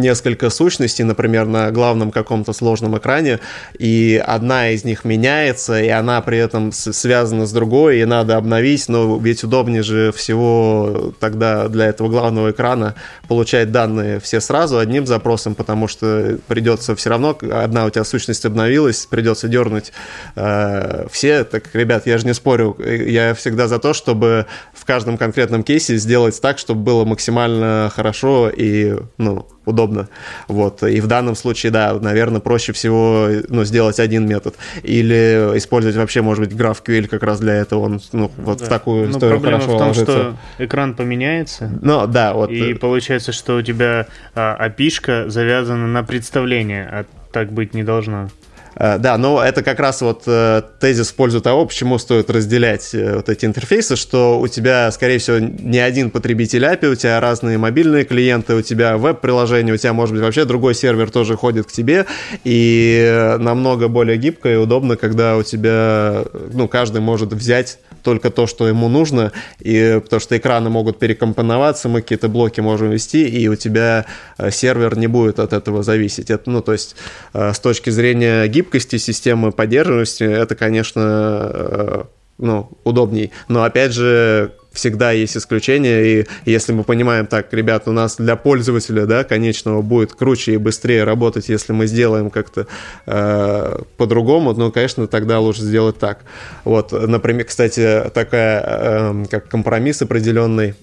несколько 0.00 0.50
сущностей, 0.50 1.04
например, 1.04 1.46
на 1.46 1.70
главном 1.70 2.10
каком-то 2.10 2.52
сложном 2.52 2.96
экране, 2.98 3.40
и 3.78 4.22
одна 4.24 4.70
из 4.70 4.84
них 4.84 5.04
меняется, 5.04 5.80
и 5.80 5.88
она 5.88 6.20
при 6.20 6.38
этом 6.38 6.72
связана 6.72 7.46
с 7.46 7.52
другой, 7.52 8.00
и 8.00 8.04
надо 8.04 8.36
обновить, 8.36 8.88
но 8.88 9.18
ведь 9.18 9.44
удобнее 9.44 9.82
же 9.82 10.12
всего 10.12 11.12
тогда 11.20 11.68
для 11.68 11.86
этого 11.86 12.08
главного 12.08 12.50
экрана 12.50 12.94
получать 13.28 13.72
данные 13.72 14.20
все 14.20 14.40
сразу 14.40 14.78
одним 14.78 15.06
запросом, 15.06 15.54
потому 15.54 15.88
что 15.88 16.38
придется 16.46 16.94
все 16.96 17.10
равно, 17.10 17.36
одна 17.52 17.86
у 17.86 17.90
тебя 17.90 18.04
сущность 18.04 18.44
обновилась, 18.44 19.06
придется 19.06 19.48
дернуть 19.48 19.92
э, 20.36 21.06
все. 21.10 21.44
Так, 21.44 21.74
ребят, 21.74 22.06
я 22.06 22.18
же 22.18 22.26
не 22.26 22.34
спорю, 22.34 22.76
я 22.80 23.34
всегда 23.34 23.68
за 23.68 23.78
то, 23.78 23.92
чтобы 23.92 24.46
в 24.82 24.84
каждом 24.84 25.16
конкретном 25.16 25.62
кейсе 25.62 25.94
сделать 25.94 26.40
так, 26.42 26.58
чтобы 26.58 26.80
было 26.80 27.04
максимально 27.04 27.88
хорошо 27.94 28.50
и, 28.50 28.96
ну, 29.16 29.46
удобно. 29.64 30.08
Вот. 30.48 30.82
И 30.82 31.00
в 31.00 31.06
данном 31.06 31.36
случае, 31.36 31.70
да, 31.70 31.94
наверное, 31.94 32.40
проще 32.40 32.72
всего 32.72 33.28
ну, 33.48 33.62
сделать 33.62 34.00
один 34.00 34.26
метод. 34.26 34.56
Или 34.82 35.56
использовать 35.56 35.96
вообще, 35.96 36.20
может 36.20 36.44
быть, 36.44 36.52
GraphQL 36.60 37.06
как 37.06 37.22
раз 37.22 37.38
для 37.38 37.54
этого. 37.54 37.82
Он 37.82 38.00
ну, 38.10 38.28
вот 38.38 38.58
да. 38.58 38.64
в 38.64 38.68
такую 38.68 39.04
Но 39.04 39.10
историю 39.12 39.38
проблема 39.38 39.60
хорошо 39.60 39.76
в 39.76 39.78
том, 39.78 39.88
ложится. 39.88 40.12
что 40.12 40.36
экран 40.58 40.94
поменяется. 40.94 41.70
Ну, 41.80 42.08
да, 42.08 42.34
вот. 42.34 42.50
И 42.50 42.74
получается, 42.74 43.30
что 43.30 43.58
у 43.58 43.62
тебя 43.62 44.08
а, 44.34 44.68
API 44.68 45.28
завязана 45.28 45.86
на 45.86 46.02
представление, 46.02 46.88
а 46.90 47.04
так 47.30 47.52
быть 47.52 47.72
не 47.72 47.84
должно. 47.84 48.30
Э, 48.76 48.98
да, 48.98 49.18
но 49.18 49.42
это 49.42 49.62
как 49.62 49.80
раз 49.80 50.00
вот 50.02 50.22
э, 50.26 50.62
тезис 50.80 51.10
в 51.10 51.14
пользу 51.14 51.40
того, 51.40 51.66
почему 51.66 51.98
стоит 51.98 52.30
разделять 52.30 52.94
э, 52.94 53.16
вот 53.16 53.28
эти 53.28 53.44
интерфейсы, 53.44 53.96
что 53.96 54.40
у 54.40 54.48
тебя, 54.48 54.90
скорее 54.90 55.18
всего, 55.18 55.38
не 55.38 55.78
один 55.78 56.10
потребитель 56.10 56.64
API, 56.64 56.92
у 56.92 56.94
тебя 56.94 57.20
разные 57.20 57.58
мобильные 57.58 58.04
клиенты, 58.04 58.54
у 58.54 58.62
тебя 58.62 58.96
веб-приложение, 58.96 59.74
у 59.74 59.76
тебя, 59.76 59.92
может 59.92 60.14
быть, 60.14 60.22
вообще 60.22 60.44
другой 60.44 60.74
сервер 60.74 61.10
тоже 61.10 61.36
ходит 61.36 61.66
к 61.66 61.72
тебе, 61.72 62.06
и 62.44 63.36
намного 63.38 63.88
более 63.88 64.16
гибко 64.16 64.52
и 64.52 64.56
удобно, 64.56 64.96
когда 64.96 65.36
у 65.36 65.42
тебя, 65.42 66.24
ну, 66.52 66.68
каждый 66.68 67.00
может 67.00 67.32
взять 67.32 67.78
только 68.02 68.30
то, 68.30 68.46
что 68.46 68.68
ему 68.68 68.88
нужно, 68.88 69.32
и 69.60 70.00
потому 70.02 70.20
что 70.20 70.36
экраны 70.36 70.70
могут 70.70 70.98
перекомпоноваться, 70.98 71.88
мы 71.88 72.02
какие-то 72.02 72.28
блоки 72.28 72.60
можем 72.60 72.90
вести, 72.90 73.28
и 73.28 73.48
у 73.48 73.56
тебя 73.56 74.06
э, 74.38 74.50
сервер 74.50 74.96
не 74.98 75.06
будет 75.06 75.38
от 75.38 75.52
этого 75.52 75.82
зависеть. 75.82 76.30
Это, 76.30 76.50
ну, 76.50 76.60
то 76.60 76.72
есть 76.72 76.96
э, 77.32 77.52
с 77.52 77.58
точки 77.60 77.90
зрения 77.90 78.46
гибкости 78.48 78.96
системы 78.96 79.52
поддерживаемости, 79.52 80.24
это, 80.24 80.54
конечно, 80.54 81.00
э, 81.02 82.02
ну, 82.42 82.68
удобней. 82.84 83.30
Но 83.48 83.62
опять 83.62 83.92
же, 83.92 84.52
всегда 84.72 85.12
есть 85.12 85.36
исключения, 85.36 86.02
и 86.02 86.26
если 86.44 86.72
мы 86.72 86.82
понимаем, 86.82 87.26
так, 87.26 87.52
ребят, 87.52 87.86
у 87.86 87.92
нас 87.92 88.16
для 88.16 88.36
пользователя, 88.36 89.06
да, 89.06 89.24
конечного 89.24 89.80
будет 89.80 90.12
круче 90.14 90.54
и 90.54 90.56
быстрее 90.56 91.04
работать, 91.04 91.48
если 91.48 91.72
мы 91.72 91.86
сделаем 91.86 92.30
как-то 92.30 92.66
э, 93.06 93.78
по-другому, 93.96 94.52
ну, 94.54 94.72
конечно, 94.72 95.06
тогда 95.06 95.38
лучше 95.38 95.62
сделать 95.62 95.98
так. 95.98 96.20
Вот, 96.64 96.92
например, 96.92 97.44
кстати, 97.46 98.10
такая, 98.12 98.64
э, 98.66 99.24
как 99.30 99.48
компромисс 99.48 100.02
определенный, 100.02 100.74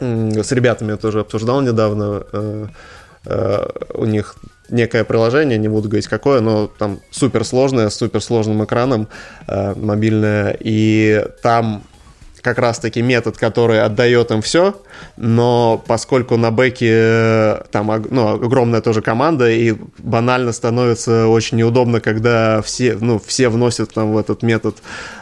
э, 0.00 0.42
с 0.42 0.50
ребятами 0.52 0.90
я 0.92 0.96
тоже 0.96 1.20
обсуждал 1.20 1.60
недавно, 1.60 2.24
э, 2.32 2.66
э, 3.26 3.68
у 3.94 4.06
них 4.06 4.36
некое 4.68 5.04
приложение, 5.04 5.58
не 5.58 5.68
буду 5.68 5.88
говорить 5.88 6.08
какое, 6.08 6.40
но 6.40 6.66
там 6.66 7.00
суперсложное, 7.10 7.88
с 7.88 7.96
суперсложным 7.96 8.64
экраном 8.64 9.08
э, 9.46 9.74
мобильное, 9.74 10.56
и 10.58 11.24
там 11.42 11.84
как 12.44 12.58
раз-таки 12.58 13.00
метод, 13.00 13.38
который 13.38 13.80
отдает 13.80 14.30
им 14.30 14.42
все, 14.42 14.74
но 15.16 15.82
поскольку 15.86 16.36
на 16.36 16.50
бэке 16.50 16.90
э, 16.90 17.62
там 17.70 17.90
ну, 18.10 18.34
огромная 18.34 18.82
тоже 18.82 19.00
команда, 19.00 19.50
и 19.50 19.74
банально 19.96 20.52
становится 20.52 21.26
очень 21.26 21.56
неудобно, 21.56 22.00
когда 22.00 22.60
все, 22.60 22.98
ну, 23.00 23.18
все 23.18 23.48
вносят 23.48 23.94
там 23.94 24.12
в 24.12 24.18
этот 24.18 24.42
метод 24.42 24.76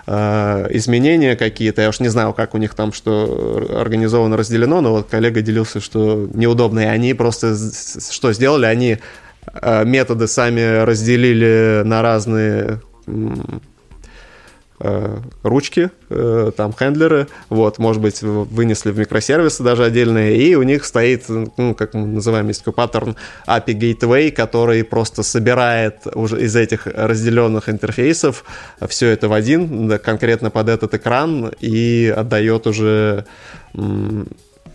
э, 0.08 0.66
изменения 0.70 1.36
какие-то. 1.36 1.82
Я 1.82 1.90
уж 1.90 2.00
не 2.00 2.08
знаю, 2.08 2.32
как 2.32 2.54
у 2.54 2.58
них 2.58 2.74
там 2.74 2.92
что 2.92 3.68
организовано, 3.70 4.36
разделено, 4.36 4.80
но 4.80 4.90
вот 4.90 5.06
коллега 5.08 5.42
делился, 5.42 5.80
что 5.80 6.28
неудобно, 6.34 6.80
и 6.80 6.86
они 6.86 7.14
просто 7.14 7.54
что 7.54 8.32
сделали? 8.32 8.66
Они 8.66 8.98
методы 9.84 10.28
сами 10.28 10.84
разделили 10.84 11.82
на 11.84 12.02
разные 12.02 12.80
Э, 14.84 15.20
ручки, 15.44 15.92
э, 16.10 16.50
там 16.56 16.72
хендлеры, 16.72 17.28
вот, 17.48 17.78
может 17.78 18.02
быть, 18.02 18.20
вынесли 18.20 18.90
в 18.90 18.98
микросервисы 18.98 19.62
даже 19.62 19.84
отдельные, 19.84 20.36
и 20.36 20.56
у 20.56 20.64
них 20.64 20.84
стоит, 20.84 21.26
ну, 21.28 21.76
как 21.76 21.94
мы 21.94 22.04
называем, 22.04 22.48
есть 22.48 22.64
такой 22.64 22.72
паттерн 22.72 23.14
API 23.46 23.78
Gateway, 23.78 24.32
который 24.32 24.82
просто 24.82 25.22
собирает 25.22 26.08
уже 26.12 26.42
из 26.42 26.56
этих 26.56 26.88
разделенных 26.88 27.68
интерфейсов 27.68 28.44
все 28.88 29.10
это 29.10 29.28
в 29.28 29.34
один, 29.34 30.00
конкретно 30.00 30.50
под 30.50 30.68
этот 30.68 30.94
экран, 30.94 31.52
и 31.60 32.12
отдает 32.16 32.66
уже 32.66 33.24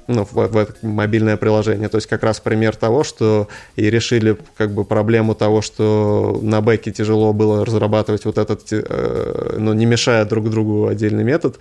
ну, 0.08 0.24
в, 0.24 0.34
в 0.34 0.58
это 0.58 0.74
мобильное 0.82 1.38
приложение. 1.38 1.90
То 1.90 1.98
есть 1.98 2.08
как 2.08 2.24
раз 2.24 2.40
пример 2.40 2.76
того, 2.76 3.04
что 3.04 3.48
и 3.76 3.90
решили 3.90 4.38
как 4.56 4.72
бы 4.72 4.86
проблему 4.86 5.36
того, 5.36 5.62
что 5.62 6.40
на 6.42 6.62
бэке 6.62 6.92
тяжело 6.92 7.34
было 7.34 7.66
разрабатывать 7.66 8.26
вот 8.26 8.38
этот, 8.38 8.62
э, 8.72 9.56
ну, 9.58 9.74
не 9.74 9.86
мешая 9.86 10.26
друг 10.26 10.50
другу 10.50 10.88
отдельный 10.88 11.24
метод, 11.24 11.60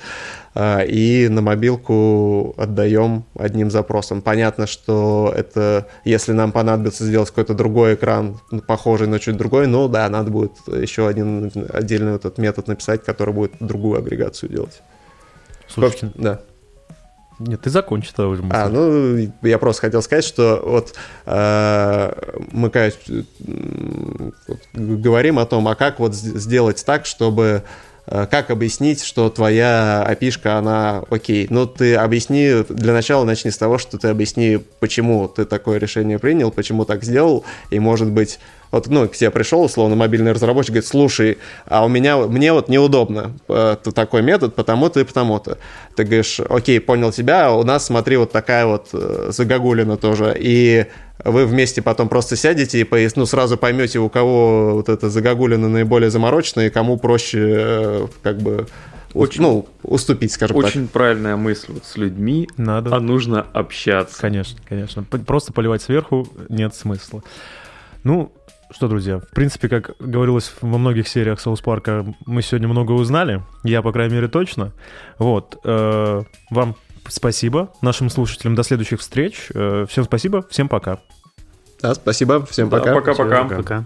э, 0.55 0.86
и 0.86 1.28
на 1.28 1.43
мобилку 1.43 2.55
отдаем 2.56 3.24
одним 3.36 3.70
запросом. 3.70 4.23
Понятно, 4.23 4.66
что 4.66 5.32
это, 5.36 5.89
если 6.05 6.32
нам 6.32 6.52
понадобится 6.52 7.05
сделать 7.05 7.31
какой-то 7.31 7.55
другой 7.55 7.94
экран, 7.94 8.40
похожий 8.66 9.09
на 9.09 9.18
чуть 9.18 9.36
другой, 9.36 9.66
ну 9.66 9.89
да, 9.89 10.09
надо 10.09 10.31
будет 10.31 10.52
еще 10.68 11.09
один 11.09 11.52
отдельный 11.73 12.14
этот 12.14 12.39
метод 12.39 12.68
написать, 12.68 13.05
который 13.05 13.35
будет 13.35 13.52
другую 13.60 13.98
агрегацию 13.98 14.51
делать. 14.51 14.82
Слушайте, 15.68 16.12
да. 16.14 16.40
Нет, 17.39 17.61
ты 17.61 17.71
закончи 17.71 18.11
тогда 18.15 18.29
уже. 18.29 18.43
А, 18.51 18.69
ну, 18.69 19.31
я 19.43 19.59
просто 19.59 19.83
хотел 19.83 20.03
сказать, 20.03 20.25
что 20.25 20.63
вот 20.65 20.95
э, 21.27 22.13
мы, 22.51 22.71
конечно, 22.71 23.25
говорим 24.73 25.39
о 25.39 25.45
том, 25.45 25.69
а 25.69 25.75
как 25.75 25.99
вот 25.99 26.15
сделать 26.15 26.83
так, 26.87 27.05
чтобы 27.05 27.63
э, 28.07 28.27
как 28.31 28.51
объяснить, 28.51 29.03
что 29.03 29.29
твоя 29.29 30.03
опишка, 30.03 30.57
она 30.57 31.05
окей. 31.11 31.47
Ну, 31.51 31.67
ты 31.67 31.97
объясни, 31.97 32.65
для 32.71 32.95
начала 32.95 33.25
начни 33.25 33.51
с 33.51 33.59
того, 33.59 33.77
что 33.77 33.99
ты 33.99 34.09
объясни, 34.09 34.59
почему 34.81 35.29
ты 35.29 35.45
такое 35.45 35.79
решение 35.79 36.19
принял, 36.19 36.51
почему 36.51 36.87
так 36.87 37.05
сделал, 37.05 37.45
и, 37.71 37.79
может 37.79 38.11
быть, 38.11 38.39
Вот, 38.70 38.88
ну, 38.88 39.09
к 39.09 39.12
тебе 39.12 39.30
пришел, 39.30 39.62
условно, 39.62 39.97
мобильный 39.97 40.32
разработчик, 40.32 40.72
говорит, 40.72 40.88
слушай, 40.88 41.38
а 41.66 41.84
у 41.84 41.88
меня, 41.88 42.16
мне 42.16 42.52
вот 42.52 42.68
неудобно 42.68 43.32
э, 43.48 43.76
такой 43.94 44.22
метод, 44.22 44.55
потому-то 44.55 45.01
и 45.01 45.05
потому-то. 45.05 45.59
Ты 45.94 46.05
говоришь, 46.05 46.40
окей, 46.40 46.80
понял 46.80 47.12
тебя, 47.12 47.47
а 47.47 47.51
у 47.52 47.62
нас, 47.62 47.86
смотри, 47.86 48.16
вот 48.16 48.32
такая 48.32 48.66
вот 48.66 48.88
э, 48.93 49.28
загогулина 49.30 49.97
тоже. 49.97 50.36
И 50.38 50.86
вы 51.24 51.47
вместе 51.47 51.82
потом 51.82 52.09
просто 52.09 52.36
сядете 52.36 52.80
и 52.80 53.09
ну, 53.16 53.26
сразу 53.26 53.56
поймете, 53.56 53.98
у 53.98 54.09
кого 54.09 54.74
вот 54.74 54.88
эта 54.88 55.09
загогулина 55.10 55.68
наиболее 55.68 56.10
замороченная, 56.10 56.66
и 56.66 56.70
кому 56.70 56.98
проще 56.98 57.38
э, 57.40 58.06
как 58.22 58.38
бы 58.38 58.66
очень, 59.14 59.40
ну, 59.40 59.66
уступить, 59.82 60.32
скажем 60.32 60.56
очень 60.56 60.66
так. 60.66 60.76
Очень 60.76 60.88
правильная 60.88 61.36
мысль. 61.36 61.72
Вот 61.72 61.86
с 61.86 61.97
людьми 61.97 62.48
Надо. 62.59 62.94
а 62.94 63.01
нужно 63.01 63.47
общаться. 63.55 64.20
Конечно, 64.20 64.59
конечно. 64.68 65.05
Просто 65.05 65.55
поливать 65.55 65.80
сверху 65.80 66.28
нет 66.51 66.74
смысла. 66.74 67.22
Ну, 68.05 68.30
что, 68.70 68.88
друзья, 68.88 69.18
в 69.18 69.28
принципе, 69.30 69.68
как 69.68 69.97
говорилось 69.98 70.52
во 70.60 70.78
многих 70.78 71.09
сериях 71.09 71.40
Соус 71.40 71.60
Парка, 71.60 72.06
мы 72.26 72.43
сегодня 72.43 72.68
много 72.68 72.93
узнали. 72.93 73.43
Я, 73.64 73.82
по 73.82 73.93
крайней 73.93 74.14
мере, 74.14 74.28
точно. 74.28 74.72
Вот. 75.18 75.59
Э, 75.64 76.22
вам 76.51 76.76
спасибо. 77.09 77.72
Нашим 77.82 78.10
слушателям 78.10 78.55
до 78.55 78.62
следующих 78.62 79.01
встреч. 79.01 79.48
Э, 79.55 79.86
всем 79.88 80.05
спасибо. 80.05 80.44
Всем 80.51 80.68
пока. 80.68 80.98
Да, 81.80 81.94
спасибо. 81.94 82.44
Всем 82.47 82.70
пока. 82.70 82.94
Пока-пока. 82.94 83.44
Да, 83.44 83.56
пока. 83.56 83.84